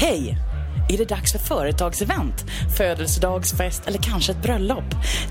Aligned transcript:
Hej! 0.00 0.38
Är 0.88 0.98
det 0.98 1.08
dags 1.08 1.32
för 1.32 1.38
företagsevent, 1.38 2.44
födelsedagsfest 2.76 3.86
eller 3.86 3.98
kanske 3.98 4.32
ett 4.32 4.42
bröllop? 4.42 4.84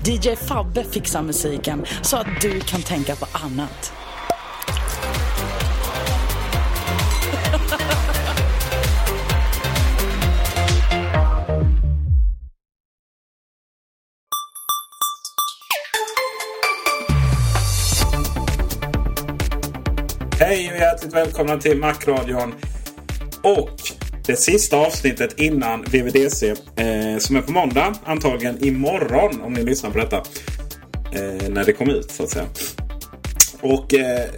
DJ 0.04 0.36
Fabbe 0.36 0.84
fixar 0.84 1.22
musiken 1.22 1.84
så 2.02 2.16
att 2.16 2.26
du 2.40 2.60
kan 2.60 2.82
tänka 2.82 3.16
på 3.16 3.26
annat. 3.32 3.92
Hej 20.40 20.70
och 20.72 20.76
hjärtligt 20.76 21.14
välkomna 21.14 21.56
till 21.56 21.78
Macradion. 21.78 22.54
Och 23.42 23.99
det 24.30 24.36
sista 24.36 24.76
avsnittet 24.76 25.40
innan 25.40 25.82
VVDC. 25.82 26.48
Eh, 26.76 27.18
som 27.18 27.36
är 27.36 27.42
på 27.42 27.52
måndag. 27.52 27.94
Antagligen 28.04 28.64
imorgon 28.64 29.40
om 29.40 29.52
ni 29.52 29.64
lyssnar 29.64 29.90
på 29.90 29.98
detta. 29.98 30.16
Eh, 31.12 31.48
när 31.48 31.64
det 31.64 31.72
kommer 31.72 31.92
ut 31.92 32.10
så 32.10 32.22
att 32.22 32.30
säga. 32.30 32.46
Och 33.60 33.94
eh, 33.94 34.28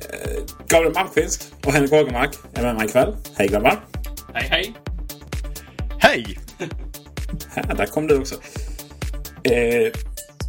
Gabriel 0.68 0.94
Malmqvist 0.94 1.52
och 1.64 1.72
Henrik 1.72 1.92
Ågermark 1.92 2.30
är 2.54 2.62
med 2.62 2.74
mig 2.74 2.86
ikväll. 2.86 3.16
Hej 3.36 3.48
grabbar! 3.48 3.84
Hej 4.34 4.48
hej! 4.50 4.74
Hej! 5.98 6.38
Här, 7.54 7.74
där 7.74 7.86
kom 7.86 8.06
du 8.06 8.18
också. 8.18 8.34
Eh, 9.42 9.92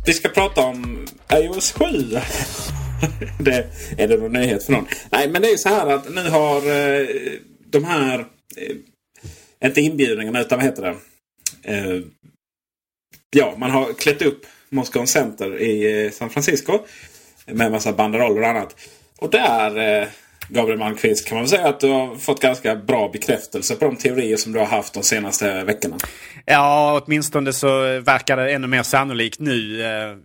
vi 0.06 0.14
ska 0.14 0.30
prata 0.30 0.62
om 0.62 1.08
iOS 1.34 1.72
7. 1.72 1.86
det, 3.40 3.68
är 3.98 4.08
det 4.08 4.18
någon 4.18 4.34
nyhet 4.34 4.64
för 4.64 4.72
någon? 4.72 4.88
Nej, 5.12 5.30
men 5.30 5.42
det 5.42 5.48
är 5.48 5.58
så 5.58 5.70
här 5.70 5.88
att 5.88 6.14
nu 6.14 6.30
har 6.30 6.58
eh, 6.58 7.08
de 7.72 7.84
här... 7.84 8.26
Inte 9.66 9.82
inbjudningarna, 9.82 10.42
utan 10.42 10.58
vad 10.60 10.66
heter 10.66 10.82
det? 10.82 10.96
Eh, 11.74 12.00
ja, 13.36 13.54
man 13.58 13.72
har 13.72 13.94
klätt 13.94 14.22
upp 14.22 14.46
Moscow 14.70 15.06
Center 15.06 15.62
i 15.62 16.06
eh, 16.06 16.12
San 16.12 16.30
Francisco. 16.30 16.80
Med 17.46 17.66
en 17.66 17.72
massa 17.72 17.94
banderoller 17.94 18.42
och 18.42 18.48
annat. 18.48 18.76
Och 19.18 19.30
där, 19.30 20.02
eh, 20.02 20.08
Gabriel 20.50 20.80
Malmqvist, 20.80 21.28
kan 21.28 21.36
man 21.36 21.44
väl 21.44 21.50
säga 21.50 21.68
att 21.68 21.80
du 21.80 21.88
har 21.88 22.16
fått 22.16 22.42
ganska 22.42 22.76
bra 22.76 23.10
bekräftelse 23.14 23.76
på 23.76 23.86
de 23.86 23.96
teorier 23.96 24.38
som 24.38 24.52
du 24.52 24.60
har 24.60 24.66
haft 24.66 24.94
de 24.94 25.04
senaste 25.04 25.64
veckorna. 25.64 25.98
Ja, 26.46 27.02
åtminstone 27.06 27.54
så 27.54 28.00
verkar 28.00 28.38
det 28.38 28.52
ännu 28.54 28.68
mer 28.68 28.84
sannolikt 28.84 29.40
nu. 29.40 29.84
Eh, 29.84 30.18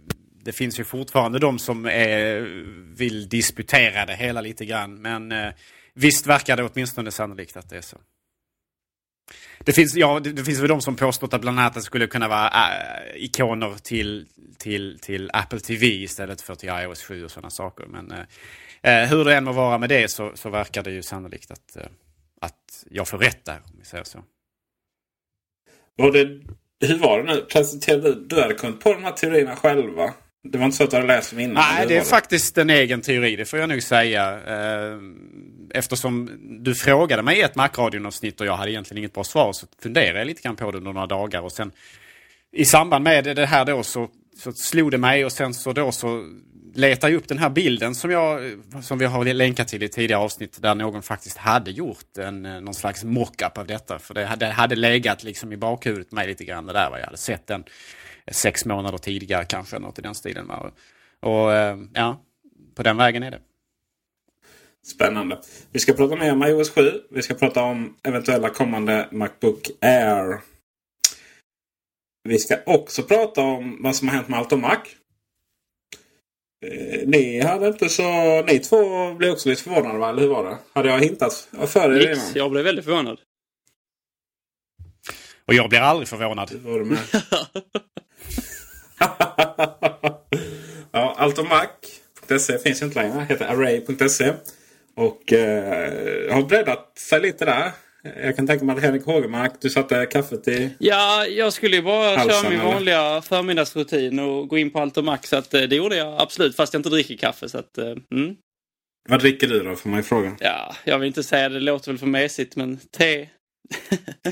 Det 0.45 0.53
finns 0.53 0.81
ju 0.81 0.85
fortfarande 0.85 1.39
de 1.39 1.59
som 1.59 1.87
är, 1.87 2.41
vill 2.97 3.29
disputera 3.29 4.07
det 4.07 4.17
hela 4.17 4.41
lite 4.41 4.65
grann. 4.65 5.03
Men 5.03 5.33
eh, 5.33 5.53
visst 5.95 6.27
verkar 6.27 6.57
det 6.57 6.65
åtminstone 6.65 7.11
sannolikt 7.11 7.57
att 7.57 7.71
det 7.71 7.77
är 7.77 7.81
så. 7.83 7.97
Det 9.65 9.73
finns, 9.73 9.95
ja, 9.95 10.21
det, 10.21 10.33
det 10.33 10.45
finns 10.45 10.61
väl 10.61 10.69
de 10.69 10.81
som 10.81 10.97
påstått 10.97 11.35
att 11.35 11.41
bland 11.41 11.61
annat 11.61 11.75
det 11.75 11.83
skulle 11.83 12.07
kunna 12.07 12.29
vara 12.29 12.49
äh, 12.49 13.25
ikoner 13.25 13.75
till, 13.83 14.27
till, 14.59 14.99
till 15.03 15.31
Apple 15.33 15.61
TV 15.61 15.87
istället 15.87 16.41
för 16.41 16.55
till 16.55 16.69
iOS 16.69 17.03
7 17.03 17.25
och 17.25 17.31
sådana 17.31 17.51
saker. 17.51 17.87
Men 17.87 18.13
äh, 18.83 19.03
äh, 19.03 19.09
hur 19.09 19.25
det 19.25 19.35
än 19.35 19.45
må 19.45 19.53
vara 19.53 19.79
med 19.79 19.89
det 19.89 20.11
så, 20.11 20.33
så 20.35 20.51
verkar 20.51 20.83
det 20.83 20.91
ju 20.91 21.03
sannolikt 21.03 21.51
att, 21.51 21.77
äh, 21.77 21.83
att 22.41 22.85
jag 22.91 23.09
får 23.09 23.19
rätt 23.19 23.45
där, 23.45 23.61
om 23.65 23.77
vi 23.79 23.85
säger 23.85 24.05
så. 24.05 24.19
Och 25.99 26.13
det, 26.13 26.41
hur 26.81 26.99
var 26.99 27.23
det 27.23 27.35
nu? 27.35 27.41
Presenterade 27.41 28.15
du, 28.15 28.27
du 28.27 28.41
hade 28.41 28.55
kommit 28.55 28.81
på 28.81 28.93
de 28.93 29.05
här 29.05 29.13
teorierna 29.13 29.57
själva? 29.57 30.15
Det 30.43 30.59
var 30.59 30.65
inte 30.65 30.77
så 30.77 30.85
att 30.85 30.91
du 30.91 30.97
hade 30.97 31.09
läst 31.09 31.31
dem 31.31 31.41
innan? 31.41 31.55
Nej, 31.55 31.87
det 31.87 31.95
är 31.95 31.99
var 31.99 32.05
faktiskt 32.05 32.59
en 32.59 32.71
egen 32.71 33.01
teori, 33.01 33.37
det 33.37 33.45
får 33.45 33.59
jag 33.59 33.69
nog 33.69 33.83
säga. 33.83 34.41
Eh, 34.47 34.99
Eftersom 35.75 36.31
du 36.65 36.75
frågade 36.75 37.23
mig 37.23 37.39
i 37.39 37.43
ett 37.43 37.55
Macradion-avsnitt 37.55 38.41
och 38.41 38.47
jag 38.47 38.57
hade 38.57 38.71
egentligen 38.71 38.99
inget 38.99 39.13
bra 39.13 39.25
svar 39.25 39.53
så 39.53 39.67
funderade 39.83 40.19
jag 40.19 40.27
lite 40.27 40.43
grann 40.43 40.57
på 40.57 40.71
det 40.71 40.79
under 40.79 40.93
några 40.93 41.07
dagar. 41.07 41.41
Och 41.41 41.53
sen 41.53 41.73
i 42.53 42.65
samband 42.65 43.05
med 43.05 43.37
det 43.37 43.47
här 43.47 43.65
då 43.65 43.83
så, 43.83 44.09
så 44.39 44.53
slog 44.53 44.91
det 44.91 44.99
mig 44.99 45.25
och 45.25 45.33
sen 45.33 45.55
så 45.55 45.73
då 45.73 45.93
så 45.93 46.25
letade 46.75 47.13
jag 47.13 47.19
upp 47.19 47.29
den 47.29 47.39
här 47.39 47.51
bilden 47.51 47.95
som, 47.95 48.11
jag, 48.11 48.53
som 48.83 48.99
vi 48.99 49.05
har 49.05 49.25
länkat 49.25 49.69
till 49.69 49.83
i 49.83 49.89
tidigare 49.89 50.23
avsnitt 50.23 50.63
där 50.63 50.75
någon 50.75 51.03
faktiskt 51.03 51.37
hade 51.37 51.71
gjort 51.71 52.19
en, 52.19 52.43
någon 52.43 52.75
slags 52.75 53.05
mockup 53.05 53.59
av 53.59 53.67
detta. 53.67 53.99
För 53.99 54.15
det 54.15 54.25
hade, 54.25 54.47
hade 54.47 54.77
legat 54.77 55.25
liksom 55.25 55.53
i 55.53 55.57
bakhuvudet 55.57 56.13
mig 56.13 56.27
lite 56.27 56.45
grann 56.45 56.67
det 56.67 56.73
där. 56.73 56.91
Jag 56.99 57.05
hade 57.05 57.17
sett 57.17 57.47
den 57.47 57.65
sex 58.33 58.65
månader 58.65 58.99
tidigare 58.99 59.45
kanske, 59.45 59.79
något 59.79 59.99
i 59.99 60.03
den 60.03 60.15
stilen. 60.15 60.51
Och, 60.51 60.67
och 61.21 61.53
ja, 61.95 62.21
på 62.75 62.83
den 62.83 62.97
vägen 62.97 63.23
är 63.23 63.31
det. 63.31 63.41
Spännande. 64.87 65.39
Vi 65.73 65.81
ska 65.81 65.93
prata 65.93 66.17
mer 66.17 66.33
om 66.33 66.43
iOS 66.43 66.71
7. 66.71 66.81
Vi 67.11 67.23
ska 67.23 67.35
prata 67.35 67.63
om 67.63 67.97
eventuella 68.03 68.51
kommande 68.51 69.09
Macbook 69.13 69.71
Air. 69.81 70.41
Vi 72.25 72.39
ska 72.39 72.57
också 72.67 73.03
prata 73.03 73.41
om 73.41 73.79
vad 73.83 73.97
som 73.97 74.09
har 74.09 74.15
hänt 74.15 74.29
med 74.29 74.39
allt 74.39 74.53
om 74.53 74.61
Mac. 74.61 74.79
Eh, 76.67 77.09
ni 77.09 77.41
hade 77.41 77.69
inte 77.69 77.89
så... 77.89 78.43
Ni 78.43 78.59
två 78.59 79.15
blev 79.15 79.33
också 79.33 79.49
lite 79.49 79.63
förvånade 79.63 79.99
va? 79.99 80.09
Eller 80.09 80.23
hur 80.23 80.29
var 80.29 80.45
det? 80.45 80.59
Hade 80.73 80.89
jag 80.89 81.01
hintat 81.01 81.49
för 81.67 81.93
er 81.93 82.09
Nix, 82.09 82.37
jag 82.37 82.51
blev 82.51 82.65
väldigt 82.65 82.85
förvånad. 82.85 83.21
Och 85.45 85.55
jag 85.55 85.69
blir 85.69 85.81
aldrig 85.81 86.09
förvånad. 86.09 86.51
Det 88.99 89.07
var 89.59 90.19
du 90.31 90.39
med. 90.39 90.89
ja, 90.93 91.15
altomac.se 91.19 92.59
finns 92.59 92.83
inte 92.83 93.03
längre. 93.03 93.27
Heter 93.29 93.45
array.se. 93.45 94.33
Och 94.97 95.33
eh, 95.33 96.35
har 96.35 96.43
breddat 96.43 96.99
sig 96.99 97.21
lite 97.21 97.45
där. 97.45 97.73
Jag 98.23 98.37
kan 98.37 98.47
tänka 98.47 98.65
mig 98.65 98.77
att 98.77 98.83
Henrik 98.83 99.05
Hågemark, 99.05 99.53
du 99.61 99.71
satte 99.71 100.07
kaffet 100.07 100.49
i... 100.49 100.71
Ja, 100.79 101.27
jag 101.27 101.53
skulle 101.53 101.77
ju 101.77 101.83
bara 101.83 102.17
Halsen, 102.17 102.43
köra 102.43 102.51
min 102.51 102.61
eller? 102.61 102.73
vanliga 102.73 103.23
förmiddagsrutin 103.23 104.19
och 104.19 104.49
gå 104.49 104.59
in 104.59 104.71
på 104.71 104.81
allt 104.81 104.97
och 104.97 105.05
max. 105.05 105.29
Så 105.29 105.37
att, 105.37 105.55
eh, 105.55 105.63
det 105.63 105.77
gjorde 105.77 105.97
jag 105.97 106.21
absolut, 106.21 106.57
fast 106.57 106.73
jag 106.73 106.79
inte 106.79 106.89
dricker 106.89 107.17
kaffe. 107.17 107.49
Så 107.49 107.59
att, 107.59 107.79
eh, 107.79 107.95
mm. 108.13 108.37
Vad 109.09 109.21
dricker 109.21 109.49
du 109.49 109.63
då, 109.63 109.77
får 109.77 109.91
man 109.91 109.99
ju 109.99 110.03
fråga. 110.03 110.37
Ja, 110.41 110.75
jag 110.85 110.99
vill 110.99 111.07
inte 111.07 111.23
säga 111.23 111.49
det, 111.49 111.55
det 111.55 111.61
låter 111.61 111.91
väl 111.91 111.99
för 111.99 112.07
mesigt, 112.07 112.57
men 112.57 112.79
te. 112.99 113.29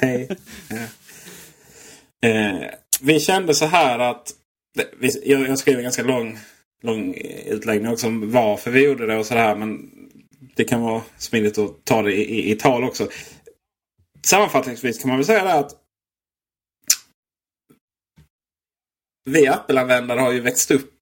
Hej. 0.01 0.29
Ja. 0.71 0.77
Eh, 2.23 2.71
vi 3.01 3.21
kände 3.21 3.55
så 3.55 3.67
här 3.67 3.99
att... 3.99 4.31
Jag, 5.25 5.49
jag 5.49 5.59
skrev 5.59 5.77
en 5.77 5.83
ganska 5.83 6.03
lång, 6.03 6.39
lång 6.83 7.15
utläggning 7.47 7.93
också 7.93 8.07
om 8.07 8.33
varför 8.33 8.71
vi 8.71 8.85
gjorde 8.85 9.07
det 9.07 9.17
och 9.17 9.27
sådär. 9.27 9.57
Men 9.57 9.91
det 10.57 10.65
kan 10.65 10.83
vara 10.83 11.03
smidigt 11.19 11.59
att 11.59 11.85
ta 11.85 12.03
det 12.03 12.13
i, 12.13 12.39
i, 12.39 12.51
i 12.51 12.57
tal 12.57 12.85
också. 12.85 13.09
Sammanfattningsvis 14.27 14.99
kan 14.99 15.09
man 15.09 15.19
väl 15.19 15.27
säga 15.27 15.45
det 15.45 15.55
att 15.55 15.73
vi 19.31 19.47
Apple-användare 19.47 20.21
har 20.21 20.33
ju 20.33 20.41
växt 20.41 20.71
upp. 20.71 20.93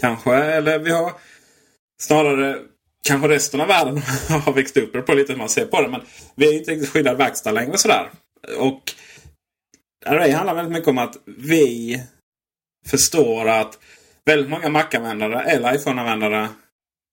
Kanske, 0.00 0.34
eller 0.34 0.78
vi 0.78 0.90
har 0.90 1.12
snarare 2.02 2.58
kanske 3.04 3.28
resten 3.28 3.60
av 3.60 3.68
världen 3.68 3.96
har 4.28 4.52
växt 4.52 4.76
upp. 4.76 4.84
Det 4.84 4.92
beror 4.92 5.02
på 5.02 5.14
lite 5.14 5.32
hur 5.32 5.38
man 5.38 5.48
ser 5.48 5.66
på 5.66 5.82
det. 5.82 5.88
Men 5.88 6.00
vi 6.34 6.48
är 6.48 6.58
inte 6.58 6.70
riktigt 6.70 6.90
skyddad 6.90 7.16
verkstad 7.16 7.52
längre 7.52 7.78
sådär. 7.78 8.10
Och 8.58 8.92
Array 10.06 10.32
handlar 10.32 10.54
väldigt 10.54 10.72
mycket 10.72 10.88
om 10.88 10.98
att 10.98 11.16
vi 11.26 12.02
förstår 12.86 13.48
att 13.48 13.78
väldigt 14.24 14.50
många 14.50 14.68
Mac-användare 14.68 15.42
eller 15.42 15.74
iPhone-användare 15.74 16.48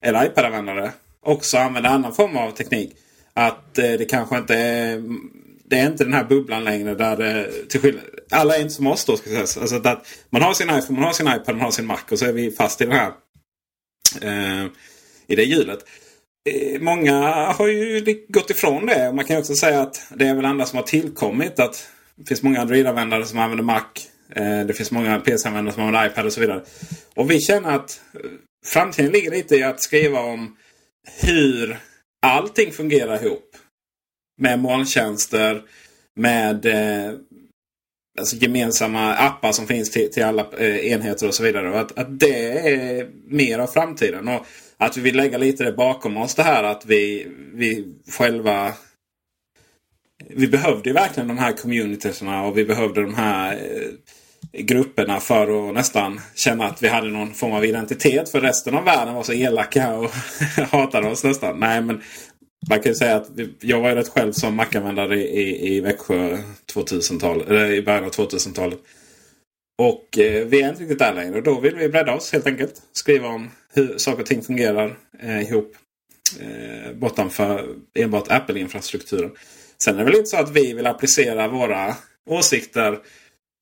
eller 0.06 0.25
iPad-användare 0.25 0.92
också 1.22 1.58
använder 1.58 1.90
annan 1.90 2.14
form 2.14 2.38
av 2.38 2.52
teknik. 2.52 2.96
Att 3.34 3.78
eh, 3.78 3.92
det 3.92 4.10
kanske 4.10 4.38
inte 4.38 4.56
är, 4.56 5.04
det 5.66 5.80
är 5.80 5.88
inte 5.88 6.04
den 6.04 6.14
här 6.14 6.24
bubblan 6.24 6.64
längre 6.64 6.96
där 6.96 7.18
det, 7.18 7.50
till 7.70 7.80
skillnad, 7.80 8.04
alla 8.31 8.56
är 8.56 8.62
inte 8.62 8.74
som 8.74 8.88
oss 8.88 9.06
då. 9.06 9.18
Ska 9.18 9.30
säga. 9.30 9.62
Alltså 9.62 9.75
att 9.75 10.08
man 10.30 10.42
har 10.42 10.54
sin 10.54 10.70
iPhone, 10.70 11.00
man 11.00 11.04
har 11.04 11.14
sin 11.14 11.28
iPad, 11.28 11.56
man 11.56 11.66
har 11.66 11.72
sin 11.72 11.86
Mac 11.86 12.00
och 12.12 12.19
så 12.19 12.26
är 12.26 12.34
vi 12.34 12.52
fast 12.52 12.81
i 12.81 12.86
den 12.86 12.94
här 12.94 13.12
eh, 14.22 14.66
i 15.28 15.36
det 15.36 15.44
hjulet. 15.44 15.80
Eh, 16.50 16.81
Många 16.81 17.19
har 17.52 17.68
ju 17.68 18.26
gått 18.28 18.50
ifrån 18.50 18.86
det. 18.86 19.12
Man 19.14 19.26
kan 19.26 19.36
ju 19.36 19.40
också 19.40 19.56
säga 19.56 19.81
att 19.81 20.02
det 20.16 20.26
är 20.26 20.36
väl 20.36 20.46
andra 20.46 20.66
som 20.66 20.78
har 20.78 20.84
tillkommit. 20.84 21.60
att 21.60 21.88
Det 22.16 22.28
finns 22.28 22.44
många 22.44 22.62
Android-användare 22.62 23.26
som 23.26 23.40
använder 23.40 23.64
Mac. 23.64 23.84
Eh, 24.30 24.66
Det 24.66 24.74
finns 24.74 24.92
många 24.92 25.20
PC-användare 25.20 25.74
som 25.74 25.84
använder 25.84 26.12
iPad 26.12 26.25
och 26.25 26.34
så 26.34 26.40
vidare. 26.42 26.64
Och 27.14 27.31
vi 27.31 27.40
känner 27.40 27.75
att 27.75 28.02
eh, 28.14 28.30
framtiden 28.66 29.12
ligger 29.12 29.31
lite 29.31 29.56
i 29.56 29.64
att 29.64 29.84
skriva 29.84 30.20
om 30.20 30.58
hur 31.22 31.78
allting 32.22 32.72
fungerar 32.72 33.25
ihop. 33.25 33.56
Med 34.42 34.60
molntjänster, 34.60 35.64
med 36.16 36.66
eh, 36.66 37.14
alltså 38.20 38.36
gemensamma 38.36 39.14
appar 39.14 39.52
som 39.52 39.68
finns 39.68 39.92
till, 39.92 40.12
till 40.12 40.24
alla 40.24 40.48
eh, 40.58 40.92
enheter 40.92 41.28
och 41.28 41.34
så 41.34 41.44
vidare. 41.44 41.69
Och 41.69 41.80
att, 41.80 41.98
att 41.98 42.19
det 42.19 42.69
är 42.74 43.10
mer 43.28 43.60
av 43.60 43.68
framtiden. 43.68 44.28
Och 44.28 44.46
att 44.78 44.98
vi 44.98 45.02
vill 45.02 45.16
lägga 45.16 45.38
lite 45.38 45.64
det 45.64 45.72
bakom 45.72 46.18
oss 46.18 46.36
det 46.36 46.44
här 46.44 46.64
att 46.64 46.86
vi, 46.86 47.28
vi 47.54 47.86
själva 48.12 48.74
vi 50.30 50.48
behövde 50.48 50.90
ju 50.90 50.94
verkligen 50.94 51.28
de 51.28 51.38
här 51.38 51.52
communityerna 51.52 52.44
och 52.44 52.58
vi 52.58 52.66
behövde 52.66 53.02
de 53.02 53.14
här 53.14 53.54
eh, 53.54 53.90
grupperna 54.58 55.20
för 55.20 55.70
att 55.70 55.76
nästan 55.76 56.22
känna 56.36 56.66
att 56.66 56.84
vi 56.84 56.88
hade 56.88 57.08
någon 57.08 57.34
form 57.34 57.54
av 57.54 57.66
identitet. 57.66 58.30
För 58.30 58.42
resten 58.42 58.76
av 58.76 58.84
världen 58.84 59.14
var 59.14 59.24
så 59.24 59.34
elaka 59.34 59.96
och 59.96 60.12
hatade 60.72 61.08
oss 61.08 61.24
nästan. 61.24 61.60
Nej 61.60 61.82
men 61.82 62.02
man 62.70 62.80
kan 62.80 62.92
ju 62.92 62.96
säga 62.96 63.16
att 63.16 63.30
jag 63.60 63.82
var 63.82 63.90
ju 63.90 63.96
rätt 63.96 64.10
själv 64.10 64.32
som 64.32 64.56
Mac-användare 64.56 65.16
i, 65.16 65.42
i, 65.42 65.76
i 65.76 65.82
Växjö 65.82 66.38
2000-talet, 66.74 67.48
eller 67.48 67.72
i 67.72 67.82
början 67.82 68.04
av 68.04 68.12
2000-talet. 68.12 68.80
Och 69.78 70.20
eh, 70.20 70.48
vi 70.48 70.62
är 70.62 70.70
inte 70.70 70.82
riktigt 70.82 71.00
där 71.00 71.14
längre. 71.14 71.38
Och 71.38 71.44
då 71.44 71.60
vill 71.60 71.76
vi 71.76 71.90
bredda 71.90 72.14
oss 72.14 72.32
helt 72.32 72.48
enkelt. 72.48 72.82
Skriva 72.94 73.28
om 73.28 73.52
hur 73.74 73.98
saker 73.98 74.22
och 74.22 74.26
ting 74.26 74.42
fungerar 74.42 74.98
eh, 75.22 75.42
ihop. 75.42 75.76
Eh, 76.40 76.94
bortanför 76.94 77.76
enbart 77.94 78.32
Apple-infrastrukturen. 78.32 79.32
Sen 79.84 79.96
är 79.96 80.00
det 80.00 80.06
väl 80.06 80.16
inte 80.16 80.30
så 80.30 80.38
att 80.38 80.52
vi 80.52 80.74
vill 80.74 80.88
applicera 80.88 81.48
våra 81.48 81.96
åsikter 82.30 83.00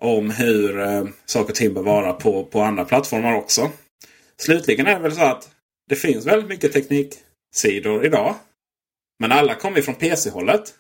om 0.02 0.30
hur 0.30 0.80
eh, 0.80 1.04
saker 1.26 1.50
och 1.50 1.56
ting 1.56 1.74
bör 1.74 1.82
vara 1.82 2.14
på, 2.14 2.44
på 2.44 2.62
andra 2.62 2.86
plattformar 2.86 3.36
också. 3.36 3.70
Slutligen 4.38 4.88
är 4.88 4.96
det 4.96 5.02
väl 5.02 5.16
så 5.16 5.22
att 5.22 5.50
det 5.90 5.96
finns 5.96 6.26
väldigt 6.26 6.50
mycket 6.50 6.74
tekniksidor 6.74 8.06
idag. 8.06 8.36
Men 9.20 9.32
alla 9.32 9.56
kommer 9.56 9.78
ju 9.78 9.84
från 9.84 9.96
PC-hållet. 9.96 10.74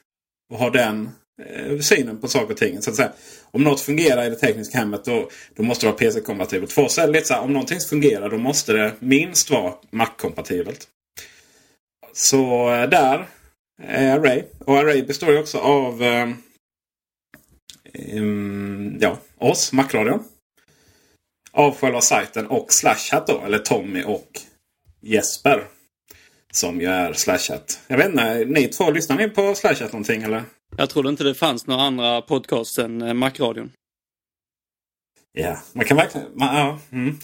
Och 0.54 0.60
har 0.60 0.72
den 0.72 1.10
eh, 1.46 1.80
synen 1.80 2.22
på 2.22 2.28
saker 2.28 2.52
och 2.54 2.58
ting. 2.58 2.82
Så 2.82 2.90
att 2.90 2.96
säga, 2.96 3.12
om 3.52 3.64
något 3.64 3.82
fungerar 3.82 4.26
i 4.26 4.30
det 4.30 4.36
tekniska 4.36 4.78
hemmet 4.78 5.06
då, 5.06 5.30
då 5.56 5.64
måste 5.64 5.86
det 5.86 5.92
vara 5.92 6.00
PC-kompatibelt. 6.00 6.72
För 6.72 6.82
oss 6.82 6.98
är 6.98 7.08
det 7.08 7.14
lite 7.14 7.28
så 7.28 7.34
här, 7.34 7.42
om 7.42 7.54
någonting 7.54 7.80
fungerar 7.80 8.30
då 8.30 8.38
måste 8.38 8.74
det 8.74 8.94
minst 9.00 9.50
vara 9.50 9.74
Mac-kompatibelt. 9.92 10.88
Så 12.14 12.74
eh, 12.74 12.90
där 12.90 13.28
är 13.84 14.20
Array. 14.20 14.44
Och 14.60 14.78
Array 14.78 15.04
består 15.04 15.32
ju 15.32 15.40
också 15.40 15.58
av 15.58 16.04
eh, 16.04 16.30
eh, 17.94 18.18
em, 18.18 18.98
ja, 19.00 19.18
oss, 19.38 19.74
Macradion. 19.74 20.24
Av 21.52 21.76
själva 21.76 22.02
sajten 22.02 22.48
och 22.48 22.74
Slashat 22.74 23.28
då. 23.28 23.42
Eller 23.46 23.58
Tommy 23.58 24.04
och 24.04 24.28
Jesper. 25.02 25.64
Som 26.54 26.82
ju 26.82 26.88
är 26.88 27.14
Slashat. 27.14 27.80
Jag 27.88 27.98
vet 27.98 28.10
inte, 28.10 28.46
ni 28.46 28.68
två, 28.68 28.92
lyssnar 28.92 29.18
ni 29.18 29.30
på 29.30 29.56
Slashat 29.56 29.94
någonting 29.94 30.24
eller? 30.24 30.44
Jag 30.78 30.90
trodde 30.90 31.10
inte 31.10 31.24
det 31.24 31.36
fanns 31.36 31.68
några 31.68 31.82
andra 31.82 32.22
podcasts 32.22 32.80
än 32.80 33.02
eh, 33.02 33.14
Macradion. 33.14 33.72
Ja, 35.34 35.58
man 35.74 35.86
kan 35.86 35.98
verkligen... 35.98 36.28
Man, 36.36 36.56
ja, 36.56 36.80
mm. 36.92 37.20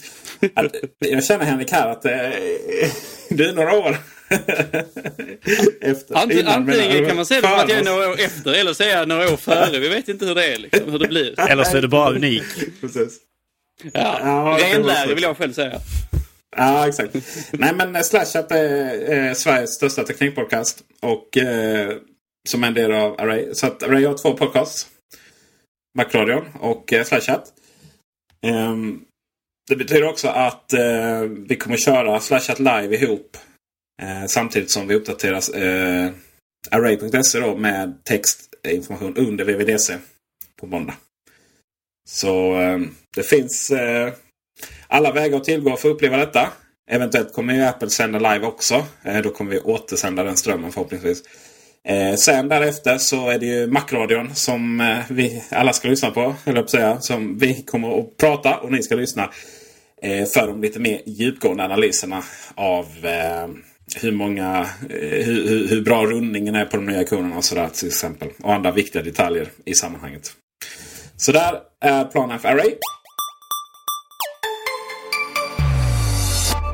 Jag 0.98 1.24
känner 1.24 1.44
Henrik 1.44 1.72
här 1.72 1.88
att 1.88 2.04
eh, 2.04 2.10
det 3.28 3.44
är 3.44 3.52
några 3.52 3.78
år 3.78 3.96
efter. 5.80 6.16
Ant, 6.16 6.32
innan, 6.32 6.52
antingen 6.54 6.96
jag. 6.96 7.06
kan 7.06 7.16
man 7.16 7.26
säga 7.26 7.40
det 7.40 7.48
som 7.48 7.58
att 7.58 7.68
jag 7.68 7.78
är 7.78 7.84
några 7.84 8.08
år 8.10 8.20
efter 8.20 8.52
eller 8.52 8.72
säga 8.72 9.04
några 9.04 9.32
år 9.32 9.36
före. 9.36 9.78
Vi 9.78 9.88
vet 9.88 10.08
inte 10.08 10.26
hur 10.26 10.34
det 10.34 10.54
är, 10.54 10.58
liksom, 10.58 10.92
hur 10.92 10.98
det 10.98 11.08
blir. 11.08 11.40
Eller 11.50 11.64
så 11.64 11.76
är 11.76 11.82
du 11.82 11.88
bara 11.88 12.10
unik. 12.10 12.42
Precis. 12.80 13.18
Ja, 13.92 14.58
Ja, 14.60 15.04
så. 15.06 15.14
vill 15.14 15.22
jag 15.22 15.36
själv 15.36 15.52
säga. 15.52 15.80
Ja, 16.56 16.88
exakt. 16.88 17.14
Nej, 17.52 17.74
men 17.74 17.96
eh, 17.96 18.02
Slashat 18.02 18.52
är 18.52 19.12
eh, 19.28 19.34
Sveriges 19.34 19.74
största 19.74 20.04
teknikpodcast. 20.04 20.82
Och 21.00 21.36
eh, 21.38 21.96
som 22.48 22.64
en 22.64 22.74
del 22.74 22.92
av 22.92 23.20
Array. 23.20 23.54
Så 23.54 23.66
att 23.66 23.82
Array 23.82 24.04
har 24.04 24.18
två 24.18 24.32
podcasts. 24.32 24.86
Macradion 25.98 26.44
och 26.60 26.92
eh, 26.92 27.04
Slashat. 27.04 27.52
Ehm, 28.42 29.00
det 29.68 29.76
betyder 29.76 30.08
också 30.08 30.28
att 30.28 30.72
eh, 30.72 31.20
vi 31.48 31.56
kommer 31.56 31.76
köra 31.76 32.20
Slashat 32.20 32.58
live 32.58 32.96
ihop. 32.96 33.36
Eh, 34.02 34.26
samtidigt 34.26 34.70
som 34.70 34.88
vi 34.88 34.94
uppdaterar 34.94 35.56
eh, 35.56 36.10
Array.se 36.70 37.40
då 37.40 37.56
med 37.56 38.04
textinformation 38.04 39.16
under 39.16 39.44
VVDC 39.44 39.98
på 40.60 40.66
måndag. 40.66 40.94
Så 42.08 42.60
eh, 42.60 42.78
det 43.16 43.22
finns 43.22 43.70
eh, 43.70 44.12
alla 44.86 45.12
vägar 45.12 45.36
att 45.36 45.44
tillgå 45.44 45.76
för 45.76 45.88
att 45.88 45.94
uppleva 45.94 46.16
detta. 46.16 46.48
Eventuellt 46.90 47.32
kommer 47.32 47.54
ju 47.54 47.62
Apple 47.62 47.90
sända 47.90 48.18
live 48.18 48.46
också. 48.46 48.86
Eh, 49.02 49.22
då 49.22 49.30
kommer 49.30 49.50
vi 49.50 49.60
återsända 49.60 50.24
den 50.24 50.36
strömmen 50.36 50.72
förhoppningsvis. 50.72 51.22
Eh, 51.84 52.14
sen 52.14 52.48
därefter 52.48 52.98
så 52.98 53.30
är 53.30 53.38
det 53.38 53.46
ju 53.46 53.66
Macradion 53.66 54.34
som 54.34 54.80
eh, 54.80 54.98
vi 55.10 55.44
alla 55.50 55.72
ska 55.72 55.88
lyssna 55.88 56.10
på. 56.10 56.34
Eller 56.44 56.62
på 56.62 56.68
säga. 56.68 57.00
Som 57.00 57.38
vi 57.38 57.62
kommer 57.62 57.98
att 57.98 58.16
prata 58.16 58.56
och 58.56 58.72
ni 58.72 58.82
ska 58.82 58.94
lyssna. 58.94 59.30
Eh, 60.02 60.26
för 60.26 60.46
de 60.46 60.62
lite 60.62 60.80
mer 60.80 61.00
djupgående 61.06 61.64
analyserna 61.64 62.22
av 62.54 62.86
eh, 63.02 63.48
hur 63.96 64.12
många, 64.12 64.68
eh, 64.90 65.24
hur, 65.26 65.48
hur, 65.48 65.68
hur 65.68 65.82
bra 65.82 66.06
rundningen 66.06 66.54
är 66.54 66.64
på 66.64 66.76
de 66.76 66.86
nya 66.86 67.04
konerna 67.04 67.36
och 67.36 67.44
sådär 67.44 67.68
till 67.68 67.88
exempel. 67.88 68.28
Och 68.42 68.54
andra 68.54 68.72
viktiga 68.72 69.02
detaljer 69.02 69.48
i 69.64 69.74
sammanhanget. 69.74 70.32
Så 71.16 71.32
där 71.32 71.60
är 71.80 72.04
Plan 72.04 72.30
F 72.30 72.44
Array. 72.44 72.74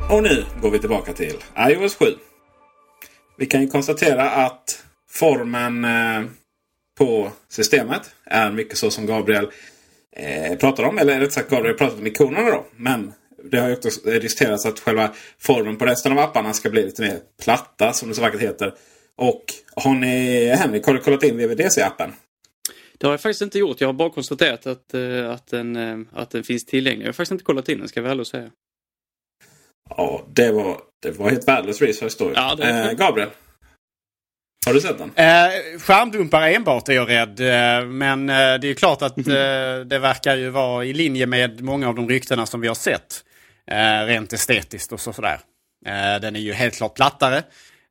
Och 0.09 0.23
nu 0.23 0.45
går 0.61 0.71
vi 0.71 0.79
tillbaka 0.79 1.13
till 1.13 1.35
iOS 1.69 1.95
7. 1.95 2.05
Vi 3.37 3.45
kan 3.45 3.61
ju 3.61 3.67
konstatera 3.67 4.29
att 4.29 4.83
formen 5.09 5.85
eh, 5.85 6.23
på 6.97 7.31
systemet 7.49 8.01
är 8.25 8.51
mycket 8.51 8.77
så 8.77 8.91
som 8.91 9.05
Gabriel 9.05 9.47
eh, 10.15 10.57
pratar 10.57 10.83
om. 10.83 10.97
Eller 10.97 11.19
rätt 11.19 11.33
sagt 11.33 11.49
Gabriel 11.49 11.77
pratar 11.77 11.97
om 11.97 12.07
ikonerna 12.07 12.49
då. 12.49 12.65
Men 12.75 13.13
det 13.51 13.59
har 13.59 13.67
ju 13.67 13.73
också 13.73 14.09
diskuterats 14.09 14.65
att 14.65 14.79
själva 14.79 15.13
formen 15.39 15.77
på 15.77 15.85
resten 15.85 16.11
av 16.11 16.19
apparna 16.19 16.53
ska 16.53 16.69
bli 16.69 16.85
lite 16.85 17.01
mer 17.01 17.19
platta 17.43 17.93
som 17.93 18.09
det 18.09 18.15
så 18.15 18.21
vackert 18.21 18.41
heter. 18.41 18.73
Och 19.17 19.43
har 19.75 19.93
ni, 19.93 20.45
Henrik, 20.47 20.85
har 20.85 20.93
du 20.93 20.99
kollat 20.99 21.23
in 21.23 21.39
VVDC-appen? 21.39 22.11
Det 22.97 23.07
har 23.07 23.13
jag 23.13 23.21
faktiskt 23.21 23.41
inte 23.41 23.59
gjort. 23.59 23.81
Jag 23.81 23.87
har 23.87 23.93
bara 23.93 24.09
konstaterat 24.09 24.67
att, 24.67 24.93
eh, 24.93 25.31
att, 25.31 25.47
den, 25.47 25.75
eh, 25.75 25.97
att 26.13 26.29
den 26.29 26.43
finns 26.43 26.65
tillgänglig. 26.65 27.03
Jag 27.03 27.07
har 27.07 27.13
faktiskt 27.13 27.31
inte 27.31 27.43
kollat 27.43 27.69
in 27.69 27.79
den, 27.79 27.87
ska 27.87 27.99
jag 27.99 28.07
väl 28.09 28.25
säga. 28.25 28.49
Ja, 29.89 30.25
det 30.33 30.51
var, 30.51 30.81
det 31.01 31.11
var 31.11 31.29
helt 31.29 31.47
värdelös 31.47 31.81
research 31.81 32.15
då. 32.19 32.31
Ja, 32.35 32.57
eh. 32.59 32.91
Gabriel? 32.91 33.29
Har 34.65 34.73
du 34.73 34.81
sett 34.81 34.97
den? 34.97 35.11
Eh, 35.15 35.79
skärmdumpar 35.79 36.41
enbart 36.41 36.89
är 36.89 36.93
jag 36.93 37.09
rädd. 37.09 37.39
Eh, 37.39 37.85
men 37.87 38.29
eh, 38.29 38.35
det 38.35 38.69
är 38.69 38.73
klart 38.73 39.01
att 39.01 39.17
eh, 39.27 39.79
det 39.85 39.99
verkar 39.99 40.35
ju 40.35 40.49
vara 40.49 40.85
i 40.85 40.93
linje 40.93 41.25
med 41.25 41.61
många 41.61 41.87
av 41.87 41.95
de 41.95 42.09
ryktena 42.09 42.45
som 42.45 42.61
vi 42.61 42.67
har 42.67 42.75
sett. 42.75 43.23
Eh, 43.71 44.05
rent 44.05 44.33
estetiskt 44.33 44.91
och 44.91 44.99
så, 44.99 45.13
sådär. 45.13 45.39
Eh, 45.85 46.21
den 46.21 46.35
är 46.35 46.39
ju 46.39 46.53
helt 46.53 46.75
klart 46.75 46.95
plattare. 46.95 47.37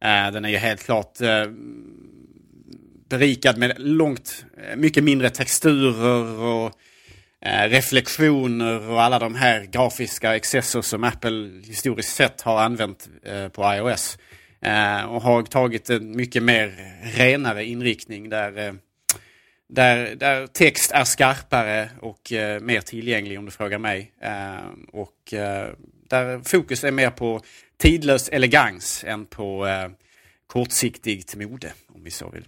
Eh, 0.05 0.31
den 0.33 0.45
är 0.45 0.49
ju 0.49 0.57
helt 0.57 0.85
klart 0.85 1.21
eh, 1.21 1.47
berikad 3.09 3.59
med 3.59 3.75
långt 3.79 4.45
eh, 4.59 4.77
mycket 4.77 5.05
mindre 5.05 5.31
texturer 5.31 6.41
och 6.41 6.73
eh, 7.41 7.69
reflektioner 7.69 8.91
och 8.91 9.03
alla 9.03 9.19
de 9.19 9.35
här 9.35 9.65
grafiska 9.65 10.37
excesser 10.37 10.83
som 10.83 11.05
Apple 11.05 11.51
historiskt 11.67 12.15
sett 12.15 12.41
har 12.41 12.61
använt 12.61 13.09
eh, 13.25 13.49
på 13.49 13.75
iOS. 13.75 14.19
Eh, 14.61 15.05
och 15.05 15.23
har 15.23 15.43
tagit 15.43 15.91
en 15.91 16.17
mycket 16.17 16.43
mer 16.43 16.75
renare 17.17 17.65
inriktning 17.65 18.29
där, 18.29 18.59
eh, 18.59 18.73
där, 19.75 20.15
där 20.15 20.47
text 20.47 20.91
är 20.93 21.05
skarpare 21.05 21.91
och 22.01 22.33
eh, 22.33 22.61
mer 22.61 22.81
tillgänglig 22.81 23.39
om 23.39 23.45
du 23.45 23.51
frågar 23.51 23.79
mig. 23.79 24.13
Eh, 24.21 24.67
och 24.93 25.35
eh, 25.35 25.69
där 26.09 26.41
fokus 26.41 26.85
är 26.85 26.91
mer 26.91 27.11
på 27.11 27.41
tidlös 27.77 28.29
elegans 28.29 29.05
än 29.07 29.27
på 29.27 29.67
eh, 29.67 29.89
kortsiktigt 30.47 31.37
mode, 31.37 31.73
om 31.95 32.05
vi 32.05 32.11
så 32.11 32.31
vill. 32.31 32.45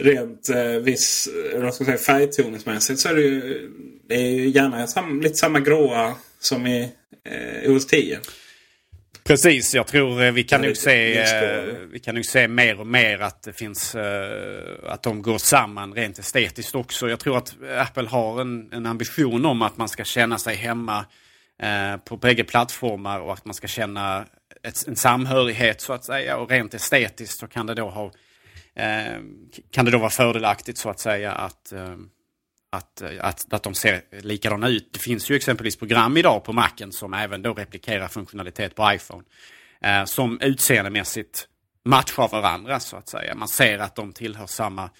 Rent 0.00 0.48
eh, 0.48 0.64
viss 0.64 1.28
jag 1.52 1.74
ska 1.74 1.84
säga, 1.84 1.98
färgtoningsmässigt 1.98 3.00
så 3.00 3.08
är 3.08 3.14
det 3.14 3.22
ju, 3.22 3.70
det 4.08 4.14
är 4.14 4.30
ju 4.30 4.48
gärna 4.48 4.86
sam, 4.86 5.20
lite 5.20 5.34
samma 5.34 5.60
gråa 5.60 6.14
som 6.38 6.66
i 6.66 6.92
eh, 7.24 7.72
OS 7.72 7.86
10. 7.86 8.18
Precis, 9.26 9.74
jag 9.74 9.86
tror 9.86 10.22
eh, 10.22 10.32
vi 10.32 10.44
kan, 10.44 10.62
nog 10.62 10.76
se, 10.76 11.18
eh, 11.18 11.62
vi 11.90 11.98
kan 11.98 12.14
nog 12.14 12.24
se 12.24 12.48
mer 12.48 12.80
och 12.80 12.86
mer 12.86 13.18
att 13.18 13.42
det 13.42 13.52
finns 13.52 13.94
eh, 13.94 14.72
att 14.86 15.02
de 15.02 15.22
går 15.22 15.38
samman 15.38 15.94
rent 15.94 16.18
estetiskt 16.18 16.74
också. 16.74 17.08
Jag 17.08 17.20
tror 17.20 17.38
att 17.38 17.56
Apple 17.78 18.08
har 18.08 18.40
en, 18.40 18.72
en 18.72 18.86
ambition 18.86 19.46
om 19.46 19.62
att 19.62 19.76
man 19.76 19.88
ska 19.88 20.04
känna 20.04 20.38
sig 20.38 20.56
hemma 20.56 21.04
på 22.04 22.16
bägge 22.16 22.44
plattformar 22.44 23.20
och 23.20 23.32
att 23.32 23.44
man 23.44 23.54
ska 23.54 23.66
känna 23.66 24.26
ett, 24.62 24.86
en 24.86 24.96
samhörighet 24.96 25.80
så 25.80 25.92
att 25.92 26.04
säga. 26.04 26.36
Och 26.36 26.50
rent 26.50 26.74
estetiskt 26.74 27.38
så 27.38 27.46
kan 27.46 27.66
det 27.66 27.74
då 27.74 27.90
ha 27.90 28.10
kan 29.70 29.84
det 29.84 29.90
då 29.90 29.98
vara 29.98 30.10
fördelaktigt 30.10 30.78
så 30.78 30.90
att 30.90 31.00
säga 31.00 31.32
att 31.32 31.72
att, 32.76 33.02
eh, 33.02 33.10
att, 33.20 33.52
att 33.52 33.62
de 33.62 33.74
ser 33.74 34.02
likadana 34.10 34.68
ut. 34.68 34.92
Det 34.92 34.98
finns 34.98 35.30
ju 35.30 35.36
exempelvis 35.36 35.76
program 35.76 36.16
idag 36.16 36.44
på 36.44 36.52
Macen 36.52 36.92
som 36.92 37.14
även 37.14 37.42
då 37.42 37.54
replikerar 37.54 38.08
funktionalitet 38.08 38.74
på 38.74 38.92
iPhone. 38.92 39.24
Eh, 39.80 40.04
som 40.04 40.40
utseendemässigt 40.40 41.48
matchar 41.84 42.28
varandra 42.28 42.80
så 42.80 42.96
att 42.96 43.08
säga. 43.08 43.34
Man 43.34 43.48
ser 43.48 43.78
att 43.78 43.96
de 43.96 44.12
tillhör 44.12 44.46
samma 44.46 44.90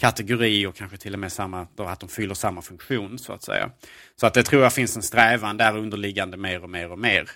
kategori 0.00 0.66
och 0.66 0.76
kanske 0.76 0.96
till 0.96 1.14
och 1.14 1.20
med 1.20 1.32
samma, 1.32 1.66
då 1.76 1.84
att 1.84 2.00
de 2.00 2.08
fyller 2.08 2.34
samma 2.34 2.62
funktion 2.62 3.18
så 3.18 3.32
att 3.32 3.42
säga. 3.42 3.70
Så 4.16 4.26
att 4.26 4.34
det 4.34 4.42
tror 4.42 4.62
jag 4.62 4.72
finns 4.72 4.96
en 4.96 5.02
strävan 5.02 5.56
där 5.56 5.76
underliggande 5.76 6.36
mer 6.36 6.62
och 6.62 6.70
mer 6.70 6.92
och 6.92 6.98
mer. 6.98 7.30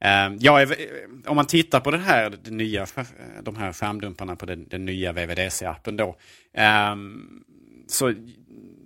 Eh, 0.00 0.34
jag 0.38 0.62
är, 0.62 0.70
eh, 0.70 1.30
om 1.30 1.36
man 1.36 1.46
tittar 1.46 1.80
på 1.80 1.90
det 1.90 1.98
här, 1.98 2.38
det 2.44 2.50
nya, 2.50 2.86
de 3.42 3.56
här 3.56 3.72
skärmdumparna 3.72 4.36
på 4.36 4.46
den, 4.46 4.68
den 4.68 4.84
nya 4.84 5.12
VVDC-appen 5.12 5.96
då. 5.96 6.16
Eh, 6.54 6.96
så 7.86 8.14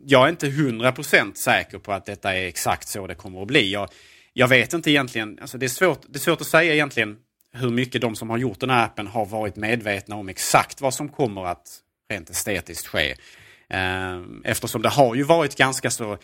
jag 0.05 0.25
är 0.25 0.29
inte 0.29 0.47
100% 0.47 1.35
säker 1.35 1.79
på 1.79 1.93
att 1.93 2.07
detta 2.07 2.35
är 2.35 2.47
exakt 2.47 2.89
så 2.89 3.07
det 3.07 3.15
kommer 3.15 3.43
att 3.43 3.49
bli. 3.49 3.73
Jag, 3.73 3.89
jag 4.33 4.49
vet 4.49 4.73
inte 4.73 4.91
egentligen, 4.91 5.39
alltså 5.41 5.59
det, 5.59 5.67
är 5.67 5.69
svårt, 5.69 6.01
det 6.09 6.17
är 6.17 6.21
svårt 6.21 6.41
att 6.41 6.47
säga 6.47 6.75
egentligen 6.75 7.17
hur 7.53 7.71
mycket 7.71 8.01
de 8.01 8.17
som 8.17 8.31
har 8.31 8.39
gjort 8.39 8.61
den 8.61 8.71
här 8.71 8.85
appen 8.85 9.07
har 9.07 9.27
varit 9.27 9.57
medvetna 9.57 10.17
om 10.17 10.29
exakt 10.29 10.81
vad 10.81 10.95
som 10.95 11.09
kommer 11.09 11.47
att 11.47 11.79
rent 12.11 12.31
estetiskt 12.31 12.87
ske. 12.87 13.15
Ehm, 13.69 14.43
eftersom 14.45 14.83
det 14.83 14.89
har 14.89 15.15
ju 15.15 15.23
varit 15.23 15.57
ganska 15.57 15.91
så 15.91 16.19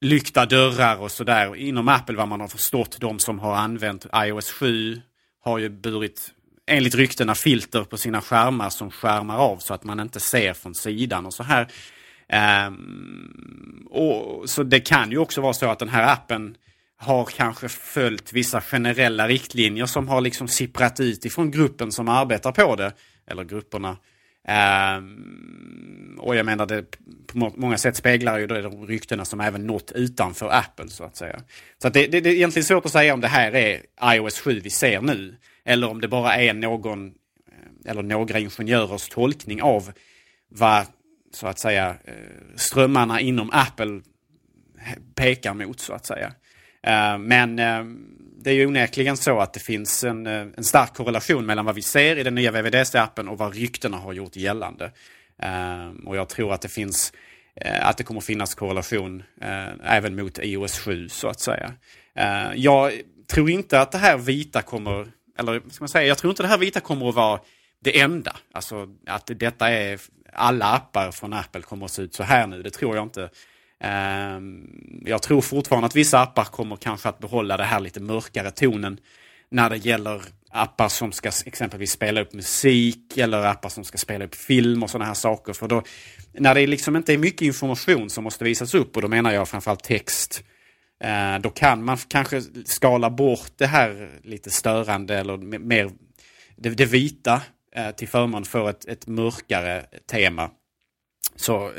lyckta 0.00 0.46
dörrar 0.46 0.96
och 0.96 1.12
sådär 1.12 1.56
inom 1.56 1.88
Apple 1.88 2.16
vad 2.16 2.28
man 2.28 2.40
har 2.40 2.48
förstått. 2.48 2.96
De 3.00 3.18
som 3.18 3.38
har 3.38 3.54
använt 3.54 4.06
iOS 4.16 4.50
7 4.50 5.00
har 5.40 5.58
ju 5.58 5.68
burit 5.68 6.32
enligt 6.66 6.94
ryktena 6.94 7.34
filter 7.34 7.84
på 7.84 7.96
sina 7.96 8.20
skärmar 8.20 8.70
som 8.70 8.90
skärmar 8.90 9.38
av 9.38 9.58
så 9.58 9.74
att 9.74 9.84
man 9.84 10.00
inte 10.00 10.20
ser 10.20 10.52
från 10.52 10.74
sidan 10.74 11.26
och 11.26 11.34
så 11.34 11.42
här. 11.42 11.68
Ehm, 12.28 13.86
och, 13.90 14.50
så 14.50 14.62
det 14.62 14.80
kan 14.80 15.10
ju 15.10 15.18
också 15.18 15.40
vara 15.40 15.52
så 15.52 15.66
att 15.66 15.78
den 15.78 15.88
här 15.88 16.12
appen 16.12 16.56
har 16.96 17.24
kanske 17.24 17.68
följt 17.68 18.32
vissa 18.32 18.60
generella 18.60 19.28
riktlinjer 19.28 19.86
som 19.86 20.08
har 20.08 20.20
liksom 20.20 20.48
sipprat 20.48 21.00
ut 21.00 21.24
ifrån 21.24 21.50
gruppen 21.50 21.92
som 21.92 22.08
arbetar 22.08 22.52
på 22.52 22.76
det. 22.76 22.92
Eller 23.26 23.44
grupperna. 23.44 23.96
Ehm, 24.48 26.18
och 26.18 26.36
jag 26.36 26.46
menar 26.46 26.66
det 26.66 26.84
på 27.26 27.52
många 27.56 27.78
sätt 27.78 27.96
speglar 27.96 28.38
ju 28.38 28.46
de 28.46 28.86
ryktena 28.86 29.24
som 29.24 29.40
även 29.40 29.66
nått 29.66 29.92
utanför 29.94 30.48
Apple 30.52 30.88
så 30.88 31.04
att 31.04 31.16
säga. 31.16 31.40
Så 31.82 31.88
att 31.88 31.94
det, 31.94 32.06
det, 32.06 32.20
det 32.20 32.30
är 32.30 32.34
egentligen 32.34 32.64
svårt 32.64 32.86
att 32.86 32.92
säga 32.92 33.14
om 33.14 33.20
det 33.20 33.28
här 33.28 33.54
är 33.54 33.80
iOS 34.04 34.40
7 34.40 34.60
vi 34.60 34.70
ser 34.70 35.00
nu. 35.00 35.36
Eller 35.64 35.90
om 35.90 36.00
det 36.00 36.08
bara 36.08 36.36
är 36.36 36.54
någon 36.54 37.12
eller 37.84 38.02
några 38.02 38.38
ingenjörers 38.38 39.08
tolkning 39.08 39.62
av 39.62 39.92
vad 40.48 40.86
så 41.34 41.46
att 41.46 41.58
säga 41.58 41.96
eh, 42.04 42.14
strömmarna 42.56 43.20
inom 43.20 43.50
Apple 43.52 44.00
pekar 45.14 45.54
mot 45.54 45.80
så 45.80 45.92
att 45.92 46.06
säga. 46.06 46.32
Eh, 46.82 47.18
men 47.18 47.58
eh, 47.58 47.84
det 48.38 48.50
är 48.50 48.54
ju 48.54 48.66
onekligen 48.66 49.16
så 49.16 49.40
att 49.40 49.52
det 49.52 49.60
finns 49.60 50.04
en, 50.04 50.26
en 50.26 50.64
stark 50.64 50.94
korrelation 50.94 51.46
mellan 51.46 51.64
vad 51.64 51.74
vi 51.74 51.82
ser 51.82 52.16
i 52.16 52.22
den 52.22 52.34
nya 52.34 52.50
VVDC-appen 52.50 53.28
och 53.28 53.38
vad 53.38 53.54
ryktena 53.54 53.96
har 53.96 54.12
gjort 54.12 54.36
gällande. 54.36 54.92
Och 56.06 56.16
jag 56.16 56.28
tror 56.28 56.52
att 56.52 56.60
det 56.60 56.68
finns 56.68 57.12
att 57.80 57.96
det 57.96 58.04
kommer 58.04 58.20
finnas 58.20 58.54
korrelation 58.54 59.22
även 59.84 60.16
mot 60.16 60.38
iOS 60.42 60.78
7 60.78 61.08
så 61.08 61.28
att 61.28 61.40
säga. 61.40 61.72
Jag 62.54 62.92
tror 63.26 63.50
inte 63.50 63.80
att 63.80 63.92
det 63.92 63.98
här 63.98 64.18
vita 64.18 64.62
kommer, 64.62 65.08
eller 65.38 65.60
vad 65.60 65.72
ska 65.72 65.82
man 65.82 65.88
säga, 65.88 66.06
jag 66.06 66.18
tror 66.18 66.30
inte 66.30 66.42
det 66.42 66.48
här 66.48 66.58
vita 66.58 66.80
kommer 66.80 67.08
att 67.08 67.14
vara 67.14 67.40
det 67.84 68.00
enda. 68.00 68.36
Alltså 68.52 68.88
att 69.06 69.30
detta 69.34 69.70
är 69.70 70.00
alla 70.34 70.66
appar 70.66 71.10
från 71.10 71.32
Apple 71.32 71.62
kommer 71.62 71.84
att 71.84 71.90
se 71.92 72.02
ut 72.02 72.14
så 72.14 72.22
här 72.22 72.46
nu, 72.46 72.62
det 72.62 72.70
tror 72.70 72.96
jag 72.96 73.04
inte. 73.04 73.30
Ehm, 73.80 75.02
jag 75.04 75.22
tror 75.22 75.40
fortfarande 75.40 75.86
att 75.86 75.96
vissa 75.96 76.20
appar 76.20 76.44
kommer 76.44 76.76
kanske 76.76 77.08
att 77.08 77.18
behålla 77.18 77.56
det 77.56 77.64
här 77.64 77.80
lite 77.80 78.00
mörkare 78.00 78.50
tonen 78.50 78.98
när 79.50 79.70
det 79.70 79.76
gäller 79.76 80.22
appar 80.50 80.88
som 80.88 81.12
ska 81.12 81.30
exempelvis 81.46 81.92
spela 81.92 82.20
upp 82.20 82.32
musik 82.32 83.18
eller 83.18 83.46
appar 83.46 83.68
som 83.68 83.84
ska 83.84 83.98
spela 83.98 84.24
upp 84.24 84.34
film 84.34 84.82
och 84.82 84.90
sådana 84.90 85.04
här 85.04 85.14
saker. 85.14 85.52
För 85.52 85.68
då, 85.68 85.82
när 86.32 86.54
det 86.54 86.66
liksom 86.66 86.96
inte 86.96 87.12
är 87.12 87.18
mycket 87.18 87.42
information 87.42 88.10
som 88.10 88.24
måste 88.24 88.44
visas 88.44 88.74
upp 88.74 88.96
och 88.96 89.02
då 89.02 89.08
menar 89.08 89.32
jag 89.32 89.48
framförallt 89.48 89.82
text. 89.82 90.44
Eh, 91.04 91.38
då 91.38 91.50
kan 91.50 91.84
man 91.84 91.96
kanske 91.96 92.42
skala 92.64 93.10
bort 93.10 93.52
det 93.56 93.66
här 93.66 94.20
lite 94.22 94.50
störande 94.50 95.18
eller 95.18 95.36
mer 95.58 95.90
det, 96.56 96.70
det 96.70 96.84
vita 96.84 97.42
Eh, 97.76 97.90
till 97.90 98.08
förmån 98.08 98.44
för 98.44 98.70
ett, 98.70 98.84
ett 98.84 99.06
mörkare 99.06 99.86
tema. 100.10 100.50
Så 101.36 101.66
eh, 101.66 101.72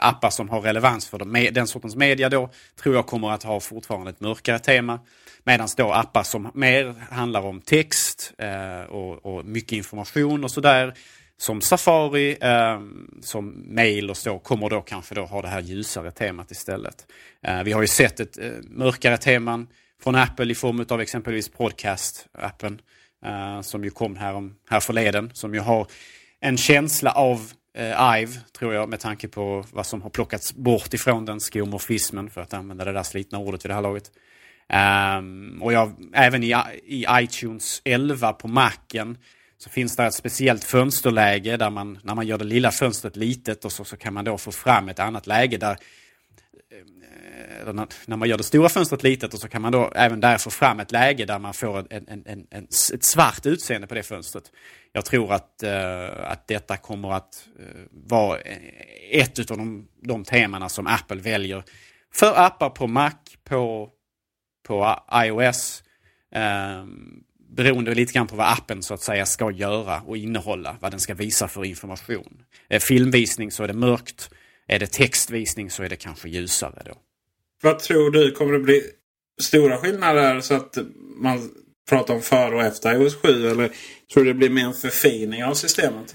appar 0.00 0.30
som 0.30 0.48
har 0.48 0.60
relevans 0.60 1.08
för 1.08 1.18
de, 1.18 1.48
den 1.52 1.66
sortens 1.66 1.96
media 1.96 2.28
då 2.28 2.50
tror 2.82 2.94
jag 2.94 3.06
kommer 3.06 3.30
att 3.30 3.42
ha 3.42 3.60
fortfarande 3.60 4.10
ett 4.10 4.20
mörkare 4.20 4.58
tema. 4.58 5.00
Medan 5.42 5.68
då 5.76 5.92
appar 5.92 6.22
som 6.22 6.50
mer 6.54 6.94
handlar 7.10 7.40
om 7.40 7.60
text 7.60 8.34
eh, 8.38 8.90
och, 8.90 9.26
och 9.26 9.44
mycket 9.44 9.72
information 9.72 10.44
och 10.44 10.50
sådär. 10.50 10.94
Som 11.36 11.60
Safari, 11.60 12.36
eh, 12.40 12.80
som 13.22 13.64
mail 13.66 14.10
och 14.10 14.16
så 14.16 14.38
kommer 14.38 14.70
då 14.70 14.80
kanske 14.80 15.14
då 15.14 15.24
ha 15.24 15.42
det 15.42 15.48
här 15.48 15.60
ljusare 15.60 16.10
temat 16.10 16.50
istället. 16.50 17.06
Eh, 17.42 17.62
vi 17.62 17.72
har 17.72 17.80
ju 17.80 17.88
sett 17.88 18.20
ett 18.20 18.38
eh, 18.38 18.50
mörkare 18.62 19.16
teman 19.16 19.66
från 20.02 20.14
Apple 20.14 20.52
i 20.52 20.54
form 20.54 20.86
av 20.88 21.00
exempelvis 21.00 21.50
Podcast-appen. 21.50 22.78
Eh, 23.24 23.60
som 23.60 23.84
ju 23.84 23.90
kom 23.90 24.16
här, 24.16 24.34
om, 24.34 24.54
här 24.70 24.80
förleden. 24.80 25.30
Som 25.34 25.54
ju 25.54 25.60
har 25.60 25.86
en 26.40 26.56
känsla 26.56 27.12
av 27.12 27.52
eh, 27.74 28.20
IVE, 28.20 28.32
tror 28.58 28.74
jag, 28.74 28.88
med 28.88 29.00
tanke 29.00 29.28
på 29.28 29.64
vad 29.72 29.86
som 29.86 30.02
har 30.02 30.10
plockats 30.10 30.54
bort 30.54 30.94
ifrån 30.94 31.24
den, 31.24 31.40
skomorfismen, 31.40 32.30
för 32.30 32.40
att 32.40 32.54
använda 32.54 32.84
det 32.84 32.92
där 32.92 33.02
slitna 33.02 33.38
ordet 33.38 33.64
vid 33.64 33.70
det 33.70 33.74
här 33.74 33.82
laget. 33.82 34.10
Um, 35.18 35.62
och 35.62 35.72
jag, 35.72 35.92
även 36.14 36.42
i, 36.42 36.54
i 36.84 37.06
iTunes 37.10 37.82
11 37.84 38.32
på 38.32 38.48
Macen 38.48 39.18
så 39.58 39.70
finns 39.70 39.96
det 39.96 40.04
ett 40.04 40.14
speciellt 40.14 40.64
fönsterläge 40.64 41.56
där 41.56 41.70
man, 41.70 41.98
när 42.02 42.14
man 42.14 42.26
gör 42.26 42.38
det 42.38 42.44
lilla 42.44 42.70
fönstret 42.70 43.16
litet 43.16 43.64
och 43.64 43.72
så, 43.72 43.84
så 43.84 43.96
kan 43.96 44.14
man 44.14 44.24
då 44.24 44.38
få 44.38 44.52
fram 44.52 44.88
ett 44.88 44.98
annat 44.98 45.26
läge 45.26 45.56
där 45.56 45.70
eh, 45.70 45.78
Eh, 47.66 47.72
när, 48.06 48.16
man 48.16 48.28
gör 48.28 48.36
det 48.36 48.44
stora 48.44 48.68
fönstret 48.68 49.02
litet 49.02 49.34
och 49.34 49.40
så 49.40 49.48
kan 49.48 49.62
man 49.62 49.72
då 49.72 49.92
även 49.94 50.20
där 50.20 50.38
få 50.38 50.50
fram 50.50 50.80
ett 50.80 50.92
läge 50.92 51.24
där 51.24 51.38
man 51.38 51.54
får 51.54 51.78
en, 51.78 52.08
en, 52.08 52.22
en, 52.26 52.46
en, 52.50 52.64
ett 52.94 53.04
svart 53.04 53.46
utseende 53.46 53.86
på 53.86 53.94
det 53.94 54.02
fönstret. 54.02 54.52
Jag 54.92 55.04
tror 55.04 55.32
att, 55.32 55.62
eh, 55.62 56.30
att 56.30 56.48
detta 56.48 56.76
kommer 56.76 57.12
att 57.12 57.48
eh, 57.58 57.66
vara 57.90 58.40
eh, 58.40 58.58
ett 59.10 59.50
av 59.50 59.58
de, 59.58 59.88
de 60.02 60.24
temana 60.24 60.68
som 60.68 60.86
Apple 60.86 61.20
väljer 61.20 61.64
för 62.14 62.34
appar 62.36 62.70
på 62.70 62.86
Mac, 62.86 63.12
på, 63.44 63.90
på 64.66 64.98
iOS. 65.14 65.82
Eh, 66.34 66.84
beroende 67.56 67.94
lite 67.94 68.12
grann 68.12 68.26
på 68.26 68.36
vad 68.36 68.52
appen 68.52 68.82
så 68.82 68.94
att 68.94 69.02
säga 69.02 69.26
ska 69.26 69.50
göra 69.50 70.00
och 70.00 70.16
innehålla, 70.16 70.76
vad 70.80 70.92
den 70.92 71.00
ska 71.00 71.14
visa 71.14 71.48
för 71.48 71.64
information. 71.64 72.42
Är 72.68 72.78
filmvisning 72.78 73.50
så 73.50 73.62
är 73.64 73.68
det 73.68 73.74
mörkt, 73.74 74.30
är 74.66 74.78
det 74.78 74.92
textvisning 74.92 75.70
så 75.70 75.82
är 75.82 75.88
det 75.88 75.96
kanske 75.96 76.28
ljusare 76.28 76.82
då. 76.84 76.94
Vad 77.64 77.78
tror 77.78 78.10
du, 78.10 78.30
kommer 78.30 78.52
det 78.52 78.58
bli 78.58 78.82
stora 79.42 79.78
skillnader 79.78 80.40
så 80.40 80.54
att 80.54 80.78
man 81.16 81.50
pratar 81.88 82.14
om 82.14 82.22
före 82.22 82.54
och 82.54 82.62
efter 82.62 82.94
iOS 82.94 83.16
7? 83.16 83.50
Eller 83.50 83.70
tror 84.14 84.24
du 84.24 84.32
det 84.32 84.34
blir 84.34 84.50
mer 84.50 84.64
en 84.64 84.74
förfining 84.74 85.44
av 85.44 85.54
systemet? 85.54 86.14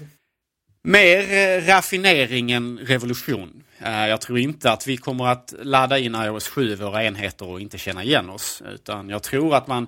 Mer 0.82 1.32
eh, 1.32 1.66
raffinering 1.66 2.50
än 2.50 2.78
revolution. 2.78 3.62
Eh, 3.78 4.08
jag 4.08 4.20
tror 4.20 4.38
inte 4.38 4.72
att 4.72 4.86
vi 4.86 4.96
kommer 4.96 5.26
att 5.26 5.54
ladda 5.62 5.98
in 5.98 6.14
iOS 6.14 6.48
7 6.48 6.72
i 6.72 6.74
våra 6.74 7.04
enheter 7.04 7.46
och 7.48 7.60
inte 7.60 7.78
känna 7.78 8.04
igen 8.04 8.30
oss. 8.30 8.62
Utan 8.74 9.08
jag 9.08 9.22
tror 9.22 9.54
att 9.54 9.66
man 9.66 9.86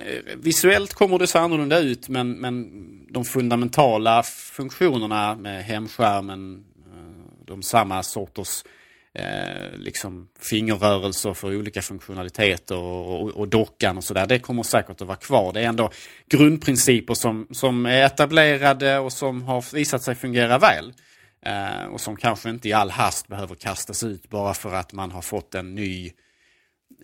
eh, 0.00 0.36
Visuellt 0.36 0.94
kommer 0.94 1.18
det 1.18 1.26
se 1.26 1.38
annorlunda 1.38 1.78
ut 1.78 2.08
men, 2.08 2.32
men 2.32 2.66
de 3.12 3.24
fundamentala 3.24 4.22
funktionerna 4.22 5.34
med 5.34 5.64
hemskärmen, 5.64 6.64
de 7.46 7.62
samma 7.62 8.02
sorters 8.02 8.64
eh, 9.18 9.78
liksom 9.78 10.28
fingerrörelser 10.40 11.34
för 11.34 11.56
olika 11.56 11.82
funktionaliteter 11.82 12.76
och, 12.76 13.22
och, 13.22 13.30
och 13.30 13.48
dockan 13.48 13.96
och 13.96 14.04
sådär. 14.04 14.26
Det 14.26 14.38
kommer 14.38 14.62
säkert 14.62 15.00
att 15.00 15.08
vara 15.08 15.16
kvar. 15.16 15.52
Det 15.52 15.60
är 15.60 15.68
ändå 15.68 15.90
grundprinciper 16.28 17.14
som, 17.14 17.46
som 17.50 17.86
är 17.86 18.06
etablerade 18.06 18.98
och 18.98 19.12
som 19.12 19.42
har 19.42 19.74
visat 19.74 20.02
sig 20.02 20.14
fungera 20.14 20.58
väl. 20.58 20.92
Eh, 21.46 21.86
och 21.86 22.00
som 22.00 22.16
kanske 22.16 22.50
inte 22.50 22.68
i 22.68 22.72
all 22.72 22.90
hast 22.90 23.28
behöver 23.28 23.54
kastas 23.54 24.04
ut 24.04 24.30
bara 24.30 24.54
för 24.54 24.74
att 24.74 24.92
man 24.92 25.10
har 25.10 25.22
fått 25.22 25.54
en 25.54 25.74
ny 25.74 26.12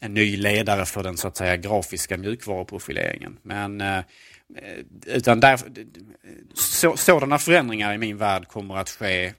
en 0.01 0.15
ny 0.15 0.37
ledare 0.37 0.85
för 0.85 1.03
den 1.03 1.17
så 1.17 1.29
att 1.29 1.37
säga 1.37 1.57
grafiska 1.57 2.17
mjukvaruprofileringen. 2.17 3.39
Men 3.43 3.81
eh, 3.81 3.99
eh 3.99 4.05
utan 5.07 5.41
där, 5.41 5.61
så, 6.55 6.97
sådana 6.97 7.39
förändringar 7.39 7.95
i 7.95 7.99
min 7.99 8.17
värld 8.17 8.49
kommer 8.49 8.77
att 8.77 8.91
ske 8.91 9.33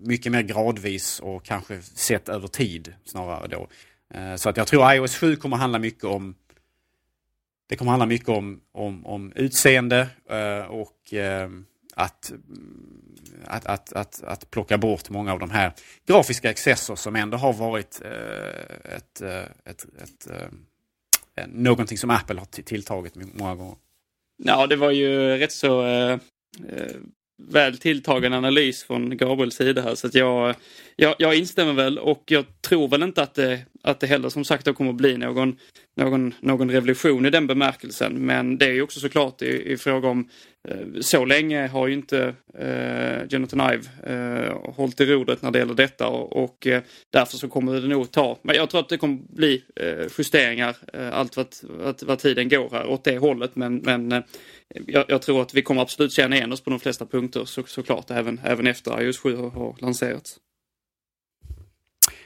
mycket 0.00 0.32
mer 0.32 0.42
gradvis 0.42 1.20
och 1.20 1.44
kanske 1.44 1.82
sett 1.82 2.28
över 2.28 2.48
tid 2.48 2.94
snarare 3.04 3.48
då. 3.48 3.68
Eh, 4.14 4.36
så 4.36 4.48
att 4.48 4.56
jag 4.56 4.66
tror 4.66 4.92
iOS 4.92 5.16
7 5.16 5.36
kommer 5.36 5.56
handla 5.56 5.78
mycket 5.78 6.04
om 6.04 6.34
det 7.68 7.76
kommer 7.76 7.90
handla 7.90 8.06
mycket 8.06 8.28
om, 8.28 8.60
om, 8.72 9.06
om 9.06 9.32
utseende 9.36 10.08
eh, 10.30 10.66
och 10.66 11.14
eh, 11.14 11.50
att, 11.94 12.30
mm, 12.30 13.16
att, 13.44 13.66
att, 13.66 13.92
att, 13.92 14.22
att 14.22 14.50
plocka 14.50 14.78
bort 14.78 15.10
många 15.10 15.32
av 15.32 15.38
de 15.38 15.50
här 15.50 15.72
grafiska 16.06 16.50
excesser 16.50 16.94
som 16.94 17.16
ändå 17.16 17.36
har 17.36 17.52
varit 17.52 18.00
ett, 18.84 19.20
ett, 19.20 19.22
ett, 19.64 19.86
ett, 20.02 20.28
någonting 21.46 21.98
som 21.98 22.10
Apple 22.10 22.38
har 22.38 22.46
tilltagit 22.46 23.14
många 23.14 23.54
gånger. 23.54 23.76
Ja, 24.36 24.66
det 24.66 24.76
var 24.76 24.90
ju 24.90 25.38
rätt 25.38 25.52
så 25.52 25.82
väl 27.48 27.78
tilltagen 27.78 28.32
analys 28.32 28.84
från 28.84 29.16
Gabriels 29.16 29.54
sida 29.54 29.82
här 29.82 29.94
så 29.94 30.06
att 30.06 30.14
jag, 30.14 30.54
jag, 30.96 31.14
jag 31.18 31.36
instämmer 31.36 31.72
väl 31.72 31.98
och 31.98 32.22
jag 32.26 32.44
tror 32.60 32.88
väl 32.88 33.02
inte 33.02 33.22
att 33.22 33.34
det, 33.34 33.60
att 33.82 34.00
det 34.00 34.06
heller 34.06 34.28
som 34.28 34.44
sagt 34.44 34.64
då 34.64 34.74
kommer 34.74 34.92
bli 34.92 35.16
någon, 35.16 35.56
någon, 35.96 36.34
någon 36.40 36.70
revolution 36.70 37.26
i 37.26 37.30
den 37.30 37.46
bemärkelsen. 37.46 38.12
Men 38.26 38.58
det 38.58 38.66
är 38.66 38.72
ju 38.72 38.82
också 38.82 39.00
såklart 39.00 39.42
i, 39.42 39.72
i 39.72 39.76
fråga 39.76 40.08
om 40.08 40.28
Eh, 40.68 41.00
så 41.00 41.24
länge 41.24 41.66
har 41.66 41.86
ju 41.86 41.94
inte 41.94 42.34
eh, 42.58 43.24
Jonathan 43.28 43.72
Ive 43.72 43.84
eh, 44.14 44.72
hållit 44.74 45.00
i 45.00 45.06
rodret 45.06 45.42
när 45.42 45.50
det 45.50 45.58
gäller 45.58 45.74
detta 45.74 46.08
och, 46.08 46.44
och 46.44 46.66
eh, 46.66 46.82
därför 47.10 47.36
så 47.36 47.48
kommer 47.48 47.80
det 47.80 47.88
nog 47.88 48.10
ta, 48.10 48.38
men 48.42 48.56
jag 48.56 48.70
tror 48.70 48.80
att 48.80 48.88
det 48.88 48.98
kommer 48.98 49.18
bli 49.28 49.64
eh, 49.76 50.06
justeringar 50.18 50.76
eh, 50.92 51.18
allt 51.18 51.36
vad, 51.36 51.46
vad, 51.62 52.02
vad 52.02 52.18
tiden 52.18 52.48
går 52.48 52.70
här 52.70 52.86
åt 52.86 53.04
det 53.04 53.18
hållet 53.18 53.56
men, 53.56 53.76
men 53.76 54.12
eh, 54.12 54.22
jag, 54.86 55.04
jag, 55.08 55.22
tror 55.22 55.42
att 55.42 55.54
vi 55.54 55.62
kommer 55.62 55.82
absolut 55.82 56.12
känna 56.12 56.36
igen 56.36 56.52
oss 56.52 56.60
på 56.60 56.70
de 56.70 56.80
flesta 56.80 57.06
punkter 57.06 57.44
så, 57.44 57.62
såklart 57.62 58.10
även, 58.10 58.40
även 58.44 58.66
efter 58.66 59.02
iOS 59.02 59.18
7 59.18 59.36
har, 59.36 59.50
har 59.50 59.76
lanserats. 59.78 60.40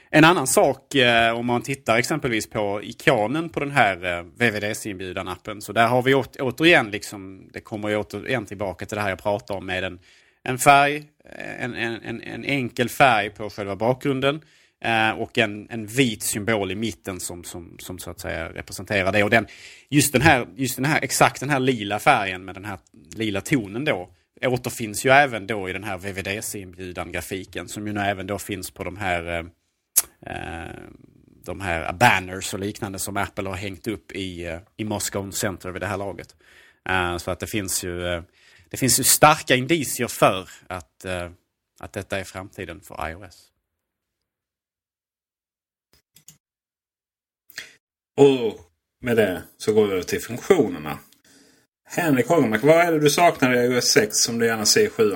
En 0.09 0.23
annan 0.23 0.47
sak 0.47 0.95
eh, 0.95 1.37
om 1.37 1.45
man 1.45 1.61
tittar 1.61 1.97
exempelvis 1.97 2.49
på 2.49 2.83
ikonen 2.83 3.49
på 3.49 3.59
den 3.59 3.71
här 3.71 4.17
eh, 4.17 4.23
VVDC-inbjudan-appen. 4.23 5.59
Så 5.59 5.73
där 5.73 5.87
har 5.87 6.01
vi 6.01 6.13
åter, 6.13 6.41
återigen, 6.41 6.91
liksom, 6.91 7.49
det 7.53 7.59
kommer 7.59 7.89
ju 7.89 7.97
återigen 7.97 8.45
tillbaka 8.45 8.85
till 8.85 8.95
det 8.95 9.01
här 9.01 9.09
jag 9.09 9.23
pratade 9.23 9.57
om 9.57 9.65
med 9.65 9.83
en, 9.83 9.99
en 10.43 10.57
färg, 10.57 10.95
eh, 11.25 11.63
en, 11.63 11.75
en, 11.75 12.21
en 12.21 12.43
enkel 12.45 12.89
färg 12.89 13.29
på 13.29 13.49
själva 13.49 13.75
bakgrunden. 13.75 14.41
Eh, 14.83 15.09
och 15.09 15.37
en, 15.37 15.67
en 15.69 15.85
vit 15.85 16.23
symbol 16.23 16.71
i 16.71 16.75
mitten 16.75 17.19
som, 17.19 17.43
som, 17.43 17.75
som 17.79 17.99
så 17.99 18.11
att 18.11 18.19
säga 18.19 18.49
representerar 18.49 19.11
det. 19.11 19.23
Och 19.23 19.29
den, 19.29 19.47
just, 19.89 20.13
den 20.13 20.21
här, 20.21 20.47
just 20.55 20.75
den 20.75 20.85
här, 20.85 20.99
exakt 21.01 21.39
den 21.39 21.49
här 21.49 21.59
lila 21.59 21.99
färgen 21.99 22.45
med 22.45 22.55
den 22.55 22.65
här 22.65 22.77
lila 23.15 23.41
tonen 23.41 23.85
då 23.85 24.09
återfinns 24.41 25.05
ju 25.05 25.09
även 25.09 25.47
då 25.47 25.69
i 25.69 25.73
den 25.73 25.83
här 25.83 25.97
VVDC-inbjudan 25.97 27.11
grafiken 27.11 27.67
som 27.67 27.87
ju 27.87 27.93
nu 27.93 27.99
även 27.99 28.27
då 28.27 28.39
finns 28.39 28.71
på 28.71 28.83
de 28.83 28.97
här 28.97 29.39
eh, 29.39 29.45
Eh, 30.21 30.81
de 31.43 31.61
här 31.61 31.93
banners 31.93 32.53
och 32.53 32.59
liknande 32.59 32.99
som 32.99 33.17
Apple 33.17 33.49
har 33.49 33.55
hängt 33.55 33.87
upp 33.87 34.11
i, 34.11 34.45
eh, 34.45 34.59
i 34.77 34.83
Moscow 34.83 35.31
Center 35.31 35.71
vid 35.71 35.81
det 35.81 35.87
här 35.87 35.97
laget. 35.97 36.35
Eh, 36.89 37.17
så 37.17 37.31
att 37.31 37.39
det 37.39 37.47
finns 37.47 37.83
ju, 37.83 38.23
det 38.69 38.77
finns 38.77 38.99
ju 38.99 39.03
starka 39.03 39.55
indicier 39.55 40.07
för 40.07 40.49
att, 40.67 41.05
att 41.79 41.93
detta 41.93 42.19
är 42.19 42.23
framtiden 42.23 42.81
för 42.81 43.09
iOS. 43.09 43.51
Och 48.17 48.59
med 49.01 49.17
det 49.17 49.43
så 49.57 49.73
går 49.73 49.87
vi 49.87 49.93
över 49.93 50.03
till 50.03 50.21
funktionerna. 50.21 50.99
Henrik 51.87 52.29
Hagemark, 52.29 52.63
vad 52.63 52.75
är 52.75 52.91
det 52.91 52.99
du 52.99 53.09
saknar 53.09 53.53
i 53.53 53.57
iOS 53.57 53.85
6 53.85 54.17
som 54.17 54.39
du 54.39 54.45
gärna 54.45 54.65
ser 54.65 54.85
i 54.85 54.89
7 54.89 55.13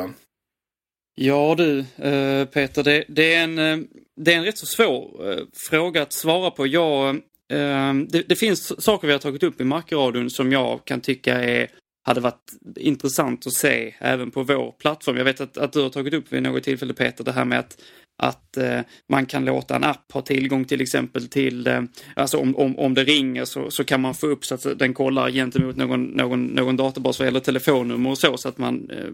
Ja 1.21 1.55
du 1.57 1.79
eh, 1.79 2.45
Peter, 2.45 2.83
det, 2.83 3.03
det, 3.07 3.33
är 3.33 3.43
en 3.43 3.57
eh, 3.59 3.77
det 4.15 4.33
är 4.33 4.37
en 4.37 4.45
rätt 4.45 4.57
så 4.57 4.65
svår 4.65 5.31
eh, 5.31 5.37
fråga 5.53 6.01
att 6.01 6.13
svara 6.13 6.51
på. 6.51 6.67
Jag, 6.67 7.21
det, 8.09 8.29
det, 8.29 8.35
finns 8.35 8.83
saker 8.83 9.07
vi 9.07 9.13
har 9.13 9.19
tagit 9.19 9.43
upp 9.43 9.61
i 9.61 9.63
Markradion 9.63 10.29
som 10.29 10.51
jag 10.51 10.85
kan 10.85 11.01
tycka 11.01 11.43
är, 11.43 11.67
hade 12.05 12.21
varit 12.21 12.51
intressant 12.75 13.47
att 13.47 13.53
se 13.53 13.95
även 13.99 14.31
på 14.31 14.43
vår 14.43 14.71
plattform. 14.71 15.17
Jag 15.17 15.25
vet 15.25 15.41
att, 15.41 15.57
att 15.57 15.73
du 15.73 15.81
har 15.81 15.89
tagit 15.89 16.13
upp 16.13 16.33
vid 16.33 16.43
något 16.43 16.63
tillfälle 16.63 16.93
Peter 16.93 17.23
det 17.23 17.31
här 17.31 17.45
med 17.45 17.59
att 17.59 17.81
att 18.19 18.57
eh, 18.57 18.79
man 19.09 19.25
kan 19.25 19.45
låta 19.45 19.75
en 19.75 19.83
app 19.83 20.11
ha 20.11 20.21
tillgång 20.21 20.65
till 20.65 20.81
exempel 20.81 21.27
till, 21.27 21.67
eh, 21.67 21.81
alltså 22.15 22.37
om, 22.37 22.55
om, 22.55 22.79
om 22.79 22.93
det 22.93 23.03
ringer 23.03 23.45
så, 23.45 23.71
så 23.71 23.83
kan 23.83 24.01
man 24.01 24.13
få 24.13 24.27
upp 24.27 24.45
så 24.45 24.55
att 24.55 24.79
den 24.79 24.93
kollar 24.93 25.29
gentemot 25.29 25.75
någon, 25.75 26.03
någon, 26.03 26.45
någon 26.45 26.77
databas 26.77 27.19
vad 27.19 27.25
gäller 27.25 27.39
telefonnummer 27.39 28.09
och 28.09 28.17
så. 28.17 28.37
Så 28.37 28.49
att 28.49 28.57
man, 28.57 28.89
eh, 28.89 29.09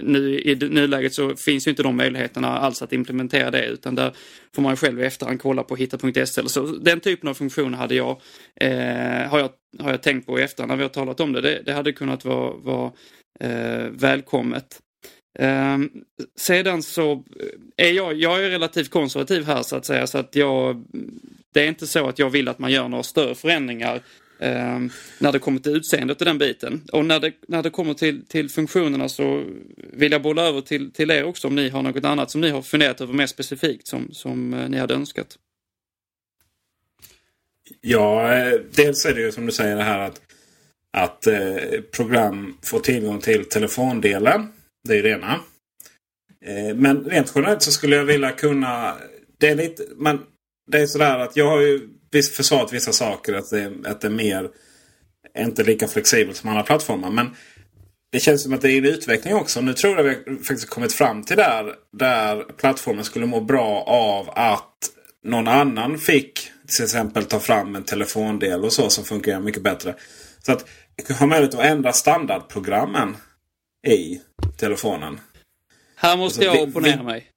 nu 0.00 0.40
i 0.40 0.54
nuläget 0.54 1.14
så 1.14 1.36
finns 1.36 1.66
ju 1.66 1.70
inte 1.70 1.82
de 1.82 1.96
möjligheterna 1.96 2.58
alls 2.58 2.82
att 2.82 2.92
implementera 2.92 3.50
det 3.50 3.66
utan 3.66 3.94
där 3.94 4.12
får 4.54 4.62
man 4.62 4.76
själv 4.76 5.00
i 5.00 5.04
efterhand 5.04 5.40
kolla 5.40 5.62
på 5.62 5.76
hitta.se 5.76 6.48
så. 6.48 6.66
Den 6.66 7.00
typen 7.00 7.28
av 7.28 7.34
funktion 7.34 7.74
hade 7.74 7.94
jag, 7.94 8.20
eh, 8.60 9.28
har 9.30 9.38
jag, 9.38 9.50
har 9.78 9.90
jag 9.90 10.02
tänkt 10.02 10.26
på 10.26 10.38
i 10.38 10.42
efterhand 10.42 10.68
när 10.70 10.76
vi 10.76 10.82
har 10.82 10.88
talat 10.88 11.20
om 11.20 11.32
det. 11.32 11.40
Det, 11.40 11.62
det 11.66 11.72
hade 11.72 11.92
kunnat 11.92 12.24
vara, 12.24 12.52
vara 12.56 12.92
eh, 13.40 13.86
välkommet. 13.90 14.80
Um, 15.38 15.90
sedan 16.36 16.82
så 16.82 17.12
eh, 17.12 17.86
är 17.86 17.92
jag, 17.92 18.14
jag 18.14 18.44
är 18.44 18.50
relativt 18.50 18.90
konservativ 18.90 19.44
här 19.44 19.62
så 19.62 19.76
att 19.76 19.84
säga 19.84 20.06
så 20.06 20.18
att 20.18 20.36
jag, 20.36 20.84
det 21.52 21.62
är 21.62 21.68
inte 21.68 21.86
så 21.86 22.08
att 22.08 22.18
jag 22.18 22.30
vill 22.30 22.48
att 22.48 22.58
man 22.58 22.72
gör 22.72 22.88
några 22.88 23.02
större 23.02 23.34
förändringar 23.34 24.02
um, 24.38 24.90
när 25.18 25.32
det 25.32 25.38
kommer 25.38 25.60
till 25.60 25.76
utseendet 25.76 26.20
och 26.20 26.24
den 26.24 26.38
biten. 26.38 26.82
Och 26.92 27.04
när 27.04 27.20
det, 27.20 27.32
när 27.48 27.62
det 27.62 27.70
kommer 27.70 27.94
till, 27.94 28.26
till 28.26 28.50
funktionerna 28.50 29.08
så 29.08 29.44
vill 29.76 30.12
jag 30.12 30.22
bolla 30.22 30.42
över 30.42 30.60
till, 30.60 30.92
till 30.92 31.10
er 31.10 31.24
också 31.24 31.48
om 31.48 31.54
ni 31.54 31.68
har 31.68 31.82
något 31.82 32.04
annat 32.04 32.30
som 32.30 32.40
ni 32.40 32.50
har 32.50 32.62
funderat 32.62 33.00
över 33.00 33.12
mer 33.12 33.26
specifikt 33.26 33.88
som, 33.88 34.08
som 34.12 34.54
eh, 34.54 34.68
ni 34.68 34.78
hade 34.78 34.94
önskat. 34.94 35.38
Ja, 37.80 38.34
eh, 38.34 38.60
dels 38.70 39.04
är 39.04 39.14
det 39.14 39.20
ju 39.20 39.32
som 39.32 39.46
du 39.46 39.52
säger 39.52 39.76
det 39.76 39.82
här 39.82 39.98
att, 39.98 40.20
att 40.90 41.26
eh, 41.26 41.80
program 41.92 42.56
får 42.62 42.80
tillgång 42.80 43.20
till 43.20 43.44
telefondelen. 43.44 44.52
Det 44.88 44.98
är 44.98 45.02
det 45.02 45.10
ena. 45.10 45.40
Eh, 46.46 46.76
men 46.76 47.04
rent 47.04 47.32
generellt 47.34 47.62
så 47.62 47.72
skulle 47.72 47.96
jag 47.96 48.04
vilja 48.04 48.32
kunna... 48.32 48.96
Det 49.38 49.48
är 49.48 49.54
lite... 49.54 49.82
Men 49.96 50.20
det 50.70 50.78
är 50.78 50.86
sådär 50.86 51.18
att 51.18 51.36
jag 51.36 51.46
har 51.46 51.60
ju 51.60 51.88
försvarat 52.36 52.72
vissa 52.72 52.92
saker. 52.92 53.34
Att 53.34 53.50
det, 53.50 53.72
att 53.84 54.00
det 54.00 54.08
är 54.08 54.12
mer... 54.12 54.50
Inte 55.38 55.64
lika 55.64 55.88
flexibelt 55.88 56.36
som 56.36 56.48
andra 56.48 56.62
plattformar. 56.62 57.10
Men 57.10 57.30
det 58.12 58.20
känns 58.20 58.42
som 58.42 58.52
att 58.52 58.60
det 58.60 58.72
är 58.72 58.78
en 58.78 58.84
utveckling 58.84 59.34
också. 59.34 59.60
Nu 59.60 59.74
tror 59.74 59.96
jag 59.96 60.04
vi 60.04 60.36
faktiskt 60.36 60.70
kommit 60.70 60.92
fram 60.92 61.22
till 61.22 61.36
där. 61.36 61.74
Där 61.92 62.44
plattformen 62.56 63.04
skulle 63.04 63.26
må 63.26 63.40
bra 63.40 63.82
av 63.86 64.30
att 64.30 64.90
någon 65.24 65.48
annan 65.48 65.98
fick 65.98 66.50
till 66.76 66.84
exempel 66.84 67.24
ta 67.24 67.40
fram 67.40 67.76
en 67.76 67.84
telefondel 67.84 68.64
och 68.64 68.72
så 68.72 68.90
som 68.90 69.04
fungerar 69.04 69.40
mycket 69.40 69.62
bättre. 69.62 69.94
Så 70.42 70.52
att 70.52 70.68
ha 71.18 71.26
möjlighet 71.26 71.54
att 71.54 71.64
ändra 71.64 71.92
standardprogrammen 71.92 73.16
i 73.86 74.20
telefonen. 74.56 75.20
Här 75.96 76.16
måste 76.16 76.40
alltså, 76.40 76.58
jag 76.58 76.68
opponera 76.68 77.02
mig. 77.02 77.30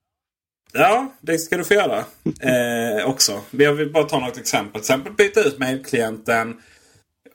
Ja, 0.73 1.13
det 1.21 1.37
ska 1.37 1.57
du 1.57 1.63
få 1.63 1.73
göra. 1.73 2.05
Eh, 2.41 3.09
också. 3.09 3.41
Jag 3.51 3.73
vill 3.73 3.91
bara 3.91 4.03
ta 4.03 4.19
något 4.19 4.37
exempel. 4.37 4.81
Till 4.81 4.93
exempel 4.93 5.13
byta 5.13 5.43
ut 5.43 5.59
mejlklienten. 5.59 6.61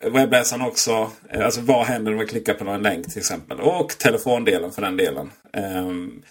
webbläsaren 0.01 0.63
också. 0.63 1.11
Eh, 1.31 1.45
alltså 1.45 1.61
vad 1.61 1.87
händer 1.87 2.13
om 2.13 2.19
vi 2.19 2.27
klickar 2.27 2.55
på 2.55 2.71
en 2.71 2.83
länk 2.83 3.09
till 3.09 3.19
exempel. 3.19 3.61
Och 3.61 3.99
telefondelen 3.99 4.73
för 4.73 4.83
den 4.83 4.97
delen. 4.97 5.31
Um, 5.53 6.23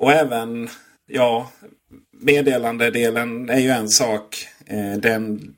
och 0.00 0.12
även 0.12 0.68
ja, 1.06 1.50
meddelandedelen 2.12 3.50
är 3.50 3.60
ju 3.60 3.70
en 3.70 3.88
sak. 3.88 4.48
Uh, 4.72 4.96
den 4.96 5.54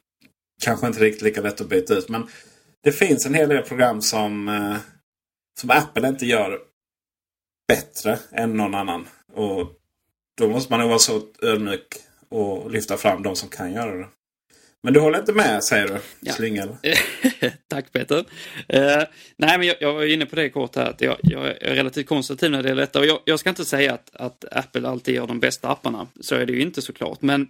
kanske 0.62 0.86
inte 0.86 1.00
riktigt 1.00 1.22
lika 1.22 1.40
lätt 1.40 1.60
att 1.60 1.68
byta 1.68 1.94
ut. 1.94 2.08
Men 2.08 2.26
det 2.84 2.92
finns 2.92 3.26
en 3.26 3.34
hel 3.34 3.48
del 3.48 3.62
program 3.62 4.02
som, 4.02 4.48
uh, 4.48 4.76
som 5.60 5.70
Apple 5.70 6.08
inte 6.08 6.26
gör 6.26 6.60
bättre 7.68 8.18
än 8.32 8.56
någon 8.56 8.74
annan. 8.74 9.08
Och 9.32 9.72
då 10.38 10.48
måste 10.48 10.72
man 10.72 10.80
nog 10.80 10.88
vara 10.88 10.98
så 10.98 11.22
ödmjuk 11.42 11.86
och 12.28 12.70
lyfta 12.70 12.96
fram 12.96 13.22
de 13.22 13.36
som 13.36 13.48
kan 13.48 13.72
göra 13.72 13.96
det. 13.96 14.08
Men 14.82 14.92
du 14.92 15.00
håller 15.00 15.18
inte 15.18 15.32
med 15.32 15.64
säger 15.64 15.88
du, 15.88 15.98
ja. 16.20 16.32
Slyngel? 16.32 16.76
Tack 17.68 17.92
Peter. 17.92 18.18
Uh, 18.18 19.04
nej 19.36 19.58
men 19.58 19.62
jag, 19.62 19.76
jag, 19.80 19.94
var 19.94 20.04
inne 20.04 20.26
på 20.26 20.36
det 20.36 20.50
kort 20.50 20.76
här 20.76 20.90
att 20.90 21.00
jag, 21.00 21.16
jag 21.22 21.46
är 21.46 21.74
relativt 21.74 22.06
konservativ 22.06 22.50
när 22.50 22.62
det 22.62 22.68
gäller 22.68 22.82
detta. 22.82 22.98
Och 22.98 23.06
jag, 23.06 23.20
jag, 23.24 23.40
ska 23.40 23.50
inte 23.50 23.64
säga 23.64 23.94
att, 23.94 24.16
att 24.16 24.44
Apple 24.50 24.88
alltid 24.88 25.14
gör 25.14 25.26
de 25.26 25.40
bästa 25.40 25.68
apparna. 25.68 26.06
Så 26.20 26.34
är 26.34 26.46
det 26.46 26.52
ju 26.52 26.60
inte 26.60 26.82
såklart. 26.82 27.22
Men 27.22 27.48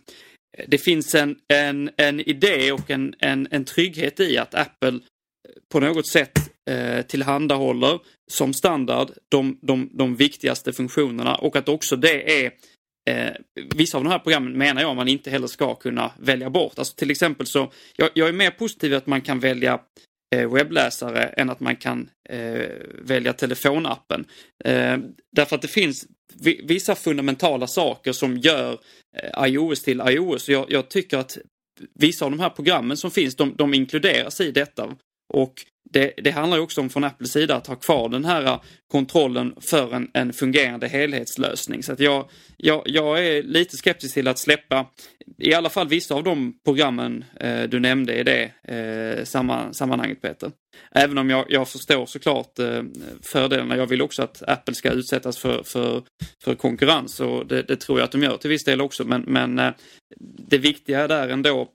det 0.66 0.78
finns 0.78 1.14
en, 1.14 1.36
en, 1.48 1.90
en 1.96 2.20
idé 2.20 2.72
och 2.72 2.90
en, 2.90 3.14
en, 3.18 3.48
en 3.50 3.64
trygghet 3.64 4.20
i 4.20 4.38
att 4.38 4.54
Apple 4.54 5.00
på 5.68 5.80
något 5.80 6.08
sätt 6.08 6.38
eh, 6.68 7.02
tillhandahåller 7.02 7.98
som 8.30 8.54
standard 8.54 9.10
de, 9.28 9.58
de, 9.62 9.90
de 9.92 10.16
viktigaste 10.16 10.72
funktionerna 10.72 11.34
och 11.34 11.56
att 11.56 11.68
också 11.68 11.96
det 11.96 12.44
är 12.44 12.52
Eh, 13.08 13.32
vissa 13.74 13.98
av 13.98 14.04
de 14.04 14.10
här 14.10 14.18
programmen 14.18 14.58
menar 14.58 14.82
jag 14.82 14.96
man 14.96 15.08
inte 15.08 15.30
heller 15.30 15.46
ska 15.46 15.74
kunna 15.74 16.12
välja 16.18 16.50
bort. 16.50 16.78
Alltså 16.78 16.94
till 16.94 17.10
exempel 17.10 17.46
så, 17.46 17.72
jag, 17.96 18.10
jag 18.14 18.28
är 18.28 18.32
mer 18.32 18.50
positiv 18.50 18.94
att 18.94 19.06
man 19.06 19.20
kan 19.20 19.40
välja 19.40 19.80
eh, 20.36 20.52
webbläsare 20.52 21.24
än 21.24 21.50
att 21.50 21.60
man 21.60 21.76
kan 21.76 22.10
eh, 22.28 22.68
välja 23.02 23.32
telefonappen. 23.32 24.24
Eh, 24.64 24.98
därför 25.32 25.56
att 25.56 25.62
det 25.62 25.68
finns 25.68 26.06
vissa 26.64 26.94
fundamentala 26.94 27.66
saker 27.66 28.12
som 28.12 28.36
gör 28.36 28.78
eh, 29.16 29.46
iOS 29.46 29.82
till 29.82 30.02
iOS. 30.08 30.48
Jag, 30.48 30.66
jag, 30.68 30.88
tycker 30.88 31.18
att 31.18 31.38
vissa 31.94 32.24
av 32.24 32.30
de 32.30 32.40
här 32.40 32.50
programmen 32.50 32.96
som 32.96 33.10
finns, 33.10 33.36
de, 33.36 33.54
de 33.56 33.74
inkluderas 33.74 34.40
i 34.40 34.50
detta. 34.50 34.96
Och 35.34 35.54
det, 35.92 36.12
det 36.24 36.30
handlar 36.30 36.58
också 36.58 36.80
om 36.80 36.90
från 36.90 37.04
Apples 37.04 37.32
sida 37.32 37.56
att 37.56 37.66
ha 37.66 37.74
kvar 37.74 38.08
den 38.08 38.24
här 38.24 38.44
eh, 38.44 38.60
kontrollen 38.90 39.54
för 39.60 39.94
en, 39.94 40.10
en 40.14 40.32
fungerande 40.32 40.88
helhetslösning. 40.88 41.82
Så 41.82 41.92
att 41.92 42.00
jag, 42.00 42.30
jag, 42.56 42.82
jag 42.84 43.26
är 43.26 43.42
lite 43.42 43.76
skeptisk 43.76 44.14
till 44.14 44.28
att 44.28 44.38
släppa 44.38 44.86
i 45.38 45.54
alla 45.54 45.70
fall 45.70 45.88
vissa 45.88 46.14
av 46.14 46.24
de 46.24 46.54
programmen 46.64 47.24
eh, 47.40 47.62
du 47.62 47.80
nämnde 47.80 48.14
i 48.14 48.22
det 48.22 48.50
eh, 48.62 49.24
samma, 49.24 49.72
sammanhanget 49.72 50.22
Peter. 50.22 50.50
Även 50.90 51.18
om 51.18 51.30
jag, 51.30 51.44
jag 51.48 51.68
förstår 51.68 52.06
såklart 52.06 52.58
eh, 52.58 52.82
fördelarna. 53.22 53.76
Jag 53.76 53.86
vill 53.86 54.02
också 54.02 54.22
att 54.22 54.42
Apple 54.46 54.74
ska 54.74 54.90
utsättas 54.90 55.38
för, 55.38 55.62
för, 55.62 56.02
för 56.44 56.54
konkurrens 56.54 57.20
och 57.20 57.46
det, 57.46 57.62
det 57.62 57.76
tror 57.76 57.98
jag 57.98 58.04
att 58.04 58.12
de 58.12 58.22
gör 58.22 58.36
till 58.36 58.50
viss 58.50 58.64
del 58.64 58.80
också. 58.80 59.04
Men, 59.04 59.22
men 59.26 59.58
eh, 59.58 59.72
det 60.48 60.58
viktiga 60.58 61.08
där 61.08 61.28
ändå 61.28 61.68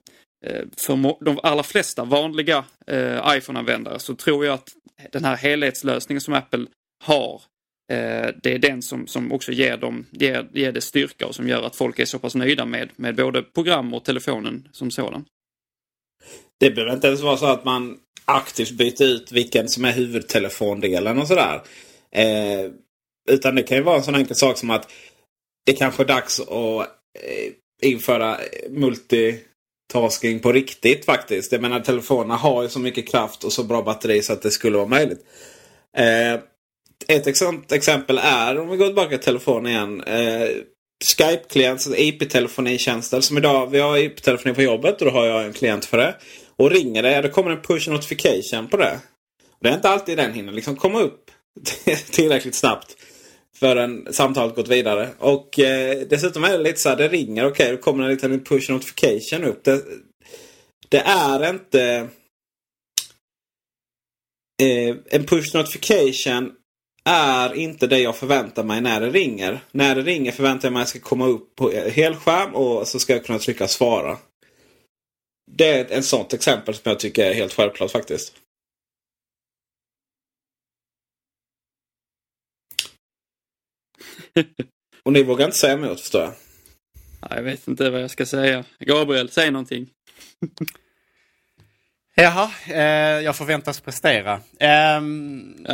Eh, 0.46 0.64
för 0.76 1.24
de 1.24 1.40
allra 1.42 1.62
flesta 1.62 2.04
vanliga 2.04 2.64
eh, 2.86 3.36
iPhone-användare 3.36 3.98
så 3.98 4.14
tror 4.14 4.46
jag 4.46 4.54
att 4.54 4.68
den 5.12 5.24
här 5.24 5.36
helhetslösningen 5.36 6.20
som 6.20 6.34
Apple 6.34 6.66
har 7.04 7.42
eh, 7.92 8.28
det 8.42 8.52
är 8.52 8.58
den 8.58 8.82
som, 8.82 9.06
som 9.06 9.32
också 9.32 9.52
ger, 9.52 9.76
dem, 9.76 10.06
ger, 10.10 10.48
ger 10.52 10.72
det 10.72 10.80
styrka 10.80 11.26
och 11.26 11.34
som 11.34 11.48
gör 11.48 11.62
att 11.62 11.76
folk 11.76 11.98
är 11.98 12.04
så 12.04 12.18
pass 12.18 12.34
nöjda 12.34 12.66
med, 12.66 12.88
med 12.96 13.16
både 13.16 13.42
program 13.42 13.94
och 13.94 14.04
telefonen 14.04 14.68
som 14.72 14.90
sådan. 14.90 15.24
Det 16.60 16.70
behöver 16.70 16.94
inte 16.94 17.06
ens 17.06 17.20
vara 17.20 17.36
så 17.36 17.46
att 17.46 17.64
man 17.64 17.98
aktivt 18.24 18.70
byter 18.70 19.02
ut 19.02 19.32
vilken 19.32 19.68
som 19.68 19.84
är 19.84 19.92
huvudtelefondelen 19.92 21.18
och 21.18 21.28
sådär. 21.28 21.62
Eh, 22.10 22.70
utan 23.30 23.54
det 23.54 23.62
kan 23.62 23.76
ju 23.76 23.82
vara 23.82 23.96
en 23.96 24.02
sån 24.02 24.14
enkel 24.14 24.36
sak 24.36 24.58
som 24.58 24.70
att 24.70 24.92
det 25.66 25.72
kanske 25.72 26.02
är 26.02 26.06
dags 26.06 26.40
att 26.40 26.80
eh, 27.18 27.52
införa 27.82 28.38
multi 28.70 29.40
tasking 29.92 30.40
på 30.40 30.52
riktigt 30.52 31.04
faktiskt. 31.04 31.52
Jag 31.52 31.60
menar 31.60 31.80
telefonerna 31.80 32.36
har 32.36 32.62
ju 32.62 32.68
så 32.68 32.78
mycket 32.78 33.08
kraft 33.08 33.44
och 33.44 33.52
så 33.52 33.64
bra 33.64 33.82
batteri 33.82 34.22
så 34.22 34.32
att 34.32 34.42
det 34.42 34.50
skulle 34.50 34.76
vara 34.76 34.88
möjligt. 34.88 35.20
Eh, 35.96 36.40
ett 37.08 37.36
sånt 37.36 37.72
exempel 37.72 38.18
är, 38.22 38.58
om 38.58 38.70
vi 38.70 38.76
går 38.76 38.86
tillbaka 38.86 39.08
till 39.08 39.24
telefonen 39.24 39.72
igen. 39.72 40.00
Eh, 40.00 40.48
Skype-klient, 41.04 41.86
IP-telefonitjänster. 41.96 43.20
Som 43.20 43.38
idag, 43.38 43.70
vi 43.70 43.80
har 43.80 43.98
IP-telefoni 43.98 44.54
på 44.54 44.62
jobbet 44.62 45.00
och 45.00 45.06
då 45.06 45.12
har 45.12 45.26
jag 45.26 45.44
en 45.44 45.52
klient 45.52 45.84
för 45.84 45.98
det. 45.98 46.14
Och 46.56 46.70
ringer 46.70 47.02
det, 47.02 47.22
då 47.22 47.28
kommer 47.28 47.50
en 47.50 47.62
push 47.62 47.88
notification 47.88 48.68
på 48.68 48.76
det. 48.76 48.98
Det 49.60 49.68
är 49.68 49.74
inte 49.74 49.88
alltid 49.88 50.16
den 50.16 50.32
hinner 50.32 50.52
liksom 50.52 50.76
komma 50.76 51.00
upp 51.00 51.30
tillräckligt 52.10 52.54
snabbt 52.54 52.96
förrän 53.54 54.12
samtalet 54.12 54.56
gått 54.56 54.68
vidare. 54.68 55.08
Och 55.18 55.58
eh, 55.58 56.06
dessutom 56.10 56.44
är 56.44 56.50
det 56.50 56.64
lite 56.64 56.80
så 56.80 56.88
här, 56.88 56.96
det 56.96 57.08
ringer, 57.08 57.46
okej, 57.46 57.64
okay, 57.64 57.76
då 57.76 57.82
kommer 57.82 58.04
en 58.04 58.10
liten 58.10 58.44
push 58.44 58.70
notification 58.70 59.44
upp. 59.44 59.64
Det, 59.64 59.82
det 60.88 60.98
är 61.00 61.50
inte... 61.50 62.08
Eh, 64.62 64.96
en 65.06 65.24
push 65.26 65.54
notification 65.54 66.52
är 67.04 67.54
inte 67.54 67.86
det 67.86 67.98
jag 67.98 68.16
förväntar 68.16 68.64
mig 68.64 68.80
när 68.80 69.00
det 69.00 69.10
ringer. 69.10 69.60
När 69.72 69.94
det 69.94 70.02
ringer 70.02 70.32
förväntar 70.32 70.68
jag 70.68 70.72
mig 70.72 70.82
att 70.82 70.86
det 70.86 70.98
ska 70.98 71.08
komma 71.08 71.26
upp 71.26 71.56
på 71.56 71.70
helskärm 71.70 72.54
och 72.54 72.88
så 72.88 72.98
ska 72.98 73.12
jag 73.12 73.24
kunna 73.24 73.38
trycka 73.38 73.68
svara. 73.68 74.18
Det 75.50 75.68
är 75.68 75.98
ett 75.98 76.04
sånt 76.04 76.32
exempel 76.32 76.74
som 76.74 76.82
jag 76.84 77.00
tycker 77.00 77.26
är 77.30 77.34
helt 77.34 77.52
självklart 77.52 77.90
faktiskt. 77.90 78.32
Och 85.02 85.12
ni 85.12 85.22
vågar 85.22 85.44
inte 85.44 85.56
säga 85.56 85.72
emot 85.72 86.00
förstår 86.00 86.22
jag. 86.22 86.32
Jag 87.30 87.42
vet 87.42 87.68
inte 87.68 87.90
vad 87.90 88.02
jag 88.02 88.10
ska 88.10 88.26
säga. 88.26 88.64
Gabriel, 88.78 89.30
säg 89.30 89.50
någonting. 89.50 89.88
Jaha, 92.14 92.50
eh, 92.68 93.24
jag 93.24 93.36
förväntas 93.36 93.80
prestera. 93.80 94.40
Eh, 94.60 94.68
ja. 94.68 95.00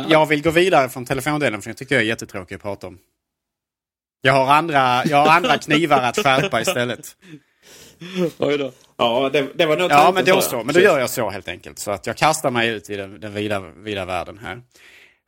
Jag 0.09 0.25
vill 0.25 0.41
gå 0.41 0.51
vidare 0.51 0.89
från 0.89 1.05
telefondelen 1.05 1.61
för 1.61 1.69
jag 1.69 1.77
tycker 1.77 1.95
jag 1.95 2.01
är 2.01 2.07
jättetråkig 2.07 2.55
att 2.55 2.61
prata 2.61 2.87
om. 2.87 2.97
Jag 4.21 4.33
har 4.33 4.53
andra, 4.53 5.05
jag 5.05 5.17
har 5.17 5.27
andra 5.27 5.57
knivar 5.57 6.01
att 6.01 6.17
skärpa 6.17 6.61
istället. 6.61 7.17
Oj 8.37 8.57
då. 8.57 8.71
Ja, 8.97 9.29
det, 9.33 9.47
det 9.55 9.65
var 9.65 9.77
nog 9.77 9.91
Ja, 9.91 10.11
men 10.15 10.25
då 10.25 10.41
så. 10.41 10.63
Men 10.63 10.75
då 10.75 10.81
gör 10.81 10.99
jag 10.99 11.09
så 11.09 11.29
helt 11.29 11.47
enkelt. 11.47 11.79
Så 11.79 11.91
att 11.91 12.07
jag 12.07 12.17
kastar 12.17 12.51
mig 12.51 12.69
ut 12.69 12.89
i 12.89 12.95
den, 12.95 13.19
den 13.19 13.33
vida, 13.33 13.59
vida 13.59 14.05
världen 14.05 14.37
här. 14.37 14.61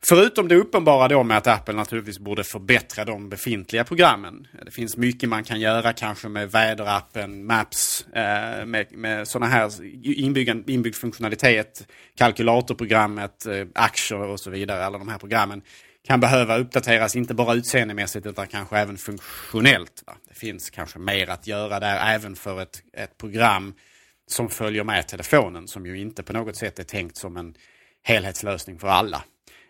Förutom 0.06 0.48
det 0.48 0.56
uppenbara 0.56 1.08
då 1.08 1.22
med 1.22 1.36
att 1.36 1.46
Apple 1.46 1.74
naturligtvis 1.74 2.18
borde 2.18 2.44
förbättra 2.44 3.04
de 3.04 3.28
befintliga 3.28 3.84
programmen. 3.84 4.46
Det 4.64 4.70
finns 4.70 4.96
mycket 4.96 5.28
man 5.28 5.44
kan 5.44 5.60
göra 5.60 5.92
kanske 5.92 6.28
med 6.28 6.50
väderappen, 6.50 7.46
Maps, 7.46 8.06
eh, 8.06 8.66
med, 8.66 8.86
med 8.90 9.28
sådana 9.28 9.46
här 9.46 9.70
inbyggd, 10.04 10.70
inbyggd 10.70 10.96
funktionalitet, 10.96 11.86
kalkylatorprogrammet, 12.16 13.46
eh, 13.46 13.66
aktier 13.74 14.20
och 14.20 14.40
så 14.40 14.50
vidare. 14.50 14.84
Alla 14.84 14.98
de 14.98 15.08
här 15.08 15.18
programmen 15.18 15.62
kan 16.06 16.20
behöva 16.20 16.58
uppdateras, 16.58 17.16
inte 17.16 17.34
bara 17.34 17.54
utseendemässigt 17.54 18.26
utan 18.26 18.46
kanske 18.46 18.78
även 18.78 18.98
funktionellt. 18.98 20.02
Va? 20.06 20.16
Det 20.28 20.34
finns 20.34 20.70
kanske 20.70 20.98
mer 20.98 21.30
att 21.30 21.46
göra 21.46 21.80
där 21.80 22.14
även 22.14 22.36
för 22.36 22.62
ett, 22.62 22.82
ett 22.92 23.18
program 23.18 23.74
som 24.26 24.48
följer 24.48 24.84
med 24.84 25.08
telefonen 25.08 25.68
som 25.68 25.86
ju 25.86 25.98
inte 25.98 26.22
på 26.22 26.32
något 26.32 26.56
sätt 26.56 26.78
är 26.78 26.84
tänkt 26.84 27.16
som 27.16 27.36
en 27.36 27.54
helhetslösning 28.02 28.78
för 28.78 28.88
alla. 28.88 29.24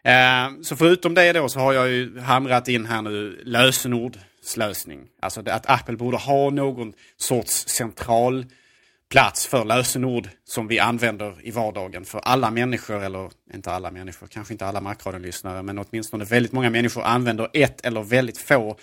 Eh, 0.04 0.60
så 0.62 0.76
förutom 0.76 1.14
det 1.14 1.32
då 1.32 1.48
så 1.48 1.60
har 1.60 1.72
jag 1.72 1.90
ju 1.90 2.20
hamrat 2.20 2.68
in 2.68 2.86
här 2.86 3.02
nu 3.02 3.42
lösenordslösning. 3.44 5.00
Alltså 5.22 5.42
att 5.46 5.70
Apple 5.70 5.96
borde 5.96 6.16
ha 6.16 6.50
någon 6.50 6.92
sorts 7.16 7.68
central 7.68 8.46
plats 9.10 9.46
för 9.46 9.64
lösenord 9.64 10.28
som 10.44 10.68
vi 10.68 10.78
använder 10.78 11.46
i 11.46 11.50
vardagen 11.50 12.04
för 12.04 12.18
alla 12.18 12.50
människor, 12.50 13.02
eller 13.02 13.30
inte 13.54 13.70
alla 13.70 13.90
människor, 13.90 14.26
kanske 14.26 14.54
inte 14.54 14.66
alla 14.66 14.80
Macradion-lyssnare, 14.80 15.62
men 15.62 15.78
åtminstone 15.78 16.24
väldigt 16.24 16.52
många 16.52 16.70
människor 16.70 17.02
använder 17.02 17.48
ett 17.52 17.86
eller 17.86 18.02
väldigt 18.02 18.38
få 18.38 18.76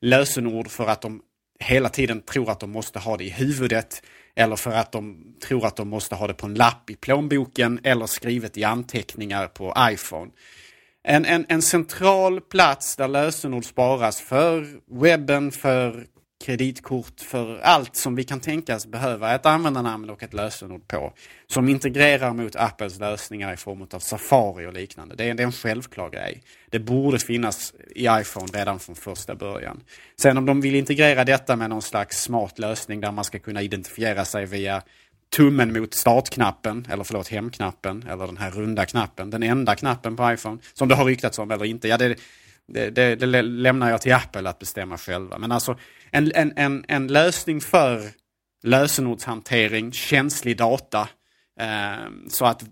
lösenord 0.00 0.70
för 0.70 0.86
att 0.86 1.02
de 1.02 1.20
hela 1.60 1.88
tiden 1.88 2.20
tror 2.20 2.50
att 2.50 2.60
de 2.60 2.70
måste 2.70 2.98
ha 2.98 3.16
det 3.16 3.24
i 3.24 3.30
huvudet 3.30 4.02
eller 4.36 4.56
för 4.56 4.70
att 4.70 4.92
de 4.92 5.34
tror 5.48 5.66
att 5.66 5.76
de 5.76 5.88
måste 5.88 6.14
ha 6.14 6.26
det 6.26 6.34
på 6.34 6.46
en 6.46 6.54
lapp 6.54 6.90
i 6.90 6.96
plånboken 6.96 7.80
eller 7.82 8.06
skrivet 8.06 8.56
i 8.56 8.64
anteckningar 8.64 9.46
på 9.46 9.74
iPhone 9.78 10.30
en, 11.04 11.24
en, 11.24 11.46
en 11.48 11.62
central 11.62 12.40
plats 12.40 12.96
där 12.96 13.08
lösenord 13.08 13.64
sparas 13.64 14.20
för 14.20 14.66
webben, 15.00 15.52
för 15.52 16.06
kreditkort, 16.44 17.20
för 17.20 17.58
allt 17.58 17.96
som 17.96 18.14
vi 18.14 18.24
kan 18.24 18.40
tänkas 18.40 18.86
behöva 18.86 19.34
ett 19.34 19.46
användarnamn 19.46 20.10
och 20.10 20.22
ett 20.22 20.34
lösenord 20.34 20.88
på. 20.88 21.12
Som 21.46 21.68
integrerar 21.68 22.32
mot 22.32 22.56
Apples 22.56 22.98
lösningar 22.98 23.52
i 23.52 23.56
form 23.56 23.86
av 23.92 23.98
Safari 23.98 24.66
och 24.66 24.72
liknande. 24.72 25.14
Det 25.14 25.24
är, 25.24 25.34
det 25.34 25.42
är 25.42 25.46
en 25.46 25.52
självklar 25.52 26.10
grej. 26.10 26.42
Det 26.70 26.78
borde 26.78 27.18
finnas 27.18 27.74
i 27.94 28.06
iPhone 28.10 28.46
redan 28.52 28.78
från 28.78 28.94
första 28.94 29.34
början. 29.34 29.80
Sen 30.16 30.38
om 30.38 30.46
de 30.46 30.60
vill 30.60 30.74
integrera 30.74 31.24
detta 31.24 31.56
med 31.56 31.70
någon 31.70 31.82
slags 31.82 32.22
smart 32.22 32.58
lösning 32.58 33.00
där 33.00 33.12
man 33.12 33.24
ska 33.24 33.38
kunna 33.38 33.62
identifiera 33.62 34.24
sig 34.24 34.46
via 34.46 34.82
tummen 35.36 35.72
mot 35.72 35.94
startknappen, 35.94 36.86
eller 36.90 37.04
förlåt 37.04 37.28
hemknappen, 37.28 38.04
eller 38.10 38.26
den 38.26 38.36
här 38.36 38.50
runda 38.50 38.86
knappen, 38.86 39.30
den 39.30 39.42
enda 39.42 39.74
knappen 39.74 40.16
på 40.16 40.32
iPhone, 40.32 40.58
som 40.74 40.88
det 40.88 40.94
har 40.94 41.04
ryktats 41.04 41.38
om 41.38 41.50
eller 41.50 41.64
inte. 41.64 41.88
Ja, 41.88 41.98
det, 41.98 42.18
det, 42.66 42.90
det, 42.90 43.16
det 43.16 43.42
lämnar 43.42 43.90
jag 43.90 44.02
till 44.02 44.14
Apple 44.14 44.48
att 44.48 44.58
bestämma 44.58 44.98
själva. 44.98 45.38
Men 45.38 45.52
alltså 45.52 45.78
en, 46.10 46.32
en, 46.34 46.52
en, 46.56 46.84
en 46.88 47.06
lösning 47.06 47.60
för 47.60 48.10
lösenordshantering, 48.62 49.92
känslig 49.92 50.56
data, 50.56 51.08
eh, 51.60 52.10
så 52.28 52.44
att 52.44 52.64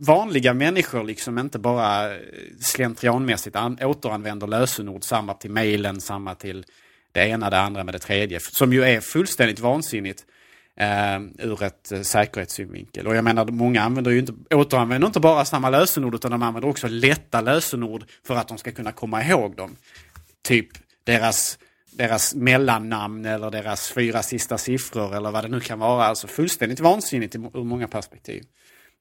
vanliga 0.00 0.54
människor 0.54 1.04
liksom 1.04 1.38
inte 1.38 1.58
bara 1.58 2.14
eh, 2.14 2.20
slentrianmässigt 2.60 3.56
an, 3.56 3.78
återanvänder 3.82 4.46
lösenord, 4.46 5.04
samma 5.04 5.34
till 5.34 5.50
mejlen, 5.50 6.00
samma 6.00 6.34
till 6.34 6.64
det 7.12 7.28
ena, 7.28 7.50
det 7.50 7.60
andra 7.60 7.84
med 7.84 7.94
det 7.94 7.98
tredje, 7.98 8.40
som 8.40 8.72
ju 8.72 8.84
är 8.84 9.00
fullständigt 9.00 9.60
vansinnigt 9.60 10.24
eh, 10.80 11.20
ur 11.38 11.62
ett 11.62 11.92
eh, 11.92 12.00
säkerhetssynvinkel. 12.00 13.06
Och 13.06 13.16
jag 13.16 13.24
menar, 13.24 13.46
många 13.46 13.82
använder 13.82 14.10
ju 14.10 14.18
inte, 14.18 14.32
återanvänder 14.54 15.06
inte 15.06 15.20
bara 15.20 15.44
samma 15.44 15.70
lösenord 15.70 16.14
utan 16.14 16.30
de 16.30 16.42
använder 16.42 16.68
också 16.68 16.88
lätta 16.88 17.40
lösenord 17.40 18.04
för 18.26 18.36
att 18.36 18.48
de 18.48 18.58
ska 18.58 18.72
kunna 18.72 18.92
komma 18.92 19.24
ihåg 19.24 19.56
dem. 19.56 19.76
Typ 20.42 20.68
deras, 21.04 21.58
deras 21.90 22.34
mellannamn 22.34 23.24
eller 23.24 23.50
deras 23.50 23.92
fyra 23.92 24.22
sista 24.22 24.58
siffror 24.58 25.16
eller 25.16 25.30
vad 25.30 25.44
det 25.44 25.48
nu 25.48 25.60
kan 25.60 25.78
vara. 25.78 26.04
Alltså 26.04 26.26
fullständigt 26.26 26.80
vansinnigt 26.80 27.34
ur 27.34 27.64
många 27.64 27.88
perspektiv. 27.88 28.42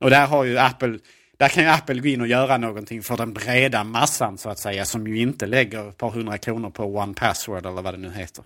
Och 0.01 0.09
där 0.09 0.27
har 0.27 0.43
ju 0.43 0.57
Apple 0.57 0.99
där 1.37 1.49
kan 1.49 1.63
ju 1.63 1.69
Apple 1.69 1.99
gå 1.99 2.07
in 2.07 2.21
och 2.21 2.27
göra 2.27 2.57
någonting 2.57 3.03
för 3.03 3.17
den 3.17 3.33
breda 3.33 3.83
massan 3.83 4.37
så 4.37 4.49
att 4.49 4.59
säga 4.59 4.85
som 4.85 5.07
ju 5.07 5.17
inte 5.17 5.45
lägger 5.45 5.89
ett 5.89 5.97
par 5.97 6.09
hundra 6.09 6.37
kronor 6.37 6.69
på 6.69 6.83
One 6.83 7.13
Password 7.13 7.65
eller 7.65 7.81
vad 7.81 7.93
det 7.93 7.97
nu 7.97 8.11
heter. 8.11 8.43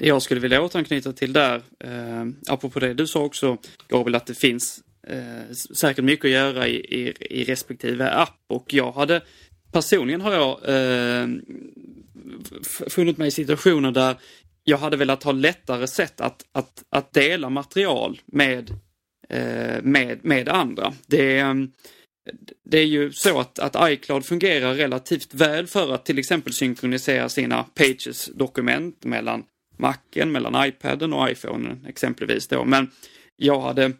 Det 0.00 0.08
jag 0.08 0.22
skulle 0.22 0.40
vilja 0.40 0.62
återanknyta 0.62 1.12
till 1.12 1.32
där, 1.32 1.62
eh, 1.84 2.26
apropå 2.48 2.80
det 2.80 2.94
du 2.94 3.06
sa 3.06 3.20
också, 3.20 3.58
Gabriel, 3.88 4.14
att 4.14 4.26
det 4.26 4.34
finns 4.34 4.80
eh, 5.06 5.52
säkert 5.80 6.04
mycket 6.04 6.24
att 6.24 6.30
göra 6.30 6.68
i, 6.68 6.76
i, 6.76 7.14
i 7.20 7.44
respektive 7.44 8.10
app 8.10 8.38
och 8.48 8.74
jag 8.74 8.92
hade 8.92 9.22
personligen 9.72 10.20
har 10.20 10.32
jag 10.32 10.68
eh, 10.68 11.28
funnit 12.88 13.18
mig 13.18 13.28
i 13.28 13.30
situationer 13.30 13.90
där 13.90 14.16
jag 14.64 14.78
hade 14.78 14.96
velat 14.96 15.22
ha 15.22 15.32
lättare 15.32 15.86
sätt 15.86 16.20
att, 16.20 16.44
att, 16.52 16.84
att 16.90 17.12
dela 17.12 17.50
material 17.50 18.20
med, 18.26 18.70
eh, 19.28 19.82
med, 19.82 20.18
med 20.22 20.48
andra. 20.48 20.92
Det, 21.06 21.44
det 22.64 22.78
är 22.78 22.86
ju 22.86 23.12
så 23.12 23.40
att, 23.40 23.58
att 23.58 23.90
iCloud 23.92 24.24
fungerar 24.24 24.74
relativt 24.74 25.34
väl 25.34 25.66
för 25.66 25.94
att 25.94 26.04
till 26.04 26.18
exempel 26.18 26.52
synkronisera 26.52 27.28
sina 27.28 27.62
Pages-dokument 27.62 29.04
mellan 29.04 29.44
Macen, 29.80 30.32
mellan 30.32 30.68
iPaden 30.68 31.12
och 31.12 31.30
iPhonen 31.30 31.86
exempelvis 31.88 32.48
då. 32.48 32.64
Men 32.64 32.90
jag 33.36 33.60
hade 33.60 33.92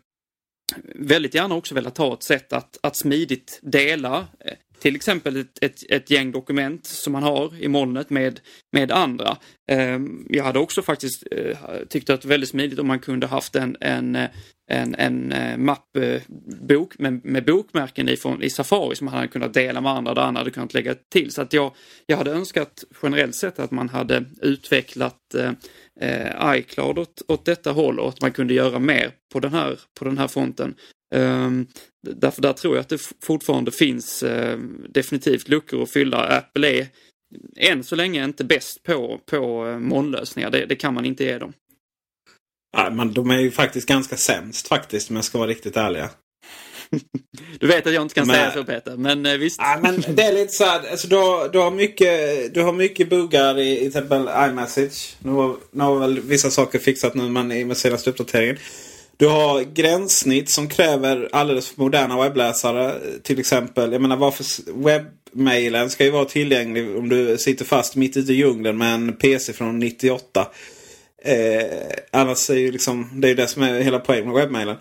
väldigt 0.95 1.35
gärna 1.35 1.55
också 1.55 1.75
velat 1.75 1.99
ha 1.99 2.15
ett 2.15 2.23
sätt 2.23 2.53
att, 2.53 2.79
att 2.83 2.97
smidigt 2.97 3.61
dela 3.63 4.27
eh, 4.45 4.55
till 4.81 4.97
exempel 4.97 5.37
ett, 5.37 5.65
ett, 5.65 5.91
ett, 5.91 6.11
gäng 6.11 6.33
dokument 6.33 6.87
som 6.87 7.13
man 7.13 7.23
har 7.23 7.63
i 7.63 7.69
molnet 7.69 8.11
med, 8.11 8.41
med 8.73 8.93
andra. 8.93 9.37
Ehm, 9.71 10.27
jag 10.31 10.45
hade 10.45 10.59
också 10.59 10.83
faktiskt 10.83 11.25
eh, 11.31 11.57
tyckt 11.89 12.11
att 12.11 12.23
det 12.23 12.29
var 12.29 12.35
väldigt 12.35 12.51
smidigt 12.51 12.79
om 12.79 12.87
man 12.87 12.99
kunde 12.99 13.27
haft 13.27 13.57
en, 13.57 13.77
en, 13.81 14.17
eh, 14.17 14.31
en, 14.71 14.95
en 14.95 15.33
eh, 15.33 15.57
mappbok 15.57 16.99
med, 16.99 17.25
med 17.25 17.45
bokmärken 17.45 18.09
i, 18.09 18.17
från, 18.17 18.43
i 18.43 18.51
Safari 18.51 18.97
som 18.97 19.05
man 19.05 19.15
hade 19.15 19.29
kunnat 19.29 19.55
dela 19.55 19.81
med 19.81 19.93
andra 19.93 20.15
där 20.15 20.23
han 20.23 20.37
hade 20.37 20.51
kunnat 20.51 20.75
lägga 20.75 20.95
till. 20.95 21.33
Så 21.33 21.43
att 21.43 21.53
jag, 21.53 21.73
jag 22.07 22.17
hade 22.17 22.31
önskat 22.31 22.85
generellt 23.03 23.35
sett 23.35 23.59
att 23.59 23.71
man 23.71 23.89
hade 23.89 24.25
utvecklat 24.43 25.35
eh, 25.35 25.53
eh, 26.01 26.59
iCloud 26.59 26.99
åt, 26.99 27.23
åt 27.29 27.45
detta 27.45 27.73
håll 27.73 28.01
och 28.01 28.09
att 28.09 28.21
man 28.21 28.33
kunde 28.33 28.55
göra 28.55 28.79
mer 28.79 29.11
på 29.33 29.41
den 29.41 29.53
här, 29.53 29.79
på 29.99 30.05
den 30.05 30.19
här 30.19 30.29
fronten. 30.29 30.75
Um, 31.15 31.67
därför 32.17 32.43
där 32.43 32.53
tror 32.53 32.75
jag 32.75 32.81
att 32.81 32.89
det 32.89 33.01
fortfarande 33.23 33.71
finns 33.71 34.23
uh, 34.23 34.59
definitivt 34.89 35.49
luckor 35.49 35.83
att 35.83 35.91
fylla. 35.91 36.19
Apple 36.19 36.69
är 36.69 36.87
än 37.57 37.85
så 37.85 37.97
länge 37.97 38.25
inte 38.25 38.45
bäst 38.45 38.83
på, 38.83 39.21
på 39.27 39.65
molnlösningar. 39.81 40.51
Det, 40.51 40.67
det, 40.67 40.77
kan 40.77 40.95
man 40.95 41.05
inte 41.05 41.25
ge 41.25 41.39
dem. 41.39 41.53
Ja, 42.73 42.91
men 42.91 43.13
de 43.13 43.31
är 43.31 43.39
ju 43.39 43.51
faktiskt 43.51 43.89
ganska 43.89 44.17
sämst 44.17 44.69
faktiskt 44.69 45.11
om 45.11 45.17
jag 45.17 45.25
ska 45.25 45.39
vara 45.39 45.49
riktigt 45.49 45.77
ärliga. 45.77 46.11
du 47.61 47.67
vet 47.67 47.87
att 47.87 47.93
jag 47.93 48.03
inte 48.03 48.15
kan 48.15 48.27
men, 48.27 48.37
säga 48.37 48.53
så 48.53 48.65
Peter, 48.65 48.97
men 48.97 49.27
uh, 49.27 49.39
visst. 49.39 49.61
Ja, 49.61 49.79
men 49.83 50.05
det 50.17 50.23
är 50.23 50.33
lite 50.33 50.53
så 50.53 50.65
här, 50.65 50.91
alltså, 50.91 51.09
du, 51.09 51.17
har, 51.17 51.49
du, 51.49 51.59
har 51.59 51.71
mycket, 51.71 52.55
du 52.55 52.63
har 52.63 52.73
mycket 52.73 53.11
buggar 53.11 53.59
i, 53.59 53.73
i 53.73 53.79
till 53.79 53.87
exempel 53.87 54.29
iMessage. 54.51 55.17
Nu 55.19 55.31
har, 55.31 55.57
nu 55.71 55.85
har 55.85 55.99
väl 55.99 56.21
vissa 56.21 56.51
saker 56.51 56.79
fixat 56.79 57.15
nu 57.15 57.29
men 57.29 57.69
med 57.69 57.77
senaste 57.77 58.11
uppdateringen. 58.11 58.57
Du 59.17 59.27
har 59.27 59.61
gränssnitt 59.61 60.51
som 60.51 60.69
kräver 60.69 61.29
alldeles 61.33 61.69
för 61.69 61.83
moderna 61.83 62.23
webbläsare. 62.23 62.95
Till 63.23 63.41
exempel, 63.41 63.93
jag 63.93 64.03
menar 64.03 64.17
varför 64.17 64.47
webbmailen 64.73 65.91
ska 65.91 66.05
ju 66.05 66.11
vara 66.11 66.25
tillgänglig 66.25 66.97
om 66.97 67.09
du 67.09 67.39
sitter 67.39 67.65
fast 67.65 67.97
mitt 67.97 68.17
ute 68.17 68.33
i 68.33 68.37
djungeln 68.37 68.79
med 68.79 68.95
en 68.95 69.13
PC 69.13 69.53
från 69.53 69.79
98. 69.79 70.47
Eh, 71.23 71.65
annars 72.11 72.51
är 72.51 72.55
ju 72.55 72.73
liksom, 72.73 73.21
det 73.21 73.27
är 73.27 73.29
ju 73.29 73.35
det 73.35 73.47
som 73.47 73.63
är 73.63 73.81
hela 73.81 73.99
poängen 73.99 74.27
med 74.27 74.35
webbmailen. 74.35 74.77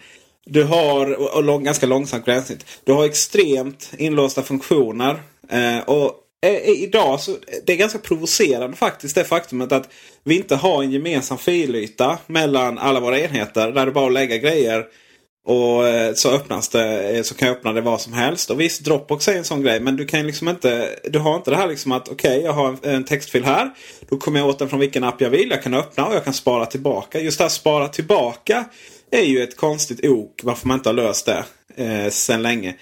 Du 0.45 0.63
har, 0.63 1.35
och 1.35 1.43
lång, 1.43 1.63
ganska 1.63 1.85
långsamt 1.85 2.25
gränssnitt. 2.25 2.65
Du 2.83 2.93
har 2.93 3.05
extremt 3.05 3.91
inlåsta 3.97 4.43
funktioner. 4.43 5.21
Eh, 5.49 5.79
och 5.79 6.13
eh, 6.41 6.69
idag 6.69 7.19
så 7.19 7.37
det 7.65 7.73
är 7.73 7.77
ganska 7.77 7.99
provocerande 7.99 8.77
faktiskt 8.77 9.15
det 9.15 9.23
faktumet 9.23 9.71
att 9.71 9.89
vi 10.23 10.35
inte 10.35 10.55
har 10.55 10.83
en 10.83 10.91
gemensam 10.91 11.37
filyta 11.37 12.17
mellan 12.27 12.77
alla 12.77 12.99
våra 12.99 13.19
enheter. 13.19 13.71
Där 13.71 13.85
det 13.85 13.91
bara 13.91 14.07
att 14.07 14.13
lägga 14.13 14.37
grejer 14.37 14.85
och 15.49 15.87
eh, 15.87 16.13
så 16.13 16.31
öppnas 16.31 16.69
det, 16.69 17.09
eh, 17.17 17.23
så 17.23 17.35
kan 17.35 17.47
jag 17.47 17.57
öppna 17.57 17.73
det 17.73 17.81
vad 17.81 18.01
som 18.01 18.13
helst. 18.13 18.49
Och 18.49 18.59
visst, 18.59 18.85
Dropbox 18.85 19.27
är 19.27 19.37
en 19.37 19.43
sån 19.43 19.61
grej. 19.61 19.79
Men 19.79 19.95
du 19.95 20.05
kan 20.05 20.27
liksom 20.27 20.49
inte, 20.49 20.99
du 21.03 21.19
har 21.19 21.35
inte 21.35 21.51
det 21.51 21.57
här 21.57 21.67
liksom 21.67 21.91
att 21.91 22.09
okej, 22.09 22.31
okay, 22.31 22.45
jag 22.45 22.53
har 22.53 22.77
en 22.83 23.03
textfil 23.03 23.43
här. 23.43 23.69
Då 24.09 24.17
kommer 24.17 24.39
jag 24.39 24.49
åt 24.49 24.59
den 24.59 24.69
från 24.69 24.79
vilken 24.79 25.03
app 25.03 25.21
jag 25.21 25.29
vill. 25.29 25.49
Jag 25.49 25.63
kan 25.63 25.73
öppna 25.73 26.05
och 26.05 26.15
jag 26.15 26.23
kan 26.23 26.33
spara 26.33 26.65
tillbaka. 26.65 27.19
Just 27.19 27.37
det 27.37 27.43
här 27.43 27.49
spara 27.49 27.87
tillbaka 27.87 28.65
är 29.11 29.23
ju 29.23 29.43
ett 29.43 29.57
konstigt 29.57 30.05
ok 30.05 30.39
varför 30.43 30.67
man 30.67 30.77
inte 30.77 30.89
har 30.89 30.93
löst 30.93 31.25
det 31.25 31.45
eh, 31.83 32.09
sedan 32.09 32.41
länge. 32.41 32.75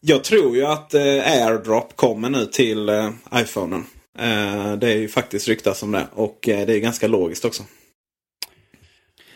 Jag 0.00 0.24
tror 0.24 0.56
ju 0.56 0.66
att 0.66 0.94
eh, 0.94 1.02
AirDrop 1.02 1.96
kommer 1.96 2.30
nu 2.30 2.46
till 2.46 2.88
eh, 2.88 3.10
iPhonen. 3.34 3.86
Eh, 4.18 4.72
det 4.72 4.92
är 4.92 4.96
ju 4.96 5.08
faktiskt 5.08 5.48
ryktas 5.48 5.82
om 5.82 5.92
det 5.92 6.06
och 6.14 6.48
eh, 6.48 6.66
det 6.66 6.74
är 6.74 6.78
ganska 6.78 7.06
logiskt 7.06 7.44
också. 7.44 7.62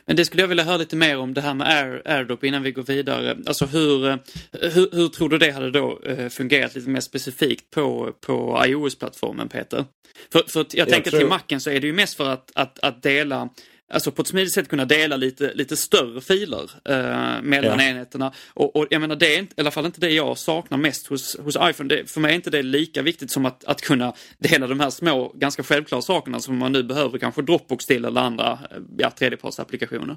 Men 0.09 0.17
det 0.17 0.25
skulle 0.25 0.43
jag 0.43 0.49
vilja 0.49 0.65
höra 0.65 0.77
lite 0.77 0.97
mer 0.97 1.19
om 1.19 1.35
det 1.35 1.41
här 1.41 1.55
med 1.55 1.69
Air, 1.69 2.03
AirDrop 2.05 2.45
innan 2.45 2.63
vi 2.63 2.73
går 2.73 2.83
vidare. 2.83 3.39
Alltså 3.47 3.67
hur, 3.67 4.09
eh, 4.09 4.17
hur, 4.53 4.89
hur 4.93 5.09
tror 5.09 5.29
du 5.29 5.39
det 5.39 5.51
hade 5.51 5.71
då 5.71 6.01
eh, 6.05 6.29
fungerat 6.29 6.75
lite 6.75 6.91
mer 6.91 7.01
specifikt 7.01 7.71
på, 7.71 8.13
på 8.21 8.63
iOS-plattformen 8.67 9.49
Peter? 9.49 9.85
För, 10.33 10.43
för 10.49 10.59
jag, 10.59 10.67
jag 10.73 10.89
tänker 10.89 11.11
tror... 11.11 11.21
till 11.21 11.29
Macen 11.29 11.61
så 11.61 11.71
är 11.71 11.81
det 11.81 11.87
ju 11.87 11.93
mest 11.93 12.17
för 12.17 12.29
att, 12.29 12.51
att, 12.55 12.79
att 12.79 13.03
dela 13.03 13.49
alltså 13.89 14.13
på 14.13 14.23
ett 14.23 14.29
smidigt 14.29 14.53
sätt 14.53 14.69
kunna 14.69 14.85
dela 14.85 15.17
lite, 15.17 15.55
lite 15.55 15.77
större 15.77 16.21
filer 16.21 16.71
eh, 16.85 17.43
mellan 17.43 17.79
ja. 17.79 17.83
enheterna. 17.83 18.33
Och, 18.55 18.77
och, 18.77 18.87
jag 18.91 19.01
menar 19.01 19.17
det 19.17 19.35
är 19.35 19.39
inte, 19.39 19.55
i 19.57 19.61
alla 19.61 19.71
fall 19.71 19.87
inte 19.87 20.01
det 20.01 20.11
jag 20.11 20.39
saknar 20.39 20.79
mest 20.79 21.07
hos, 21.07 21.39
hos 21.39 21.57
iPhone. 21.57 21.95
Det, 21.95 22.11
för 22.11 22.21
mig 22.21 22.31
är 22.31 22.35
inte 22.35 22.51
det 22.51 22.63
lika 22.63 23.03
viktigt 23.03 23.31
som 23.31 23.47
att, 23.47 23.65
att 23.65 23.81
kunna 23.81 24.15
dela 24.39 24.67
de 24.67 24.81
här 24.81 24.91
små, 24.91 25.33
ganska 25.35 25.63
självklara 25.63 26.03
sakerna 26.03 26.41
som 26.41 26.59
man 26.59 26.73
nu 26.73 26.83
behöver 26.83 27.19
kanske 27.19 27.43
Dropbox 27.43 27.87
till 27.87 28.05
eller 28.05 28.21
andra 28.21 28.53
eh, 28.71 28.79
ja, 28.99 29.11
tredjepartsapplikationer. 29.11 30.17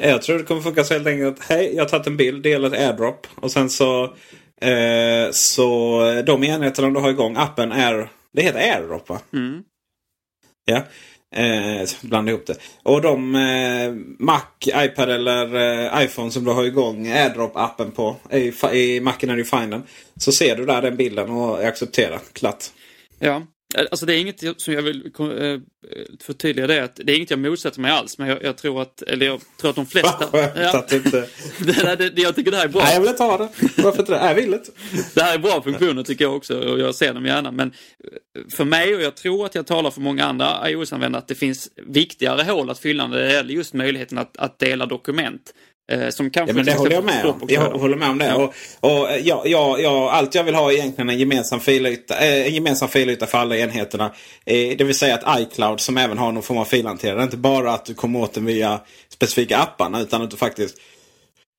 Jag 0.00 0.22
tror 0.22 0.38
det 0.38 0.44
kommer 0.44 0.60
funka 0.60 0.84
så 0.84 0.94
helt 0.94 1.06
enkelt 1.06 1.38
att 1.38 1.44
hej, 1.44 1.74
jag 1.74 1.82
har 1.82 1.88
tagit 1.88 2.06
en 2.06 2.16
bild, 2.16 2.42
delat 2.42 2.72
AirDrop 2.72 3.26
och 3.34 3.50
sen 3.50 3.70
så 3.70 4.04
eh, 4.60 5.30
så 5.30 6.00
de 6.26 6.44
enheterna 6.44 6.90
du 6.90 7.00
har 7.00 7.10
igång 7.10 7.36
appen 7.36 7.72
är, 7.72 8.10
det 8.32 8.42
heter 8.42 8.58
AirDrop 8.58 9.08
va? 9.08 9.20
Mm. 9.32 9.62
Ja. 10.64 10.82
Eh, 11.36 11.88
blanda 12.00 12.32
ihop 12.32 12.46
det. 12.46 12.56
Och 12.82 13.02
de 13.02 13.34
eh, 13.34 13.92
Mac, 14.18 14.40
iPad 14.76 15.10
eller 15.10 15.54
eh, 15.54 16.04
iPhone 16.04 16.30
som 16.30 16.44
du 16.44 16.50
har 16.50 16.64
igång 16.64 17.06
AirDrop-appen 17.06 17.90
på. 17.90 18.16
I, 18.30 18.52
I 18.72 19.00
Macen 19.00 19.30
är 19.30 19.34
det 19.34 19.38
ju 19.38 19.44
Find 19.44 19.82
Så 20.16 20.32
ser 20.32 20.56
du 20.56 20.66
där 20.66 20.82
den 20.82 20.96
bilden 20.96 21.30
och 21.30 21.64
acceptera. 21.64 22.18
Klart. 22.32 22.64
Ja, 23.18 23.42
Alltså 23.76 24.06
det 24.06 24.14
är 24.14 24.20
inget 24.20 24.60
som 24.60 24.74
jag 24.74 24.82
vill 24.82 25.06
eh, 25.06 25.60
förtydliga 26.20 26.66
det 26.66 26.84
att 26.84 27.00
det 27.04 27.12
är 27.12 27.16
inget 27.16 27.30
jag 27.30 27.38
motsätter 27.38 27.80
mig 27.80 27.90
alls. 27.90 28.18
Men 28.18 28.28
jag, 28.28 28.42
jag 28.42 28.56
tror 28.56 28.82
att, 28.82 29.02
eller 29.02 29.26
jag 29.26 29.40
tror 29.60 29.70
att 29.70 29.76
de 29.76 29.86
flesta... 29.86 30.28
ja, 30.56 30.78
att 30.78 30.92
inte... 30.92 31.28
det, 31.98 32.10
det, 32.10 32.22
jag 32.22 32.36
tycker 32.36 32.50
det 32.50 32.56
här 32.56 32.64
är 32.64 32.68
bra. 32.68 32.82
Nej, 32.82 32.94
jag 32.94 33.00
vill 33.00 33.10
inte 33.10 33.22
ha 33.22 33.38
det. 33.38 33.48
Varför 33.82 33.98
inte 34.00 34.12
det? 34.12 34.26
Jag 34.26 34.34
vill 34.34 34.54
inte. 34.54 34.70
det 35.14 35.22
här 35.22 35.34
är 35.34 35.38
bra 35.38 35.62
funktioner 35.62 36.02
tycker 36.02 36.24
jag 36.24 36.36
också 36.36 36.60
och 36.60 36.80
jag 36.80 36.94
ser 36.94 37.14
dem 37.14 37.26
gärna. 37.26 37.50
Men 37.50 37.72
för 38.56 38.64
mig 38.64 38.94
och 38.94 39.02
jag 39.02 39.16
tror 39.16 39.46
att 39.46 39.54
jag 39.54 39.66
talar 39.66 39.90
för 39.90 40.00
många 40.00 40.24
andra 40.24 40.70
iOS-användare 40.70 41.22
att 41.22 41.28
det 41.28 41.34
finns 41.34 41.68
viktigare 41.86 42.42
hål 42.42 42.70
att 42.70 42.78
fylla 42.78 43.06
när 43.06 43.18
det 43.18 43.32
gäller 43.32 43.54
just 43.54 43.74
möjligheten 43.74 44.18
att, 44.18 44.36
att 44.36 44.58
dela 44.58 44.86
dokument 44.86 45.52
Eh, 45.52 45.73
som 46.10 46.30
kanske 46.30 46.50
Ja, 46.50 46.56
men 46.56 46.64
det 46.64 46.74
håller 46.74 46.92
jag 46.92 47.04
med 47.04 47.26
om. 47.26 47.40
Jag 47.48 47.70
håller 47.70 47.96
med 47.96 48.10
om 48.10 48.18
det. 48.18 48.34
Och, 48.34 48.54
och, 48.80 49.10
eh, 49.10 49.26
ja, 49.26 49.42
ja, 49.44 49.78
ja, 49.78 50.10
allt 50.10 50.34
jag 50.34 50.44
vill 50.44 50.54
ha 50.54 50.72
är 50.72 50.76
egentligen 50.76 51.10
en 51.10 51.18
gemensam 51.18 51.60
filyta, 51.60 52.18
eh, 52.18 52.46
en 52.46 52.54
gemensam 52.54 52.88
filyta 52.88 53.26
för 53.26 53.38
alla 53.38 53.56
enheterna. 53.56 54.04
Eh, 54.46 54.76
det 54.76 54.84
vill 54.84 54.98
säga 54.98 55.14
att 55.14 55.40
iCloud 55.40 55.80
som 55.80 55.98
även 55.98 56.18
har 56.18 56.32
någon 56.32 56.42
form 56.42 56.58
av 56.58 56.64
filhanterare. 56.64 57.22
Inte 57.22 57.36
bara 57.36 57.72
att 57.72 57.84
du 57.84 57.94
kommer 57.94 58.20
åt 58.20 58.34
den 58.34 58.44
via 58.44 58.80
specifika 59.08 59.58
apparna 59.58 60.00
utan 60.00 60.22
att 60.22 60.30
du 60.30 60.36
faktiskt 60.36 60.78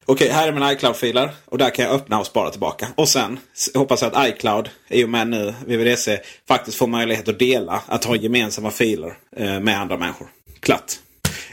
Okej, 0.08 0.30
här 0.30 0.48
är 0.48 0.52
mina 0.52 0.74
iCloud-filer 0.74 1.30
och 1.46 1.58
där 1.58 1.70
kan 1.70 1.86
jag 1.86 1.94
öppna 1.94 2.20
och 2.20 2.26
spara 2.26 2.50
tillbaka. 2.50 2.88
Och 2.96 3.10
sen 3.10 3.40
hoppas 3.74 4.02
jag 4.02 4.16
att 4.16 4.30
iCloud, 4.30 4.70
i 4.90 5.04
och 5.04 5.10
med 5.10 5.28
nu 5.28 5.54
VVDC, 5.66 6.20
faktiskt 6.48 6.78
får 6.78 6.88
möjlighet 6.88 7.28
att 7.28 7.40
dela, 7.40 7.82
att 7.88 8.06
ha 8.06 8.16
gemensamma 8.16 8.72
filer 8.72 9.18
eh, 9.38 9.60
med 9.60 9.80
andra 9.80 9.98
människor. 9.98 10.28
Klart. 10.60 11.00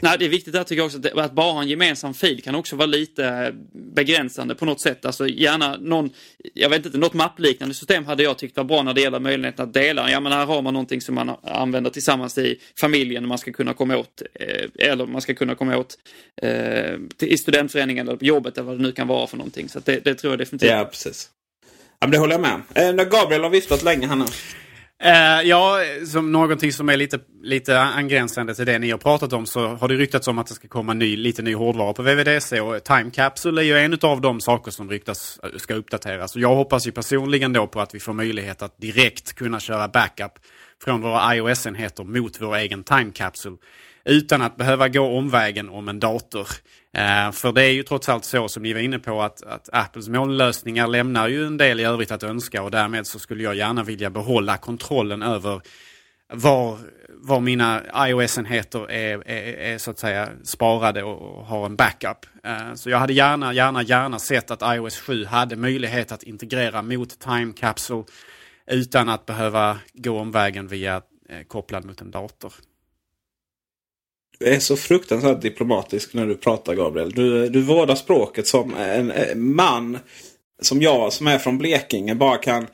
Nej, 0.03 0.17
det 0.19 0.25
är 0.25 0.29
viktigt 0.29 0.53
där 0.53 0.63
tycker 0.63 0.79
jag 0.79 0.85
också 0.85 0.97
att, 0.97 1.03
det, 1.03 1.23
att 1.23 1.31
bara 1.31 1.51
ha 1.51 1.61
en 1.61 1.67
gemensam 1.67 2.13
fil 2.13 2.41
kan 2.41 2.55
också 2.55 2.75
vara 2.75 2.85
lite 2.85 3.25
eh, 3.25 3.53
begränsande 3.73 4.55
på 4.55 4.65
något 4.65 4.81
sätt. 4.81 5.05
Alltså 5.05 5.27
gärna 5.27 5.77
någon, 5.77 6.09
jag 6.53 6.69
vet 6.69 6.85
inte, 6.85 6.97
något 6.97 7.13
mappliknande 7.13 7.75
system 7.75 8.05
hade 8.05 8.23
jag 8.23 8.37
tyckt 8.37 8.57
var 8.57 8.63
bra 8.63 8.83
när 8.83 8.93
det 8.93 9.01
gäller 9.01 9.19
möjligheten 9.19 9.65
att 9.65 9.73
dela. 9.73 10.11
Ja, 10.11 10.19
men 10.19 10.31
här 10.31 10.45
har 10.45 10.61
man 10.61 10.73
någonting 10.73 11.01
som 11.01 11.15
man 11.15 11.31
använder 11.43 11.89
tillsammans 11.89 12.37
i 12.37 12.59
familjen 12.79 13.23
och 13.23 13.29
man 13.29 13.37
ska 13.37 13.51
kunna 13.51 13.73
komma 13.73 13.97
åt, 13.97 14.21
eh, 14.39 14.87
eller 14.89 15.05
man 15.05 15.21
ska 15.21 15.33
kunna 15.33 15.55
komma 15.55 15.77
åt 15.77 15.97
eh, 16.41 16.95
i 17.19 17.37
studentföreningen 17.37 18.07
eller 18.07 18.17
på 18.17 18.25
jobbet 18.25 18.57
eller 18.57 18.67
vad 18.67 18.77
det 18.77 18.83
nu 18.83 18.91
kan 18.91 19.07
vara 19.07 19.27
för 19.27 19.37
någonting. 19.37 19.69
Så 19.69 19.79
att 19.79 19.85
det, 19.85 19.99
det 20.03 20.15
tror 20.15 20.33
jag 20.33 20.39
definitivt. 20.39 20.71
Ja, 20.71 20.85
precis. 20.85 21.29
Ja, 21.99 22.07
men 22.07 22.11
det 22.11 22.17
håller 22.17 22.33
jag 22.33 22.41
med 22.41 22.53
om. 22.53 22.99
Eh, 22.99 23.05
Gabriel 23.05 23.43
har 23.43 23.49
viftat 23.49 23.83
länge 23.83 24.07
här 24.07 24.15
nu. 24.15 24.25
Uh, 25.05 25.47
ja, 25.47 25.79
som 26.05 26.31
någonting 26.31 26.71
som 26.71 26.89
är 26.89 26.97
lite, 26.97 27.19
lite 27.41 27.79
angränsande 27.79 28.55
till 28.55 28.65
det 28.65 28.79
ni 28.79 28.91
har 28.91 28.97
pratat 28.97 29.33
om 29.33 29.45
så 29.45 29.67
har 29.67 29.87
det 29.87 29.95
ryktats 29.95 30.27
om 30.27 30.39
att 30.39 30.47
det 30.47 30.53
ska 30.53 30.67
komma 30.67 30.93
ny, 30.93 31.17
lite 31.17 31.41
ny 31.41 31.55
hårdvara 31.55 31.93
på 31.93 32.01
VVDC 32.01 32.61
och 32.61 32.83
Time 32.83 33.11
Capsule 33.11 33.61
är 33.61 33.65
ju 33.65 33.77
en 33.77 33.97
av 34.01 34.21
de 34.21 34.41
saker 34.41 34.71
som 34.71 34.89
ryktas 34.89 35.39
eh, 35.43 35.49
ska 35.57 35.73
uppdateras. 35.73 36.35
Och 36.35 36.41
jag 36.41 36.55
hoppas 36.55 36.87
ju 36.87 36.91
personligen 36.91 37.53
då 37.53 37.67
på 37.67 37.81
att 37.81 37.95
vi 37.95 37.99
får 37.99 38.13
möjlighet 38.13 38.61
att 38.61 38.77
direkt 38.77 39.33
kunna 39.33 39.59
köra 39.59 39.87
backup 39.87 40.31
från 40.83 41.01
våra 41.01 41.35
iOS-enheter 41.35 42.03
mot 42.03 42.41
vår 42.41 42.55
egen 42.55 42.83
Time 42.83 43.11
Capsule 43.13 43.57
utan 44.05 44.41
att 44.41 44.57
behöva 44.57 44.89
gå 44.89 45.17
omvägen 45.17 45.69
om 45.69 45.89
en 45.89 45.99
dator. 45.99 46.47
Eh, 46.93 47.31
för 47.31 47.51
det 47.51 47.63
är 47.63 47.71
ju 47.71 47.83
trots 47.83 48.09
allt 48.09 48.25
så 48.25 48.47
som 48.47 48.63
ni 48.63 48.73
var 48.73 48.79
inne 48.79 48.99
på 48.99 49.21
att, 49.21 49.43
att 49.43 49.69
Apples 49.71 50.07
molnlösningar 50.07 50.87
lämnar 50.87 51.27
ju 51.27 51.45
en 51.45 51.57
del 51.57 51.79
i 51.79 51.83
övrigt 51.83 52.11
att 52.11 52.23
önska 52.23 52.63
och 52.63 52.71
därmed 52.71 53.07
så 53.07 53.19
skulle 53.19 53.43
jag 53.43 53.55
gärna 53.55 53.83
vilja 53.83 54.09
behålla 54.09 54.57
kontrollen 54.57 55.21
över 55.21 55.61
var, 56.33 56.77
var 57.09 57.39
mina 57.39 57.81
iOS-enheter 58.07 58.91
är, 58.91 59.29
är, 59.29 59.73
är 59.73 59.77
så 59.77 59.91
att 59.91 59.99
säga 59.99 60.29
sparade 60.43 61.03
och, 61.03 61.21
och 61.21 61.45
har 61.45 61.65
en 61.65 61.75
backup. 61.75 62.25
Eh, 62.43 62.73
så 62.73 62.89
jag 62.89 62.97
hade 62.97 63.13
gärna, 63.13 63.53
gärna, 63.53 63.83
gärna 63.83 64.19
sett 64.19 64.51
att 64.51 64.75
iOS 64.75 64.99
7 64.99 65.25
hade 65.25 65.55
möjlighet 65.55 66.11
att 66.11 66.23
integrera 66.23 66.81
mot 66.81 67.19
Time 67.19 67.53
Capsule 67.53 68.03
utan 68.67 69.09
att 69.09 69.25
behöva 69.25 69.77
gå 69.93 70.19
omvägen 70.19 70.67
via 70.67 71.01
eh, 71.29 71.43
kopplad 71.47 71.85
mot 71.85 72.01
en 72.01 72.11
dator. 72.11 72.53
Är 74.45 74.59
så 74.59 74.77
fruktansvärt 74.77 75.41
diplomatisk 75.41 76.13
när 76.13 76.25
du 76.25 76.35
pratar 76.35 76.75
Gabriel. 76.75 77.11
Du, 77.11 77.49
du 77.49 77.61
vårdar 77.61 77.95
språket 77.95 78.47
som 78.47 78.75
en, 78.75 79.11
en 79.11 79.55
man 79.55 79.99
som 80.61 80.81
jag 80.81 81.13
som 81.13 81.27
är 81.27 81.37
från 81.37 81.57
Blekinge 81.57 82.15
bara 82.15 82.37
kan, 82.37 82.67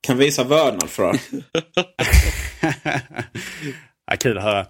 kan 0.00 0.18
visa 0.18 0.44
vördnad 0.44 0.90
för. 0.90 1.16
ja, 4.06 4.16
kul 4.18 4.38
att 4.38 4.44
höra. 4.44 4.66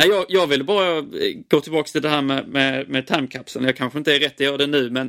Nej, 0.00 0.08
jag, 0.08 0.24
jag 0.28 0.46
vill 0.46 0.64
bara 0.64 0.98
eh, 0.98 1.04
gå 1.48 1.60
tillbaka 1.60 1.88
till 1.88 2.02
det 2.02 2.08
här 2.08 2.22
med, 2.22 2.48
med, 2.48 2.88
med 2.88 3.06
timecapseln. 3.06 3.64
Jag 3.64 3.76
kanske 3.76 3.98
inte 3.98 4.14
är 4.14 4.20
rätt 4.20 4.34
att 4.34 4.40
göra 4.40 4.56
det 4.56 4.66
nu, 4.66 4.90
men 4.90 5.06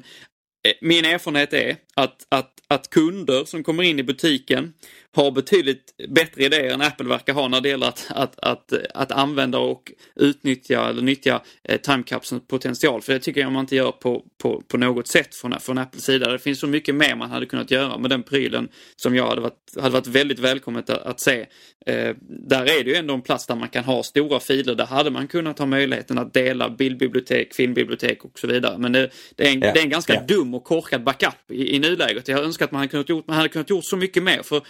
eh, 0.67 0.73
min 0.81 1.05
erfarenhet 1.05 1.53
är 1.53 1.75
att, 1.95 2.27
att, 2.29 2.53
att 2.67 2.89
kunder 2.89 3.45
som 3.45 3.63
kommer 3.63 3.83
in 3.83 3.99
i 3.99 4.03
butiken 4.03 4.73
har 5.13 5.31
betydligt 5.31 5.93
bättre 6.09 6.43
idéer 6.43 6.73
än 6.73 6.81
Apple 6.81 7.09
verkar 7.09 7.33
ha 7.33 7.47
när 7.47 7.61
det 7.61 7.69
gäller 7.69 7.87
att, 7.87 8.07
att, 8.09 8.39
att, 8.39 8.73
att 8.93 9.11
använda 9.11 9.57
och 9.57 9.91
utnyttja 10.15 10.89
eller 10.89 11.01
nyttja 11.01 11.41
eh, 11.63 11.77
timecapselns 11.77 12.47
potential. 12.47 13.01
För 13.01 13.13
det 13.13 13.19
tycker 13.19 13.41
jag 13.41 13.51
man 13.51 13.61
inte 13.63 13.75
gör 13.75 13.91
på, 13.91 14.25
på, 14.41 14.61
på 14.67 14.77
något 14.77 15.07
sätt 15.07 15.35
från, 15.35 15.59
från 15.59 15.77
Apples 15.77 16.03
sida. 16.03 16.31
Det 16.31 16.39
finns 16.39 16.59
så 16.59 16.67
mycket 16.67 16.95
mer 16.95 17.15
man 17.15 17.29
hade 17.29 17.45
kunnat 17.45 17.71
göra 17.71 17.97
med 17.97 18.09
den 18.09 18.23
prylen 18.23 18.69
som 18.95 19.15
jag 19.15 19.27
hade 19.27 19.41
varit, 19.41 19.75
hade 19.75 19.89
varit 19.89 20.07
väldigt 20.07 20.39
välkommet 20.39 20.89
att, 20.89 21.01
att 21.01 21.19
se. 21.19 21.45
Eh, 21.85 22.15
där 22.29 22.61
är 22.79 22.83
det 22.83 22.89
ju 22.89 22.95
ändå 22.95 23.13
en 23.13 23.21
plats 23.21 23.47
där 23.47 23.55
man 23.55 23.69
kan 23.69 23.83
ha 23.83 24.03
stora 24.03 24.39
filer. 24.39 24.75
Där 24.75 24.85
hade 24.85 25.09
man 25.09 25.27
kunnat 25.27 25.59
ha 25.59 25.65
möjligheten 25.65 26.17
att 26.17 26.33
dela 26.33 26.69
bildbibliotek, 26.69 27.53
filmbibliotek 27.53 28.25
och 28.25 28.39
så 28.39 28.47
vidare. 28.47 28.77
Men 28.77 28.91
det, 28.91 29.09
det, 29.35 29.47
är, 29.47 29.51
en, 29.51 29.61
Ja, 29.61 29.73
det 29.73 29.79
är 29.79 29.83
en 29.83 29.89
ganska 29.89 30.13
ja. 30.13 30.21
dum 30.21 30.53
och 30.53 30.63
korkad 30.63 31.03
backup 31.03 31.51
i, 31.51 31.75
i 31.75 31.79
nuläget. 31.81 32.27
Jag 32.27 32.39
önskar 32.43 32.65
att 32.65 32.71
man 32.71 32.79
hade 32.79 32.89
kunnat 32.91 33.09
gjort, 33.09 33.27
man 33.27 33.35
hade 33.37 33.49
kunnat 33.49 33.69
gjort 33.69 33.85
så 33.85 33.97
mycket 33.97 34.23
mer. 34.23 34.43
För 34.43 34.61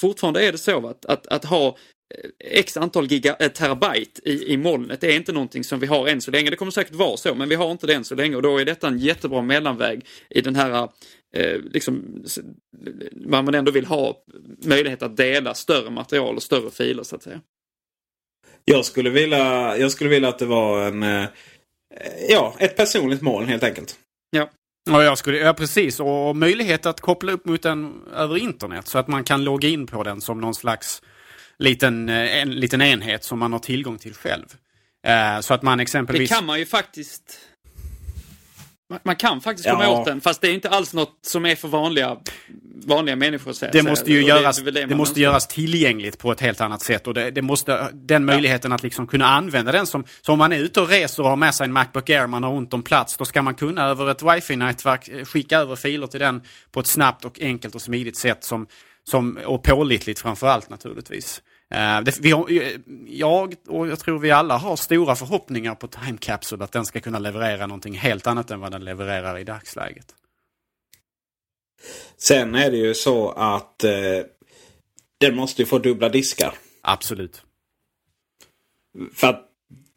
fortfarande 0.00 0.46
är 0.46 0.52
det 0.52 0.58
så 0.58 0.86
att, 0.88 1.04
att, 1.04 1.26
att 1.26 1.44
ha 1.44 1.66
eh, 1.68 2.30
x 2.38 2.76
antal 2.76 3.06
giga, 3.06 3.36
eh, 3.40 3.48
terabyte 3.48 4.20
i, 4.24 4.52
i 4.52 4.56
molnet 4.56 5.00
det 5.00 5.06
är 5.12 5.16
inte 5.16 5.32
någonting 5.32 5.64
som 5.64 5.80
vi 5.80 5.86
har 5.86 6.08
än 6.08 6.20
så 6.20 6.30
länge. 6.30 6.50
Det 6.50 6.56
kommer 6.56 6.72
säkert 6.72 6.94
vara 6.94 7.16
så, 7.16 7.34
men 7.34 7.48
vi 7.48 7.54
har 7.54 7.70
inte 7.70 7.86
det 7.86 7.94
än 7.94 8.04
så 8.04 8.14
länge 8.14 8.36
och 8.36 8.42
då 8.42 8.58
är 8.58 8.64
detta 8.64 8.88
en 8.88 8.98
jättebra 8.98 9.42
mellanväg 9.42 10.06
i 10.30 10.40
den 10.40 10.56
här 10.56 10.88
eh, 11.36 11.58
liksom, 11.58 12.22
s- 12.24 12.38
man 13.26 13.54
ändå 13.54 13.72
vill 13.72 13.86
ha 13.86 14.24
möjlighet 14.64 15.02
att 15.02 15.16
dela 15.16 15.54
större 15.54 15.90
material 15.90 16.36
och 16.36 16.42
större 16.42 16.70
filer 16.70 17.02
så 17.02 17.16
att 17.16 17.22
säga. 17.22 17.40
Jag 18.64 18.84
skulle 18.84 19.10
vilja, 19.10 19.76
jag 19.78 19.92
skulle 19.92 20.10
vilja 20.10 20.28
att 20.28 20.38
det 20.38 20.46
var 20.46 20.86
en, 20.86 21.02
eh, 21.02 21.24
ja, 22.28 22.56
ett 22.58 22.76
personligt 22.76 23.22
mål 23.22 23.44
helt 23.44 23.62
enkelt. 23.62 23.96
Ja. 24.30 24.50
Ja, 24.84 25.02
jag 25.04 25.18
skulle, 25.18 25.38
ja, 25.38 25.54
precis. 25.54 26.00
Och 26.00 26.36
möjlighet 26.36 26.86
att 26.86 27.00
koppla 27.00 27.32
upp 27.32 27.46
mot 27.46 27.62
den 27.62 28.02
över 28.14 28.36
internet 28.36 28.88
så 28.88 28.98
att 28.98 29.08
man 29.08 29.24
kan 29.24 29.44
logga 29.44 29.68
in 29.68 29.86
på 29.86 30.02
den 30.02 30.20
som 30.20 30.40
någon 30.40 30.54
slags 30.54 31.02
liten, 31.58 32.08
eh, 32.08 32.36
en, 32.42 32.50
liten 32.50 32.82
enhet 32.82 33.24
som 33.24 33.38
man 33.38 33.52
har 33.52 33.58
tillgång 33.58 33.98
till 33.98 34.14
själv. 34.14 34.46
Eh, 35.06 35.40
så 35.40 35.54
att 35.54 35.62
man 35.62 35.78
Det 35.78 35.82
exempelvis... 35.82 36.30
kan 36.30 36.46
man 36.46 36.58
ju 36.58 36.66
faktiskt 36.66 37.38
man- 38.92 39.00
man 39.04 39.16
kan 39.16 39.40
faktiskt 39.40 39.66
Ja. 39.68 39.72
komma 39.72 39.88
åt 39.88 40.04
den, 40.04 40.20
fast 40.20 40.40
det 40.40 40.48
är 40.48 40.52
inte 40.54 40.68
alls 40.68 40.94
något 40.94 41.18
som 41.22 41.46
är 41.46 41.56
för 41.56 41.68
vanliga, 41.68 42.16
vanliga 42.86 43.16
människor. 43.16 43.52
Så 43.52 43.66
Det 43.72 43.82
måste 43.82 44.12
ju 44.12 44.22
Och 44.22 44.28
göras, 44.28 44.56
det 44.62 44.86
man 44.86 44.96
måste 44.98 45.20
göras 45.20 45.46
tillgängligt 45.48 46.18
på 46.18 46.32
ett 46.32 46.40
helt 46.40 46.60
annat 46.60 46.82
sätt. 46.82 47.06
Och 47.06 47.14
det, 47.14 47.30
det 47.30 47.42
måste, 47.42 47.88
den 47.92 48.24
möjligheten 48.24 48.72
att 48.72 48.82
liksom 48.82 49.06
kunna 49.06 49.26
använda 49.26 49.72
den 49.72 49.86
som, 49.86 50.04
som 50.20 50.32
om 50.32 50.38
man 50.38 50.52
är 50.52 50.58
ute 50.58 50.80
och 50.80 50.88
reser 50.88 51.22
och 51.22 51.28
har 51.28 51.36
med 51.36 51.54
sig 51.54 51.64
en 51.64 51.72
Macbook 51.72 52.10
Air, 52.10 52.26
man 52.26 52.42
har 52.42 52.50
ont 52.50 52.74
om 52.74 52.82
plats, 52.82 53.16
då 53.16 53.24
ska 53.24 53.42
man 53.42 53.54
kunna 53.54 53.84
över 53.86 54.10
ett 54.10 54.22
wifi-nätverk 54.22 55.08
eh, 55.08 55.24
skicka 55.24 55.58
över 55.58 55.76
filer 55.76 56.06
till 56.06 56.20
den 56.20 56.42
på 56.72 56.80
ett 56.80 56.86
snabbt 56.86 57.24
och 57.24 57.40
enkelt 57.40 57.74
och 57.74 57.82
smidigt 57.82 58.16
sätt 58.16 58.44
som, 58.44 58.66
som, 59.04 59.38
och 59.46 59.62
pålitligt 59.64 60.20
framför 60.20 60.46
allt 60.46 60.70
naturligtvis. 60.70 61.42
Eh, 61.72 62.00
det, 62.00 62.18
vi 62.20 62.30
har, 62.30 62.50
eh, 62.50 62.72
jag 63.06 63.54
och 63.68 63.88
jag 63.88 63.98
tror 63.98 64.18
vi 64.18 64.30
alla 64.30 64.56
har 64.56 64.76
stora 64.76 65.14
förhoppningar 65.14 65.74
på 65.74 65.86
Time 65.86 66.18
Capsule 66.20 66.64
att 66.64 66.72
den 66.72 66.86
ska 66.86 67.00
kunna 67.00 67.18
leverera 67.18 67.66
någonting 67.66 67.94
helt 67.94 68.26
annat 68.26 68.50
än 68.50 68.60
vad 68.60 68.72
den 68.72 68.84
levererar 68.84 69.38
i 69.38 69.44
dagsläget. 69.44 70.14
Sen 72.16 72.54
är 72.54 72.70
det 72.70 72.76
ju 72.76 72.94
så 72.94 73.30
att 73.30 73.84
eh, 73.84 73.92
den 75.20 75.36
måste 75.36 75.62
ju 75.62 75.66
få 75.66 75.78
dubbla 75.78 76.08
diskar. 76.08 76.54
Absolut. 76.82 77.42
För 79.14 79.26
att 79.26 79.48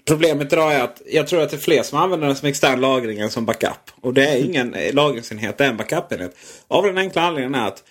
problemet 0.07 0.53
idag 0.53 0.73
är 0.73 0.83
att 0.83 1.01
jag 1.05 1.27
tror 1.27 1.41
att 1.41 1.49
det 1.49 1.55
är 1.55 1.59
fler 1.59 1.83
som 1.83 1.99
använder 1.99 2.27
den 2.27 2.35
som 2.35 2.47
extern 2.47 2.81
lagring 2.81 3.19
än 3.19 3.31
som 3.31 3.45
backup. 3.45 3.91
Och 4.01 4.13
det 4.13 4.27
är 4.27 4.45
ingen 4.45 4.75
lagringsenhet, 4.93 5.57
det 5.57 5.65
är 5.65 5.69
en 5.69 5.77
backupenhet. 5.77 6.37
Av 6.67 6.83
den 6.83 6.97
enkla 6.97 7.21
anledningen 7.21 7.61
är 7.61 7.67
att 7.67 7.83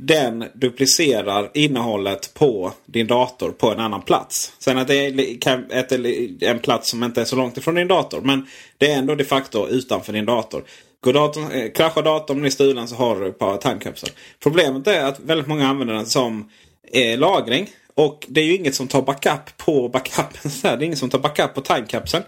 den 0.00 0.44
duplicerar 0.54 1.50
innehållet 1.54 2.34
på 2.34 2.72
din 2.86 3.06
dator 3.06 3.50
på 3.50 3.70
en 3.70 3.80
annan 3.80 4.02
plats. 4.02 4.52
Sen 4.58 4.78
att 4.78 4.88
det 4.88 5.06
är 5.06 6.44
en 6.44 6.58
plats 6.58 6.90
som 6.90 7.04
inte 7.04 7.20
är 7.20 7.24
så 7.24 7.36
långt 7.36 7.56
ifrån 7.56 7.74
din 7.74 7.88
dator. 7.88 8.20
Men 8.20 8.46
det 8.78 8.92
är 8.92 8.98
ändå 8.98 9.14
de 9.14 9.24
facto 9.24 9.68
utanför 9.68 10.12
din 10.12 10.24
dator. 10.24 10.64
Går 11.00 11.12
datorn, 11.12 11.50
eh, 11.52 11.72
kraschar 11.72 12.02
datorn 12.02 12.40
blir 12.40 12.50
stulen 12.50 12.88
så 12.88 12.94
har 12.94 13.20
du 13.20 13.26
ett 13.26 13.38
par 13.38 13.56
timecapslar. 13.56 14.10
Problemet 14.42 14.86
är 14.86 15.04
att 15.04 15.20
väldigt 15.20 15.46
många 15.46 15.68
använder 15.68 15.94
den 15.94 16.06
som 16.06 16.50
eh, 16.92 17.18
lagring. 17.18 17.68
Och 17.94 18.26
det 18.28 18.40
är 18.40 18.44
ju 18.44 18.56
inget 18.56 18.74
som 18.74 18.88
tar 18.88 19.02
backup 19.02 19.56
på 19.56 19.88
backupen. 19.88 20.50
Så 20.50 20.68
här. 20.68 20.76
Det 20.76 20.84
är 20.84 20.86
inget 20.86 20.98
som 20.98 21.10
tar 21.10 21.18
backup 21.18 21.54
på 21.54 21.60
timecapseln. 21.60 22.24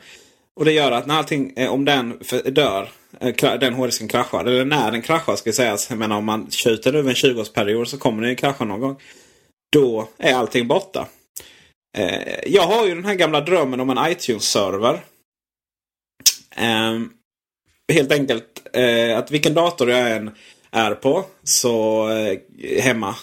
Och 0.57 0.65
det 0.65 0.73
gör 0.73 0.93
att 0.93 1.07
när 1.07 1.15
allting, 1.15 1.53
eh, 1.57 1.73
om 1.73 1.85
den 1.85 2.19
dör, 2.45 2.89
eh, 3.21 3.59
den 3.59 3.75
hårddisken 3.75 4.09
kraschar. 4.09 4.45
Eller 4.45 4.65
när 4.65 4.91
den 4.93 5.03
kraschar 5.03 5.37
ska 5.37 5.53
sägas. 5.53 5.91
Jag 5.91 5.99
menar 5.99 6.17
om 6.17 6.25
man 6.25 6.51
skjuter 6.51 6.95
över 6.95 7.09
en 7.11 7.17
20-årsperiod 7.17 7.89
så 7.89 7.99
kommer 7.99 8.23
den 8.23 8.31
ju 8.31 8.37
krascha 8.37 8.65
någon 8.65 8.81
gång. 8.81 9.01
Då 9.73 10.09
är 10.19 10.35
allting 10.35 10.69
borta. 10.69 11.09
Eh, 11.99 12.39
jag 12.47 12.63
har 12.63 12.87
ju 12.87 12.95
den 12.95 13.05
här 13.05 13.15
gamla 13.15 13.41
drömmen 13.41 13.81
om 13.81 13.91
en 13.91 13.99
iTunes-server. 13.99 15.01
Ehm, 16.57 17.11
helt 17.93 18.13
enkelt 18.13 18.61
att 19.17 19.31
vilken 19.31 19.55
dator 19.55 19.91
jag 19.91 20.11
än 20.17 20.31
är 20.71 20.95
på. 20.95 21.25
Så 21.43 22.09
hemma. 22.79 23.15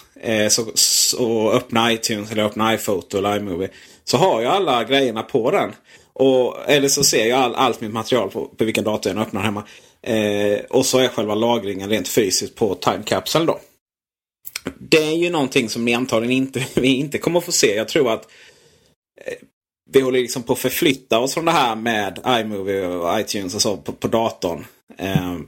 Så, 0.50 0.66
så 0.74 1.52
öppna 1.52 1.92
iTunes 1.92 2.32
eller 2.32 2.44
öppna 2.44 2.74
iPhoto 2.74 3.18
eller 3.18 3.36
iMovie. 3.36 3.68
Så 4.04 4.16
har 4.16 4.42
jag 4.42 4.52
alla 4.52 4.84
grejerna 4.84 5.22
på 5.22 5.50
den. 5.50 5.72
Och, 6.12 6.70
eller 6.70 6.88
så 6.88 7.04
ser 7.04 7.26
jag 7.26 7.38
all, 7.38 7.54
allt 7.54 7.80
mitt 7.80 7.92
material 7.92 8.30
på, 8.30 8.46
på 8.46 8.64
vilken 8.64 8.84
dator 8.84 9.12
jag 9.12 9.22
öppnar 9.22 9.42
hemma. 9.42 9.64
Eh, 10.02 10.60
och 10.70 10.86
så 10.86 10.98
är 10.98 11.08
själva 11.08 11.34
lagringen 11.34 11.90
rent 11.90 12.08
fysiskt 12.08 12.54
på 12.54 12.74
Time 12.74 13.02
Capsule 13.04 13.44
då. 13.44 13.58
Det 14.78 15.04
är 15.04 15.16
ju 15.16 15.30
någonting 15.30 15.68
som 15.68 15.84
ni 15.84 15.94
antagligen 15.94 16.36
inte, 16.36 16.66
vi 16.80 16.88
inte 16.88 17.18
kommer 17.18 17.38
att 17.38 17.44
få 17.44 17.52
se. 17.52 17.74
Jag 17.74 17.88
tror 17.88 18.12
att 18.12 18.28
eh, 19.24 19.34
vi 19.90 20.00
håller 20.00 20.20
liksom 20.20 20.42
på 20.42 20.52
att 20.52 20.58
förflytta 20.58 21.18
oss 21.18 21.34
från 21.34 21.44
det 21.44 21.50
här 21.50 21.76
med 21.76 22.20
iMovie 22.26 22.86
och 22.86 23.20
iTunes 23.20 23.54
och 23.54 23.62
så 23.62 23.76
på, 23.76 23.92
på 23.92 24.08
datorn. 24.08 24.64
Eh, 24.98 25.38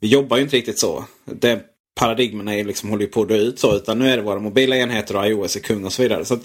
vi 0.00 0.08
jobbar 0.08 0.36
ju 0.36 0.42
inte 0.42 0.56
riktigt 0.56 0.78
så. 0.78 1.04
Det 1.24 1.60
paradigmen 2.00 2.48
är 2.48 2.64
liksom 2.64 2.90
håller 2.90 3.06
på 3.06 3.22
att 3.22 3.28
dö 3.28 3.36
ut 3.36 3.58
så. 3.58 3.76
Utan 3.76 3.98
nu 3.98 4.08
är 4.08 4.16
det 4.16 4.22
våra 4.22 4.38
mobila 4.38 4.76
enheter 4.76 5.16
och 5.16 5.26
iOS 5.26 5.56
är 5.56 5.60
kung 5.60 5.84
och 5.84 5.92
så 5.92 6.02
vidare. 6.02 6.24
Så 6.24 6.38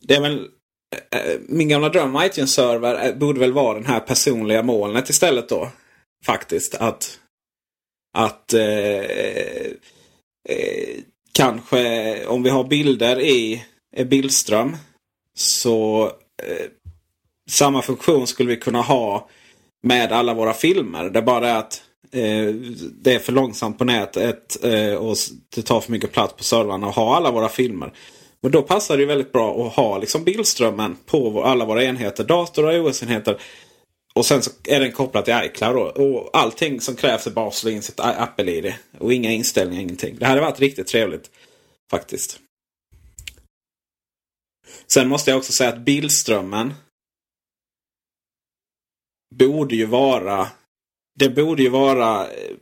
det 0.00 0.14
är 0.14 0.20
väl 0.20 0.48
Eh, 1.10 1.40
min 1.48 1.68
gamla 1.68 1.88
dröm 1.88 2.16
om 2.16 2.22
iTunes-server 2.22 3.06
eh, 3.06 3.14
borde 3.14 3.40
väl 3.40 3.52
vara 3.52 3.74
den 3.74 3.86
här 3.86 4.00
personliga 4.00 4.62
molnet 4.62 5.10
istället 5.10 5.48
då. 5.48 5.68
Faktiskt. 6.24 6.74
Att, 6.74 7.18
att 8.18 8.52
eh, 8.52 9.00
eh, 10.48 10.96
kanske 11.32 12.26
om 12.26 12.42
vi 12.42 12.50
har 12.50 12.64
bilder 12.64 13.20
i 13.20 13.64
bildström 14.04 14.76
så 15.34 16.04
eh, 16.42 16.66
samma 17.50 17.82
funktion 17.82 18.26
skulle 18.26 18.48
vi 18.48 18.56
kunna 18.56 18.82
ha 18.82 19.28
med 19.82 20.12
alla 20.12 20.34
våra 20.34 20.54
filmer. 20.54 21.04
Det 21.10 21.18
är 21.18 21.22
bara 21.22 21.40
det 21.40 21.56
att 21.56 21.82
eh, 22.12 22.54
det 23.02 23.14
är 23.14 23.18
för 23.18 23.32
långsamt 23.32 23.78
på 23.78 23.84
nätet 23.84 24.64
eh, 24.64 24.94
och 24.94 25.16
det 25.54 25.62
tar 25.62 25.80
för 25.80 25.92
mycket 25.92 26.12
plats 26.12 26.34
på 26.36 26.44
servrarna 26.44 26.86
att 26.86 26.94
ha 26.94 27.16
alla 27.16 27.30
våra 27.30 27.48
filmer. 27.48 27.92
Men 28.40 28.52
då 28.52 28.62
passar 28.62 28.96
det 28.96 29.06
väldigt 29.06 29.32
bra 29.32 29.66
att 29.66 29.72
ha 29.72 29.98
liksom 29.98 30.24
bildströmmen 30.24 30.96
på 31.06 31.44
alla 31.44 31.64
våra 31.64 31.84
enheter. 31.84 32.24
Dator 32.24 32.64
och 32.64 32.74
iOS-enheter. 32.74 33.40
Och 34.14 34.26
sen 34.26 34.42
så 34.42 34.50
är 34.64 34.80
den 34.80 34.92
kopplad 34.92 35.24
till 35.24 35.34
iCloud. 35.44 35.76
Då. 35.76 36.02
Och 36.02 36.30
allting 36.32 36.80
som 36.80 36.96
krävs 36.96 37.26
är 37.26 37.30
bara 37.30 37.48
att 37.48 37.54
slå 37.54 37.70
in 37.70 37.82
sitt 37.82 38.00
Apple-ID. 38.00 38.74
Och 38.98 39.12
inga 39.12 39.32
inställningar, 39.32 39.82
ingenting. 39.82 40.16
Det 40.18 40.26
hade 40.26 40.40
varit 40.40 40.60
riktigt 40.60 40.86
trevligt. 40.86 41.30
Faktiskt. 41.90 42.40
Sen 44.86 45.08
måste 45.08 45.30
jag 45.30 45.38
också 45.38 45.52
säga 45.52 45.70
att 45.70 45.80
bildströmmen 45.80 46.74
borde 49.34 49.76
ju 49.76 49.86
vara... 49.86 50.48
Det 51.18 51.28
borde 51.28 51.62
ju 51.62 51.68
vara... 51.68 52.26
Eh, 52.26 52.56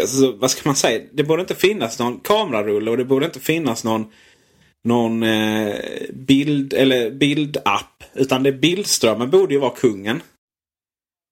alltså, 0.00 0.32
vad 0.32 0.50
ska 0.50 0.68
man 0.68 0.76
säga? 0.76 1.04
Det 1.12 1.24
borde 1.24 1.42
inte 1.42 1.54
finnas 1.54 1.98
någon 1.98 2.20
kamerarulle 2.20 2.90
och 2.90 2.96
det 2.96 3.04
borde 3.04 3.26
inte 3.26 3.40
finnas 3.40 3.84
någon 3.84 4.12
någon 4.84 5.22
eh, 5.22 5.74
bild 6.12 6.72
eller 6.72 7.10
bildapp. 7.10 8.04
Utan 8.14 8.42
det 8.42 8.52
bildströmmen 8.52 9.30
borde 9.30 9.54
ju 9.54 9.60
vara 9.60 9.76
kungen. 9.76 10.22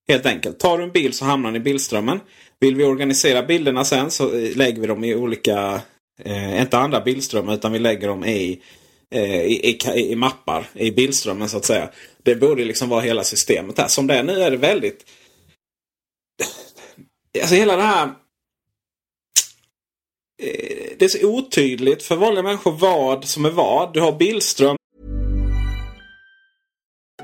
Helt 0.09 0.27
enkelt. 0.27 0.59
Tar 0.59 0.79
du 0.79 0.85
en 0.85 0.93
bild 0.93 1.15
så 1.15 1.25
hamnar 1.25 1.53
den 1.53 1.61
i 1.61 1.65
bildströmmen. 1.65 2.21
Vill 2.61 2.77
vi 2.77 2.85
organisera 2.85 3.43
bilderna 3.43 3.85
sen 3.85 4.11
så 4.11 4.35
eh, 4.35 4.57
lägger 4.57 4.81
vi 4.81 4.87
dem 4.87 5.05
i 5.05 5.15
olika, 5.15 5.81
eh, 6.23 6.61
inte 6.63 6.79
andra 6.79 7.01
bildströmmar 7.01 7.55
utan 7.55 7.73
vi 7.73 7.79
lägger 7.79 8.09
dem 8.09 8.25
i, 8.25 8.63
eh, 9.11 9.43
i, 9.43 9.79
i, 9.95 10.13
i, 10.13 10.17
mappar 10.17 10.69
i 10.75 10.91
bildströmmen 10.91 11.49
så 11.49 11.57
att 11.57 11.65
säga. 11.65 11.91
Det 12.23 12.35
borde 12.35 12.65
liksom 12.65 12.89
vara 12.89 13.01
hela 13.01 13.25
systemet 13.25 13.79
här. 13.79 13.89
Som 13.89 14.07
det 14.07 14.15
är 14.15 14.23
nu 14.23 14.43
är 14.43 14.51
det 14.51 14.57
väldigt... 14.57 15.05
Alltså 17.41 17.55
hela 17.55 17.77
det 17.77 17.83
här 17.83 18.11
eh, 20.43 20.82
det 21.03 21.07
är 21.07 21.09
så 21.09 21.27
otydligt 21.27 22.03
för 22.03 22.17
vanliga 22.17 22.43
människor 22.43 22.73
vad 22.73 23.25
som 23.25 23.45
är 23.45 23.51
vad. 23.51 23.93
Du 23.93 24.01
har 24.01 24.13
Billström. 24.13 24.77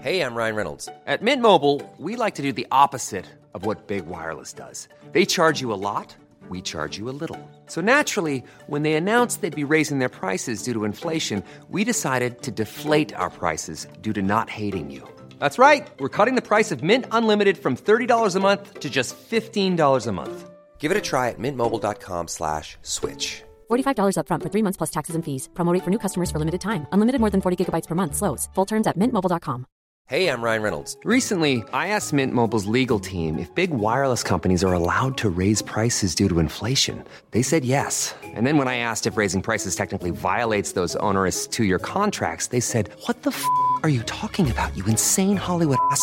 Hej, 0.01 0.16
jag 0.16 0.33
Ryan 0.37 0.57
Reynolds. 0.57 0.87
På 0.87 1.24
Mint 1.24 1.43
Mobile, 1.43 1.81
we 1.99 2.24
like 2.24 2.37
to 2.37 2.43
do 2.43 2.53
the 2.53 2.66
opposite 2.70 3.24
of 3.55 3.66
what 3.66 3.87
Big 3.87 4.03
Wireless 4.07 4.53
does. 4.55 4.89
They 5.12 5.26
charge 5.26 5.62
you 5.62 5.72
a 5.72 5.81
lot, 5.93 6.16
we 6.51 6.61
charge 6.61 6.99
you 6.99 7.11
a 7.11 7.16
little. 7.20 7.39
So 7.66 7.81
naturally, 7.81 8.43
when 8.66 8.83
they 8.83 8.95
announced 8.95 9.41
they'd 9.41 9.66
be 9.68 9.74
raising 9.76 9.99
their 9.99 10.20
prices 10.20 10.62
due 10.62 10.72
to 10.72 10.85
inflation, 10.85 11.43
we 11.70 11.85
decided 11.85 12.43
to 12.43 12.51
deflate 12.51 13.14
our 13.14 13.31
prices 13.31 13.87
due 14.03 14.12
to 14.12 14.22
not 14.22 14.51
hating 14.51 14.91
you. 14.91 15.03
That's 15.39 15.59
right. 15.59 15.89
We're 16.01 16.16
cutting 16.16 16.35
the 16.35 16.49
price 16.49 16.74
of 16.74 16.83
Mint 16.83 17.05
Unlimited 17.12 17.57
from 17.57 17.76
$30 17.76 18.37
a 18.37 18.41
month 18.41 18.81
to 18.81 18.89
just 18.91 19.31
$15 19.31 20.07
a 20.07 20.12
month. 20.12 20.51
Give 20.81 20.91
it 20.91 20.97
a 20.97 21.11
try 21.11 21.29
at 21.29 21.39
mintmobile.com 21.39 22.29
slash 22.29 22.76
switch. 22.83 23.43
$45 23.69 24.16
upfront 24.21 24.43
for 24.45 24.49
three 24.49 24.62
months 24.62 24.77
plus 24.77 24.91
taxes 24.91 25.16
and 25.16 25.25
fees. 25.25 25.49
Promote 25.55 25.83
for 25.83 25.91
new 25.91 25.99
customers 25.99 26.31
for 26.31 26.39
limited 26.39 26.61
time. 26.61 26.87
Unlimited 26.93 27.21
more 27.21 27.31
than 27.31 27.41
40 27.41 27.64
gigabytes 27.64 27.89
per 27.89 27.97
month. 27.97 28.14
Slows. 28.14 28.49
Full 28.55 28.64
terms 28.64 28.87
at 28.87 28.97
mintmobile.com. 28.97 29.66
Hey, 30.09 30.31
I'm 30.31 30.41
Ryan 30.41 30.62
Reynolds. 30.62 30.97
Recently, 31.05 31.62
I 31.75 31.89
asked 31.89 32.14
Mint 32.14 32.33
Mobile's 32.33 32.64
legal 32.64 32.99
team 32.99 33.39
if 33.39 33.55
big 33.55 33.73
wireless 33.73 34.23
companies 34.23 34.64
are 34.64 34.73
allowed 34.73 35.19
to 35.19 35.29
raise 35.29 35.61
prices 35.61 36.14
due 36.14 36.31
to 36.31 36.39
inflation. 36.39 37.05
They 37.33 37.43
said 37.43 37.62
yes. 37.62 38.14
And 38.25 38.47
then 38.47 38.57
when 38.57 38.69
I 38.69 38.79
asked 38.79 39.07
if 39.07 39.19
raising 39.19 39.43
prices 39.43 39.77
technically 39.77 40.11
violates 40.11 40.73
those 40.73 40.97
onerous 40.97 41.47
two-year 41.47 41.79
contracts, 41.79 42.47
they 42.47 42.61
said, 42.61 42.89
what 43.05 43.23
the 43.23 43.33
f*** 43.33 43.45
are 43.83 43.91
you 43.91 44.03
talking 44.05 44.51
about, 44.51 44.75
you 44.79 44.85
insane 44.87 45.37
Hollywood 45.37 45.77
ass?" 45.91 46.03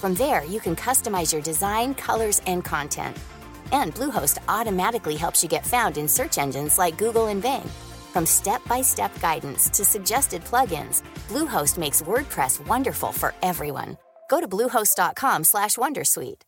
From 0.00 0.14
there, 0.14 0.44
you 0.44 0.60
can 0.60 0.74
customize 0.76 1.30
your 1.30 1.42
design, 1.42 1.94
colors, 1.94 2.40
and 2.46 2.64
content. 2.64 3.16
And 3.70 3.94
Bluehost 3.94 4.38
automatically 4.48 5.14
helps 5.14 5.42
you 5.42 5.48
get 5.50 5.66
found 5.66 5.98
in 5.98 6.08
search 6.08 6.38
engines 6.38 6.78
like 6.78 7.04
Google 7.04 7.26
and 7.26 7.42
Bing. 7.42 7.68
From 8.12 8.26
step-by-step 8.26 9.10
guidance 9.20 9.68
to 9.76 9.84
suggested 9.84 10.42
plugins, 10.44 11.02
Bluehost 11.28 11.78
makes 11.78 12.02
WordPress 12.02 12.66
wonderful 12.66 13.12
for 13.12 13.34
everyone. 13.42 13.96
Go 14.30 14.40
to 14.40 14.48
bluehost.com/wondersuite. 14.48 16.44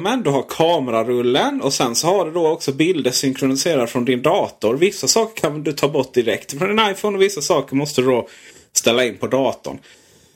Men 0.00 0.22
du 0.22 0.30
har 0.30 0.42
kamerarullen 0.48 1.62
och 1.62 1.72
sen 1.72 1.94
så 1.94 2.06
har 2.06 2.24
du 2.24 2.30
då 2.30 2.48
också 2.48 2.72
bilder 2.72 3.10
synkroniserade 3.10 3.86
från 3.86 4.04
din 4.04 4.22
dator. 4.22 4.76
Vissa 4.76 5.08
saker 5.08 5.42
kan 5.42 5.62
du 5.62 5.72
ta 5.72 5.88
bort 5.88 6.14
direkt 6.14 6.58
från 6.58 6.76
din 6.76 6.90
iPhone 6.90 7.16
och 7.16 7.22
vissa 7.22 7.40
saker 7.40 7.76
måste 7.76 8.00
du 8.00 8.06
då 8.06 8.28
ställa 8.72 9.04
in 9.04 9.18
på 9.18 9.26
datorn. 9.26 9.78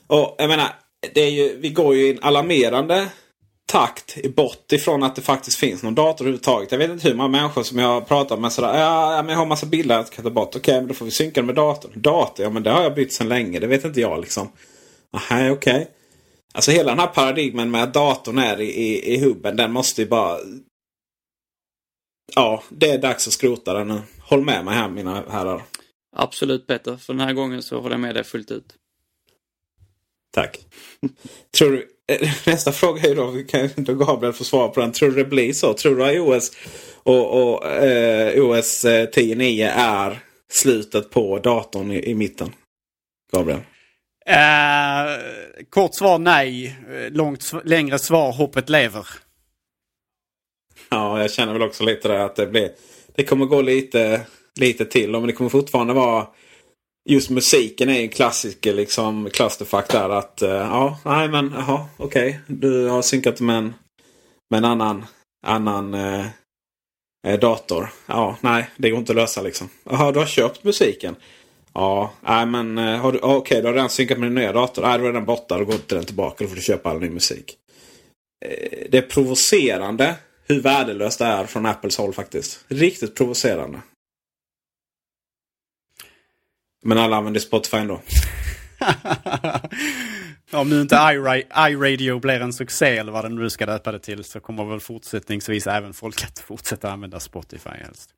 Och 0.09 0.35
jag 0.37 0.47
menar, 0.47 0.75
det 1.13 1.21
är 1.21 1.29
ju, 1.29 1.57
vi 1.57 1.69
går 1.69 1.95
ju 1.95 2.07
i 2.07 2.11
en 2.11 2.23
alarmerande 2.23 3.09
takt 3.65 4.35
bort 4.35 4.71
ifrån 4.71 5.03
att 5.03 5.15
det 5.15 5.21
faktiskt 5.21 5.57
finns 5.57 5.83
någon 5.83 5.95
dator 5.95 6.25
överhuvudtaget. 6.25 6.71
Jag 6.71 6.79
vet 6.79 6.89
inte 6.89 7.07
hur 7.07 7.15
många 7.15 7.29
människor 7.29 7.63
som 7.63 7.79
jag 7.79 7.87
har 7.87 8.01
pratat 8.01 8.39
med 8.39 8.51
sådär. 8.51 8.79
Ja, 8.79 9.21
men 9.21 9.29
jag 9.29 9.37
har 9.37 9.45
massa 9.45 9.65
bilder 9.65 9.95
jag 9.95 10.07
ska 10.07 10.21
ta 10.21 10.29
bort. 10.29 10.55
Okej, 10.55 10.75
men 10.75 10.87
då 10.87 10.93
får 10.93 11.05
vi 11.05 11.11
synka 11.11 11.43
med 11.43 11.55
datorn. 11.55 11.91
Dator? 11.95 12.43
Ja, 12.43 12.49
men 12.49 12.63
det 12.63 12.71
har 12.71 12.83
jag 12.83 12.95
bytt 12.95 13.13
sedan 13.13 13.29
länge. 13.29 13.59
Det 13.59 13.67
vet 13.67 13.85
inte 13.85 14.01
jag 14.01 14.21
liksom. 14.21 14.51
Nej, 15.29 15.51
okej. 15.51 15.73
Okay. 15.73 15.85
Alltså 16.53 16.71
hela 16.71 16.89
den 16.89 16.99
här 16.99 17.07
paradigmen 17.07 17.71
med 17.71 17.83
att 17.83 17.93
datorn 17.93 18.37
är 18.37 18.61
i, 18.61 18.65
i, 18.65 19.13
i 19.13 19.19
hubben. 19.19 19.55
Den 19.55 19.71
måste 19.71 20.01
ju 20.01 20.07
bara... 20.07 20.37
Ja, 22.35 22.63
det 22.69 22.89
är 22.89 22.97
dags 22.97 23.27
att 23.27 23.33
skrota 23.33 23.73
den 23.73 23.87
nu. 23.87 24.01
Håll 24.21 24.45
med 24.45 24.65
mig 24.65 24.75
här 24.75 24.89
mina 24.89 25.23
herrar. 25.29 25.63
Absolut 26.15 26.67
Peter. 26.67 26.97
För 26.97 27.13
den 27.13 27.27
här 27.27 27.33
gången 27.33 27.63
så 27.63 27.75
håller 27.75 27.93
jag 27.93 27.99
med 27.99 28.15
dig 28.15 28.23
fullt 28.23 28.51
ut. 28.51 28.75
Tack. 30.31 30.59
Tror 31.57 31.71
du, 31.71 31.87
eh, 32.07 32.31
nästa 32.45 32.71
fråga 32.71 33.01
är 33.01 33.15
då, 33.15 33.43
kan 33.47 33.69
då 33.75 33.93
Gabriel 33.93 34.33
få 34.33 34.43
svara 34.43 34.67
på 34.67 34.81
den. 34.81 34.91
Tror 34.91 35.09
du 35.09 35.15
det 35.15 35.29
blir 35.29 35.53
så? 35.53 35.73
Tror 35.73 35.95
du 35.95 36.11
iOS 36.11 36.51
och, 37.03 37.53
och 37.53 37.65
eh, 37.65 38.43
OS 38.43 38.85
10.9 38.85 39.65
eh, 39.65 39.77
är 39.77 40.19
slutet 40.51 41.09
på 41.09 41.39
datorn 41.39 41.91
i, 41.91 42.09
i 42.09 42.15
mitten? 42.15 42.51
Gabriel? 43.33 43.59
Eh, 44.25 45.17
kort 45.69 45.95
svar 45.95 46.19
nej. 46.19 46.75
Långt, 47.11 47.53
längre 47.63 47.99
svar 47.99 48.31
hoppet 48.31 48.69
lever. 48.69 49.07
Ja, 50.89 51.21
jag 51.21 51.31
känner 51.31 51.53
väl 51.53 51.61
också 51.61 51.83
lite 51.83 52.07
där 52.07 52.19
att 52.19 52.35
det 52.35 52.47
blir... 52.47 52.71
Det 53.15 53.23
kommer 53.23 53.45
gå 53.45 53.61
lite, 53.61 54.21
lite 54.55 54.85
till. 54.85 55.11
Men 55.11 55.27
det 55.27 55.33
kommer 55.33 55.49
fortfarande 55.49 55.93
vara 55.93 56.27
just 57.09 57.29
musiken 57.29 57.89
är 57.89 58.01
en 58.01 58.09
klassiker 58.09 58.73
liksom 58.73 59.29
clusterfuck 59.33 59.89
där. 59.89 60.09
Att 60.09 60.41
uh, 60.43 60.49
ja, 60.49 60.99
nej 61.05 61.29
men 61.29 61.53
jaha, 61.55 61.85
okej. 61.97 62.39
Okay. 62.43 62.57
Du 62.57 62.87
har 62.87 63.01
synkat 63.01 63.39
med 63.39 63.57
en, 63.57 63.73
med 64.49 64.57
en 64.57 64.65
annan, 64.65 65.05
annan 65.47 65.93
uh, 65.93 66.25
dator. 67.41 67.89
Ja, 68.05 68.37
nej, 68.41 68.69
det 68.77 68.89
går 68.89 68.99
inte 68.99 69.11
att 69.11 69.15
lösa 69.15 69.41
liksom. 69.41 69.69
Jaha, 69.83 70.11
du 70.11 70.19
har 70.19 70.25
köpt 70.25 70.63
musiken. 70.63 71.15
Ja, 71.73 72.13
nej 72.21 72.45
men 72.45 72.77
uh, 72.77 72.99
har 72.99 73.11
du, 73.11 73.17
okej, 73.17 73.37
okay, 73.37 73.61
du 73.61 73.67
har 73.67 73.73
redan 73.73 73.89
synkat 73.89 74.19
med 74.19 74.27
din 74.27 74.35
nya 74.35 74.53
dator. 74.53 74.81
Nej, 74.81 74.99
då 74.99 75.05
är 75.05 75.13
den 75.13 75.25
borta. 75.25 75.57
Då 75.57 75.65
går 75.65 75.75
inte 75.75 75.95
den 75.95 76.05
tillbaka. 76.05 76.43
Då 76.43 76.47
får 76.47 76.55
du 76.55 76.61
köpa 76.61 76.89
all 76.89 76.99
ny 76.99 77.09
musik. 77.09 77.55
Det 78.89 78.97
är 78.97 79.01
provocerande 79.01 80.15
hur 80.47 80.61
värdelöst 80.61 81.19
det 81.19 81.25
är 81.25 81.45
från 81.45 81.65
Apples 81.65 81.97
håll 81.97 82.13
faktiskt. 82.13 82.65
Riktigt 82.67 83.15
provocerande. 83.15 83.81
Men 86.81 86.97
alla 86.97 87.17
använder 87.17 87.39
Spotify 87.39 87.77
ändå. 87.77 88.01
Om 90.51 90.69
nu 90.69 90.81
inte 90.81 90.95
iRadio 90.95 92.19
blir 92.19 92.41
en 92.41 92.53
succé 92.53 92.97
eller 92.97 93.11
vad 93.11 93.25
den 93.25 93.35
nu 93.35 93.49
ska 93.49 93.65
döpa 93.65 93.91
det 93.91 93.99
till 93.99 94.23
så 94.23 94.39
kommer 94.39 94.65
väl 94.65 94.79
fortsättningsvis 94.79 95.67
även 95.67 95.93
folk 95.93 96.23
att 96.23 96.39
fortsätta 96.39 96.91
använda 96.91 97.19
Spotify 97.19 97.69
helst. 97.69 98.09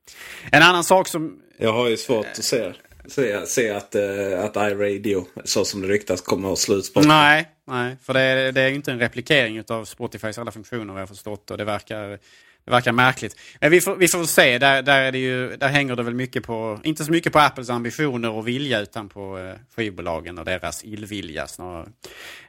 En 0.51 0.63
annan 0.63 0.83
sak 0.83 1.07
som... 1.07 1.39
Jag 1.57 1.73
har 1.73 1.87
ju 1.87 1.97
svårt 1.97 2.25
att 2.25 2.43
se, 2.43 2.73
se, 3.07 3.45
se 3.45 3.69
att, 3.69 3.95
uh, 3.95 4.43
att 4.43 4.55
iRadio, 4.55 5.25
så 5.43 5.65
som 5.65 5.81
det 5.81 5.87
ryktas, 5.87 6.21
kommer 6.21 6.53
att 6.53 6.59
slå 6.59 6.75
ut 6.75 6.85
Spotify. 6.85 7.07
Nej, 7.07 7.49
nej 7.67 7.97
för 8.03 8.13
det 8.13 8.21
är, 8.21 8.51
det 8.51 8.61
är 8.61 8.69
inte 8.69 8.91
en 8.91 8.99
replikering 8.99 9.63
av 9.67 9.85
Spotifys 9.85 10.37
alla 10.37 10.51
funktioner 10.51 10.93
vad 10.93 11.01
jag 11.01 11.09
förstått. 11.09 11.51
Och 11.51 11.57
det 11.57 11.65
verkar 11.65 12.19
det 12.65 12.71
verkar 12.71 12.91
märkligt. 12.91 13.35
Men 13.59 13.71
vi 13.71 13.81
får, 13.81 13.95
vi 13.95 14.07
får 14.07 14.23
se. 14.23 14.57
Där, 14.57 14.81
där, 14.81 15.01
är 15.01 15.11
det 15.11 15.17
ju, 15.17 15.57
där 15.57 15.67
hänger 15.67 15.95
det 15.95 16.03
väl 16.03 16.13
mycket 16.13 16.43
på, 16.43 16.79
inte 16.83 17.05
så 17.05 17.11
mycket 17.11 17.33
på 17.33 17.39
Apples 17.39 17.69
ambitioner 17.69 18.31
och 18.31 18.47
vilja 18.47 18.79
utan 18.79 19.09
på 19.09 19.37
eh, 19.37 19.53
skivbolagen 19.75 20.37
och 20.37 20.45
deras 20.45 20.83
illvilja 20.83 21.47
snarare. 21.47 21.87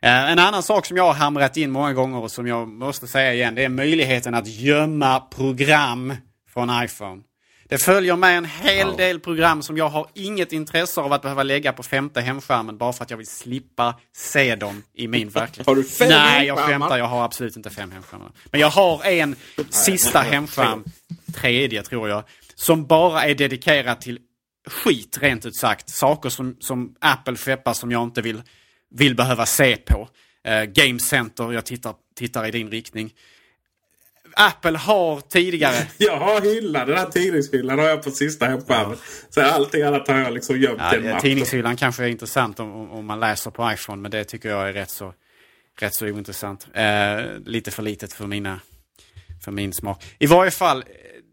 Eh, 0.03 0.31
en 0.31 0.39
annan 0.39 0.63
sak 0.63 0.87
som 0.87 0.97
jag 0.97 1.05
har 1.05 1.15
hamrat 1.15 1.57
in 1.57 1.71
många 1.71 1.93
gånger 1.93 2.19
och 2.19 2.31
som 2.31 2.47
jag 2.47 2.69
måste 2.69 3.07
säga 3.07 3.35
igen, 3.35 3.55
det 3.55 3.65
är 3.65 3.69
möjligheten 3.69 4.35
att 4.35 4.47
gömma 4.47 5.21
program 5.21 6.15
från 6.53 6.85
iPhone. 6.85 7.23
Det 7.73 7.79
följer 7.79 8.17
med 8.17 8.39
en 8.39 8.45
hel 8.45 8.89
ja. 8.89 8.97
del 8.97 9.21
program 9.21 9.63
som 9.63 9.77
jag 9.77 9.89
har 9.89 10.07
inget 10.15 10.53
intresse 10.53 11.01
av 11.01 11.13
att 11.13 11.23
behöva 11.23 11.43
lägga 11.43 11.73
på 11.73 11.83
femte 11.83 12.21
hemskärmen 12.21 12.79
bara 12.79 12.93
för 12.93 13.05
att 13.05 13.11
jag 13.11 13.17
vill 13.17 13.27
slippa 13.27 13.95
se 14.17 14.57
dem 14.57 14.83
i 14.95 15.09
min 15.09 15.29
verklighet. 15.29 15.67
Har 15.67 15.77
du 15.77 15.85
fem 15.85 16.09
Nej, 16.09 16.47
jag 16.47 16.59
skämtar. 16.59 16.99
Jag 16.99 17.05
har 17.05 17.25
absolut 17.25 17.57
inte 17.57 17.71
fem 17.71 17.91
hemskärmar. 17.91 18.33
Men 18.45 18.61
jag 18.61 18.71
har 18.71 19.05
en 19.05 19.37
sista 19.71 20.19
hemskärm, 20.19 20.85
tredje 21.35 21.83
tror 21.83 22.09
jag, 22.09 22.25
som 22.55 22.87
bara 22.87 23.25
är 23.25 23.35
dedikerad 23.35 24.01
till 24.01 24.19
skit 24.67 25.19
rent 25.21 25.47
ut 25.47 25.57
sagt. 25.57 25.91
Saker 25.91 26.29
som, 26.29 26.57
som 26.61 26.95
Apple 27.01 27.37
skeppar 27.37 27.73
som 27.73 27.91
jag 27.91 28.03
inte 28.03 28.23
vill, 28.23 28.43
vill 28.91 29.17
behöva 29.17 29.47
se 29.47 29.77
på. 29.77 30.09
Uh, 30.49 30.65
Game 30.65 30.99
Center, 30.99 31.53
jag 31.53 31.67
tittar, 31.67 31.95
tittar 32.17 32.47
i 32.47 32.51
din 32.51 32.71
riktning. 32.71 33.13
Apple 34.37 34.79
har 34.79 35.21
tidigare... 35.21 35.75
Jag 35.99 36.17
har 36.17 36.41
hyllan, 36.41 36.89
den 36.89 36.99
här 36.99 37.07
tidningshyllan 37.07 37.79
har 37.79 37.87
jag 37.87 38.03
på 38.03 38.11
sista 38.11 38.47
hemskärmen. 38.47 38.97
Så 39.31 39.43
allting 39.43 39.83
annat 39.83 40.09
har 40.09 40.19
jag 40.19 40.33
liksom 40.33 40.61
gömt 40.61 40.79
ja, 40.79 40.95
en 40.95 41.21
Tidningshyllan 41.21 41.77
kanske 41.77 42.05
är 42.05 42.09
intressant 42.09 42.61
om, 42.61 42.91
om 42.91 43.07
man 43.07 43.21
läser 43.21 43.51
på 43.51 43.73
iPhone. 43.73 44.03
Men 44.03 44.11
det 44.11 44.25
tycker 44.25 44.49
jag 44.49 44.69
är 44.69 44.73
rätt 44.73 44.91
så, 44.91 45.15
rätt 45.81 45.95
så 45.95 46.07
ointressant. 46.07 46.67
Eh, 46.75 47.21
lite 47.47 47.71
för 47.71 47.83
litet 47.83 48.13
för, 48.13 48.27
mina, 48.27 48.61
för 49.45 49.53
min 49.53 49.73
smak. 49.73 50.05
I 50.19 50.27
varje 50.27 50.51
fall, 50.51 50.85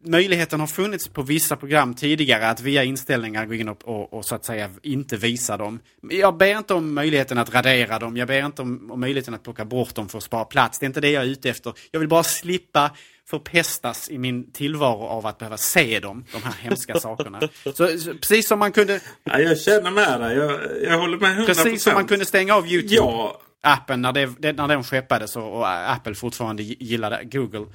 möjligheten 0.03 0.59
har 0.59 0.67
funnits 0.67 1.07
på 1.07 1.21
vissa 1.21 1.55
program 1.55 1.93
tidigare 1.93 2.49
att 2.49 2.61
via 2.61 2.83
inställningar 2.83 3.45
gå 3.45 3.53
in 3.53 3.69
och, 3.69 3.87
och, 3.87 4.13
och, 4.13 4.25
så 4.25 4.35
att 4.35 4.45
säga 4.45 4.69
inte 4.83 5.17
visa 5.17 5.57
dem. 5.57 5.79
Jag 6.01 6.37
ber 6.37 6.57
inte 6.57 6.73
om 6.73 6.93
möjligheten 6.93 7.37
att 7.37 7.53
radera 7.53 7.99
dem. 7.99 8.17
Jag 8.17 8.27
ber 8.27 8.45
inte 8.45 8.61
om, 8.61 8.91
om 8.91 8.99
möjligheten 8.99 9.33
att 9.33 9.43
plocka 9.43 9.65
bort 9.65 9.95
dem 9.95 10.09
för 10.09 10.17
att 10.17 10.23
spara 10.23 10.45
plats. 10.45 10.79
Det 10.79 10.85
är 10.85 10.87
inte 10.87 11.01
det 11.01 11.11
jag 11.11 11.23
är 11.23 11.27
ute 11.27 11.49
efter. 11.49 11.73
Jag 11.91 11.99
vill 11.99 12.09
bara 12.09 12.23
slippa 12.23 12.91
förpestas 13.29 14.09
i 14.09 14.17
min 14.17 14.51
tillvaro 14.51 15.03
av 15.03 15.25
att 15.25 15.37
behöva 15.37 15.57
se 15.57 15.99
dem, 15.99 16.25
de 16.31 16.43
här 16.43 16.53
hemska 16.61 16.99
sakerna. 16.99 17.41
Så, 17.63 17.71
så, 17.73 18.13
precis 18.13 18.47
som 18.47 18.59
man 18.59 18.71
kunde... 18.71 18.99
Ja, 19.23 19.39
jag 19.39 19.59
känner 19.59 19.91
med 19.91 20.21
dig. 20.21 20.37
Jag, 20.37 20.59
jag 20.83 20.99
håller 20.99 21.17
med 21.17 21.37
100%. 21.37 21.45
Precis 21.45 21.83
som 21.83 21.93
man 21.93 22.07
kunde 22.07 22.25
stänga 22.25 22.55
av 22.55 22.67
YouTube. 22.67 22.95
Ja. 22.95 23.41
Appen 23.61 24.01
när, 24.01 24.13
det, 24.13 24.53
när 24.53 24.67
den 24.67 24.83
skeppades 24.83 25.35
och, 25.35 25.57
och 25.57 25.91
Apple 25.91 26.15
fortfarande 26.15 26.63
gillade 26.63 27.23
Google 27.23 27.65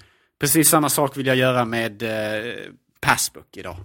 Precis 0.40 0.68
samma 0.68 0.88
sak 0.88 1.16
vill 1.16 1.26
jag 1.26 1.36
göra 1.36 1.64
med 1.64 2.02
eh, 2.02 2.54
Passbook 3.00 3.56
idag. 3.56 3.76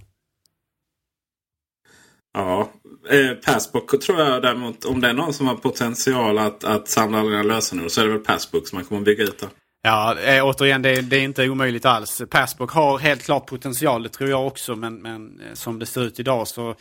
Ja, 2.34 2.72
eh, 3.10 3.32
Passbook 3.46 4.02
tror 4.02 4.20
jag 4.20 4.42
däremot, 4.42 4.86
om 4.86 5.02
det 5.02 5.10
är 5.10 5.14
någon 5.14 5.34
som 5.34 5.48
har 5.48 5.56
potential 5.56 6.38
att, 6.38 6.64
att 6.64 6.88
samla 6.88 7.20
alla 7.20 7.30
dina 7.30 7.44
lösenord 7.44 7.92
så 7.92 8.02
är 8.02 8.06
det 8.06 8.12
väl 8.12 8.20
Passbook 8.20 8.68
som 8.68 8.76
man 8.76 8.86
kommer 8.86 9.02
att 9.02 9.06
bygga 9.06 9.24
ut. 9.24 9.40
Då. 9.40 9.48
Ja, 9.82 10.20
eh, 10.20 10.46
återigen, 10.46 10.82
det, 10.82 11.02
det, 11.02 11.16
är 11.16 11.22
inte 11.22 11.50
omöjligt 11.50 11.86
alls. 11.86 12.22
Passbook 12.30 12.72
har 12.72 12.98
helt 12.98 13.24
klart 13.24 13.46
potential, 13.46 14.04
det 14.04 14.10
tror 14.10 14.30
jag 14.30 14.48
också, 14.48 14.76
men, 14.76 15.02
men 15.02 15.42
eh, 15.42 15.54
som 15.54 15.80
det 15.80 15.86
ser 15.86 16.02
ut 16.02 16.20
idag 16.20 16.48
så 16.48 16.76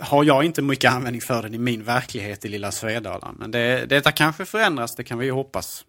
har 0.00 0.24
jag 0.24 0.44
inte 0.44 0.62
mycket 0.62 0.92
användning 0.92 1.20
för 1.20 1.42
den 1.42 1.54
i 1.54 1.58
min 1.58 1.84
verklighet 1.84 2.44
i 2.44 2.48
lilla 2.48 2.72
Svedala. 2.72 3.34
Men 3.38 3.50
det, 3.50 3.86
detta 3.86 4.12
kanske 4.12 4.44
förändras, 4.44 4.94
det 4.94 5.04
kan 5.04 5.18
vi 5.18 5.26
ju 5.26 5.32
hoppas. 5.32 5.84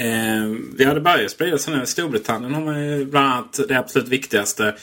Eh, 0.00 0.44
ja, 0.78 0.94
det 0.94 1.00
börjat 1.00 1.30
sprida 1.30 1.58
sig 1.58 1.76
nu. 1.76 1.82
I 1.82 1.86
Storbritannien 1.86 2.54
har 2.54 2.64
man 2.64 2.84
ju 2.84 3.04
bland 3.04 3.26
annat 3.26 3.60
det 3.68 3.78
absolut 3.78 4.08
viktigaste 4.08 4.76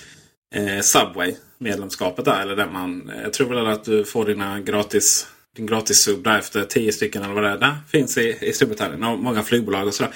eh, 0.55 0.79
Subway-medlemskapet 0.81 2.25
där. 2.25 2.41
Eller 2.41 2.55
där 2.55 2.69
man, 2.69 3.11
jag 3.23 3.33
tror 3.33 3.49
väl 3.49 3.67
att 3.67 3.83
du 3.83 4.05
får 4.05 4.25
dina 4.25 4.59
gratis, 4.59 5.27
din 5.55 5.65
gratis 5.65 6.03
sub 6.03 6.23
där 6.23 6.39
efter 6.39 6.63
tio 6.63 6.93
stycken 6.93 7.23
eller 7.23 7.33
vad 7.33 7.43
det 7.43 7.49
är. 7.49 7.57
Det 7.57 7.77
finns 7.91 8.17
i, 8.17 8.37
i 8.41 8.53
Storbritannien 8.53 9.03
och 9.03 9.19
många 9.19 9.43
flygbolag 9.43 9.87
och 9.87 9.93
sådär. 9.93 10.13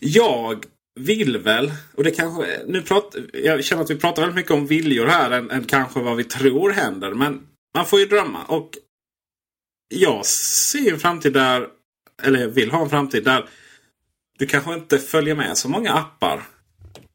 Jag 0.00 0.64
vill 1.00 1.38
väl, 1.38 1.72
och 1.94 2.04
det 2.04 2.10
kanske, 2.10 2.60
nu 2.66 2.82
prat, 2.82 3.16
jag 3.32 3.64
känner 3.64 3.82
att 3.82 3.90
vi 3.90 3.96
pratar 3.96 4.22
väldigt 4.22 4.36
mycket 4.36 4.52
om 4.52 4.66
viljor 4.66 5.06
här 5.06 5.30
än, 5.30 5.50
än 5.50 5.64
kanske 5.64 6.00
vad 6.00 6.16
vi 6.16 6.24
tror 6.24 6.70
händer. 6.70 7.14
Men 7.14 7.40
man 7.74 7.86
får 7.86 8.00
ju 8.00 8.06
drömma. 8.06 8.44
Och 8.44 8.70
jag 9.94 10.26
ser 10.26 10.92
en 10.92 10.98
framtid 10.98 11.32
där, 11.32 11.66
eller 12.22 12.46
vill 12.46 12.70
ha 12.70 12.82
en 12.82 12.90
framtid 12.90 13.24
där 13.24 13.48
du 14.38 14.46
kanske 14.46 14.74
inte 14.74 14.98
följer 14.98 15.34
med 15.34 15.58
så 15.58 15.68
många 15.68 15.92
appar 15.92 16.42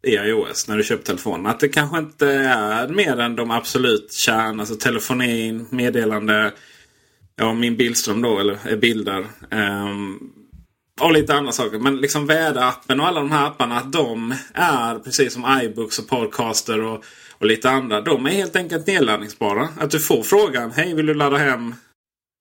i 0.03 0.15
iOS 0.15 0.67
när 0.67 0.77
du 0.77 0.83
köper 0.83 1.03
telefonen. 1.03 1.45
Att 1.45 1.59
det 1.59 1.69
kanske 1.69 1.97
inte 1.97 2.27
är 2.31 2.87
mer 2.87 3.19
än 3.19 3.35
de 3.35 3.51
absolut 3.51 4.13
kärn. 4.13 4.59
Alltså 4.59 4.75
telefonin, 4.75 5.67
meddelande. 5.69 6.51
Ja, 7.35 7.53
min 7.53 7.77
bildström 7.77 8.21
då, 8.21 8.39
eller 8.39 8.75
bilder. 8.75 9.25
Um, 9.51 10.33
och 11.01 11.13
lite 11.13 11.33
andra 11.33 11.51
saker. 11.51 11.79
Men 11.79 11.97
liksom 11.97 12.25
väderappen 12.25 12.99
och 12.99 13.07
alla 13.07 13.19
de 13.19 13.31
här 13.31 13.47
apparna. 13.47 13.77
Att 13.77 13.93
de 13.93 14.35
är 14.53 14.99
precis 14.99 15.33
som 15.33 15.59
iBooks 15.63 15.99
och 15.99 16.07
Podcaster 16.07 16.81
och, 16.81 17.05
och 17.37 17.45
lite 17.45 17.69
andra. 17.69 18.01
De 18.01 18.25
är 18.25 18.29
helt 18.29 18.55
enkelt 18.55 18.87
nedladdningsbara. 18.87 19.69
Att 19.79 19.91
du 19.91 19.99
får 19.99 20.23
frågan. 20.23 20.71
Hej, 20.71 20.93
vill 20.93 21.05
du 21.05 21.13
ladda 21.13 21.37
hem 21.37 21.75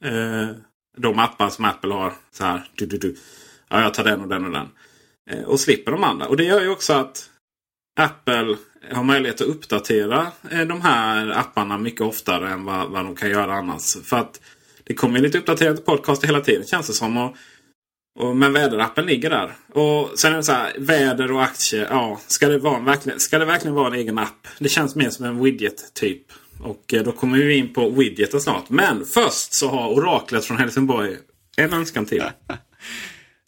eh, 0.04 0.56
de 0.96 1.18
appar 1.18 1.48
som 1.48 1.64
Apple 1.64 1.94
har? 1.94 2.12
Så 2.32 2.44
här. 2.44 2.68
Du, 2.74 2.86
du, 2.86 2.98
du. 2.98 3.16
Ja, 3.72 3.82
jag 3.82 3.94
tar 3.94 4.04
den 4.04 4.20
och 4.20 4.28
den 4.28 4.44
och 4.44 4.52
den. 4.52 4.68
Eh, 5.30 5.44
och 5.44 5.60
slipper 5.60 5.92
de 5.92 6.04
andra. 6.04 6.26
Och 6.26 6.36
det 6.36 6.44
gör 6.44 6.60
ju 6.60 6.68
också 6.68 6.92
att 6.92 7.30
Apple 8.00 8.56
har 8.90 9.04
möjlighet 9.04 9.40
att 9.40 9.46
uppdatera 9.46 10.32
eh, 10.50 10.60
de 10.60 10.80
här 10.80 11.38
apparna 11.38 11.78
mycket 11.78 12.00
oftare 12.00 12.50
än 12.50 12.64
vad, 12.64 12.90
vad 12.90 13.04
de 13.04 13.16
kan 13.16 13.30
göra 13.30 13.54
annars. 13.54 13.96
För 14.04 14.16
att 14.16 14.40
det 14.84 14.94
kommer 14.94 15.20
lite 15.20 15.38
uppdaterade 15.38 15.80
podcast 15.80 16.24
hela 16.24 16.40
tiden 16.40 16.66
känns 16.66 16.86
det 16.86 16.92
som. 16.92 17.16
Och, 17.16 17.36
och, 18.18 18.36
men 18.36 18.52
väderappen 18.52 19.06
ligger 19.06 19.30
där. 19.30 19.52
Och 19.72 20.18
sen 20.18 20.32
är 20.32 20.36
det 20.36 20.42
så 20.42 20.52
här, 20.52 20.72
väder 20.78 21.32
och 21.32 21.42
aktier. 21.42 21.86
Ja, 21.90 22.20
ska 22.26 22.48
det, 22.48 22.58
vara 22.58 22.80
verkligen, 22.80 23.20
ska 23.20 23.38
det 23.38 23.44
verkligen 23.44 23.74
vara 23.74 23.86
en 23.86 23.94
egen 23.94 24.18
app? 24.18 24.48
Det 24.58 24.68
känns 24.68 24.96
mer 24.96 25.10
som 25.10 25.24
en 25.24 25.42
widget 25.42 25.94
typ. 25.94 26.22
Och 26.60 26.94
eh, 26.94 27.02
då 27.02 27.12
kommer 27.12 27.38
vi 27.38 27.56
in 27.56 27.74
på 27.74 27.90
widgeten 27.90 28.40
snart. 28.40 28.68
Men 28.68 29.04
först 29.04 29.52
så 29.52 29.68
har 29.68 29.88
oraklet 29.88 30.44
från 30.44 30.56
Helsingborg 30.56 31.16
en 31.56 31.72
önskan 31.72 32.06
till. 32.06 32.22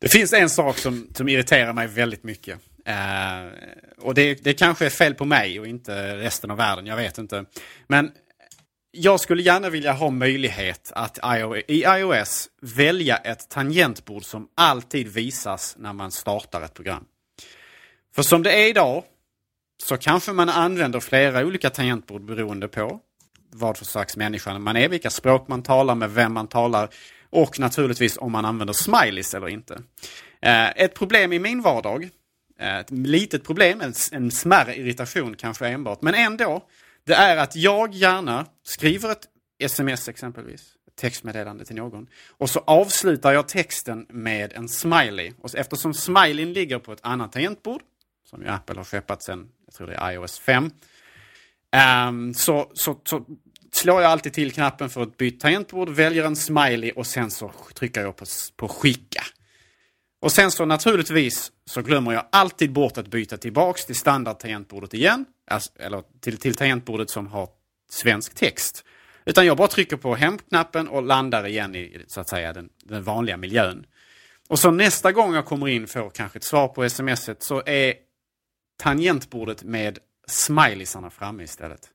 Det 0.05 0.11
finns 0.11 0.33
en 0.33 0.51
sak 0.51 0.79
som, 0.79 1.09
som 1.15 1.29
irriterar 1.29 1.73
mig 1.73 1.87
väldigt 1.87 2.25
mycket. 2.25 2.59
Eh, 2.87 2.95
och 3.99 4.15
det, 4.15 4.45
det 4.45 4.55
kanske 4.55 4.87
är 4.87 4.91
fel 4.91 5.15
på 5.15 5.25
mig 5.25 5.61
och 5.61 5.67
inte 5.67 6.17
resten 6.17 6.51
av 6.51 6.57
världen, 6.57 6.87
jag 6.87 6.97
vet 6.97 7.19
inte. 7.19 7.45
Men 7.87 8.11
jag 8.91 9.21
skulle 9.21 9.43
gärna 9.43 9.71
vilja 9.71 9.93
ha 9.93 10.11
möjlighet 10.11 10.93
att 10.95 11.19
i 11.69 11.85
iOS 11.85 12.49
välja 12.63 13.17
ett 13.17 13.49
tangentbord 13.49 14.25
som 14.25 14.49
alltid 14.55 15.09
visas 15.09 15.77
när 15.79 15.93
man 15.93 16.11
startar 16.11 16.63
ett 16.63 16.75
program. 16.75 17.05
För 18.15 18.23
som 18.23 18.43
det 18.43 18.53
är 18.53 18.69
idag 18.69 19.05
så 19.83 19.97
kanske 19.97 20.33
man 20.33 20.49
använder 20.49 21.01
flera 21.01 21.47
olika 21.47 21.71
tangentbord 21.71 22.25
beroende 22.25 22.69
på 22.69 23.01
vad 23.53 23.77
för 23.77 23.85
slags 23.85 24.17
människa 24.17 24.59
man 24.59 24.77
är, 24.77 24.89
vilka 24.89 25.11
språk 25.11 25.49
man 25.49 25.63
talar 25.63 25.95
med, 25.95 26.11
vem 26.11 26.33
man 26.33 26.47
talar 26.47 26.89
och 27.35 27.61
naturligtvis 27.61 28.19
om 28.19 28.33
man 28.33 28.45
använder 28.45 28.75
smileys 28.75 29.35
eller 29.35 29.49
inte. 29.49 29.83
Eh, 30.43 30.69
ett 30.69 30.95
problem 30.95 31.33
i 31.33 31.39
min 31.39 31.63
vardag, 31.63 32.09
eh, 32.59 32.79
ett 32.79 32.91
litet 32.91 33.45
problem, 33.45 33.83
en, 34.13 34.31
smärre 34.31 34.77
irritation 34.77 35.37
kanske 35.37 35.69
enbart, 35.69 36.03
men 36.03 36.15
ändå. 36.15 36.65
Det 37.05 37.15
är 37.15 37.37
att 37.37 37.57
jag 37.57 37.95
gärna 37.95 38.47
skriver 38.63 39.13
ett 39.13 39.29
sms 39.59 40.09
exempelvis, 40.09 40.63
ett 40.87 40.97
textmeddelande 40.97 41.65
till 41.65 41.77
någon. 41.77 42.07
Och 42.29 42.51
så 42.51 42.59
avslutar 42.59 43.33
jag 43.33 43.49
texten 43.49 44.07
med 44.09 44.53
en 44.53 44.69
smiley. 44.69 45.33
Och 45.41 45.55
eftersom 45.55 45.95
smileyn 45.95 46.53
ligger 46.53 46.79
på 46.79 46.93
ett 46.93 47.01
annat 47.03 47.33
tangentbord 47.33 47.83
som 48.31 48.43
ju 48.43 48.49
Apple 48.49 48.77
har 48.77 48.85
skeppat 48.85 49.23
sedan, 49.23 49.49
jag 49.65 49.75
tror 49.75 49.87
det 49.87 49.95
är 49.95 50.13
iOS 50.13 50.39
5. 50.39 50.71
Ehm, 51.71 52.35
så, 52.35 52.71
så, 52.75 53.01
så 53.05 53.25
slår 53.77 54.03
jag 54.03 54.11
alltid 54.11 54.33
till 54.33 54.53
knappen 54.53 54.91
för 54.91 55.03
ett 55.03 55.17
bytt 55.17 55.41
tangentbord, 55.41 55.89
väljer 55.89 56.25
en 56.25 56.37
smiley 56.37 56.91
och 56.91 57.07
sen 57.07 57.31
så 57.31 57.53
trycker 57.75 58.01
jag 58.01 58.17
på, 58.17 58.25
på 58.57 58.69
skicka. 58.69 59.23
Och 60.21 60.33
sen 60.33 60.51
så 60.51 60.65
naturligtvis 60.65 61.53
så 61.67 61.83
glömmer 61.83 62.13
jag 62.13 62.27
alltid 62.33 62.73
bort 62.73 62.99
att 62.99 63.09
byta 63.09 63.37
tillbaks 63.37 63.87
till 63.87 63.95
standardtangentbordet 63.95 64.95
igen. 64.95 65.25
Alltså, 65.51 65.71
eller 65.79 66.03
till, 66.21 66.39
till 66.39 66.55
tangentbordet 66.55 67.11
som 67.11 67.27
har 67.27 67.49
svensk 67.91 68.35
text. 68.35 68.85
Utan 69.25 69.47
jag 69.47 69.57
bara 69.57 69.69
trycker 69.69 69.97
på 69.97 70.15
hemknappen 70.15 70.89
och 70.89 71.03
landar 71.03 71.47
igen 71.47 71.75
i 71.75 72.05
så 72.07 72.21
att 72.21 72.29
säga 72.29 72.53
den, 72.53 72.69
den 72.85 73.03
vanliga 73.03 73.37
miljön. 73.37 73.87
Och 74.49 74.59
så 74.59 74.71
nästa 74.71 75.13
gång 75.13 75.35
jag 75.35 75.47
kommer 75.47 75.69
in 75.69 75.87
får 75.87 76.11
kanske 76.11 76.39
ett 76.39 76.45
svar 76.45 76.69
på 76.69 76.89
smset 76.89 77.43
så 77.43 77.63
är 77.67 77.95
tangentbordet 78.83 79.63
med 79.63 79.99
smileysarna 80.27 81.11
framme 81.11 81.43
istället. 81.43 81.91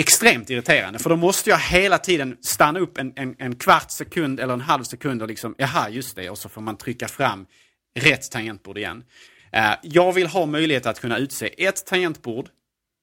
Extremt 0.00 0.50
irriterande 0.50 0.98
för 0.98 1.10
då 1.10 1.16
måste 1.16 1.50
jag 1.50 1.58
hela 1.58 1.98
tiden 1.98 2.36
stanna 2.40 2.78
upp 2.78 2.98
en, 2.98 3.12
en, 3.16 3.34
en 3.38 3.56
kvart 3.56 3.90
sekund 3.90 4.40
eller 4.40 4.54
en 4.54 4.60
halv 4.60 4.82
sekund 4.82 5.22
och 5.22 5.28
liksom, 5.28 5.54
jaha 5.58 5.88
just 5.88 6.16
det, 6.16 6.30
och 6.30 6.38
så 6.38 6.48
får 6.48 6.60
man 6.60 6.76
trycka 6.76 7.08
fram 7.08 7.46
rätt 7.98 8.30
tangentbord 8.30 8.78
igen. 8.78 9.04
Eh, 9.52 9.72
jag 9.82 10.12
vill 10.12 10.26
ha 10.26 10.46
möjlighet 10.46 10.86
att 10.86 11.00
kunna 11.00 11.18
utse 11.18 11.66
ett 11.66 11.86
tangentbord 11.86 12.48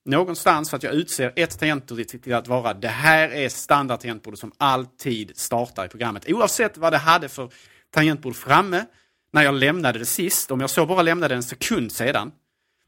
någonstans 0.05 0.69
så 0.69 0.75
att 0.75 0.83
jag 0.83 0.93
utser 0.93 1.33
ett 1.35 1.59
tangentbord 1.59 2.07
till 2.07 2.33
att 2.33 2.47
vara 2.47 2.73
det 2.73 2.87
här 2.87 3.29
är 3.29 3.49
standardtangentbordet 3.49 4.39
som 4.39 4.51
alltid 4.57 5.37
startar 5.37 5.85
i 5.85 5.89
programmet. 5.89 6.29
Oavsett 6.29 6.77
vad 6.77 6.93
det 6.93 6.97
hade 6.97 7.29
för 7.29 7.49
tangentbord 7.93 8.35
framme 8.35 8.85
när 9.31 9.43
jag 9.43 9.55
lämnade 9.55 9.99
det 9.99 10.05
sist, 10.05 10.51
om 10.51 10.61
jag 10.61 10.69
så 10.69 10.85
bara 10.85 11.01
lämnade 11.01 11.35
en 11.35 11.43
sekund 11.43 11.91
sedan, 11.91 12.31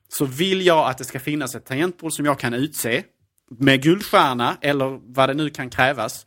så 0.10 0.26
vill 0.26 0.66
jag 0.66 0.90
att 0.90 0.98
det 0.98 1.04
ska 1.04 1.20
finnas 1.20 1.56
ett 1.56 1.66
tangentbord 1.66 2.14
som 2.14 2.26
jag 2.26 2.40
kan 2.40 2.54
utse 2.54 3.04
med 3.50 3.84
guldstjärna 3.84 4.58
eller 4.62 5.00
vad 5.04 5.30
det 5.30 5.34
nu 5.34 5.50
kan 5.50 5.70
krävas 5.70 6.26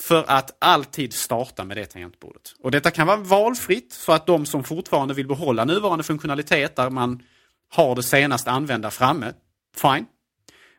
för 0.00 0.24
att 0.28 0.56
alltid 0.58 1.12
starta 1.12 1.64
med 1.64 1.76
det 1.76 1.86
tangentbordet. 1.86 2.54
Och 2.60 2.70
detta 2.70 2.90
kan 2.90 3.06
vara 3.06 3.16
valfritt 3.16 3.94
för 3.94 4.14
att 4.14 4.26
de 4.26 4.46
som 4.46 4.64
fortfarande 4.64 5.14
vill 5.14 5.28
behålla 5.28 5.64
nuvarande 5.64 6.04
funktionalitet 6.04 6.76
där 6.76 6.90
man 6.90 7.22
har 7.68 7.96
det 7.96 8.02
senast 8.02 8.48
använda 8.48 8.90
framme, 8.90 9.32
fine. 9.76 10.06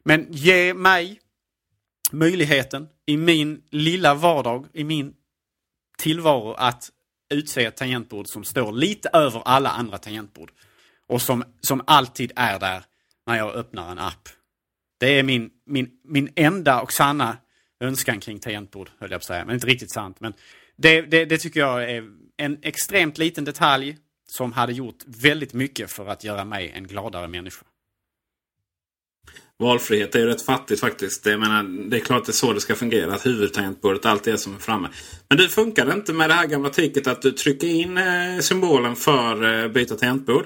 Men 0.03 0.27
ge 0.29 0.73
mig 0.73 1.19
möjligheten 2.11 2.87
i 3.05 3.17
min 3.17 3.61
lilla 3.71 4.13
vardag, 4.13 4.67
i 4.73 4.83
min 4.83 5.13
tillvaro 5.97 6.53
att 6.53 6.89
utse 7.29 7.65
ett 7.65 7.77
tangentbord 7.77 8.27
som 8.27 8.43
står 8.43 8.71
lite 8.71 9.09
över 9.13 9.41
alla 9.45 9.69
andra 9.69 9.97
tangentbord. 9.97 10.51
Och 11.07 11.21
som, 11.21 11.43
som 11.61 11.81
alltid 11.87 12.31
är 12.35 12.59
där 12.59 12.83
när 13.27 13.37
jag 13.37 13.55
öppnar 13.55 13.91
en 13.91 13.99
app. 13.99 14.29
Det 14.97 15.19
är 15.19 15.23
min, 15.23 15.49
min, 15.65 15.89
min 16.03 16.29
enda 16.35 16.81
och 16.81 16.91
sanna 16.91 17.37
önskan 17.79 18.19
kring 18.19 18.39
tangentbord, 18.39 18.89
höll 18.99 19.11
jag 19.11 19.19
på 19.19 19.23
att 19.23 19.27
säga. 19.27 19.45
Men 19.45 19.53
inte 19.55 19.67
riktigt 19.67 19.91
sant. 19.91 20.17
Men 20.19 20.33
det, 20.77 21.01
det, 21.01 21.25
det 21.25 21.37
tycker 21.37 21.59
jag 21.59 21.91
är 21.91 22.03
en 22.37 22.57
extremt 22.61 23.17
liten 23.17 23.45
detalj 23.45 23.97
som 24.27 24.51
hade 24.51 24.73
gjort 24.73 25.03
väldigt 25.05 25.53
mycket 25.53 25.91
för 25.91 26.07
att 26.07 26.23
göra 26.23 26.45
mig 26.45 26.71
en 26.75 26.87
gladare 26.87 27.27
människa. 27.27 27.65
Valfrihet 29.57 30.15
är 30.15 30.19
ju 30.19 30.25
rätt 30.25 30.41
fattigt 30.41 30.81
faktiskt. 30.81 31.25
Jag 31.25 31.39
menar, 31.39 31.89
det 31.89 31.97
är 31.97 31.99
klart 31.99 32.19
att 32.19 32.25
det 32.25 32.31
är 32.31 32.33
så 32.33 32.53
det 32.53 32.61
ska 32.61 32.75
fungera. 32.75 33.13
Att 33.13 33.25
huvudtangentbordet 33.25 34.05
alltid 34.05 34.33
är 34.33 34.37
som 34.37 34.55
är 34.55 34.59
framme. 34.59 34.89
Men 35.29 35.37
du, 35.37 35.49
funkar 35.49 35.93
inte 35.93 36.13
med 36.13 36.29
det 36.29 36.33
här 36.33 36.47
gamla 36.47 36.69
tricket 36.69 37.07
att 37.07 37.21
du 37.21 37.31
trycker 37.31 37.67
in 37.67 37.97
eh, 37.97 38.39
symbolen 38.39 38.95
för 38.95 39.63
eh, 39.63 39.67
byta 39.67 39.95
tangentbord. 39.95 40.45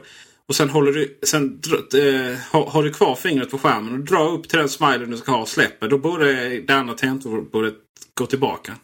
Och 0.50 0.56
sen, 0.56 0.70
håller 0.70 0.92
du, 0.92 1.20
sen 1.24 1.62
eh, 1.94 2.40
har 2.52 2.84
du 2.84 2.94
kvar 2.94 3.16
fingret 3.16 3.52
på 3.52 3.58
skärmen 3.58 3.94
och 3.94 4.00
drar 4.00 4.30
upp 4.30 4.50
till 4.50 4.60
den 4.60 4.70
smilen 4.70 5.12
du 5.12 5.18
ska 5.18 5.32
ha 5.32 5.42
och 5.42 5.48
släpper. 5.48 5.88
Då 5.88 5.98
borde 5.98 6.60
det 6.60 6.74
andra 6.74 6.94
tangentbordet 6.94 7.76
gå 8.14 8.26
tillbaka. 8.26 8.78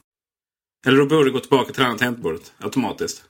Eller 0.88 0.98
då 0.98 1.06
borde 1.06 1.24
det 1.24 1.32
gå 1.32 1.40
tillbaka 1.40 1.74
till 1.74 1.82
det 1.84 1.88
andra 1.88 2.00
tangentbordet 2.00 2.54
automatiskt. 2.58 3.24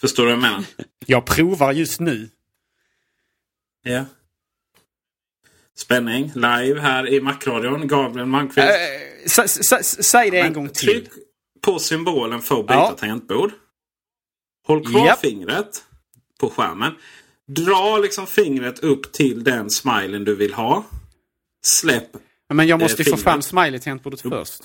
Förstår 0.00 0.22
du 0.22 0.28
vad 0.28 0.32
jag 0.32 0.42
menar? 0.42 0.64
Jag 1.06 1.26
provar 1.26 1.72
just 1.72 2.00
nu. 2.00 2.28
Ja. 3.82 4.04
Spänning 5.76 6.32
live 6.34 6.80
här 6.80 7.08
i 7.08 7.20
Macradion. 7.20 7.88
Gabriel 7.88 8.26
Malmqvist. 8.26 9.72
Äh, 9.72 9.80
säg 9.82 10.30
det 10.30 10.40
en 10.40 10.52
gång 10.52 10.68
till. 10.68 10.88
Tryck 10.88 11.08
på 11.60 11.78
symbolen 11.78 12.40
för 12.40 12.60
att 12.60 12.66
byta 12.66 12.74
ja. 12.74 12.96
tangentbord. 12.98 13.52
Håll 14.66 14.86
kvar 14.86 15.06
yep. 15.06 15.18
fingret 15.18 15.84
på 16.40 16.50
skärmen. 16.50 16.92
Dra 17.46 17.98
liksom 17.98 18.26
fingret 18.26 18.78
upp 18.78 19.12
till 19.12 19.44
den 19.44 19.70
smilen 19.70 20.24
du 20.24 20.34
vill 20.36 20.54
ha. 20.54 20.84
Släpp 21.64 22.16
Men 22.54 22.68
jag 22.68 22.80
måste 22.80 23.02
ju 23.02 23.10
få 23.10 23.16
fram 23.16 23.42
smiley-tangentbordet 23.42 24.20
först. 24.20 24.62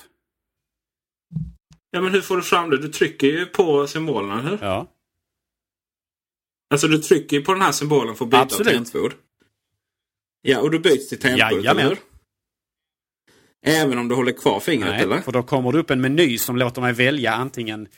Ja 1.90 2.00
men 2.00 2.12
hur 2.12 2.20
får 2.20 2.36
du 2.36 2.42
fram 2.42 2.70
det? 2.70 2.78
Du 2.78 2.88
trycker 2.88 3.26
ju 3.26 3.46
på 3.46 3.86
symbolerna, 3.86 4.40
hur? 4.40 4.58
Ja. 4.60 4.86
Alltså 6.70 6.88
du 6.88 6.98
trycker 6.98 7.36
ju 7.36 7.42
på 7.42 7.52
den 7.52 7.62
här 7.62 7.72
symbolen 7.72 8.14
för 8.14 8.24
att 8.24 8.30
byta 8.30 8.42
Absolut. 8.42 8.66
tangentbord. 8.66 9.14
Ja, 10.42 10.60
och 10.60 10.70
du 10.70 10.78
byts 10.78 11.08
till 11.08 11.18
tangentbordet, 11.18 11.66
eller 11.70 11.82
hur? 11.88 11.98
Även 13.66 13.98
om 13.98 14.08
du 14.08 14.14
håller 14.14 14.32
kvar 14.32 14.60
fingret, 14.60 14.90
Nej, 14.90 15.02
eller? 15.02 15.20
för 15.20 15.32
då 15.32 15.42
kommer 15.42 15.72
det 15.72 15.78
upp 15.78 15.90
en 15.90 16.00
meny 16.00 16.38
som 16.38 16.56
låter 16.56 16.80
mig 16.80 16.92
välja 16.92 17.32
antingen 17.32 17.88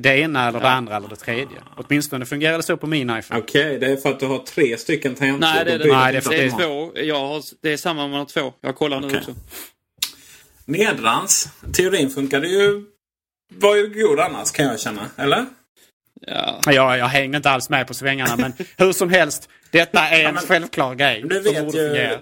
det 0.00 0.18
ena 0.18 0.48
eller 0.48 0.60
det 0.60 0.68
andra 0.68 0.96
eller 0.96 1.08
det 1.08 1.16
tredje. 1.16 1.62
Åtminstone 1.76 2.26
fungerar 2.26 2.56
det 2.56 2.62
så 2.62 2.76
på 2.76 2.86
min 2.86 3.18
iPhone. 3.18 3.40
Okej, 3.40 3.66
okay, 3.66 3.78
det 3.78 3.92
är 3.92 3.96
för 3.96 4.10
att 4.10 4.20
du 4.20 4.26
har 4.26 4.38
tre 4.38 4.76
stycken 4.78 5.14
tangentbord. 5.14 5.40
Nej, 5.40 5.64
det 5.64 5.72
är, 5.72 5.78
det, 5.78 5.92
Nej, 5.92 6.12
det, 6.12 6.18
är, 6.18 6.30
det 6.30 6.44
är 6.44 6.50
två. 6.50 6.92
Jag 6.94 7.28
har, 7.28 7.42
det 7.62 7.72
är 7.72 7.76
samma 7.76 8.04
om 8.04 8.10
man 8.10 8.18
har 8.18 8.26
två. 8.26 8.52
Jag 8.60 8.76
kollar 8.76 9.00
nu 9.00 9.06
okay. 9.06 9.18
också. 9.18 9.34
Nedrans. 10.64 11.48
Teorin 11.72 12.10
funkade 12.10 12.48
ju... 12.48 12.84
Var 13.54 13.76
ju 13.76 13.86
god 13.86 14.20
annars 14.20 14.50
kan 14.52 14.66
jag 14.66 14.80
känna. 14.80 15.10
Eller? 15.16 15.46
Ja. 16.26 16.60
Jag, 16.66 16.98
jag 16.98 17.06
hänger 17.06 17.36
inte 17.36 17.50
alls 17.50 17.70
med 17.70 17.86
på 17.86 17.94
svängarna 17.94 18.36
men 18.36 18.52
hur 18.76 18.92
som 18.92 19.10
helst. 19.10 19.48
Detta 19.70 20.08
är 20.08 20.24
en 20.24 20.34
ja, 20.34 20.40
självklar 20.40 20.94
grej. 20.94 21.24
Du 21.26 21.40
vet 21.40 21.74
ju... 21.74 22.18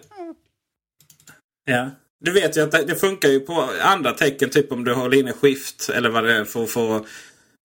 Ja. 1.64 1.90
Du 2.20 2.32
vet 2.32 2.56
ju 2.56 2.60
att 2.60 2.70
det, 2.70 2.84
det, 2.84 2.94
funkar 2.94 3.28
ju 3.28 3.40
på 3.40 3.70
andra 3.80 4.12
tecken. 4.12 4.50
Typ 4.50 4.72
om 4.72 4.84
du 4.84 4.94
håller 4.94 5.18
inne 5.18 5.32
skift 5.32 5.88
eller 5.88 6.10
vad 6.10 6.24
det 6.24 6.32
är 6.32 6.44
för 6.44 6.64
att 6.64 6.70
få 6.70 7.06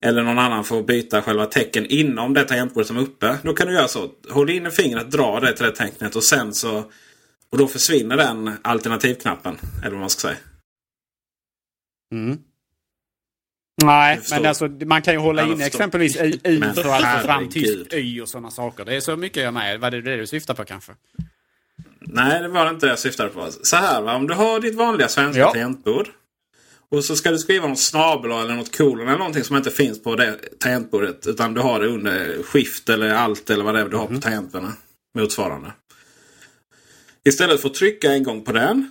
eller 0.04 0.22
någon 0.22 0.38
annan 0.38 0.64
får 0.64 0.82
byta 0.82 1.22
själva 1.22 1.46
tecken 1.46 1.86
inom 1.86 2.34
det 2.34 2.44
tangentbordet 2.44 2.86
som 2.86 2.96
är 2.96 3.00
uppe. 3.00 3.38
Då 3.42 3.52
kan 3.52 3.66
du 3.66 3.74
göra 3.74 3.88
så. 3.88 4.10
Håll 4.30 4.50
inne 4.50 4.70
fingret, 4.70 5.10
dra 5.10 5.40
det 5.40 5.52
till 5.52 5.66
det 5.66 5.72
tecknet 5.72 6.16
och 6.16 6.24
sen 6.24 6.54
så... 6.54 6.84
Och 7.52 7.58
då 7.58 7.66
försvinner 7.66 8.16
den 8.16 8.56
alternativknappen. 8.62 9.58
Eller 9.80 9.90
vad 9.90 10.00
man 10.00 10.10
ska 10.10 10.28
säga. 10.28 10.38
Mm. 12.12 12.38
Nej, 13.82 14.20
men 14.30 14.46
alltså, 14.46 14.68
man 14.68 15.02
kan 15.02 15.14
ju 15.14 15.20
hålla 15.20 15.46
inne 15.46 15.66
exempelvis 15.66 16.16
Y 16.16 16.60
för 16.60 16.88
att 16.88 17.20
få 17.20 17.26
fram 17.26 17.48
tyst 17.48 17.92
Y 17.92 18.20
och 18.20 18.28
sådana 18.28 18.50
saker. 18.50 18.84
Det 18.84 18.96
är 18.96 19.00
så 19.00 19.16
mycket 19.16 19.42
jag 19.42 19.54
med. 19.54 19.80
Vad 19.80 19.94
är 19.94 20.02
det 20.02 20.16
du 20.16 20.26
syftar 20.26 20.54
på 20.54 20.64
kanske? 20.64 20.92
Nej, 22.00 22.42
det 22.42 22.48
var 22.48 22.64
det 22.64 22.70
inte 22.70 22.86
jag 22.86 22.98
syftade 22.98 23.30
på. 23.30 23.48
Så 23.62 23.76
här 23.76 24.02
va, 24.02 24.14
om 24.14 24.26
du 24.26 24.34
har 24.34 24.60
ditt 24.60 24.74
vanliga 24.74 25.08
svenska 25.08 25.40
ja. 25.40 25.52
tangentbord. 25.52 26.08
Och 26.90 27.04
så 27.04 27.16
ska 27.16 27.30
du 27.30 27.38
skriva 27.38 27.66
något 27.66 27.78
snabel 27.78 28.30
eller 28.30 28.56
något 28.56 28.76
kolon 28.76 29.08
eller 29.08 29.18
någonting 29.18 29.44
som 29.44 29.56
inte 29.56 29.70
finns 29.70 30.02
på 30.02 30.16
det 30.16 30.38
tangentbordet. 30.58 31.26
Utan 31.26 31.54
du 31.54 31.60
har 31.60 31.80
det 31.80 31.86
under 31.86 32.42
skift 32.42 32.88
eller 32.88 33.14
allt 33.14 33.50
eller 33.50 33.64
vad 33.64 33.74
det 33.74 33.80
är 33.80 33.88
du 33.88 33.96
har 33.96 34.06
på 34.06 34.10
mm. 34.10 34.20
tangenterna. 34.20 34.72
Motsvarande. 35.18 35.72
Istället 37.24 37.60
för 37.60 37.68
att 37.68 37.74
trycka 37.74 38.12
en 38.12 38.22
gång 38.22 38.44
på 38.44 38.52
den. 38.52 38.90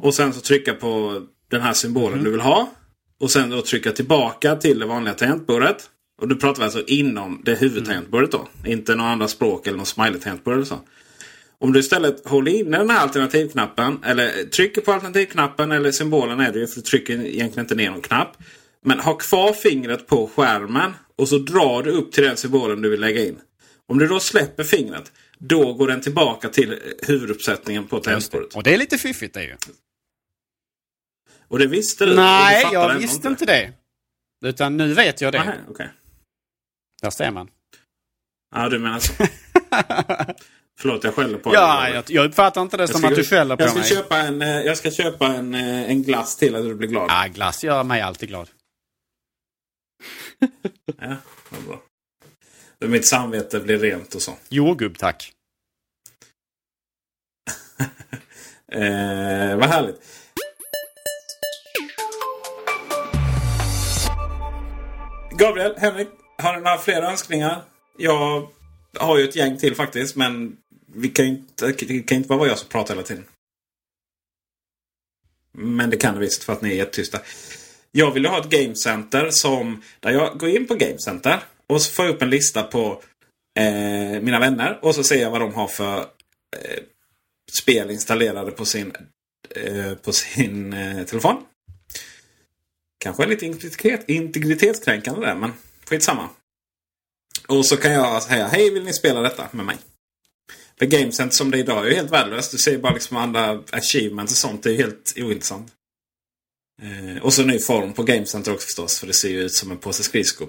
Och 0.00 0.14
sen 0.14 0.32
så 0.32 0.40
trycka 0.40 0.74
på 0.74 1.22
den 1.50 1.60
här 1.60 1.72
symbolen 1.72 2.12
mm. 2.12 2.24
du 2.24 2.30
vill 2.30 2.40
ha. 2.40 2.70
Och 3.20 3.30
sen 3.30 3.50
då 3.50 3.62
trycka 3.62 3.92
tillbaka 3.92 4.56
till 4.56 4.78
det 4.78 4.86
vanliga 4.86 5.14
tangentbordet. 5.14 5.90
Och 6.20 6.28
du 6.28 6.36
pratar 6.36 6.58
vi 6.60 6.64
alltså 6.64 6.84
inom 6.86 7.42
det 7.44 7.54
huvudtangentbordet 7.54 8.32
då. 8.32 8.48
Inte 8.64 8.94
några 8.94 9.10
andra 9.10 9.28
språk 9.28 9.66
eller 9.66 9.78
något 9.78 9.88
smiley-tangentbord 9.88 10.54
eller 10.54 10.64
så. 10.64 10.80
Om 11.60 11.72
du 11.72 11.80
istället 11.80 12.28
håller 12.28 12.52
inne 12.52 12.78
den 12.78 12.90
här 12.90 13.00
alternativknappen 13.00 14.04
eller 14.04 14.44
trycker 14.44 14.80
på 14.80 14.92
alternativknappen 14.92 15.72
eller 15.72 15.92
symbolen 15.92 16.40
är 16.40 16.52
det 16.52 16.58
ju 16.58 16.66
för 16.66 16.74
du 16.74 16.82
trycker 16.82 17.12
egentligen 17.12 17.64
inte 17.64 17.74
ner 17.74 17.90
någon 17.90 18.00
knapp. 18.00 18.36
Men 18.84 19.00
ha 19.00 19.14
kvar 19.14 19.52
fingret 19.52 20.06
på 20.06 20.30
skärmen 20.36 20.94
och 21.16 21.28
så 21.28 21.38
drar 21.38 21.82
du 21.82 21.90
upp 21.90 22.12
till 22.12 22.24
den 22.24 22.36
symbolen 22.36 22.82
du 22.82 22.90
vill 22.90 23.00
lägga 23.00 23.24
in. 23.24 23.40
Om 23.86 23.98
du 23.98 24.06
då 24.06 24.20
släpper 24.20 24.64
fingret 24.64 25.12
då 25.38 25.72
går 25.72 25.88
den 25.88 26.00
tillbaka 26.00 26.48
till 26.48 26.78
huvuduppsättningen 27.02 27.86
på 27.86 28.00
tangentbordet. 28.00 28.54
Och 28.54 28.62
det 28.62 28.74
är 28.74 28.78
lite 28.78 28.98
fiffigt 28.98 29.34
det 29.34 29.44
ju. 29.44 29.56
Och 31.48 31.58
det 31.58 31.66
visste 31.66 32.06
du? 32.06 32.14
Nej, 32.14 32.64
du 32.64 32.74
jag 32.74 32.98
visste 32.98 33.28
inte. 33.28 33.44
det. 33.44 33.72
Utan 34.44 34.76
nu 34.76 34.94
vet 34.94 35.20
jag 35.20 35.32
det. 35.32 35.40
Aha, 35.40 35.52
okay. 35.68 35.88
Där 37.02 37.10
ser 37.10 37.30
man. 37.30 37.48
Ja, 38.54 38.68
du 38.68 38.78
menar 38.78 38.98
så. 38.98 39.12
Förlåt, 40.80 41.04
jag 41.04 41.14
skäller 41.14 41.38
på 41.38 41.54
ja, 41.54 41.80
dig. 41.82 41.94
Jag, 41.94 42.04
jag 42.08 42.24
uppfattar 42.24 42.62
inte 42.62 42.76
det 42.76 42.82
jag 42.82 42.90
som 42.90 43.00
ska, 43.00 43.08
att 43.08 43.14
du 43.14 43.24
skäller 43.24 43.56
på 43.56 43.62
jag 43.62 43.70
ska 43.70 43.78
mig. 43.78 43.88
Köpa 43.88 44.18
en, 44.18 44.42
eh, 44.42 44.48
jag 44.48 44.76
ska 44.76 44.90
köpa 44.90 45.26
en, 45.26 45.54
eh, 45.54 45.90
en 45.90 46.02
glass 46.02 46.36
till 46.36 46.54
att 46.54 46.62
du 46.62 46.74
blir 46.74 46.88
glad. 46.88 47.06
Ja, 47.10 47.26
glass 47.34 47.64
gör 47.64 47.84
mig 47.84 48.00
alltid 48.00 48.28
glad. 48.28 48.48
ja, 51.00 51.16
vad 51.50 51.62
bra. 51.62 51.82
Då 52.78 52.88
mitt 52.88 53.06
samvete 53.06 53.60
blir 53.60 53.78
rent 53.78 54.14
och 54.14 54.22
så. 54.22 54.32
Jordgubb 54.48 54.98
tack. 54.98 55.32
eh, 58.72 59.56
vad 59.56 59.66
härligt. 59.66 60.00
Gabriel, 65.38 65.74
Henrik, 65.78 66.08
har 66.38 66.54
du 66.54 66.60
några 66.60 66.78
fler 66.78 67.02
önskningar? 67.02 67.62
Jag 67.96 68.48
har 68.98 69.18
ju 69.18 69.24
ett 69.24 69.36
gäng 69.36 69.58
till 69.58 69.74
faktiskt, 69.74 70.16
men 70.16 70.56
vi 70.94 71.08
kan 71.08 71.24
ju 71.24 71.30
inte, 71.30 71.72
det 71.72 72.02
kan 72.02 72.16
inte 72.16 72.28
bara 72.28 72.38
vara 72.38 72.48
jag 72.48 72.58
som 72.58 72.68
pratar 72.68 72.94
hela 72.94 73.06
tiden. 73.06 73.24
Men 75.52 75.90
det 75.90 75.96
kan 75.96 76.14
det 76.14 76.20
visst 76.20 76.44
för 76.44 76.52
att 76.52 76.62
ni 76.62 76.70
är 76.70 76.74
jättetysta. 76.74 77.20
Jag 77.90 78.12
vill 78.12 78.26
ha 78.26 78.40
ett 78.40 78.50
Game 78.50 78.74
Center 78.74 79.30
som, 79.30 79.82
där 80.00 80.10
jag 80.10 80.38
går 80.38 80.48
in 80.48 80.66
på 80.66 80.74
Game 80.74 80.98
Center 80.98 81.42
och 81.66 81.82
så 81.82 81.92
får 81.92 82.04
jag 82.04 82.14
upp 82.14 82.22
en 82.22 82.30
lista 82.30 82.62
på 82.62 83.02
eh, 83.58 84.22
mina 84.22 84.40
vänner 84.40 84.78
och 84.82 84.94
så 84.94 85.04
ser 85.04 85.22
jag 85.22 85.30
vad 85.30 85.40
de 85.40 85.54
har 85.54 85.68
för 85.68 85.98
eh, 86.56 86.82
spel 87.52 87.90
installerade 87.90 88.50
på 88.50 88.64
sin, 88.64 88.92
eh, 89.50 89.94
på 89.94 90.12
sin 90.12 90.72
eh, 90.72 91.04
telefon. 91.04 91.44
Kanske 92.98 93.26
lite 93.26 93.46
integritet, 93.46 94.08
integritetskränkande 94.08 95.26
där, 95.26 95.34
men 95.34 95.52
skitsamma. 95.84 96.28
Och 97.46 97.66
så 97.66 97.76
kan 97.76 97.92
jag 97.92 98.22
säga 98.22 98.46
hej 98.46 98.70
vill 98.70 98.84
ni 98.84 98.92
spela 98.92 99.20
detta 99.20 99.48
med 99.52 99.66
mig? 99.66 99.76
För 100.78 100.86
GameCenter 100.86 101.36
som 101.36 101.50
det 101.50 101.56
är 101.56 101.60
idag 101.60 101.86
är 101.86 101.90
ju 101.90 101.96
helt 101.96 102.12
värdelöst. 102.12 102.52
Du 102.52 102.58
ser 102.58 102.78
bara 102.78 102.94
liksom 102.94 103.16
andra 103.16 103.62
achievements 103.70 104.32
och 104.32 104.38
sånt. 104.38 104.62
Det 104.62 104.70
är 104.70 104.72
ju 104.72 104.78
helt 104.78 105.14
ointressant. 105.16 105.72
Eh, 106.82 107.22
och 107.22 107.32
så 107.32 107.42
ny 107.42 107.58
form 107.58 107.92
på 107.92 108.02
GameCenter 108.02 108.52
också 108.52 108.66
förstås. 108.66 109.00
För 109.00 109.06
det 109.06 109.12
ser 109.12 109.28
ju 109.28 109.42
ut 109.42 109.52
som 109.52 109.70
en 109.70 109.78
påse 109.78 110.02
skridskor. 110.02 110.48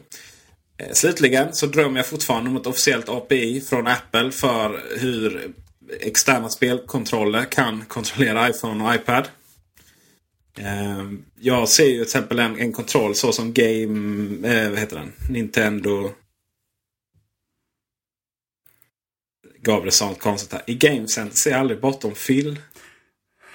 Eh, 0.77 0.93
slutligen 0.93 1.53
så 1.53 1.65
drömmer 1.65 1.99
jag 1.99 2.07
fortfarande 2.07 2.49
om 2.49 2.57
ett 2.57 2.67
officiellt 2.67 3.09
API 3.09 3.61
från 3.61 3.87
Apple 3.87 4.31
för 4.31 4.81
hur 4.99 5.51
externa 5.99 6.49
spelkontroller 6.49 7.45
kan 7.45 7.85
kontrollera 7.85 8.49
iPhone 8.49 8.83
och 8.83 8.95
iPad. 8.95 9.27
Eh, 10.57 11.03
jag 11.39 11.69
ser 11.69 11.85
ju 11.85 11.93
till 11.93 12.01
exempel 12.01 12.39
en, 12.39 12.59
en 12.59 12.73
kontroll 12.73 13.15
så 13.15 13.31
som 13.31 13.53
Game... 13.53 14.47
Eh, 14.47 14.69
vad 14.69 14.79
heter 14.79 14.95
den? 14.95 15.13
Nintendo... 15.29 16.11
Gabriel 19.61 19.91
sa 19.91 20.05
något 20.05 20.19
konstigt 20.19 20.53
här. 20.53 20.61
I 20.67 20.73
GameCenter 20.73 21.35
ser 21.35 21.51
jag 21.51 21.59
aldrig 21.59 21.81
bortom 21.81 22.15
fyll... 22.15 22.59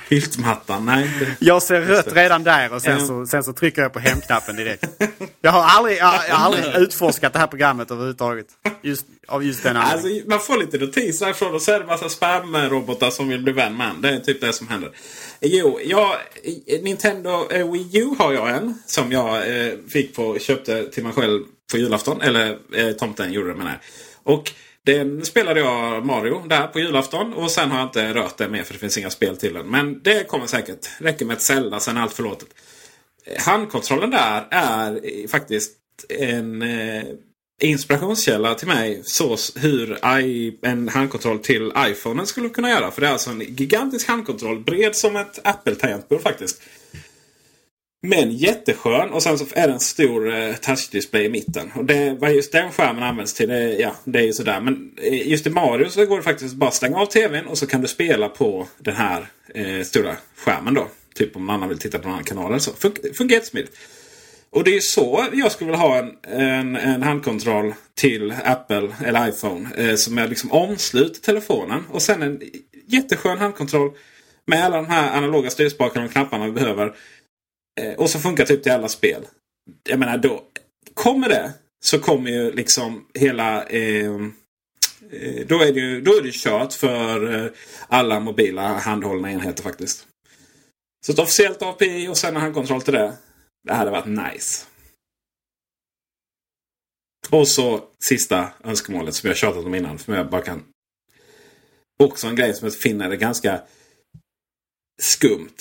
Filtmattan. 0.09 0.87
Nej. 0.87 1.11
Det... 1.21 1.47
Jag 1.47 1.63
ser 1.63 1.81
rött 1.81 2.13
redan 2.13 2.45
där 2.45 2.73
och 2.73 2.83
sen, 2.83 3.07
så, 3.07 3.27
sen 3.27 3.45
så 3.45 3.53
trycker 3.53 3.83
jag 3.83 3.93
på 3.93 3.99
hemknappen 3.99 4.57
direkt. 4.57 4.85
Jag 5.41 5.51
har 5.51 5.63
aldrig, 5.63 5.99
jag, 5.99 6.15
jag 6.29 6.35
har 6.35 6.45
aldrig 6.45 6.75
utforskat 6.75 7.33
det 7.33 7.39
här 7.39 7.47
programmet 7.47 7.91
överhuvudtaget. 7.91 8.47
Just, 8.83 9.07
av 9.29 9.45
just 9.45 9.63
den. 9.63 9.77
Alltså, 9.77 10.09
man 10.27 10.41
får 10.41 10.59
lite 10.59 10.79
notiser 10.79 11.31
ifrån 11.31 11.55
och 11.55 11.63
så 11.63 11.73
är 11.73 11.81
det 11.81 11.87
massa 11.87 12.09
spam-robotar 12.09 13.11
som 13.11 13.29
vill 13.29 13.43
bli 13.43 13.53
vän 13.53 13.77
med 13.77 13.89
en. 13.91 14.01
Det 14.01 14.11
är 14.11 14.19
typ 14.19 14.41
det 14.41 14.53
som 14.53 14.69
händer. 14.69 14.91
Jo, 15.41 15.81
jag, 15.85 16.17
Nintendo 16.83 17.51
eh, 17.51 17.71
Wii 17.73 17.99
U 17.99 18.15
har 18.19 18.33
jag 18.33 18.51
en. 18.51 18.79
Som 18.87 19.13
jag 19.13 19.37
eh, 19.37 19.73
fick 19.89 20.17
på, 20.17 20.39
köpte 20.39 20.91
till 20.91 21.05
mig 21.05 21.13
själv 21.13 21.43
på 21.71 21.79
julafton. 21.79 22.21
Eller 22.21 22.59
eh, 22.75 22.91
tomten 22.93 23.33
gjorde 23.33 23.55
det 23.55 23.65
det. 23.65 23.81
Och 24.23 24.53
den 24.85 25.25
spelade 25.25 25.61
jag 25.61 26.07
Mario 26.07 26.43
där 26.49 26.67
på 26.67 26.81
julafton. 26.81 27.33
Och 27.33 27.51
sen 27.51 27.71
har 27.71 27.79
jag 27.79 27.89
inte 27.89 28.15
rört 28.15 28.37
den 28.37 28.53
mer 28.53 28.63
för 28.63 28.73
det 28.73 28.79
finns 28.81 28.99
inga 28.99 29.11
spel 29.11 29.37
till 29.37 29.55
den. 29.55 29.67
Men 29.67 30.03
det 30.03 30.29
kommer 30.29 30.47
säkert. 30.47 30.89
Räcker 30.99 31.25
med 31.25 31.37
ett 31.37 31.43
Zelda, 31.43 31.81
sen 31.81 31.97
är 31.97 32.01
allt 32.01 32.13
förlåtet. 32.13 32.49
Eh, 33.25 33.43
handkontrollen 33.43 34.11
där 34.11 34.47
är 34.51 35.29
faktiskt 35.29 35.73
en 36.09 36.63
eh, 36.63 37.05
inspirationskälla 37.63 38.55
till 38.55 38.69
mig. 38.69 39.03
Så 39.05 39.37
hur 39.57 40.19
I, 40.21 40.59
en 40.63 40.89
handkontroll 40.89 41.39
till 41.39 41.73
iPhonen 41.79 42.27
skulle 42.27 42.49
kunna 42.49 42.71
göra. 42.71 42.91
För 42.91 43.01
det 43.01 43.07
är 43.07 43.13
alltså 43.13 43.31
en 43.31 43.41
gigantisk 43.41 44.09
handkontroll. 44.09 44.61
Bred 44.61 44.97
som 44.97 45.17
ett 45.17 45.41
Apple-tangentbord 45.45 46.23
faktiskt. 46.23 46.63
Men 48.07 48.37
jätteskön 48.37 49.11
och 49.11 49.23
sen 49.23 49.39
så 49.39 49.45
är 49.55 49.67
det 49.67 49.73
en 49.73 49.81
stor 49.81 50.35
eh, 50.35 50.55
touchdisplay 50.55 51.25
i 51.25 51.29
mitten. 51.29 51.73
Och 51.75 51.85
det, 51.85 52.17
vad 52.21 52.35
just 52.35 52.53
den 52.53 52.73
skärmen 52.73 53.03
används 53.03 53.35
till, 53.35 53.49
det, 53.49 53.73
ja, 53.73 53.95
det 54.05 54.19
är 54.19 54.23
ju 54.23 54.33
sådär. 54.33 54.61
Men 54.61 54.91
eh, 54.97 55.29
just 55.29 55.47
i 55.47 55.51
Mario 55.51 55.89
så 55.89 56.07
går 56.07 56.17
det 56.17 56.23
faktiskt 56.23 56.55
bara 56.55 56.69
att 56.69 56.75
stänga 56.75 56.99
av 56.99 57.07
tvn 57.07 57.47
och 57.47 57.59
så 57.59 57.67
kan 57.67 57.81
du 57.81 57.89
spela 57.89 58.29
på 58.29 58.67
den 58.79 58.95
här 58.95 59.27
eh, 59.55 59.83
stora 59.83 60.17
skärmen 60.37 60.75
då. 60.75 60.89
Typ 61.15 61.37
om 61.37 61.47
någon 61.47 61.55
annan 61.55 61.69
vill 61.69 61.79
titta 61.79 61.99
på 61.99 62.05
någon 62.05 62.13
annan 62.13 62.25
kanal 62.25 62.47
eller 62.47 62.59
så. 62.59 62.73
Fun 62.73 62.93
fungerar 63.15 63.43
smidigt. 63.43 63.77
Och 64.51 64.65
det 64.65 64.77
är 64.77 64.81
så 64.81 65.25
jag 65.33 65.53
skulle 65.53 65.71
vilja 65.71 65.87
ha 65.87 65.99
en, 65.99 66.13
en, 66.23 66.77
en 66.77 67.03
handkontroll 67.03 67.75
till 67.95 68.35
Apple 68.45 68.89
eller 69.05 69.29
iPhone. 69.29 69.69
Eh, 69.77 69.95
som 69.95 70.19
är 70.19 70.29
liksom 70.29 70.53
omslut 70.53 71.23
telefonen. 71.23 71.83
Och 71.91 72.03
sen 72.03 72.23
en 72.23 72.41
jätteskön 72.87 73.39
handkontroll 73.39 73.91
med 74.47 74.65
alla 74.65 74.77
de 74.77 74.87
här 74.87 75.17
analoga 75.17 75.51
styrspakarna 75.51 76.07
och 76.07 76.13
knapparna 76.13 76.47
vi 76.47 76.53
behöver. 76.53 76.95
Eh, 77.81 77.95
och 77.95 78.11
som 78.11 78.21
funkar 78.21 78.45
typ 78.45 78.63
till 78.63 78.73
alla 78.73 78.89
spel. 78.89 79.27
Jag 79.89 79.99
menar 79.99 80.19
då. 80.19 80.45
Kommer 80.95 81.29
det 81.29 81.53
så 81.85 81.99
kommer 81.99 82.31
ju 82.31 82.53
liksom 82.53 83.07
hela... 83.15 83.63
Ehm, 83.63 84.35
eh, 85.11 85.47
då 85.47 85.63
är 85.63 85.73
det 85.73 85.81
ju 85.81 86.01
då 86.01 86.17
är 86.17 86.23
det 86.23 86.35
kört 86.35 86.73
för 86.73 87.35
eh, 87.35 87.51
alla 87.89 88.21
mobila 88.21 88.79
handhållna 88.79 89.33
enheter 89.33 89.63
faktiskt. 89.63 90.07
Så 91.07 91.13
ett 91.13 91.19
officiellt 91.19 91.63
API 91.63 92.09
och 92.09 92.17
sen 92.17 92.37
en 92.37 92.43
handkontroll 92.43 92.83
till 92.83 92.95
det. 92.95 93.17
Det 93.65 93.75
hade 93.75 93.91
varit 93.91 94.33
nice. 94.35 94.67
Och 97.31 97.49
så 97.49 97.85
sista 98.05 98.49
önskemålet 98.65 99.15
som 99.15 99.29
jag 99.29 99.37
tjatat 99.37 99.65
om 99.65 99.75
innan. 99.75 99.99
Som 99.99 100.15
jag 100.15 100.31
bara 100.31 100.43
kan... 100.43 100.65
Också 101.99 102.27
en 102.27 102.37
grej 102.37 102.55
som 102.55 102.69
jag 102.69 102.75
finner 102.75 103.11
är 103.11 103.17
ganska 103.17 103.63
skumt 105.03 105.57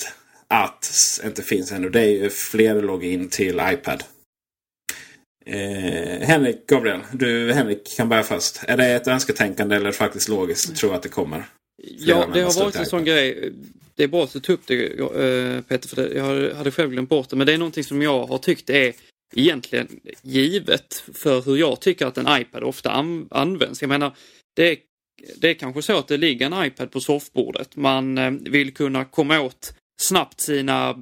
att 0.62 1.20
inte 1.24 1.42
finns 1.42 1.72
ännu. 1.72 1.90
Det 1.90 2.00
är 2.00 2.10
ju 2.10 2.30
fler 2.30 2.82
login 2.82 3.28
till 3.28 3.60
iPad. 3.72 4.04
Eh, 5.46 6.26
Henrik 6.26 6.66
Gabriel, 6.66 7.00
du 7.12 7.52
Henrik 7.52 7.96
kan 7.96 8.08
börja 8.08 8.22
först. 8.22 8.60
Är 8.68 8.76
det 8.76 8.86
ett 8.86 9.08
önsketänkande 9.08 9.76
eller 9.76 9.92
faktiskt 9.92 10.28
logiskt 10.28 10.70
att 10.70 10.76
tro 10.76 10.92
att 10.92 11.02
det 11.02 11.08
kommer? 11.08 11.44
Ja, 11.82 12.28
det 12.34 12.40
har 12.40 12.60
varit 12.60 12.76
en 12.76 12.86
sån 12.86 13.04
grej. 13.04 13.52
Det 13.94 14.04
är 14.04 14.08
bra 14.08 14.24
att 14.24 14.32
du 14.32 14.40
tog 14.40 14.54
upp 14.54 14.66
det 14.66 14.84
eh, 14.98 15.60
Peter, 15.60 15.88
för 15.88 15.96
det, 15.96 16.14
jag 16.14 16.54
hade 16.54 16.70
själv 16.70 16.90
glömt 16.90 17.08
bort 17.08 17.30
det. 17.30 17.36
Men 17.36 17.46
det 17.46 17.52
är 17.52 17.58
någonting 17.58 17.84
som 17.84 18.02
jag 18.02 18.26
har 18.26 18.38
tyckt 18.38 18.70
är 18.70 18.92
egentligen 19.34 20.00
givet 20.22 21.04
för 21.14 21.42
hur 21.42 21.56
jag 21.56 21.80
tycker 21.80 22.06
att 22.06 22.18
en 22.18 22.40
iPad 22.40 22.62
ofta 22.62 22.90
an 22.90 23.28
används. 23.30 23.82
Jag 23.82 23.88
menar, 23.88 24.16
det 24.56 24.70
är, 24.70 24.76
det 25.36 25.50
är 25.50 25.54
kanske 25.54 25.82
så 25.82 25.98
att 25.98 26.08
det 26.08 26.16
ligger 26.16 26.46
en 26.46 26.66
iPad 26.66 26.90
på 26.90 27.00
soffbordet. 27.00 27.76
Man 27.76 28.18
eh, 28.18 28.30
vill 28.30 28.74
kunna 28.74 29.04
komma 29.04 29.40
åt 29.40 29.74
snabbt 30.00 30.40
sina 30.40 30.96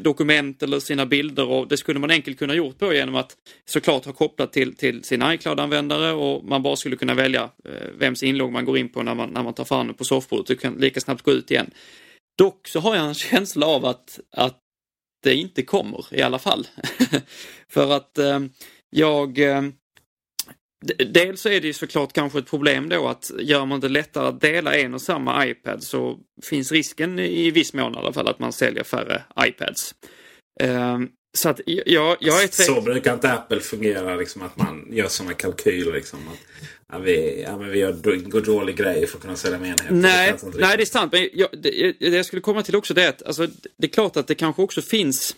dokument 0.00 0.62
eller 0.62 0.80
sina 0.80 1.06
bilder 1.06 1.48
och 1.48 1.68
det 1.68 1.76
skulle 1.76 2.00
man 2.00 2.10
enkelt 2.10 2.38
kunna 2.38 2.54
gjort 2.54 2.78
på 2.78 2.94
genom 2.94 3.14
att 3.14 3.36
såklart 3.64 4.04
ha 4.04 4.12
kopplat 4.12 4.52
till, 4.52 4.76
till 4.76 5.04
sin 5.04 5.22
iCloud-användare 5.22 6.12
och 6.12 6.44
man 6.44 6.62
bara 6.62 6.76
skulle 6.76 6.96
kunna 6.96 7.14
välja 7.14 7.50
eh, 7.64 7.88
vems 7.98 8.22
inlogg 8.22 8.52
man 8.52 8.64
går 8.64 8.78
in 8.78 8.88
på 8.88 9.02
när 9.02 9.14
man, 9.14 9.30
när 9.30 9.42
man 9.42 9.54
tar 9.54 9.64
fram 9.64 9.86
det 9.86 9.94
på 9.94 10.04
soffbordet 10.04 10.50
och 10.50 10.60
kan 10.60 10.74
lika 10.74 11.00
snabbt 11.00 11.22
gå 11.22 11.32
ut 11.32 11.50
igen. 11.50 11.70
Dock 12.38 12.68
så 12.68 12.80
har 12.80 12.96
jag 12.96 13.06
en 13.06 13.14
känsla 13.30 13.66
av 13.66 13.84
att, 13.84 14.20
att 14.36 14.58
det 15.22 15.34
inte 15.34 15.62
kommer 15.62 16.14
i 16.14 16.22
alla 16.22 16.38
fall. 16.38 16.66
För 17.68 17.92
att 17.92 18.18
eh, 18.18 18.40
jag 18.90 19.38
eh, 19.38 19.62
Dels 21.12 21.40
så 21.40 21.48
är 21.48 21.60
det 21.60 21.66
ju 21.66 21.72
såklart 21.72 22.12
kanske 22.12 22.38
ett 22.38 22.50
problem 22.50 22.88
då 22.88 23.08
att 23.08 23.30
gör 23.38 23.66
man 23.66 23.80
det 23.80 23.88
lättare 23.88 24.28
att 24.28 24.40
dela 24.40 24.74
en 24.74 24.94
och 24.94 25.02
samma 25.02 25.46
iPad 25.46 25.82
så 25.82 26.18
finns 26.44 26.72
risken 26.72 27.18
i 27.18 27.50
viss 27.50 27.72
mån 27.72 27.94
i 27.94 27.98
alla 27.98 28.12
fall 28.12 28.28
att 28.28 28.38
man 28.38 28.52
säljer 28.52 28.84
färre 28.84 29.22
iPads. 29.46 29.94
Um, 30.60 31.08
så 31.34 31.48
att 31.48 31.60
jag, 31.66 32.16
jag 32.20 32.42
är 32.42 32.48
Så 32.64 32.80
brukar 32.80 33.14
inte 33.14 33.32
Apple 33.32 33.60
fungera, 33.60 34.16
liksom 34.16 34.42
att 34.42 34.56
man 34.56 34.88
gör 34.90 35.08
sådana 35.08 35.34
kalkyler. 35.34 35.92
Liksom, 35.92 36.18
att, 36.28 36.38
ja, 36.92 36.98
vi, 36.98 37.42
ja, 37.42 37.56
vi 37.56 37.78
gör, 37.78 37.92
dålig 38.40 38.76
grej 38.76 39.06
för 39.06 39.16
att 39.16 39.22
kunna 39.22 39.36
sälja 39.36 39.58
mer 39.58 39.68
enheter. 39.68 39.94
Nej, 39.94 40.34
det 40.42 40.58
nej, 40.58 40.76
det 40.76 40.82
är 40.82 40.84
sant. 40.84 41.12
Men 41.12 41.28
jag, 41.32 41.48
det, 41.52 41.92
det 42.00 42.08
jag 42.08 42.26
skulle 42.26 42.42
komma 42.42 42.62
till 42.62 42.76
också 42.76 42.94
det 42.94 43.04
är 43.04 43.08
att 43.08 43.22
alltså, 43.22 43.46
det 43.78 43.86
är 43.86 43.90
klart 43.90 44.16
att 44.16 44.26
det 44.26 44.34
kanske 44.34 44.62
också 44.62 44.82
finns 44.82 45.36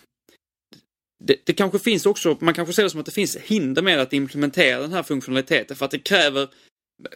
det, 1.27 1.35
det, 1.45 1.53
kanske 1.53 1.79
finns 1.79 2.05
också, 2.05 2.37
man 2.39 2.53
kanske 2.53 2.73
ser 2.73 2.83
det 2.83 2.89
som 2.89 2.99
att 2.99 3.05
det 3.05 3.11
finns 3.11 3.37
hinder 3.37 3.81
med 3.81 3.99
att 3.99 4.13
implementera 4.13 4.81
den 4.81 4.93
här 4.93 5.03
funktionaliteten 5.03 5.77
för 5.77 5.85
att 5.85 5.91
det 5.91 5.99
kräver, 5.99 6.47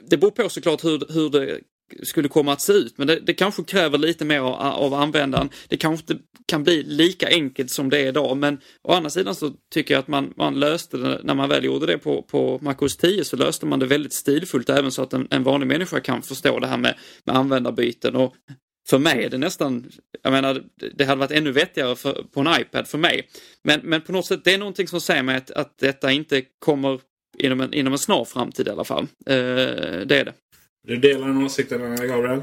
det 0.10 0.18
beror 0.18 0.32
på 0.32 0.50
såklart 0.50 0.84
hur, 0.84 1.14
hur 1.14 1.30
det 1.30 1.60
skulle 2.04 2.28
komma 2.28 2.54
att 2.54 2.62
se 2.62 2.74
ut, 2.74 2.98
men 2.98 3.08
det, 3.08 3.20
det 3.20 3.34
kanske 3.34 3.64
kräver 3.64 3.98
lite 3.98 4.26
mer 4.26 4.40
av, 4.40 4.54
av 4.54 4.94
användaren. 4.94 5.50
Det 5.68 5.78
kanske 5.78 6.14
inte 6.14 6.24
kan 6.46 6.64
bli 6.64 6.84
lika 6.84 7.28
enkelt 7.28 7.72
som 7.72 7.90
det 7.90 8.00
är 8.00 8.08
idag, 8.08 8.38
men 8.38 8.58
å 8.84 8.94
andra 8.94 9.10
sidan 9.10 9.36
så 9.36 9.52
tycker 9.74 9.94
jag 9.94 10.00
att 10.00 10.08
man, 10.08 10.34
man 10.38 10.60
löste 10.60 10.98
det, 10.98 11.22
när 11.24 11.34
man 11.34 11.50
väl 11.50 11.64
gjorde 11.64 11.86
det 11.86 11.98
på, 11.98 12.22
på 12.22 12.60
MacOS 12.62 12.98
10 12.98 13.24
så 13.24 13.38
löste 13.38 13.66
man 13.66 13.80
det 13.80 13.86
väldigt 13.86 14.14
stilfullt 14.14 14.70
även 14.70 14.92
så 14.92 15.02
att 15.02 15.14
en, 15.14 15.28
en 15.30 15.44
vanlig 15.44 15.68
människa 15.68 16.00
kan 16.00 16.22
förstå 16.22 16.60
det 16.60 16.68
här 16.68 16.78
med, 16.78 16.96
med 17.26 17.36
användarbyten 17.36 18.16
och 18.16 18.36
för 18.90 19.00
mig 19.00 19.26
är 19.26 19.30
det 19.30 19.38
nästan, 19.38 19.92
jag 20.22 20.32
menar, 20.32 20.64
det 20.94 21.06
hade 21.06 21.20
varit 21.20 21.32
ännu 21.32 21.52
vettigare 21.52 21.96
för, 21.96 22.24
på 22.34 22.40
en 22.40 22.62
iPad 22.62 22.88
för 22.88 22.98
mig. 22.98 23.28
Men, 23.64 23.80
men 23.84 24.02
på 24.02 24.12
något 24.12 24.26
sätt, 24.26 24.44
det 24.44 24.54
är 24.54 24.58
någonting 24.58 24.88
som 24.88 25.02
säger 25.02 25.24
mig 25.24 25.36
att, 25.36 25.52
att 25.52 25.78
detta 25.78 26.12
inte 26.12 26.42
kommer 26.60 27.02
inom 27.38 27.62
en, 27.62 27.74
inom 27.74 27.94
en 27.94 28.00
snar 28.00 28.26
framtid 28.26 28.68
i 28.68 28.72
alla 28.72 28.84
fall. 28.84 29.04
Eh, 29.04 29.36
det 30.06 30.20
är 30.20 30.26
det. 30.26 30.34
Du 30.88 30.96
delar 30.98 31.28
den 31.28 31.46
åsikten 31.46 31.96
Gabriel? 31.96 32.42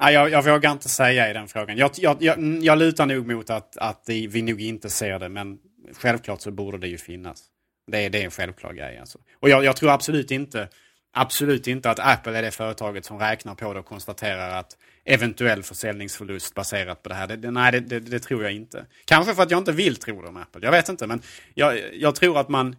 Ja, 0.00 0.10
jag, 0.10 0.30
jag 0.30 0.44
vågar 0.44 0.72
inte 0.72 0.88
säga 0.88 1.30
i 1.30 1.32
den 1.32 1.48
frågan. 1.48 1.76
Jag, 1.76 1.90
jag, 1.96 2.16
jag, 2.20 2.58
jag 2.62 2.78
lutar 2.78 3.06
nog 3.06 3.26
mot 3.26 3.50
att, 3.50 3.76
att 3.76 4.04
vi 4.06 4.42
nog 4.42 4.60
inte 4.60 4.90
ser 4.90 5.18
det, 5.18 5.28
men 5.28 5.58
självklart 5.92 6.40
så 6.40 6.50
borde 6.50 6.78
det 6.78 6.88
ju 6.88 6.98
finnas. 6.98 7.44
Det 7.90 7.98
är, 7.98 8.10
det 8.10 8.20
är 8.20 8.24
en 8.24 8.30
självklar 8.30 8.72
grej. 8.72 8.98
Alltså. 8.98 9.18
Och 9.40 9.48
jag, 9.48 9.64
jag 9.64 9.76
tror 9.76 9.90
absolut 9.90 10.30
inte, 10.30 10.68
absolut 11.16 11.66
inte 11.66 11.90
att 11.90 11.98
Apple 11.98 12.38
är 12.38 12.42
det 12.42 12.50
företaget 12.50 13.04
som 13.04 13.18
räknar 13.18 13.54
på 13.54 13.72
det 13.72 13.80
och 13.80 13.86
konstaterar 13.86 14.58
att 14.58 14.76
eventuell 15.04 15.62
försäljningsförlust 15.62 16.54
baserat 16.54 17.02
på 17.02 17.08
det 17.08 17.14
här. 17.14 17.26
Det, 17.26 17.36
det, 17.36 17.50
nej, 17.50 17.80
det, 17.80 18.00
det, 18.00 18.18
tror 18.18 18.42
jag 18.42 18.52
inte. 18.52 18.86
Kanske 19.04 19.34
för 19.34 19.42
att 19.42 19.50
jag 19.50 19.58
inte 19.58 19.72
vill 19.72 19.96
tro 19.96 20.22
det 20.22 20.28
om 20.28 20.36
Apple. 20.36 20.60
Jag 20.64 20.70
vet 20.70 20.88
inte, 20.88 21.06
men 21.06 21.22
jag, 21.54 21.94
jag 21.94 22.14
tror 22.14 22.38
att 22.38 22.48
man 22.48 22.76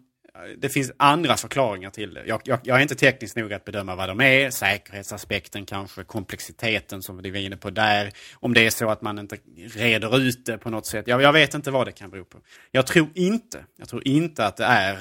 det 0.57 0.69
finns 0.69 0.91
andra 0.97 1.37
förklaringar 1.37 1.89
till 1.89 2.13
det. 2.13 2.23
Jag, 2.25 2.41
jag, 2.43 2.59
jag, 2.63 2.77
är 2.77 2.81
inte 2.81 2.95
tekniskt 2.95 3.35
nog 3.35 3.53
att 3.53 3.65
bedöma 3.65 3.95
vad 3.95 4.09
de 4.09 4.21
är. 4.21 4.49
Säkerhetsaspekten 4.49 5.65
kanske, 5.65 6.03
komplexiteten 6.03 7.01
som 7.01 7.17
vi 7.17 7.31
var 7.31 7.39
inne 7.39 7.57
på 7.57 7.69
där. 7.69 8.11
Om 8.33 8.53
det 8.53 8.65
är 8.65 8.69
så 8.69 8.89
att 8.89 9.01
man 9.01 9.19
inte 9.19 9.37
reder 9.75 10.19
ut 10.19 10.45
det 10.45 10.57
på 10.57 10.69
något 10.69 10.85
sätt. 10.85 11.07
Jag, 11.07 11.21
jag 11.21 11.33
vet 11.33 11.53
inte 11.53 11.71
vad 11.71 11.87
det 11.87 11.91
kan 11.91 12.09
bero 12.09 12.25
på. 12.25 12.37
Jag 12.71 12.87
tror 12.87 13.09
inte, 13.13 13.65
jag 13.77 13.89
tror 13.89 14.07
inte 14.07 14.45
att 14.45 14.57
det 14.57 14.65
är 14.65 14.97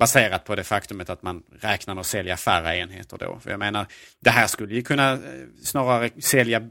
baserat 0.00 0.44
på 0.44 0.56
det 0.56 0.64
faktumet 0.64 1.10
att 1.10 1.22
man 1.22 1.42
räknar 1.60 1.94
med 1.94 2.00
att 2.00 2.06
sälja 2.06 2.36
färre 2.36 2.76
enheter 2.76 3.18
då. 3.18 3.38
För 3.42 3.50
jag 3.50 3.58
menar, 3.58 3.86
det 4.20 4.30
här 4.30 4.46
skulle 4.46 4.74
ju 4.74 4.82
kunna 4.82 5.12
eh, 5.12 5.18
snarare 5.62 6.10
sälja 6.20 6.68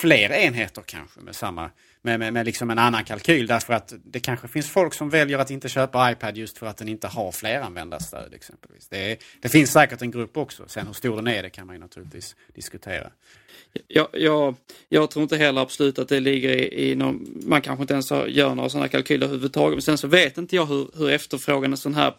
fler 0.00 0.32
enheter 0.32 0.82
kanske 0.86 1.20
med 1.20 1.36
samma 1.36 1.70
med, 2.02 2.18
med, 2.18 2.32
med 2.32 2.46
liksom 2.46 2.70
en 2.70 2.78
annan 2.78 3.04
kalkyl 3.04 3.46
därför 3.46 3.72
att 3.72 3.94
det 4.04 4.20
kanske 4.20 4.48
finns 4.48 4.70
folk 4.70 4.94
som 4.94 5.10
väljer 5.10 5.38
att 5.38 5.50
inte 5.50 5.68
köpa 5.68 6.10
iPad 6.10 6.36
just 6.36 6.58
för 6.58 6.66
att 6.66 6.76
den 6.76 6.88
inte 6.88 7.06
har 7.06 7.32
fleranvändarstöd 7.32 8.34
exempelvis. 8.34 8.88
Det, 8.88 9.12
är, 9.12 9.16
det 9.40 9.48
finns 9.48 9.72
säkert 9.72 10.02
en 10.02 10.10
grupp 10.10 10.36
också. 10.36 10.64
Sen 10.66 10.86
hur 10.86 10.94
stor 10.94 11.16
den 11.16 11.26
är 11.26 11.42
det 11.42 11.50
kan 11.50 11.66
man 11.66 11.76
ju 11.76 11.80
naturligtvis 11.80 12.36
diskutera. 12.54 13.10
Jag, 13.88 14.08
jag, 14.12 14.54
jag 14.88 15.10
tror 15.10 15.22
inte 15.22 15.36
heller 15.36 15.60
absolut 15.60 15.98
att 15.98 16.08
det 16.08 16.20
ligger 16.20 16.50
i, 16.50 16.90
i 16.90 16.94
någon, 16.94 17.40
man 17.46 17.62
kanske 17.62 17.82
inte 17.82 17.94
ens 17.94 18.10
gör 18.10 18.54
några 18.54 18.68
sådana 18.68 18.88
kalkyler 18.88 19.26
överhuvudtaget. 19.26 19.74
Men 19.74 19.82
sen 19.82 19.98
så 19.98 20.08
vet 20.08 20.38
inte 20.38 20.56
jag 20.56 20.66
hur, 20.66 20.90
hur 20.94 21.10
efterfrågan 21.10 21.72
en 21.72 21.76
sån 21.76 21.94
här 21.94 22.14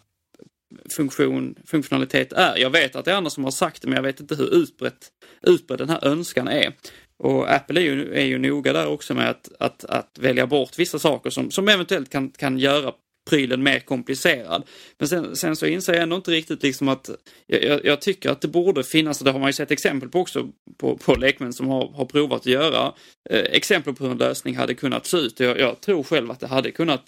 funktion, 0.96 1.54
funktionalitet 1.66 2.32
är. 2.32 2.56
Jag 2.56 2.70
vet 2.70 2.96
att 2.96 3.04
det 3.04 3.12
är 3.12 3.16
andra 3.16 3.30
som 3.30 3.44
har 3.44 3.50
sagt 3.50 3.82
det 3.82 3.88
men 3.88 3.96
jag 3.96 4.02
vet 4.02 4.20
inte 4.20 4.34
hur 4.34 4.54
utbrett, 4.54 5.08
utbredd 5.42 5.78
den 5.78 5.90
här 5.90 6.04
önskan 6.04 6.48
är. 6.48 6.72
Och 7.18 7.52
Apple 7.52 7.80
är 7.80 7.84
ju, 7.84 8.14
är 8.14 8.24
ju 8.24 8.38
noga 8.38 8.72
där 8.72 8.86
också 8.86 9.14
med 9.14 9.30
att, 9.30 9.48
att, 9.58 9.84
att 9.84 10.18
välja 10.20 10.46
bort 10.46 10.78
vissa 10.78 10.98
saker 10.98 11.30
som, 11.30 11.50
som 11.50 11.68
eventuellt 11.68 12.10
kan, 12.10 12.30
kan 12.30 12.58
göra 12.58 12.92
prylen 13.30 13.62
mer 13.62 13.80
komplicerad. 13.80 14.62
Men 14.98 15.08
sen, 15.08 15.36
sen 15.36 15.56
så 15.56 15.66
inser 15.66 15.92
jag 15.92 16.02
ändå 16.02 16.16
inte 16.16 16.30
riktigt 16.30 16.62
liksom 16.62 16.88
att 16.88 17.10
jag, 17.46 17.84
jag, 17.84 18.00
tycker 18.00 18.30
att 18.30 18.40
det 18.40 18.48
borde 18.48 18.84
finnas, 18.84 19.20
och 19.20 19.24
det 19.24 19.30
har 19.30 19.38
man 19.38 19.48
ju 19.48 19.52
sett 19.52 19.70
exempel 19.70 20.08
på 20.08 20.20
också 20.20 20.48
på, 20.78 20.96
på 20.96 21.14
lekmän 21.14 21.52
som 21.52 21.68
har, 21.68 21.88
har 21.88 22.04
provat 22.04 22.40
att 22.40 22.46
göra, 22.46 22.92
eh, 23.30 23.38
exempel 23.38 23.94
på 23.94 24.04
hur 24.04 24.12
en 24.12 24.18
lösning 24.18 24.56
hade 24.56 24.74
kunnat 24.74 25.06
se 25.06 25.16
ut. 25.16 25.40
Jag, 25.40 25.58
jag 25.58 25.80
tror 25.80 26.02
själv 26.02 26.30
att 26.30 26.40
det 26.40 26.46
hade 26.46 26.70
kunnat, 26.70 27.04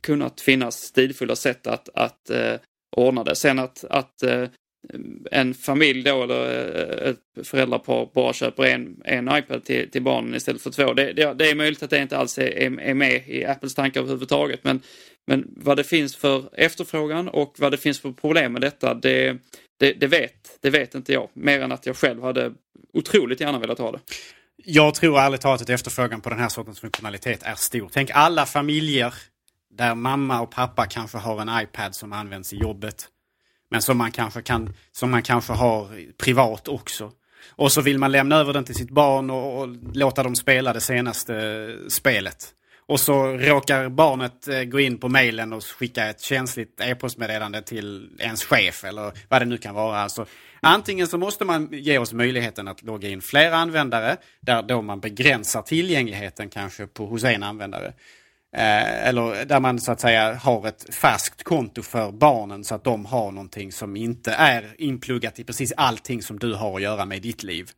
kunnat 0.00 0.40
finnas 0.40 0.76
stilfulla 0.76 1.36
sätt 1.36 1.66
att, 1.66 1.88
att 1.94 2.30
eh, 2.30 2.54
ordna 2.96 3.24
det. 3.24 3.36
Sen 3.36 3.58
att, 3.58 3.84
att 3.90 4.22
eh, 4.22 4.48
en 5.30 5.54
familj 5.54 6.02
då 6.02 6.22
eller 6.22 7.04
eh, 7.04 7.10
ett 7.10 7.46
föräldrapar 7.48 8.08
bara 8.14 8.32
köper 8.32 8.62
en, 8.62 9.02
en 9.04 9.28
iPad 9.32 9.64
till, 9.64 9.90
till 9.90 10.02
barnen 10.02 10.34
istället 10.34 10.62
för 10.62 10.70
två. 10.70 10.92
Det, 10.92 11.12
det, 11.12 11.34
det 11.34 11.50
är 11.50 11.54
möjligt 11.54 11.82
att 11.82 11.90
det 11.90 11.98
inte 11.98 12.18
alls 12.18 12.38
är, 12.38 12.80
är 12.80 12.94
med 12.94 13.28
i 13.28 13.44
Apples 13.44 13.74
tankar 13.74 14.00
överhuvudtaget. 14.00 14.64
Men, 14.64 14.80
men 15.26 15.48
vad 15.56 15.76
det 15.76 15.84
finns 15.84 16.16
för 16.16 16.48
efterfrågan 16.52 17.28
och 17.28 17.54
vad 17.58 17.72
det 17.72 17.76
finns 17.76 18.00
för 18.00 18.12
problem 18.12 18.52
med 18.52 18.62
detta, 18.62 18.94
det, 18.94 19.36
det, 19.80 19.92
det, 19.92 20.06
vet, 20.06 20.58
det 20.60 20.70
vet 20.70 20.94
inte 20.94 21.12
jag. 21.12 21.28
Mer 21.32 21.60
än 21.60 21.72
att 21.72 21.86
jag 21.86 21.96
själv 21.96 22.22
hade 22.22 22.52
otroligt 22.92 23.40
gärna 23.40 23.58
velat 23.58 23.78
ha 23.78 23.92
det. 23.92 24.00
Jag 24.64 24.94
tror 24.94 25.20
ärligt 25.20 25.40
talat 25.40 25.62
att 25.62 25.70
efterfrågan 25.70 26.20
på 26.20 26.30
den 26.30 26.38
här 26.38 26.48
sortens 26.48 26.80
funktionalitet 26.80 27.42
är 27.42 27.54
stor. 27.54 27.90
Tänk 27.92 28.10
alla 28.14 28.46
familjer 28.46 29.14
där 29.70 29.94
mamma 29.94 30.40
och 30.40 30.50
pappa 30.50 30.86
kanske 30.86 31.18
har 31.18 31.40
en 31.40 31.62
iPad 31.62 31.94
som 31.94 32.12
används 32.12 32.52
i 32.52 32.56
jobbet 32.56 33.08
men 33.70 33.82
som 33.82 33.98
man 33.98 34.12
kanske, 34.12 34.42
kan, 34.42 34.74
som 34.92 35.10
man 35.10 35.22
kanske 35.22 35.52
har 35.52 35.88
privat 36.18 36.68
också. 36.68 37.12
Och 37.50 37.72
så 37.72 37.80
vill 37.80 37.98
man 37.98 38.12
lämna 38.12 38.36
över 38.36 38.52
den 38.52 38.64
till 38.64 38.74
sitt 38.74 38.90
barn 38.90 39.30
och, 39.30 39.60
och 39.60 39.68
låta 39.94 40.22
dem 40.22 40.36
spela 40.36 40.72
det 40.72 40.80
senaste 40.80 41.34
eh, 41.36 41.88
spelet. 41.88 42.54
Och 42.86 43.00
så 43.00 43.26
råkar 43.26 43.88
barnet 43.88 44.48
eh, 44.48 44.62
gå 44.62 44.80
in 44.80 44.98
på 44.98 45.08
mejlen 45.08 45.52
och 45.52 45.64
skicka 45.64 46.06
ett 46.06 46.20
känsligt 46.20 46.80
e-postmeddelande 46.80 47.62
till 47.62 48.10
ens 48.18 48.44
chef 48.44 48.84
eller 48.84 49.12
vad 49.28 49.42
det 49.42 49.46
nu 49.46 49.58
kan 49.58 49.74
vara. 49.74 49.98
Alltså, 49.98 50.26
antingen 50.60 51.06
så 51.06 51.18
måste 51.18 51.44
man 51.44 51.68
ge 51.72 51.98
oss 51.98 52.12
möjligheten 52.12 52.68
att 52.68 52.82
logga 52.82 53.08
in 53.08 53.22
fler 53.22 53.52
användare 53.52 54.16
där 54.40 54.62
då 54.62 54.82
man 54.82 55.00
begränsar 55.00 55.62
tillgängligheten 55.62 56.48
kanske 56.48 56.86
på, 56.86 57.06
hos 57.06 57.24
en 57.24 57.42
användare. 57.42 57.92
Eh, 58.56 59.08
eller 59.08 59.44
där 59.44 59.60
man 59.60 59.78
så 59.78 59.92
att 59.92 60.00
säga 60.00 60.34
har 60.34 60.68
ett 60.68 60.94
färskt 60.94 61.44
konto 61.44 61.82
för 61.82 62.12
barnen 62.12 62.64
så 62.64 62.74
att 62.74 62.84
de 62.84 63.06
har 63.06 63.32
någonting 63.32 63.72
som 63.72 63.96
inte 63.96 64.32
är 64.32 64.74
inpluggat 64.78 65.38
i 65.38 65.44
precis 65.44 65.72
allting 65.76 66.22
som 66.22 66.38
du 66.38 66.54
har 66.54 66.76
att 66.76 66.82
göra 66.82 67.04
med 67.04 67.22
ditt 67.22 67.42
liv. 67.42 67.70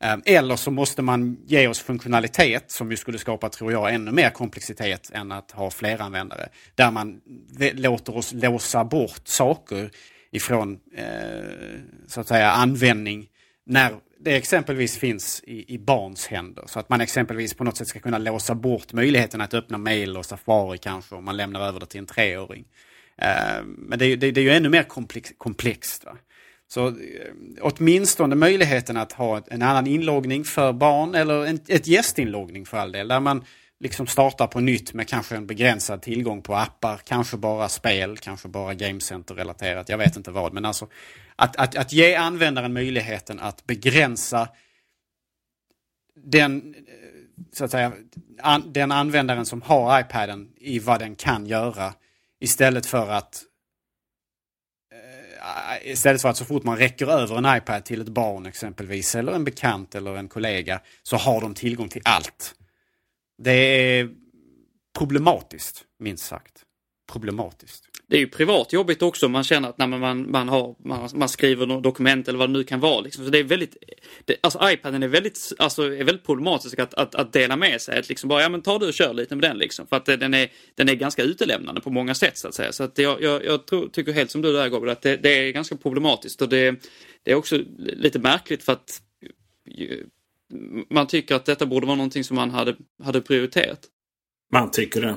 Eh, 0.00 0.16
eller 0.24 0.56
så 0.56 0.70
måste 0.70 1.02
man 1.02 1.36
ge 1.46 1.68
oss 1.68 1.80
funktionalitet 1.80 2.70
som 2.70 2.90
ju 2.90 2.96
skulle 2.96 3.18
skapa, 3.18 3.48
tror 3.48 3.72
jag, 3.72 3.94
ännu 3.94 4.12
mer 4.12 4.30
komplexitet 4.30 5.10
än 5.14 5.32
att 5.32 5.50
ha 5.50 5.70
fler 5.70 6.02
användare. 6.02 6.48
Där 6.74 6.90
man 6.90 7.20
låter 7.74 8.16
oss 8.16 8.32
låsa 8.32 8.84
bort 8.84 9.28
saker 9.28 9.90
ifrån 10.32 10.78
eh, 10.96 11.80
så 12.06 12.20
att 12.20 12.28
säga 12.28 12.50
användning 12.50 13.26
när 13.66 13.92
det 14.18 14.36
exempelvis 14.36 14.98
finns 14.98 15.42
i, 15.46 15.74
i, 15.74 15.78
barns 15.78 16.26
händer. 16.26 16.64
Så 16.66 16.78
att 16.78 16.88
man 16.88 17.00
exempelvis 17.00 17.54
på 17.54 17.64
något 17.64 17.76
sätt 17.76 17.88
ska 17.88 18.00
kunna 18.00 18.18
låsa 18.18 18.54
bort 18.54 18.92
möjligheten 18.92 19.40
att 19.40 19.54
öppna 19.54 19.78
mail 19.78 20.16
och 20.16 20.26
Safari 20.26 20.78
kanske 20.78 21.14
om 21.14 21.24
man 21.24 21.36
lämnar 21.36 21.60
över 21.60 21.80
det 21.80 21.86
till 21.86 21.98
en 21.98 22.06
treåring. 22.06 22.64
Eh, 23.18 23.64
men 23.64 23.98
det, 23.98 24.16
det, 24.16 24.30
det, 24.30 24.40
är 24.40 24.44
ju 24.44 24.50
ännu 24.50 24.68
mer 24.68 24.82
komplex, 24.82 25.32
komplext. 25.38 26.04
Va? 26.04 26.16
Så 26.68 26.88
eh, 26.88 26.94
åtminstone 27.60 28.34
möjligheten 28.34 28.96
att 28.96 29.12
ha 29.12 29.42
en 29.46 29.62
annan 29.62 29.86
inloggning 29.86 30.44
för 30.44 30.72
barn 30.72 31.14
eller 31.14 31.46
en, 31.46 31.60
ett 31.68 31.86
gästinloggning 31.86 32.66
för 32.66 32.78
all 32.78 32.92
del. 32.92 33.08
Där 33.08 33.20
man 33.20 33.44
liksom 33.80 34.06
startar 34.06 34.46
på 34.46 34.60
nytt 34.60 34.94
med 34.94 35.08
kanske 35.08 35.36
en 35.36 35.46
begränsad 35.46 36.02
tillgång 36.02 36.42
på 36.42 36.54
appar, 36.54 37.00
kanske 37.04 37.36
bara 37.36 37.68
spel, 37.68 38.16
kanske 38.16 38.48
bara 38.48 38.74
Gamecenter 38.74 39.34
relaterat, 39.34 39.88
jag 39.88 39.98
vet 39.98 40.16
inte 40.16 40.30
vad. 40.30 40.52
Men 40.52 40.64
alltså 40.64 40.88
att, 41.36 41.56
att, 41.56 41.76
att 41.76 41.92
ge 41.92 42.14
användaren 42.14 42.72
möjligheten 42.72 43.40
att 43.40 43.66
begränsa 43.66 44.48
den, 46.24 46.74
så 47.52 47.64
att 47.64 47.70
säga, 47.70 47.92
an, 48.42 48.72
den 48.72 48.92
användaren 48.92 49.46
som 49.46 49.62
har 49.62 50.00
iPaden 50.00 50.52
i 50.56 50.78
vad 50.78 51.00
den 51.00 51.16
kan 51.16 51.46
göra 51.46 51.94
istället 52.40 52.86
för 52.86 53.10
att 53.10 53.42
eh, 54.92 55.90
Istället 55.90 56.22
för 56.22 56.28
att 56.28 56.36
så 56.36 56.44
fort 56.44 56.64
man 56.64 56.78
räcker 56.78 57.06
över 57.06 57.38
en 57.38 57.56
iPad 57.56 57.84
till 57.84 58.00
ett 58.00 58.08
barn 58.08 58.46
exempelvis 58.46 59.14
eller 59.14 59.32
en 59.32 59.44
bekant 59.44 59.94
eller 59.94 60.16
en 60.16 60.28
kollega 60.28 60.80
så 61.02 61.16
har 61.16 61.40
de 61.40 61.54
tillgång 61.54 61.88
till 61.88 62.02
allt. 62.04 62.54
Det 63.38 63.52
är 63.52 64.10
problematiskt, 64.98 65.84
minst 65.98 66.24
sagt. 66.24 66.62
Problematiskt 67.12 67.95
det 68.08 68.16
är 68.16 68.20
ju 68.20 68.28
privat 68.28 68.72
jobbigt 68.72 69.02
också. 69.02 69.28
Man 69.28 69.44
känner 69.44 69.68
att 69.68 69.78
när 69.78 69.86
man, 69.86 70.30
man, 70.30 70.48
har, 70.48 70.74
man, 70.84 71.08
man 71.14 71.28
skriver 71.28 71.66
något 71.66 71.82
dokument 71.82 72.28
eller 72.28 72.38
vad 72.38 72.48
det 72.48 72.52
nu 72.52 72.64
kan 72.64 72.80
vara. 72.80 73.00
Liksom. 73.00 73.24
Så 73.24 73.30
det 73.30 73.38
är 73.38 73.44
väldigt, 73.44 73.76
det, 74.24 74.36
alltså 74.40 74.70
iPaden 74.70 75.02
är 75.02 75.08
väldigt, 75.08 75.52
alltså, 75.58 75.82
är 75.82 76.04
väldigt 76.04 76.26
problematisk 76.26 76.78
att, 76.78 76.94
att, 76.94 77.14
att 77.14 77.32
dela 77.32 77.56
med 77.56 77.80
sig. 77.80 77.98
Att 77.98 78.08
liksom 78.08 78.28
bara, 78.28 78.42
ja 78.42 78.48
men 78.48 78.62
ta 78.62 78.78
du 78.78 78.86
och 78.86 78.94
kör 78.94 79.14
lite 79.14 79.36
med 79.36 79.50
den 79.50 79.58
liksom. 79.58 79.86
För 79.86 79.96
att 79.96 80.04
den 80.06 80.34
är, 80.34 80.52
den 80.74 80.88
är 80.88 80.94
ganska 80.94 81.22
utelämnande 81.22 81.80
på 81.80 81.90
många 81.90 82.14
sätt 82.14 82.38
så 82.38 82.48
att 82.48 82.54
säga. 82.54 82.72
Så 82.72 82.82
att 82.82 82.98
jag, 82.98 83.22
jag, 83.22 83.44
jag 83.44 83.66
tror, 83.66 83.88
tycker 83.88 84.12
helt 84.12 84.30
som 84.30 84.42
du 84.42 84.52
där 84.52 84.68
Gabriel, 84.68 84.92
att 84.92 85.02
det, 85.02 85.16
det, 85.16 85.48
är 85.48 85.52
ganska 85.52 85.76
problematiskt. 85.76 86.42
Och 86.42 86.48
det, 86.48 86.74
det 87.22 87.30
är 87.30 87.34
också 87.34 87.58
lite 87.76 88.18
märkligt 88.18 88.62
för 88.62 88.72
att 88.72 89.02
man 90.90 91.06
tycker 91.06 91.34
att 91.34 91.44
detta 91.44 91.66
borde 91.66 91.86
vara 91.86 91.96
någonting 91.96 92.24
som 92.24 92.34
man 92.34 92.50
hade, 92.50 92.76
hade 93.02 93.20
prioriterat. 93.20 93.80
Man 94.52 94.70
tycker 94.70 95.00
det. 95.00 95.16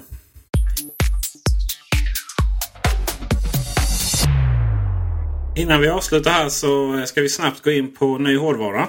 Innan 5.60 5.82
vi 5.82 5.88
avslutar 5.88 6.32
här 6.32 6.50
så 6.50 6.98
eh, 6.98 7.04
ska 7.04 7.22
vi 7.22 7.30
snabbt 7.30 7.64
gå 7.64 7.72
in 7.72 7.92
på 7.92 8.18
ny 8.18 8.38
hårdvara. 8.38 8.88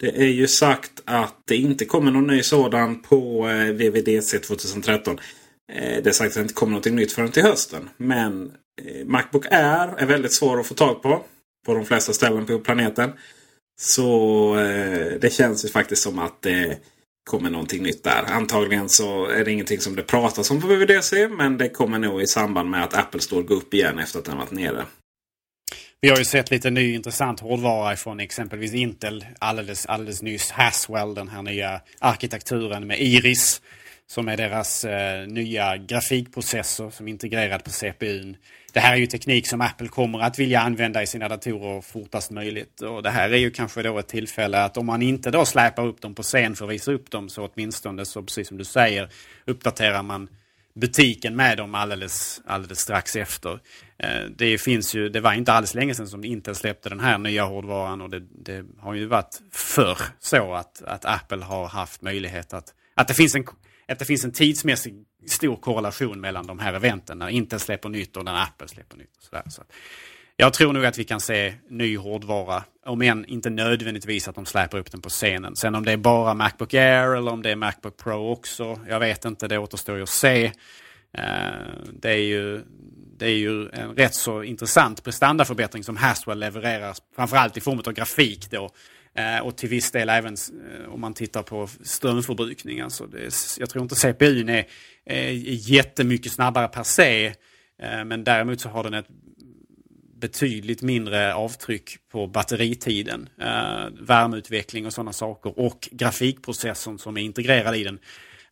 Det 0.00 0.08
är 0.08 0.28
ju 0.28 0.46
sagt 0.46 1.02
att 1.04 1.34
det 1.46 1.56
inte 1.56 1.84
kommer 1.84 2.10
någon 2.10 2.26
ny 2.26 2.42
sådan 2.42 3.02
på 3.02 3.48
eh, 3.48 3.72
VVDC 3.72 4.38
2013. 4.38 5.18
Eh, 5.72 6.02
det 6.02 6.06
är 6.06 6.12
sagt 6.12 6.28
att 6.28 6.34
det 6.34 6.40
inte 6.40 6.54
kommer 6.54 6.76
något 6.76 6.84
nytt 6.84 7.12
förrän 7.12 7.30
till 7.30 7.42
hösten. 7.42 7.88
Men 7.96 8.52
Macbook 9.04 9.46
Air 9.46 9.94
är 9.98 10.06
väldigt 10.06 10.34
svår 10.34 10.60
att 10.60 10.66
få 10.66 10.74
tag 10.74 11.02
på. 11.02 11.24
På 11.66 11.74
de 11.74 11.84
flesta 11.84 12.12
ställen 12.12 12.46
på 12.46 12.58
planeten. 12.58 13.12
Så 13.80 14.54
det 15.20 15.32
känns 15.32 15.64
ju 15.64 15.68
faktiskt 15.68 16.02
som 16.02 16.18
att 16.18 16.42
det 16.42 16.78
kommer 17.30 17.50
någonting 17.50 17.82
nytt 17.82 18.04
där. 18.04 18.24
Antagligen 18.28 18.88
så 18.88 19.26
är 19.26 19.44
det 19.44 19.52
ingenting 19.52 19.80
som 19.80 19.96
det 19.96 20.02
pratas 20.02 20.50
om 20.50 20.60
på 20.60 20.66
VVDC. 20.66 21.28
Men 21.28 21.58
det 21.58 21.68
kommer 21.68 21.98
nog 21.98 22.22
i 22.22 22.26
samband 22.26 22.70
med 22.70 22.84
att 22.84 22.94
Apple 22.94 23.20
Store 23.20 23.42
går 23.42 23.54
upp 23.54 23.74
igen 23.74 23.98
efter 23.98 24.18
att 24.18 24.24
den 24.24 24.38
varit 24.38 24.50
nere. 24.50 24.86
Vi 26.04 26.10
har 26.10 26.16
ju 26.16 26.24
sett 26.24 26.50
lite 26.50 26.70
ny 26.70 26.94
intressant 26.94 27.40
hårdvara 27.40 27.96
från 27.96 28.20
exempelvis 28.20 28.74
Intel 28.74 29.26
alldeles, 29.38 29.86
alldeles 29.86 30.22
nyss. 30.22 30.50
Haswell, 30.50 31.14
den 31.14 31.28
här 31.28 31.42
nya 31.42 31.80
arkitekturen 31.98 32.86
med 32.86 33.00
Iris. 33.00 33.62
Som 34.06 34.28
är 34.28 34.36
deras 34.36 34.84
eh, 34.84 35.26
nya 35.26 35.76
grafikprocessor 35.76 36.90
som 36.90 37.06
är 37.06 37.10
integrerad 37.10 37.64
på 37.64 37.70
CPUn. 37.70 38.36
Det 38.72 38.80
här 38.80 38.92
är 38.92 38.96
ju 38.96 39.06
teknik 39.06 39.46
som 39.46 39.60
Apple 39.60 39.88
kommer 39.88 40.18
att 40.18 40.38
vilja 40.38 40.60
använda 40.60 41.02
i 41.02 41.06
sina 41.06 41.28
datorer 41.28 41.80
fortast 41.80 42.30
möjligt. 42.30 42.80
Och 42.80 43.02
det 43.02 43.10
här 43.10 43.30
är 43.30 43.38
ju 43.38 43.50
kanske 43.50 43.82
då 43.82 43.98
ett 43.98 44.08
tillfälle 44.08 44.64
att 44.64 44.76
om 44.76 44.86
man 44.86 45.02
inte 45.02 45.30
då 45.30 45.44
släpar 45.44 45.86
upp 45.86 46.00
dem 46.00 46.14
på 46.14 46.22
scen 46.22 46.56
för 46.56 46.64
att 46.64 46.70
visa 46.70 46.92
upp 46.92 47.10
dem 47.10 47.28
så 47.28 47.48
åtminstone 47.54 48.04
så 48.04 48.22
precis 48.22 48.48
som 48.48 48.58
du 48.58 48.64
säger 48.64 49.08
uppdaterar 49.44 50.02
man 50.02 50.28
butiken 50.74 51.36
med 51.36 51.56
dem 51.56 51.74
alldeles, 51.74 52.40
alldeles 52.46 52.80
strax 52.80 53.16
efter. 53.16 53.60
Eh, 53.98 54.24
det 54.36 54.58
finns 54.58 54.94
ju, 54.94 55.08
det 55.08 55.20
var 55.20 55.32
inte 55.32 55.52
alls 55.52 55.74
länge 55.74 55.94
sedan 55.94 56.08
som 56.08 56.24
Intel 56.24 56.54
släppte 56.54 56.88
den 56.88 57.00
här 57.00 57.18
nya 57.18 57.44
hårdvaran 57.44 58.00
och 58.00 58.10
det, 58.10 58.20
det 58.20 58.64
har 58.78 58.94
ju 58.94 59.06
varit 59.06 59.42
förr 59.52 59.98
så 60.18 60.54
att, 60.54 60.82
att 60.82 61.04
Apple 61.04 61.44
har 61.44 61.68
haft 61.68 62.02
möjlighet 62.02 62.52
att, 62.52 62.74
att 62.94 63.08
det 63.08 63.14
finns 63.14 63.34
en 63.34 63.44
att 63.88 63.98
det 63.98 64.04
finns 64.04 64.24
en 64.24 64.32
tidsmässig 64.32 64.94
stor 65.26 65.56
korrelation 65.56 66.20
mellan 66.20 66.46
de 66.46 66.58
här 66.58 66.74
eventen. 66.74 67.18
När 67.18 67.28
Intel 67.28 67.60
släpper 67.60 67.88
nytt 67.88 68.16
och 68.16 68.24
när 68.24 68.42
Apple 68.42 68.68
släpper 68.68 68.96
nytt. 68.96 69.16
Och 69.16 69.22
sådär. 69.22 69.42
Så 69.48 69.62
jag 70.36 70.52
tror 70.52 70.72
nog 70.72 70.84
att 70.84 70.98
vi 70.98 71.04
kan 71.04 71.20
se 71.20 71.54
ny 71.68 71.96
hårdvara. 71.96 72.64
Om 72.86 73.02
än 73.02 73.24
inte 73.24 73.50
nödvändigtvis 73.50 74.28
att 74.28 74.34
de 74.34 74.46
släpper 74.46 74.78
upp 74.78 74.90
den 74.90 75.00
på 75.00 75.08
scenen. 75.08 75.56
Sen 75.56 75.74
om 75.74 75.84
det 75.84 75.92
är 75.92 75.96
bara 75.96 76.34
Macbook 76.34 76.74
Air 76.74 77.16
eller 77.16 77.32
om 77.32 77.42
det 77.42 77.50
är 77.50 77.56
Macbook 77.56 77.96
Pro 77.96 78.30
också. 78.32 78.80
Jag 78.88 79.00
vet 79.00 79.24
inte, 79.24 79.48
det 79.48 79.58
återstår 79.58 79.96
ju 79.96 80.02
att 80.02 80.08
se. 80.08 80.52
Eh, 81.18 81.22
det 81.92 82.10
är 82.10 82.22
ju, 82.22 82.62
det 83.18 83.26
är 83.26 83.36
ju 83.36 83.68
en 83.68 83.94
rätt 83.94 84.14
så 84.14 84.42
intressant 84.42 85.04
prestandaförbättring 85.04 85.84
som 85.84 85.96
Haswell 85.96 86.38
levererar. 86.38 86.96
Framförallt 87.16 87.56
i 87.56 87.60
form 87.60 87.78
av 87.86 87.92
grafik 87.92 88.50
då. 88.50 88.70
Eh, 89.14 89.46
och 89.46 89.56
till 89.56 89.68
viss 89.68 89.90
del 89.90 90.08
även 90.08 90.34
eh, 90.34 90.92
om 90.94 91.00
man 91.00 91.14
tittar 91.14 91.42
på 91.42 91.68
strömförbrukning. 91.82 92.80
Alltså 92.80 93.06
det, 93.06 93.34
jag 93.58 93.70
tror 93.70 93.82
inte 93.82 93.94
CPUn 93.94 94.48
är, 94.48 94.66
är 95.04 95.30
jättemycket 95.70 96.32
snabbare 96.32 96.68
per 96.68 96.82
se. 96.82 97.34
Men 98.04 98.24
däremot 98.24 98.60
så 98.60 98.68
har 98.68 98.84
den 98.84 98.94
ett 98.94 99.06
betydligt 100.22 100.82
mindre 100.82 101.34
avtryck 101.34 102.08
på 102.08 102.26
batteritiden, 102.26 103.28
eh, 103.40 103.86
värmeutveckling 104.00 104.86
och 104.86 104.92
sådana 104.92 105.12
saker. 105.12 105.58
Och 105.58 105.88
grafikprocessorn 105.90 106.98
som 106.98 107.16
är 107.16 107.20
integrerad 107.20 107.76
i 107.76 107.84
den 107.84 107.98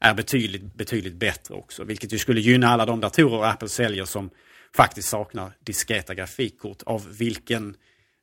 är 0.01 0.14
betydligt, 0.14 0.75
betydligt 0.75 1.14
bättre 1.14 1.55
också. 1.55 1.85
Vilket 1.85 2.12
ju 2.12 2.18
skulle 2.18 2.41
gynna 2.41 2.68
alla 2.68 2.87
de 2.87 3.01
datorer 3.01 3.51
Apple 3.51 3.68
säljer 3.68 4.05
som 4.05 4.31
faktiskt 4.77 5.09
saknar 5.09 5.53
diskreta 5.64 6.14
grafikkort. 6.14 6.83
Av 6.83 7.16
vilken 7.18 7.77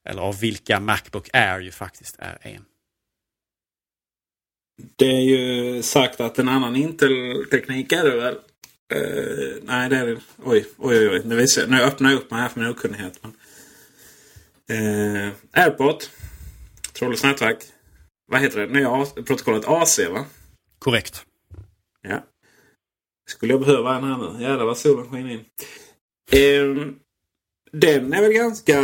eller 0.10 0.22
av 0.22 0.39
vilka 0.39 0.80
Macbook 0.80 1.30
Air 1.34 1.60
ju 1.60 1.72
faktiskt 1.72 2.16
är 2.20 2.38
en. 2.41 2.66
Det 4.95 5.06
är 5.06 5.22
ju 5.22 5.82
sagt 5.82 6.22
att 6.22 6.39
en 6.39 6.50
annan 6.50 6.76
Intel-teknik 6.76 7.91
är 7.91 8.04
det 8.04 8.16
väl? 8.16 8.36
Uh, 8.95 9.56
nej, 9.64 9.89
det 9.89 9.98
är 9.98 10.06
det. 10.06 10.18
Oj, 10.43 10.66
oj, 10.78 11.10
oj. 11.10 11.22
Nu, 11.26 11.36
visar, 11.36 11.68
nu 11.68 11.82
öppnar 11.82 12.10
jag 12.10 12.18
upp 12.18 12.32
mig 12.32 12.41
här 12.41 12.50
för 12.50 12.60
min 12.60 12.70
okunnighet. 12.70 13.20
Men, 13.22 13.34
uh, 14.72 15.34
Airport. 15.51 16.09
Trådlöst 16.93 17.24
nätverk. 17.24 17.63
Vad 18.32 18.41
heter 18.41 18.59
det? 18.59 18.74
Nya 18.74 19.05
protokollet 19.05 19.68
AC 19.68 19.99
va? 19.99 20.26
Korrekt. 20.80 21.26
Ja. 22.01 22.24
Skulle 23.30 23.53
jag 23.53 23.61
behöva 23.61 23.95
en 23.95 24.03
här 24.03 24.18
nu? 24.18 24.43
Jävlar 24.43 24.65
vad 24.65 24.78
solen 24.78 25.09
skiner 25.09 25.30
in. 25.30 25.45
Uh, 26.34 26.93
den 27.72 28.13
är 28.13 28.22
väl 28.22 28.34
ganska 28.34 28.82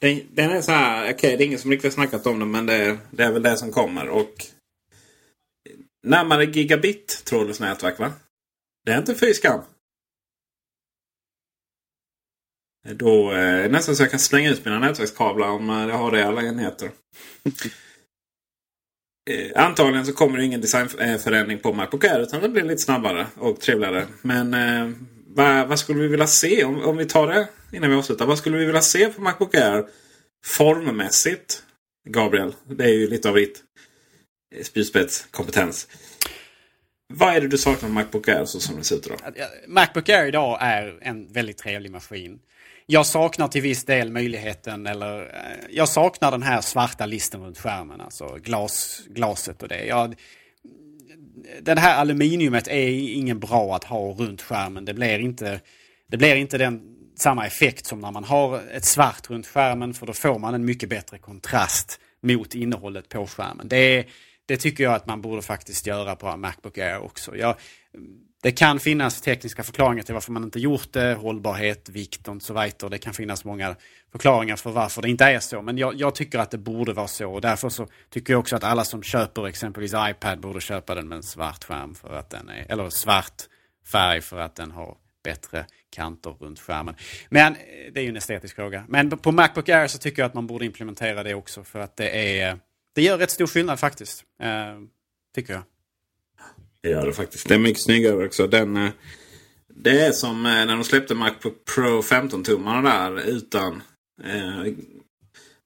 den, 0.00 0.20
den 0.30 0.50
är 0.50 0.60
så 0.60 0.72
här, 0.72 1.02
okej 1.02 1.14
okay, 1.14 1.36
det 1.36 1.44
är 1.44 1.46
ingen 1.46 1.58
som 1.58 1.70
riktigt 1.70 1.92
snackat 1.92 2.26
om 2.26 2.38
den 2.38 2.50
men 2.50 2.66
det, 2.66 2.98
det, 3.10 3.24
är 3.24 3.32
väl 3.32 3.42
det 3.42 3.56
som 3.56 3.72
kommer. 3.72 4.08
Och 4.08 4.46
Närmare 6.06 6.44
gigabit 6.44 7.22
trådlöst 7.24 7.60
nätverk 7.60 7.98
va? 7.98 8.12
Det 8.84 8.92
är 8.92 8.98
inte 8.98 9.14
fy 9.14 9.34
skam. 9.34 9.60
Då 12.94 13.32
eh, 13.32 13.38
är 13.38 13.62
det 13.62 13.68
nästan 13.68 13.96
så 13.96 14.02
jag 14.02 14.10
kan 14.10 14.20
slänga 14.20 14.50
ut 14.50 14.64
mina 14.64 14.78
nätverkskablar 14.78 15.48
om 15.48 15.68
jag 15.68 15.98
har 15.98 16.10
det 16.10 16.18
i 16.18 16.22
alla 16.22 16.42
enheter. 16.42 16.90
eh, 19.30 19.64
antagligen 19.64 20.06
så 20.06 20.12
kommer 20.12 20.38
det 20.38 20.44
ingen 20.44 20.60
designförändring 20.60 21.58
på 21.58 21.72
Macbook 21.72 22.04
Air 22.04 22.20
utan 22.20 22.40
det 22.40 22.48
blir 22.48 22.62
lite 22.62 22.82
snabbare 22.82 23.26
och 23.34 23.60
trevligare. 23.60 24.06
Men 24.22 24.54
eh, 24.54 24.90
vad, 25.26 25.68
vad, 25.68 25.78
skulle 25.78 26.00
vi 26.00 26.08
vilja 26.08 26.26
se? 26.26 26.64
Om, 26.64 26.82
om 26.82 26.96
vi 26.96 27.04
tar 27.04 27.26
det 27.26 27.48
innan 27.72 27.90
vi 27.90 27.96
avslutar. 27.96 28.26
Vad 28.26 28.38
skulle 28.38 28.58
vi 28.58 28.64
vilja 28.64 28.80
se 28.80 29.08
på 29.08 29.20
Macbook 29.20 29.54
Air 29.54 29.84
formmässigt? 30.46 31.62
Gabriel, 32.08 32.54
det 32.64 32.84
är 32.84 32.94
ju 32.94 33.10
lite 33.10 33.28
av 33.28 33.34
ditt 33.34 33.62
spjutspetskompetens. 34.62 35.88
Vad 37.14 37.36
är 37.36 37.40
det 37.40 37.48
du 37.48 37.58
saknar 37.58 37.88
med 37.88 37.94
Macbook 37.94 38.28
Air 38.28 38.44
så 38.44 38.60
som 38.60 38.76
det 38.76 38.84
ser 38.84 38.96
ut 38.96 39.06
idag? 39.06 39.18
Macbook 39.66 40.08
Air 40.08 40.26
idag 40.26 40.58
är 40.60 40.98
en 41.02 41.32
väldigt 41.32 41.58
trevlig 41.58 41.90
maskin. 41.90 42.38
Jag 42.88 43.06
saknar 43.06 43.48
till 43.48 43.62
viss 43.62 43.84
del 43.84 44.10
möjligheten 44.10 44.86
eller 44.86 45.20
eh, 45.20 45.66
jag 45.70 45.88
saknar 45.88 46.30
den 46.30 46.42
här 46.42 46.60
svarta 46.60 47.06
listen 47.06 47.42
runt 47.42 47.58
skärmen. 47.58 48.00
Alltså 48.00 48.38
glas, 48.42 49.02
glaset 49.08 49.62
och 49.62 49.68
det. 49.68 49.84
Jag, 49.84 50.14
den 51.62 51.78
här 51.78 51.96
aluminiumet 51.96 52.68
är 52.68 52.88
ingen 53.14 53.40
bra 53.40 53.76
att 53.76 53.84
ha 53.84 53.98
runt 53.98 54.42
skärmen. 54.42 54.84
Det 54.84 54.94
blir 54.94 55.18
inte, 55.18 55.60
det 56.06 56.16
blir 56.16 56.36
inte 56.36 56.58
den, 56.58 56.96
samma 57.16 57.46
effekt 57.46 57.86
som 57.86 58.00
när 58.00 58.10
man 58.10 58.24
har 58.24 58.60
ett 58.70 58.84
svart 58.84 59.30
runt 59.30 59.46
skärmen 59.46 59.94
för 59.94 60.06
då 60.06 60.12
får 60.12 60.38
man 60.38 60.54
en 60.54 60.64
mycket 60.64 60.88
bättre 60.88 61.18
kontrast 61.18 62.00
mot 62.20 62.54
innehållet 62.54 63.08
på 63.08 63.26
skärmen. 63.26 63.68
Det, 63.68 64.06
det 64.46 64.56
tycker 64.56 64.84
jag 64.84 64.94
att 64.94 65.06
man 65.06 65.22
borde 65.22 65.42
faktiskt 65.42 65.86
göra 65.86 66.16
på 66.16 66.36
Macbook 66.36 66.78
Air 66.78 66.98
också. 66.98 67.36
Jag, 67.36 67.56
det 68.46 68.52
kan 68.52 68.80
finnas 68.80 69.20
tekniska 69.20 69.62
förklaringar 69.62 70.02
till 70.02 70.14
varför 70.14 70.32
man 70.32 70.44
inte 70.44 70.58
gjort 70.58 70.92
det, 70.92 71.14
hållbarhet, 71.14 71.88
vikt 71.88 72.28
och 72.28 72.42
så 72.42 72.52
vidare. 72.52 72.90
Det 72.90 72.98
kan 72.98 73.14
finnas 73.14 73.44
många 73.44 73.76
förklaringar 74.12 74.56
för 74.56 74.70
varför 74.70 75.02
det 75.02 75.10
inte 75.10 75.24
är 75.24 75.40
så. 75.40 75.62
Men 75.62 75.78
jag, 75.78 75.94
jag, 75.94 76.14
tycker 76.14 76.38
att 76.38 76.50
det 76.50 76.58
borde 76.58 76.92
vara 76.92 77.08
så. 77.08 77.32
Och 77.32 77.40
därför 77.40 77.68
så 77.68 77.88
tycker 78.10 78.32
jag 78.32 78.40
också 78.40 78.56
att 78.56 78.64
alla 78.64 78.84
som 78.84 79.02
köper 79.02 79.46
exempelvis 79.46 79.94
iPad 79.96 80.40
borde 80.40 80.60
köpa 80.60 80.94
den 80.94 81.08
med 81.08 81.16
en 81.16 81.22
svart 81.22 81.64
skärm 81.64 81.94
för 81.94 82.14
att 82.14 82.30
den 82.30 82.48
är, 82.48 82.66
eller 82.68 82.90
svart 82.90 83.42
färg 83.86 84.20
för 84.20 84.38
att 84.38 84.54
den 84.54 84.70
har 84.70 84.96
bättre 85.24 85.66
kanter 85.90 86.30
runt 86.30 86.60
skärmen. 86.60 86.94
Men 87.28 87.52
eh, 87.52 87.58
det 87.92 88.00
är 88.00 88.04
ju 88.04 88.08
en 88.08 88.16
estetisk 88.16 88.56
fråga. 88.56 88.84
Men 88.88 89.10
på 89.10 89.32
Macbook 89.32 89.68
Air 89.68 89.86
så 89.86 89.98
tycker 89.98 90.22
jag 90.22 90.26
att 90.26 90.34
man 90.34 90.46
borde 90.46 90.66
implementera 90.66 91.22
det 91.22 91.34
också 91.34 91.64
för 91.64 91.78
att 91.78 91.96
det 91.96 92.40
är 92.40 92.58
det 92.94 93.02
gör 93.02 93.18
rätt 93.18 93.30
stor 93.30 93.46
skillnad 93.46 93.80
faktiskt. 93.80 94.24
Eh, 94.42 94.80
tycker 95.34 95.52
jag. 95.52 95.62
Det 96.86 96.90
gör 96.90 97.06
det 97.06 97.12
faktiskt. 97.12 97.48
Det 97.48 97.54
är 97.54 97.58
mycket 97.58 97.82
snyggare 97.82 98.26
också. 98.26 98.46
Den, 98.46 98.76
eh, 98.76 98.90
det 99.74 100.00
är 100.00 100.12
som 100.12 100.46
eh, 100.46 100.52
när 100.52 100.66
de 100.66 100.84
släppte 100.84 101.14
Macbook 101.14 101.64
Pro 101.74 102.00
15-tummarna 102.00 102.82
där 102.82 103.28
utan... 103.28 103.82
Eh, 104.24 104.62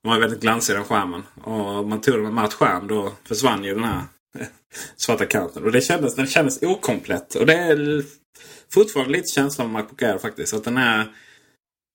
de 0.03 0.09
var 0.09 0.19
väldigt 0.19 0.41
glansiga 0.41 0.77
den 0.77 0.85
skärmen. 0.85 1.23
Och 1.45 1.79
om 1.79 1.89
man 1.89 2.01
tog 2.01 2.15
den 2.15 2.23
med 2.23 2.33
matt 2.33 2.55
skärm 2.55 2.87
då 2.87 3.13
försvann 3.25 3.65
ju 3.65 3.75
den 3.75 3.85
här 3.85 4.03
svarta 4.97 5.27
kanten. 5.27 5.65
Och 5.65 5.73
det 5.73 5.81
kändes, 5.81 6.15
den 6.15 6.27
kändes 6.27 6.63
okomplett. 6.63 7.35
Och 7.35 7.47
det 7.47 7.55
är 7.55 8.05
fortfarande 8.75 9.13
lite 9.13 9.29
känslan 9.35 9.73
med 9.73 9.83
Macbook 9.83 10.03
Air 10.03 10.19
faktiskt. 10.19 10.55
Att 10.55 10.65
den 10.65 10.77
är... 10.77 11.07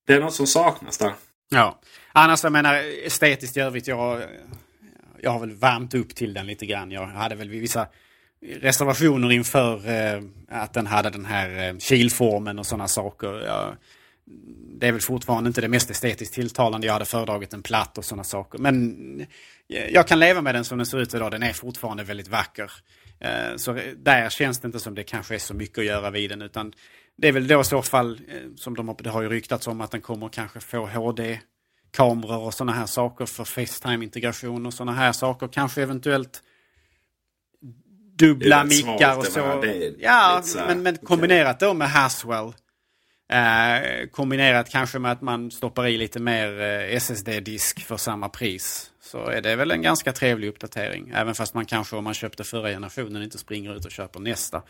Det 0.07 0.13
är 0.13 0.19
något 0.19 0.33
som 0.33 0.47
saknas 0.47 0.97
där. 0.97 1.13
Ja. 1.49 1.79
Annars 2.11 2.43
jag 2.43 2.51
menar 2.51 2.83
estetiskt 3.05 3.57
i 3.57 3.59
övrigt. 3.59 3.87
Jag, 3.87 4.21
jag 5.21 5.31
har 5.31 5.39
väl 5.39 5.53
värmt 5.53 5.93
upp 5.93 6.15
till 6.15 6.33
den 6.33 6.47
lite 6.47 6.65
grann. 6.65 6.91
Jag 6.91 7.05
hade 7.05 7.35
väl 7.35 7.49
vissa 7.49 7.87
reservationer 8.61 9.31
inför 9.31 9.89
eh, 9.89 10.21
att 10.49 10.73
den 10.73 10.87
hade 10.87 11.09
den 11.09 11.25
här 11.25 11.67
eh, 11.67 11.77
kilformen 11.77 12.59
och 12.59 12.65
sådana 12.65 12.87
saker. 12.87 13.47
Det 14.79 14.87
är 14.87 14.91
väl 14.91 15.01
fortfarande 15.01 15.47
inte 15.47 15.61
det 15.61 15.67
mest 15.67 15.89
estetiskt 15.89 16.33
tilltalande. 16.33 16.87
Jag 16.87 16.93
hade 16.93 17.05
föredragit 17.05 17.53
en 17.53 17.63
platt 17.63 17.97
och 17.97 18.05
sådana 18.05 18.23
saker. 18.23 18.59
Men 18.59 18.95
eh, 19.69 19.87
jag 19.87 20.07
kan 20.07 20.19
leva 20.19 20.41
med 20.41 20.55
den 20.55 20.65
som 20.65 20.77
den 20.77 20.85
ser 20.85 20.99
ut 20.99 21.13
idag. 21.13 21.31
Den 21.31 21.43
är 21.43 21.53
fortfarande 21.53 22.03
väldigt 22.03 22.27
vacker. 22.27 22.71
Eh, 23.19 23.55
så 23.55 23.79
där 23.97 24.29
känns 24.29 24.59
det 24.59 24.65
inte 24.65 24.79
som 24.79 24.95
det 24.95 25.03
kanske 25.03 25.35
är 25.35 25.39
så 25.39 25.53
mycket 25.53 25.77
att 25.77 25.85
göra 25.85 26.09
vid 26.09 26.29
den. 26.29 26.41
Utan 26.41 26.73
det 27.17 27.27
är 27.27 27.31
väl 27.31 27.47
då 27.47 27.61
i 27.61 27.63
så 27.63 27.81
fall, 27.81 28.21
eh, 28.27 28.55
som 28.55 28.75
de, 28.75 28.95
det 28.99 29.09
har 29.09 29.21
ju 29.21 29.29
ryktats 29.29 29.67
om, 29.67 29.81
att 29.81 29.91
den 29.91 30.01
kommer 30.01 30.29
kanske 30.29 30.59
få 30.59 30.85
HD 30.85 31.39
kameror 31.91 32.39
och 32.39 32.53
sådana 32.53 32.71
här 32.71 32.85
saker 32.85 33.25
för 33.25 33.43
Facetime-integration 33.43 34.65
och 34.65 34.73
sådana 34.73 34.91
här 34.91 35.11
saker. 35.11 35.47
Kanske 35.47 35.81
eventuellt 35.81 36.41
dubbla 38.17 38.63
mickar 38.63 39.17
och 39.17 39.25
så. 39.25 39.39
Är, 39.39 39.93
ja, 39.99 40.41
så 40.43 40.57
men, 40.57 40.83
men 40.83 40.97
kombinerat 40.97 41.59
då 41.59 41.73
med 41.73 41.89
Haswell. 41.89 42.53
Eh, 43.31 44.07
kombinerat 44.11 44.69
kanske 44.69 44.99
med 44.99 45.11
att 45.11 45.21
man 45.21 45.51
stoppar 45.51 45.87
i 45.87 45.97
lite 45.97 46.19
mer 46.19 46.61
eh, 46.61 46.95
SSD-disk 46.95 47.85
för 47.85 47.97
samma 47.97 48.29
pris. 48.29 48.91
Så 49.01 49.27
är 49.27 49.41
det 49.41 49.55
väl 49.55 49.71
en 49.71 49.81
ganska 49.81 50.11
trevlig 50.11 50.47
uppdatering. 50.47 51.11
Även 51.15 51.35
fast 51.35 51.53
man 51.53 51.65
kanske 51.65 51.95
om 51.95 52.03
man 52.03 52.13
köpte 52.13 52.43
förra 52.43 52.69
generationen 52.69 53.23
inte 53.23 53.37
springer 53.37 53.75
ut 53.75 53.85
och 53.85 53.91
köper 53.91 54.19
nästa. 54.19 54.61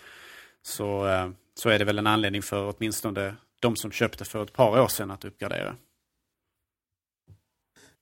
Så, 0.63 1.07
eh, 1.07 1.29
så 1.55 1.69
är 1.69 1.79
det 1.79 1.85
väl 1.85 1.99
en 1.99 2.07
anledning 2.07 2.41
för 2.41 2.73
åtminstone 2.77 3.35
de 3.59 3.75
som 3.75 3.91
köpte 3.91 4.25
för 4.25 4.43
ett 4.43 4.53
par 4.53 4.79
år 4.81 4.87
sedan 4.87 5.11
att 5.11 5.25
uppgradera. 5.25 5.75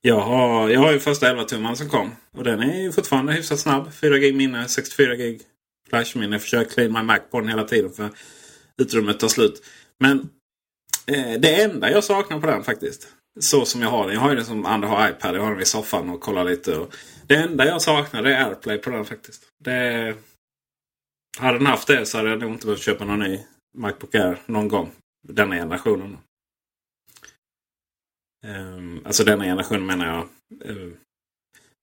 Jag 0.06 0.20
har, 0.20 0.70
jag 0.70 0.80
har 0.80 0.92
ju 0.92 1.00
första 1.00 1.30
11 1.30 1.44
tumman 1.44 1.78
som 1.78 1.90
kom. 1.90 2.12
Och 2.32 2.44
den 2.44 2.60
är 2.60 2.82
ju 2.82 2.92
fortfarande 2.92 3.34
hyfsat 3.34 3.60
snabb. 3.60 3.94
4 3.94 4.18
gig 4.18 4.36
minne, 4.36 4.68
64 4.68 5.16
gig 5.16 5.42
flashminne. 5.90 6.36
Jag 6.36 6.42
försöker 6.42 6.72
clean 6.72 6.94
my 6.94 7.02
Mac 7.02 7.20
på 7.20 7.40
den 7.40 7.50
hela 7.50 7.64
tiden 7.64 7.92
för 7.92 8.10
utrymmet 8.82 9.20
tar 9.20 9.28
slut. 9.28 9.66
Men 10.00 10.30
eh, 11.08 11.40
det 11.40 11.62
enda 11.62 11.92
jag 11.92 12.04
saknar 12.04 12.40
på 12.40 12.48
den 12.48 12.64
faktiskt. 12.64 13.08
Så 13.40 13.66
som 13.66 13.82
jag 13.82 13.90
har 13.90 14.06
den. 14.06 14.14
Jag 14.14 14.22
har 14.22 14.30
ju 14.30 14.36
den 14.36 14.46
som 14.46 14.66
andra 14.66 14.88
har 14.88 15.10
iPad. 15.10 15.36
Jag 15.36 15.42
har 15.42 15.52
den 15.52 15.62
i 15.62 15.66
soffan 15.66 16.10
och 16.10 16.22
kollar 16.22 16.46
lite. 16.46 16.78
Och 16.78 16.96
det 17.28 17.36
enda 17.36 17.66
jag 17.66 17.82
saknar 17.82 18.24
är 18.24 18.46
AirPlay 18.46 18.78
på 18.78 18.90
den 18.90 19.06
faktiskt. 19.06 19.44
Det, 19.64 20.16
hade 21.38 21.58
den 21.58 21.68
haft 21.68 21.88
det 21.88 22.06
så 22.06 22.18
hade 22.18 22.30
jag 22.30 22.40
nog 22.40 22.52
inte 22.52 22.66
behövt 22.66 22.82
köpa 22.82 23.06
någon 23.06 23.20
ny 23.20 23.40
Macbook 23.78 24.16
Air 24.16 24.42
någon 24.46 24.68
gång. 24.68 24.92
Denna 25.28 25.56
generationen. 25.56 26.18
Um, 28.44 29.02
alltså 29.06 29.24
denna 29.24 29.44
generationen 29.44 29.86
menar 29.86 30.06
jag. 30.06 30.24
Uh, 30.70 30.94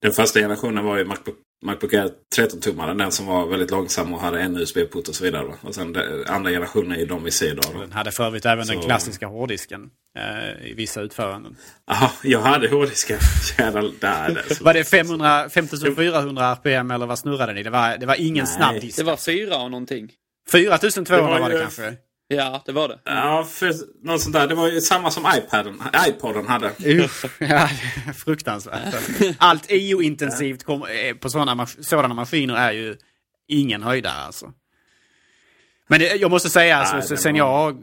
den 0.02 0.12
första 0.12 0.40
generationen 0.40 0.84
var 0.84 0.98
ju 0.98 1.04
Macbook, 1.04 1.36
Macbook 1.64 1.94
Air 1.94 2.10
13-tummaren. 2.36 2.98
Den 2.98 3.12
som 3.12 3.26
var 3.26 3.46
väldigt 3.46 3.70
långsam 3.70 4.14
och 4.14 4.20
hade 4.20 4.40
en 4.40 4.56
USB-port 4.56 5.08
och 5.08 5.14
så 5.14 5.24
vidare. 5.24 5.44
Va? 5.44 5.54
Och 5.62 5.74
sen 5.74 5.92
det, 5.92 6.24
andra 6.28 6.50
generationen 6.50 6.92
är 6.92 6.96
ju 6.96 7.06
de 7.06 7.24
vi 7.24 7.30
ser 7.30 7.52
idag. 7.52 7.80
Den 7.80 7.92
hade 7.92 8.12
för 8.12 8.24
övrigt 8.24 8.46
även 8.46 8.66
så... 8.66 8.72
den 8.72 8.82
klassiska 8.82 9.26
hårddisken 9.26 9.90
eh, 10.18 10.70
i 10.70 10.74
vissa 10.74 11.00
utföranden. 11.00 11.56
Jaha, 11.86 12.10
jag 12.22 12.40
hade 12.40 12.68
hårddisken. 12.68 13.18
var 14.60 14.74
det 14.74 14.84
500, 14.84 15.50
5400 15.50 16.52
RPM 16.52 16.90
eller 16.90 17.06
vad 17.06 17.18
snurrade 17.18 17.52
ni? 17.52 17.62
Det 17.62 17.70
var, 17.70 17.98
det 17.98 18.06
var 18.06 18.20
ingen 18.20 18.44
Nej. 18.44 18.54
snabb 18.54 18.80
disk. 18.80 18.98
Det 18.98 19.04
var 19.04 19.16
fyra 19.16 19.56
och 19.56 19.70
någonting. 19.70 20.12
4200 20.50 21.26
det 21.26 21.32
var, 21.32 21.40
var, 21.40 21.50
det 21.50 21.60
kanske? 21.60 21.96
Ja, 22.32 22.62
det 22.66 22.72
var 22.72 22.88
det. 22.88 22.98
Ja, 23.04 23.46
för 23.50 23.74
något 24.02 24.22
sånt 24.22 24.32
där. 24.32 24.48
Det 24.48 24.54
var 24.54 24.68
ju 24.68 24.80
samma 24.80 25.10
som 25.10 25.24
iPaden, 25.36 25.82
iPoden 26.08 26.46
hade. 26.46 26.72
ja, 27.38 27.68
fruktansvärt. 28.14 28.94
Allt 29.38 29.66
EU-intensivt 29.68 30.64
på 31.20 31.30
sådana, 31.30 31.66
sådana 31.66 32.14
maskiner 32.14 32.54
är 32.54 32.72
ju 32.72 32.96
ingen 33.48 33.82
höjdare 33.82 34.14
alltså. 34.14 34.52
Men 35.88 36.00
det, 36.00 36.14
jag 36.14 36.30
måste 36.30 36.50
säga, 36.50 36.76
alltså, 36.76 37.16
sen 37.16 37.36
jag 37.36 37.46
har 37.46 37.70
eh, 37.70 37.76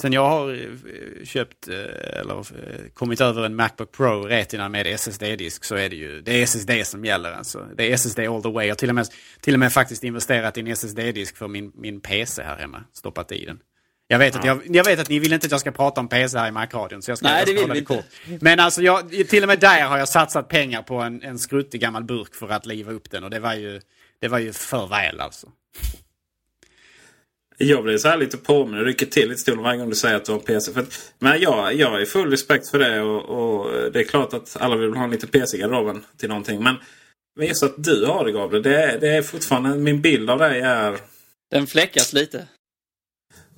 Sen 0.00 0.12
jag 0.12 0.28
har 0.28 0.52
eh, 0.52 1.24
köpt 1.24 1.68
eh, 1.68 2.20
eller 2.20 2.38
eh, 2.38 2.88
kommit 2.94 3.20
över 3.20 3.42
en 3.42 3.56
Macbook 3.56 3.92
Pro 3.92 4.22
Retina 4.22 4.68
med 4.68 4.86
SSD-disk 4.86 5.64
så 5.64 5.74
är 5.74 5.88
det 5.88 5.96
ju 5.96 6.20
det 6.20 6.32
är 6.32 6.42
SSD 6.42 6.70
som 6.84 7.04
gäller. 7.04 7.32
Alltså. 7.32 7.66
Det 7.76 7.90
är 7.90 7.94
SSD 7.94 8.18
all 8.18 8.42
the 8.42 8.48
way. 8.48 8.66
Jag 8.66 8.72
har 8.72 8.76
till 8.76 8.88
och 8.88 8.94
med, 8.94 9.06
till 9.40 9.54
och 9.54 9.60
med 9.60 9.72
faktiskt 9.72 10.04
investerat 10.04 10.58
i 10.58 10.60
en 10.60 10.66
SSD-disk 10.66 11.36
för 11.36 11.48
min, 11.48 11.72
min 11.74 12.00
PC 12.00 12.42
här 12.42 12.56
hemma. 12.56 12.84
Stoppat 12.92 13.32
i 13.32 13.44
den. 13.44 13.58
Jag 14.08 14.18
vet, 14.18 14.34
ja. 14.34 14.40
att 14.40 14.46
jag, 14.46 14.76
jag, 14.76 14.84
vet 14.84 15.00
att 15.00 15.08
ni 15.08 15.18
vill 15.18 15.32
inte 15.32 15.46
att 15.46 15.50
jag 15.50 15.60
ska 15.60 15.70
prata 15.70 16.00
om 16.00 16.08
PC 16.08 16.38
här 16.38 16.48
i 16.48 16.50
Mac-radion. 16.50 17.02
Så 17.02 17.10
jag 17.10 17.18
ska, 17.18 17.28
Nej, 17.28 17.44
det 17.46 17.52
vill 17.52 17.72
vi 17.72 17.78
inte. 17.78 18.04
Men 18.40 18.60
alltså 18.60 18.82
jag, 18.82 19.10
till 19.28 19.42
och 19.42 19.48
med 19.48 19.60
där 19.60 19.84
har 19.84 19.98
jag 19.98 20.08
satsat 20.08 20.48
pengar 20.48 20.82
på 20.82 20.94
en, 20.94 21.22
en 21.22 21.38
skruttig 21.38 21.80
gammal 21.80 22.04
burk 22.04 22.34
för 22.34 22.48
att 22.48 22.66
liva 22.66 22.92
upp 22.92 23.10
den. 23.10 23.24
Och 23.24 23.30
det 23.30 23.40
var 23.40 23.54
ju, 23.54 23.80
det 24.20 24.28
var 24.28 24.38
ju 24.38 24.52
för 24.52 24.86
väl 24.86 25.20
alltså. 25.20 25.48
Jag 27.62 27.84
blir 27.84 27.98
så 27.98 28.08
här 28.08 28.16
lite 28.16 28.36
påminn 28.36 28.80
och 28.80 28.84
rycker 28.84 29.06
till 29.06 29.28
lite 29.28 29.40
stolen 29.40 29.62
varje 29.62 29.78
gång 29.78 29.88
du 29.88 29.94
säger 29.94 30.16
att 30.16 30.24
du 30.24 30.32
har 30.32 30.38
en 30.38 30.44
PC. 30.44 30.72
För 30.72 30.80
att, 30.80 31.12
men 31.18 31.40
jag, 31.40 31.74
jag 31.74 31.90
har 31.90 32.04
full 32.04 32.30
respekt 32.30 32.68
för 32.68 32.78
det 32.78 33.00
och, 33.00 33.24
och, 33.24 33.92
det 33.92 34.00
är 34.00 34.04
klart 34.04 34.34
att 34.34 34.56
alla 34.60 34.76
vill 34.76 34.94
ha 34.94 35.04
en 35.04 35.10
liten 35.10 35.28
PC 35.28 35.56
i 35.56 35.60
garderoben 35.60 36.04
till 36.16 36.28
någonting. 36.28 36.62
Men, 36.62 36.76
men 37.36 37.46
just 37.46 37.62
att 37.62 37.84
du 37.84 38.06
har 38.06 38.24
det 38.24 38.32
Gabriel, 38.32 38.62
det, 38.62 38.98
det 39.00 39.08
är 39.08 39.22
fortfarande 39.22 39.76
min 39.76 40.00
bild 40.00 40.30
av 40.30 40.38
dig 40.38 40.60
är... 40.60 40.98
Den 41.50 41.66
fläckas 41.66 42.12
lite. 42.12 42.48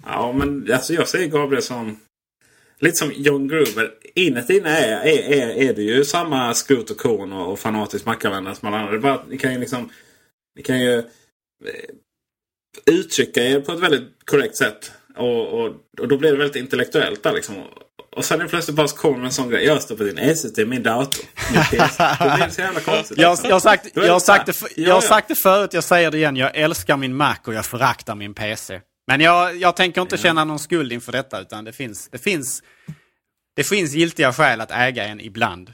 Ja, 0.05 0.33
men 0.33 0.73
alltså 0.73 0.95
jag 0.95 1.09
ser 1.09 1.27
Gabriel 1.27 1.63
som... 1.63 2.01
Lite 2.79 2.97
som 2.97 3.13
John 3.17 3.49
Gruber. 3.49 3.91
Inuti 4.15 4.57
inne 4.57 4.71
är, 4.71 5.07
är, 5.07 5.33
är, 5.33 5.49
är 5.49 5.75
det 5.75 5.83
ju 5.83 6.05
samma 6.05 6.55
skrot 6.55 6.91
och 6.91 6.99
korn 6.99 7.33
och, 7.33 7.53
och 7.53 7.59
fanatisk 7.59 8.07
mackanvändare 8.07 8.55
som 8.55 8.69
alla 8.69 8.79
andra. 8.79 8.93
Det 8.93 8.99
bara, 8.99 9.25
ni 9.29 9.39
kan 9.39 9.53
ju 9.53 9.59
liksom... 9.59 9.91
Ni 10.57 10.63
kan 10.63 10.81
ju 10.81 11.03
uttrycka 12.87 13.43
er 13.43 13.61
på 13.61 13.73
ett 13.73 13.81
väldigt 13.81 14.09
korrekt 14.25 14.57
sätt. 14.57 14.93
Och, 15.17 15.47
och, 15.47 15.71
och 16.01 16.09
då 16.09 16.19
blir 16.19 16.31
det 16.33 16.39
väldigt 16.39 16.57
intellektuellt 16.57 17.23
där 17.23 17.33
liksom. 17.33 17.55
Och 18.17 18.25
sen 18.25 18.41
är 18.41 18.45
det 18.45 18.51
plötsligt 18.51 18.77
bara 18.77 18.89
så 18.89 18.97
kommer 18.97 19.25
en 19.25 19.33
sån 19.33 19.51
grej. 19.51 19.65
Jag 19.65 19.83
stoppar 19.83 20.09
in 20.09 20.19
SSD 20.19 20.59
i 20.59 20.65
min 20.65 20.83
dator. 20.83 21.25
Det 21.53 22.37
blir 22.37 22.49
så 22.51 22.61
jävla 22.61 22.81
konstigt. 22.81 23.19
Jag, 23.19 23.39
jag, 23.45 23.55
har 23.55 23.61
sagt, 23.61 23.87
jag, 23.95 24.13
har 24.13 24.21
sagt 24.21 24.47
det, 24.47 24.83
jag 24.83 24.95
har 24.95 25.01
sagt 25.01 25.29
det 25.29 25.35
förut, 25.35 25.75
jag 25.75 25.85
säger 25.85 26.11
det 26.11 26.17
igen. 26.17 26.37
Jag 26.37 26.57
älskar 26.57 26.97
min 26.97 27.17
Mac 27.17 27.37
och 27.47 27.55
jag 27.55 27.67
föraktar 27.67 28.15
min 28.15 28.35
PC. 28.35 28.81
Men 29.07 29.21
jag, 29.21 29.57
jag 29.57 29.77
tänker 29.77 30.03
inte 30.03 30.17
känna 30.17 30.45
någon 30.45 30.59
skuld 30.59 30.93
inför 30.93 31.13
detta. 31.13 31.41
Utan 31.41 31.65
det 31.65 31.73
finns, 31.73 32.09
det 32.09 32.19
finns, 32.19 32.63
det 33.57 33.65
finns 33.65 33.93
giltiga 33.93 34.33
skäl 34.33 34.61
att 34.61 34.71
äga 34.71 35.05
en 35.05 35.21
ibland. 35.21 35.73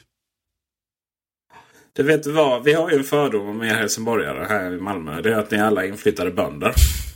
Du 1.99 2.05
vet 2.05 2.27
vad? 2.27 2.65
Vi 2.65 2.73
har 2.73 2.91
ju 2.91 2.97
en 2.97 3.05
fördom 3.05 3.49
om 3.49 3.63
er 3.63 3.75
helsingborgare 3.75 4.47
här 4.49 4.73
i 4.73 4.81
Malmö. 4.81 5.21
Det 5.23 5.33
är 5.33 5.39
att 5.39 5.51
ni 5.51 5.61
alla 5.61 5.85
är 5.85 5.89
inflyttade 5.89 6.31
bönder. 6.31 6.75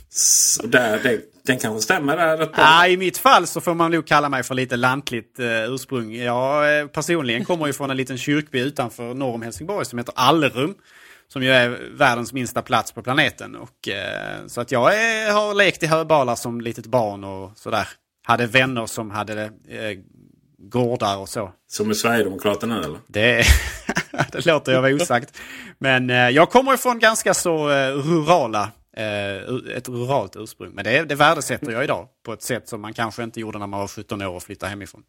Så 0.09 0.67
där, 0.67 0.99
det, 1.03 1.21
den 1.45 1.57
kanske 1.59 1.81
stämmer 1.81 2.17
där 2.17 2.37
rätt 2.37 2.49
Ja, 2.57 2.87
I 2.87 2.97
mitt 2.97 3.17
fall 3.17 3.47
så 3.47 3.61
får 3.61 3.73
man 3.73 3.91
nog 3.91 4.07
kalla 4.07 4.29
mig 4.29 4.43
för 4.43 4.55
lite 4.55 4.75
lantligt 4.75 5.39
eh, 5.39 5.73
ursprung. 5.73 6.15
Jag 6.15 6.79
eh, 6.79 6.87
personligen 6.87 7.45
kommer 7.45 7.67
ju 7.67 7.73
från 7.73 7.91
en 7.91 7.97
liten 7.97 8.17
kyrkby 8.17 8.59
utanför 8.59 9.13
norr 9.13 9.33
om 9.33 9.41
Helsingborg 9.41 9.85
som 9.85 9.99
heter 9.99 10.13
Allerum. 10.17 10.75
Som 11.27 11.43
ju 11.43 11.49
är 11.49 11.79
världens 11.97 12.33
minsta 12.33 12.61
plats 12.61 12.91
på 12.91 13.03
planeten. 13.03 13.55
Och, 13.55 13.87
eh, 13.87 14.47
så 14.47 14.61
att 14.61 14.71
jag 14.71 14.95
är, 14.95 15.33
har 15.33 15.53
lekt 15.53 15.83
i 15.83 15.87
höbalar 15.87 16.35
som 16.35 16.61
litet 16.61 16.85
barn 16.85 17.23
och 17.23 17.51
sådär. 17.55 17.87
Hade 18.25 18.45
vänner 18.45 18.85
som 18.85 19.11
hade 19.11 19.43
eh, 19.43 19.97
gårdar 20.69 21.17
och 21.17 21.29
så. 21.29 21.51
Som 21.67 21.89
är 21.89 21.93
Sverigedemokraterna 21.93 22.83
eller? 22.83 22.99
Det, 23.07 23.43
det 24.31 24.45
låter 24.45 24.71
jag 24.71 24.81
vara 24.81 24.95
osagt. 24.95 25.37
Men 25.77 26.09
eh, 26.09 26.29
jag 26.29 26.49
kommer 26.49 26.73
ifrån 26.73 26.99
ganska 26.99 27.33
så 27.33 27.69
eh, 27.69 27.91
rurala, 27.91 28.71
eh, 28.97 29.75
ett 29.77 29.89
ruralt 29.89 30.35
ursprung. 30.35 30.71
Men 30.73 30.83
det, 30.83 31.03
det 31.03 31.15
värdesätter 31.15 31.71
jag 31.71 31.83
idag 31.83 32.07
på 32.25 32.33
ett 32.33 32.41
sätt 32.41 32.69
som 32.69 32.81
man 32.81 32.93
kanske 32.93 33.23
inte 33.23 33.39
gjorde 33.39 33.59
när 33.59 33.67
man 33.67 33.79
var 33.79 33.87
17 33.87 34.21
år 34.21 34.35
och 34.35 34.43
flyttade 34.43 34.69
hemifrån. 34.69 35.03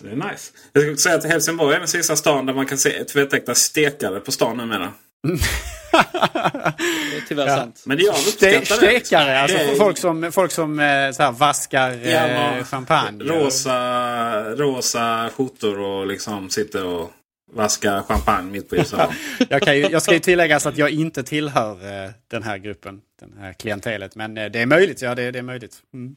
Det 0.00 0.10
är 0.10 0.16
nice. 0.16 0.52
Jag 0.72 0.82
skulle 0.82 0.96
säga 0.96 1.16
att 1.16 1.24
Helsingborg 1.24 1.74
är 1.74 1.78
den 1.78 1.88
sista 1.88 2.16
stan 2.16 2.46
där 2.46 2.54
man 2.54 2.66
kan 2.66 2.78
se 2.78 3.04
tvättäkta 3.04 3.54
stekare 3.54 4.20
på 4.20 4.32
stan 4.32 4.56
numera. 4.56 4.92
Det 5.22 7.16
är 7.16 7.28
tyvärr 7.28 7.46
ja. 7.46 7.56
sant. 7.56 7.82
Men 7.86 7.98
jag 7.98 8.14
uppskattar 8.14 8.64
Ste 8.64 8.76
Stekare, 8.76 9.38
alltså 9.40 9.58
det 9.58 9.76
folk 9.76 9.98
som, 9.98 10.32
folk 10.32 10.52
som 10.52 10.80
eh, 10.80 11.10
så 11.10 11.22
här, 11.22 11.32
vaskar 11.32 11.90
ja, 11.90 12.26
eh, 12.26 12.64
champagne. 12.64 13.24
Rosa, 13.24 14.54
rosa 14.54 15.30
skjortor 15.36 15.78
och 15.80 16.06
liksom 16.06 16.50
sitter 16.50 16.86
och 16.86 17.12
vaskar 17.52 18.02
champagne 18.02 18.50
mitt 18.50 18.68
på 18.68 18.76
ljusan. 18.76 19.12
jag, 19.48 19.62
kan 19.62 19.76
ju, 19.76 19.82
jag 19.82 20.02
ska 20.02 20.12
ju 20.14 20.20
tillägga 20.20 20.56
att 20.56 20.78
jag 20.78 20.90
inte 20.90 21.22
tillhör 21.22 22.04
eh, 22.04 22.10
den 22.28 22.42
här 22.42 22.58
gruppen, 22.58 23.00
den 23.20 23.32
här 23.40 23.52
klientelet. 23.52 24.14
Men 24.14 24.34
det 24.34 24.56
är 24.56 24.66
möjligt, 24.66 25.02
ja 25.02 25.14
det, 25.14 25.30
det 25.30 25.38
är 25.38 25.42
möjligt. 25.42 25.76
Mm. 25.94 26.16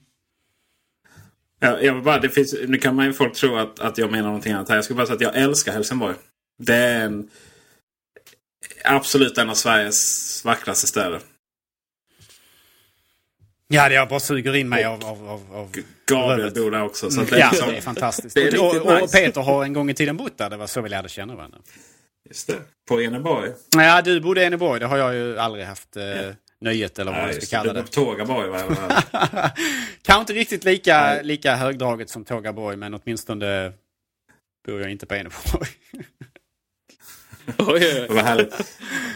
Ja, 1.59 1.79
jag 1.81 2.03
bara, 2.03 2.19
det 2.19 2.29
finns, 2.29 2.55
nu 2.67 2.77
kan 2.77 2.95
man 2.95 3.05
ju 3.05 3.13
folk 3.13 3.33
tro 3.33 3.55
att, 3.55 3.79
att 3.79 3.97
jag 3.97 4.11
menar 4.11 4.27
någonting 4.27 4.53
annat 4.53 4.69
här. 4.69 4.75
Jag 4.75 4.85
ska 4.85 4.93
bara 4.93 5.05
säga 5.05 5.15
att 5.15 5.21
jag 5.21 5.35
älskar 5.35 5.71
Helsingborg. 5.71 6.15
Det 6.59 6.75
är 6.75 7.05
en, 7.05 7.29
absolut 8.83 9.37
en 9.37 9.49
av 9.49 9.55
Sveriges 9.55 10.45
vackraste 10.45 10.87
städer. 10.87 11.21
Ja, 13.67 13.89
det 13.89 13.95
jag 13.95 14.09
bara 14.09 14.19
suger 14.19 14.55
in 14.55 14.69
mig 14.69 14.83
av, 14.83 15.05
av, 15.05 15.29
av, 15.29 15.55
av 15.55 15.71
Gabriel 16.05 16.53
bor 16.53 16.71
där 16.71 16.83
också. 16.83 17.11
Så 17.11 17.21
det 17.21 17.39
ja, 17.39 17.49
liksom, 17.51 17.69
det 17.69 17.77
är 17.77 17.81
fantastiskt. 17.81 18.35
Det 18.35 18.47
är 18.47 18.61
och, 18.61 18.67
och, 18.67 18.75
nice. 18.75 19.01
och, 19.01 19.11
Peter 19.11 19.41
har 19.41 19.63
en 19.63 19.73
gång 19.73 19.89
i 19.89 19.93
tiden 19.93 20.17
bott 20.17 20.37
där. 20.37 20.49
Det 20.49 20.57
var 20.57 20.67
så 20.67 20.81
vi 20.81 20.89
lärde 20.89 21.09
känna 21.09 21.35
varandra. 21.35 21.57
Just 22.29 22.47
det. 22.47 22.57
På 22.87 23.01
Eneborg? 23.01 23.51
Ja, 23.75 24.01
du 24.01 24.19
bodde 24.19 24.41
i 24.41 24.45
Eneborg. 24.45 24.79
Det 24.79 24.85
har 24.85 24.97
jag 24.97 25.13
ju 25.13 25.37
aldrig 25.37 25.65
haft 25.65 25.97
eh, 25.97 26.03
ja. 26.03 26.33
nöjet 26.61 26.99
eller 26.99 27.11
vad 27.11 27.21
man 27.21 27.33
ska 27.33 27.57
kalla 27.57 27.73
det. 27.73 27.81
Du 27.81 27.87
Tågaborg 27.87 28.49
va? 28.49 28.61
Kanske 30.01 30.21
inte 30.21 30.33
riktigt 30.33 30.63
lika, 30.63 31.21
lika 31.21 31.55
högdraget 31.55 32.09
som 32.09 32.25
Tågaborg, 32.25 32.77
men 32.77 32.93
åtminstone 32.93 33.73
bor 34.65 34.81
jag 34.81 34.91
inte 34.91 35.05
på 35.05 35.15
Eneborg. 35.15 35.69
Oj, 37.57 38.05
Vad 38.09 38.23
härligt. 38.23 38.53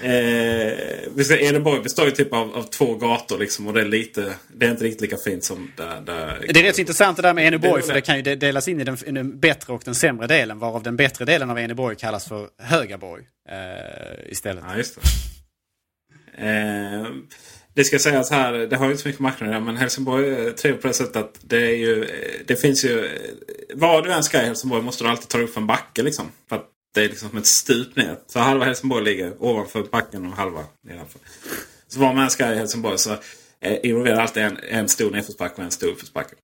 Eh, 0.03 1.47
Eneborg 1.47 1.81
består 1.81 2.05
ju 2.05 2.11
typ 2.11 2.33
av, 2.33 2.55
av, 2.55 2.63
två 2.63 2.95
gator 2.95 3.37
liksom. 3.39 3.67
Och 3.67 3.73
det 3.73 3.81
är, 3.81 3.85
lite, 3.85 4.33
det 4.47 4.65
är 4.65 4.71
inte 4.71 4.83
riktigt 4.83 5.01
lika 5.01 5.17
fint 5.17 5.43
som 5.43 5.71
där. 5.77 6.01
där 6.01 6.45
det 6.49 6.59
är 6.59 6.63
rätt 6.63 6.75
så 6.75 6.81
intressant 6.81 7.17
det 7.17 7.23
där 7.23 7.33
med 7.33 7.47
Eneborg. 7.47 7.83
För 7.83 7.93
det 7.93 8.01
kan 8.01 8.17
ju 8.17 8.35
delas 8.35 8.67
in 8.67 8.81
i 8.81 8.83
den, 8.83 8.97
den, 9.05 9.39
bättre 9.39 9.73
och 9.73 9.81
den 9.85 9.95
sämre 9.95 10.27
delen. 10.27 10.59
Varav 10.59 10.83
den 10.83 10.95
bättre 10.95 11.25
delen 11.25 11.49
av 11.49 11.59
Eneborg 11.59 11.95
kallas 11.95 12.27
för 12.27 12.49
Högaborg. 12.59 13.23
Eh, 13.49 14.31
istället. 14.31 14.63
Ja, 14.67 14.77
just 14.77 14.95
det. 14.95 15.01
Eh, 16.47 17.07
Det 17.75 17.83
ska 17.83 17.99
sägas 17.99 18.31
här, 18.31 18.53
det 18.53 18.75
har 18.75 18.85
ju 18.85 18.91
inte 18.91 19.01
så 19.01 19.07
mycket 19.07 19.21
med 19.21 19.31
marknaden 19.31 19.63
men 19.63 19.77
Helsingborg 19.77 20.29
är 20.29 20.51
trevligt 20.51 20.81
på 20.81 20.87
det 20.87 20.93
sättet 20.93 21.15
att 21.15 21.39
det 21.41 21.57
är 21.57 21.75
ju... 21.75 22.07
Det 22.45 22.55
finns 22.55 22.85
ju... 22.85 23.09
Vad 23.73 24.03
du 24.03 24.11
än 24.11 24.23
ska 24.23 24.41
i 24.41 24.45
Helsingborg 24.45 24.83
måste 24.83 25.03
du 25.03 25.09
alltid 25.09 25.27
ta 25.27 25.39
upp 25.39 25.57
en 25.57 25.67
backe 25.67 26.03
liksom. 26.03 26.31
För 26.49 26.55
att 26.55 26.65
det 26.95 27.03
är 27.03 27.09
liksom 27.09 27.29
som 27.29 27.37
ett 27.37 27.45
stup 27.45 27.95
ner. 27.95 28.17
Så 28.27 28.39
halva 28.39 28.65
Helsingborg 28.65 29.03
ligger 29.03 29.43
ovanför 29.43 29.83
backen 29.83 30.25
och 30.25 30.31
halva 30.31 30.63
nedanför. 30.83 31.21
Så 31.87 31.99
var 31.99 32.13
man 32.13 32.29
ska 32.29 32.51
i 32.51 32.55
Helsingborg 32.55 32.97
så 32.97 33.11
eh, 33.61 33.77
involverar 33.83 34.21
alltid 34.21 34.43
en, 34.43 34.57
en 34.69 34.89
stor 34.89 35.11
nedförsbacke 35.11 35.55
och 35.57 35.63
en 35.63 35.71
stor 35.71 35.87
uppförsbacke. 35.87 36.35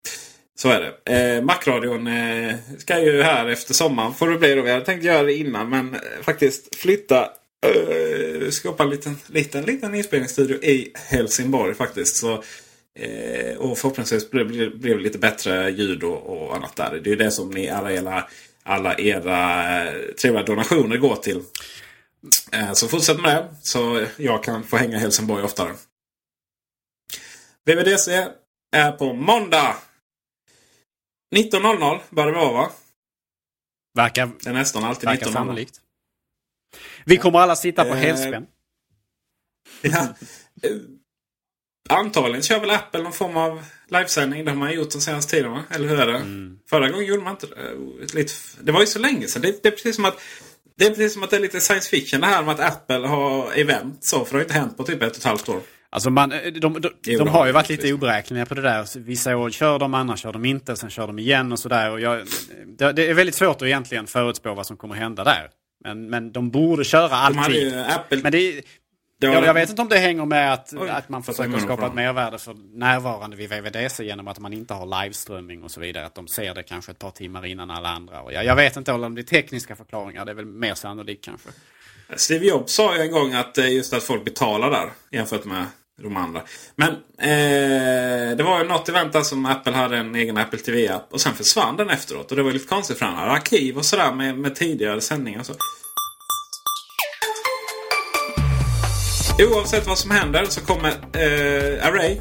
Så 0.55 0.69
är 0.69 0.93
det. 1.05 1.15
Eh, 1.15 1.43
Macradion 1.43 2.07
eh, 2.07 2.55
ska 2.77 2.99
ju 2.99 3.21
här 3.21 3.47
efter 3.47 3.73
sommaren 3.73 4.13
får 4.13 4.29
det 4.29 4.37
bli 4.37 4.55
då. 4.55 4.61
Vi 4.61 4.71
hade 4.71 4.85
tänkt 4.85 5.03
göra 5.03 5.23
det 5.23 5.33
innan 5.33 5.69
men 5.69 5.93
eh, 5.93 5.99
faktiskt 6.21 6.75
flytta 6.75 7.29
eh, 7.65 8.49
skapa 8.49 8.83
en 8.83 8.89
liten, 8.89 9.15
liten, 9.27 9.63
liten 9.65 9.95
inspelningsstudio 9.95 10.63
i 10.63 10.91
Helsingborg 10.95 11.73
faktiskt. 11.73 12.17
Så, 12.17 12.43
eh, 12.99 13.57
och 13.57 13.77
förhoppningsvis 13.77 14.31
blir 14.31 14.95
det 14.95 14.97
lite 14.97 15.17
bättre 15.17 15.69
ljud 15.69 16.03
och, 16.03 16.21
och, 16.21 16.55
annat 16.55 16.75
där. 16.75 17.01
Det 17.03 17.11
är 17.11 17.15
det 17.15 17.31
som 17.31 17.49
ni 17.49 17.69
alla 17.69 17.91
gillar 17.91 18.29
alla 18.63 18.97
era 18.97 19.83
uh, 19.91 20.13
trevliga 20.13 20.43
donationer 20.43 20.97
går 20.97 21.15
till. 21.15 21.37
Uh, 22.55 22.73
så 22.73 22.87
fortsätt 22.87 23.21
med 23.21 23.35
det 23.35 23.55
så 23.61 24.07
jag 24.17 24.43
kan 24.43 24.63
få 24.63 24.77
hänga 24.77 24.97
i 24.97 24.99
Helsingborg 24.99 25.43
oftare. 25.43 25.75
VVDC 27.65 28.27
är 28.71 28.91
på 28.91 29.13
måndag. 29.13 29.75
19.00 31.35 31.99
bör 32.09 32.25
det 32.25 32.31
vara 32.31 32.53
va? 32.53 32.71
Verkar, 33.93 34.31
det 34.43 34.49
är 34.49 34.53
nästan 34.53 34.83
alltid 34.83 35.09
verkar 35.09 35.25
19.00. 35.25 35.33
sannolikt. 35.33 35.81
Vi 37.05 37.17
kommer 37.17 37.39
alla 37.39 37.55
sitta 37.55 37.83
på 37.83 37.89
eh, 37.89 37.95
helspänn. 37.95 38.47
Ja. 39.81 40.07
Eh, 41.89 41.97
antagligen 41.97 42.41
kör 42.41 42.59
väl 42.59 42.69
Apple 42.69 43.01
någon 43.01 43.13
form 43.13 43.37
av 43.37 43.63
livesändning. 43.89 44.45
Det 44.45 44.51
har 44.51 44.57
man 44.57 44.73
gjort 44.73 44.91
den 44.91 45.01
senaste 45.01 45.35
tiden 45.35 45.51
va? 45.51 45.63
Eller 45.69 45.87
hur 45.87 45.99
är 45.99 46.07
det? 46.07 46.17
Mm. 46.17 46.57
Förra 46.69 46.89
gången 46.89 47.05
gjorde 47.05 47.23
man 47.23 47.31
inte 47.33 47.47
det. 48.13 48.27
Det 48.61 48.71
var 48.71 48.79
ju 48.79 48.87
så 48.87 48.99
länge 48.99 49.27
sedan. 49.27 49.41
Det, 49.41 49.63
det, 49.63 49.69
är 49.69 49.71
precis 49.71 49.95
som 49.95 50.05
att 50.05 50.21
det 50.77 50.85
är 50.85 50.89
precis 50.89 51.13
som 51.13 51.23
att 51.23 51.29
det 51.29 51.35
är 51.35 51.41
lite 51.41 51.59
science 51.59 51.89
fiction 51.89 52.21
det 52.21 52.27
här 52.27 52.43
med 52.43 52.59
att 52.59 52.73
Apple 52.73 53.07
har 53.07 53.51
event. 53.59 54.03
Så, 54.03 54.25
för 54.25 54.31
det 54.31 54.37
har 54.37 54.43
inte 54.43 54.53
hänt 54.53 54.77
på 54.77 54.83
typ 54.83 55.01
ett 55.01 55.11
och 55.11 55.17
ett 55.17 55.23
halvt 55.23 55.49
år. 55.49 55.61
Alltså 55.89 56.09
man, 56.09 56.31
eh, 56.31 56.39
de, 56.53 56.59
de, 56.59 56.91
de, 57.01 57.17
de 57.17 57.27
har 57.27 57.45
ju 57.45 57.51
varit 57.51 57.69
lite 57.69 57.93
oberäkneliga 57.93 58.45
på 58.45 58.53
det 58.53 58.61
där. 58.61 58.99
Vissa 58.99 59.37
år 59.37 59.49
kör 59.49 59.79
de, 59.79 59.93
andra 59.93 60.17
kör 60.17 60.33
de 60.33 60.45
inte. 60.45 60.75
Sen 60.75 60.89
kör 60.89 61.07
de 61.07 61.19
igen 61.19 61.51
och 61.51 61.59
sådär. 61.59 62.25
Det, 62.77 62.91
det 62.91 63.09
är 63.09 63.13
väldigt 63.13 63.35
svårt 63.35 63.55
att 63.55 63.67
egentligen 63.67 64.07
förutspå 64.07 64.53
vad 64.53 64.67
som 64.67 64.77
kommer 64.77 64.95
hända 64.95 65.23
där. 65.23 65.49
Men, 65.83 66.09
men 66.09 66.31
de 66.31 66.51
borde 66.51 66.83
köra 66.83 67.15
alltid. 67.15 67.73
Apple... 67.77 68.19
Men 68.23 68.31
det, 68.31 68.61
jag, 69.27 69.43
jag 69.43 69.53
vet 69.53 69.69
inte 69.69 69.81
om 69.81 69.89
det 69.89 69.97
hänger 69.97 70.25
med 70.25 70.53
att, 70.53 70.73
att 70.89 71.09
man 71.09 71.23
försöker 71.23 71.59
skapa 71.59 71.87
ett 71.87 71.93
mervärde 71.93 72.37
för 72.37 72.55
närvarande 72.73 73.37
vid 73.37 73.49
VVDC 73.49 74.03
genom 74.03 74.27
att 74.27 74.39
man 74.39 74.53
inte 74.53 74.73
har 74.73 75.03
liveströmming 75.03 75.63
och 75.63 75.71
så 75.71 75.79
vidare. 75.79 76.05
Att 76.05 76.15
de 76.15 76.27
ser 76.27 76.53
det 76.53 76.63
kanske 76.63 76.91
ett 76.91 76.99
par 76.99 77.11
timmar 77.11 77.45
innan 77.45 77.71
alla 77.71 77.89
andra. 77.89 78.21
Och 78.21 78.33
jag, 78.33 78.45
jag 78.45 78.55
vet 78.55 78.77
inte 78.77 78.91
om 78.91 79.15
det 79.15 79.21
är 79.21 79.23
tekniska 79.23 79.75
förklaringar. 79.75 80.25
Det 80.25 80.31
är 80.31 80.35
väl 80.35 80.45
mer 80.45 80.73
sannolikt 80.73 81.25
kanske. 81.25 81.49
Steve 82.15 82.45
Jobs 82.45 82.73
sa 82.73 82.95
ju 82.95 83.01
en 83.01 83.11
gång 83.11 83.33
att 83.33 83.57
eh, 83.57 83.73
just 83.73 83.93
att 83.93 84.03
folk 84.03 84.25
betalar 84.25 84.71
där 84.71 84.89
jämfört 85.11 85.45
med 85.45 85.65
de 86.01 86.17
andra. 86.17 86.41
Men 86.75 86.89
eh, 87.17 88.37
det 88.37 88.43
var 88.43 88.59
ju 88.59 88.67
något 88.67 88.89
event 88.89 89.13
där 89.13 89.21
som 89.21 89.45
Apple 89.45 89.73
hade 89.73 89.97
en 89.97 90.15
egen 90.15 90.37
Apple 90.37 90.59
TV-app. 90.59 91.13
Och 91.13 91.21
sen 91.21 91.33
försvann 91.33 91.77
den 91.77 91.89
efteråt. 91.89 92.31
Och 92.31 92.37
det 92.37 92.43
var 92.43 92.51
lite 92.51 92.67
konstigt 92.67 92.97
för 92.97 93.05
han 93.05 93.15
hade 93.15 93.31
arkiv 93.31 93.77
och 93.77 93.85
sådär 93.85 94.11
med, 94.11 94.37
med 94.37 94.55
tidigare 94.55 95.01
sändningar. 95.01 95.43
Så. 95.43 95.53
Oavsett 99.41 99.87
vad 99.87 99.97
som 99.97 100.11
händer 100.11 100.45
så 100.45 100.61
kommer 100.61 100.89
eh, 100.89 101.87
Array 101.87 102.17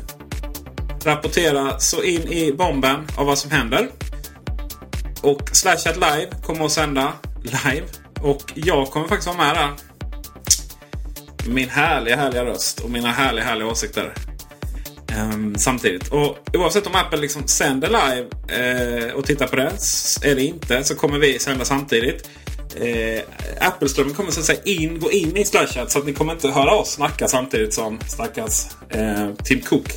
rapportera 1.05 1.79
så 1.79 2.03
in 2.03 2.29
i 2.29 2.53
bomben 2.53 3.07
av 3.17 3.27
vad 3.27 3.39
som 3.39 3.51
händer. 3.51 3.91
Och 5.23 5.51
Slashat 5.53 5.97
Live 5.97 6.29
kommer 6.43 6.65
att 6.65 6.73
sända 6.73 7.13
live. 7.43 7.87
Och 8.21 8.53
jag 8.55 8.91
kommer 8.91 9.09
faktiskt 9.09 9.27
vara 9.27 9.47
med 9.47 9.55
där 9.55 9.71
min 11.47 11.69
härliga, 11.69 12.17
härliga 12.17 12.45
röst 12.45 12.81
och 12.81 12.91
mina 12.91 13.11
härliga, 13.11 13.45
härliga 13.45 13.69
åsikter. 13.69 14.15
Um, 15.19 15.55
samtidigt. 15.59 16.09
Och 16.09 16.39
oavsett 16.53 16.87
om 16.87 16.95
Apple 16.95 17.19
liksom 17.19 17.47
sänder 17.47 17.89
live 17.89 18.27
uh, 19.09 19.15
och 19.15 19.25
tittar 19.25 19.47
på 19.47 19.57
det. 19.57 19.73
eller 20.23 20.43
inte 20.43 20.85
så 20.85 20.95
kommer 20.95 21.19
vi 21.19 21.39
sända 21.39 21.65
samtidigt 21.65 22.31
eh, 22.77 23.23
Apple-strömmen 23.61 24.15
kommer 24.15 24.31
så 24.31 24.41
att 24.41 24.47
säga 24.47 24.61
in, 24.65 25.01
gå 25.01 25.13
in 25.13 25.37
i 25.37 25.45
Slashat 25.45 25.91
så 25.91 25.99
att 25.99 26.07
ni 26.07 26.13
kommer 26.13 26.33
inte 26.33 26.49
höra 26.49 26.75
oss 26.75 26.91
snacka 26.91 27.29
samtidigt 27.29 27.75
som 27.75 27.99
stackars 28.09 28.67
eh, 28.89 29.31
Tim 29.45 29.61
Cook 29.61 29.89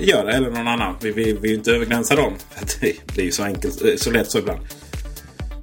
gör 0.00 0.24
det. 0.24 0.32
Eller 0.32 0.50
någon 0.50 0.68
annan. 0.68 0.96
Vi 1.00 1.10
vill 1.10 1.38
vi, 1.38 1.54
inte 1.54 1.72
övergränsa 1.72 2.16
dem. 2.16 2.32
det 2.80 3.06
blir 3.14 3.24
ju 3.24 3.32
så 3.32 3.42
enkelt, 3.42 3.84
eh, 3.84 3.96
så 3.96 4.10
lätt 4.10 4.30
så 4.30 4.38
ibland. 4.38 4.60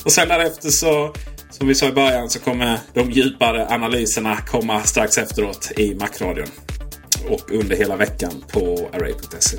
Och 0.03 0.11
sen 0.11 0.27
därefter 0.27 0.69
så 0.69 1.13
som 1.49 1.67
vi 1.67 1.75
sa 1.75 1.87
i 1.87 1.91
början 1.91 2.29
så 2.29 2.39
kommer 2.39 2.79
de 2.93 3.11
djupare 3.11 3.67
analyserna 3.67 4.37
komma 4.37 4.83
strax 4.83 5.17
efteråt 5.17 5.71
i 5.77 5.95
Macradion. 5.95 6.47
Och 7.29 7.51
under 7.51 7.75
hela 7.75 7.95
veckan 7.95 8.43
på 8.51 8.89
Array.se. 8.93 9.57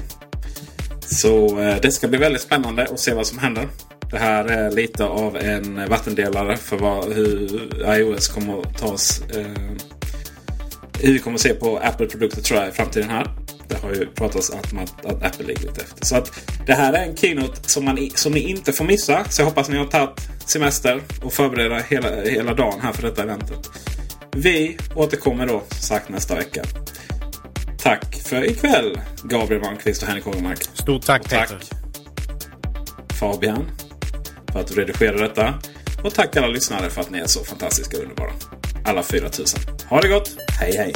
Så 1.00 1.60
eh, 1.60 1.76
det 1.82 1.92
ska 1.92 2.08
bli 2.08 2.18
väldigt 2.18 2.42
spännande 2.42 2.84
att 2.84 3.00
se 3.00 3.14
vad 3.14 3.26
som 3.26 3.38
händer. 3.38 3.68
Det 4.12 4.18
här 4.18 4.44
är 4.44 4.70
lite 4.70 5.04
av 5.04 5.36
en 5.36 5.88
vattendelare 5.88 6.56
för 6.56 6.76
vad, 6.76 7.12
hur 7.12 7.70
iOS 7.86 8.28
kommer 8.28 8.60
att 8.60 8.78
tas. 8.78 9.22
Eh, 9.22 9.46
hur 11.00 11.12
vi 11.12 11.18
kommer 11.18 11.34
att 11.34 11.40
se 11.40 11.54
på 11.54 11.78
Apple-produkter 11.78 12.42
tror 12.42 12.60
jag 12.60 12.68
i 12.68 12.72
framtiden 12.72 13.10
här. 13.10 13.26
Det 13.68 13.76
har 13.76 13.90
ju 13.90 14.06
pratats 14.06 14.50
om 14.50 14.78
att, 14.78 15.06
att 15.06 15.22
Apple 15.22 15.46
ligger 15.46 15.62
lite 15.62 15.80
efter. 15.80 16.06
Så 16.06 16.16
att 16.16 16.32
det 16.66 16.72
här 16.72 16.92
är 16.92 17.06
en 17.06 17.16
keynote 17.16 17.68
som, 17.68 17.84
man, 17.84 18.10
som 18.14 18.32
ni 18.32 18.40
inte 18.40 18.72
får 18.72 18.84
missa. 18.84 19.24
Så 19.28 19.42
jag 19.42 19.46
hoppas 19.46 19.68
ni 19.68 19.76
har 19.76 19.86
tagit 19.86 20.28
semester 20.46 21.02
och 21.22 21.32
förbereda 21.32 21.78
hela, 21.78 22.22
hela 22.22 22.54
dagen 22.54 22.80
här 22.80 22.92
för 22.92 23.02
detta 23.02 23.22
eventet. 23.22 23.70
Vi 24.36 24.78
återkommer 24.94 25.46
då 25.46 25.62
som 25.68 25.80
sagt 25.80 26.08
nästa 26.08 26.34
vecka. 26.34 26.64
Tack 27.78 28.14
för 28.14 28.44
ikväll 28.50 29.00
Gabriel 29.22 29.62
Malmqvist 29.62 30.02
och 30.02 30.08
Henrik 30.08 30.24
Hågemark. 30.24 30.62
Stort 30.62 31.06
tack, 31.06 31.22
och 31.22 31.28
tack 31.28 31.48
Peter. 31.48 31.66
Fabian 33.20 33.66
för 34.52 34.60
att 34.60 34.66
du 34.66 34.74
redigerade 34.74 35.22
detta. 35.22 35.54
Och 36.04 36.14
tack 36.14 36.36
alla 36.36 36.46
lyssnare 36.46 36.90
för 36.90 37.00
att 37.00 37.10
ni 37.10 37.18
är 37.18 37.26
så 37.26 37.44
fantastiska 37.44 37.96
och 37.96 38.02
underbara. 38.02 38.30
Alla 38.84 39.02
4000. 39.02 39.60
Ha 39.88 40.00
det 40.00 40.08
gott! 40.08 40.30
Hej 40.60 40.76
hej! 40.76 40.92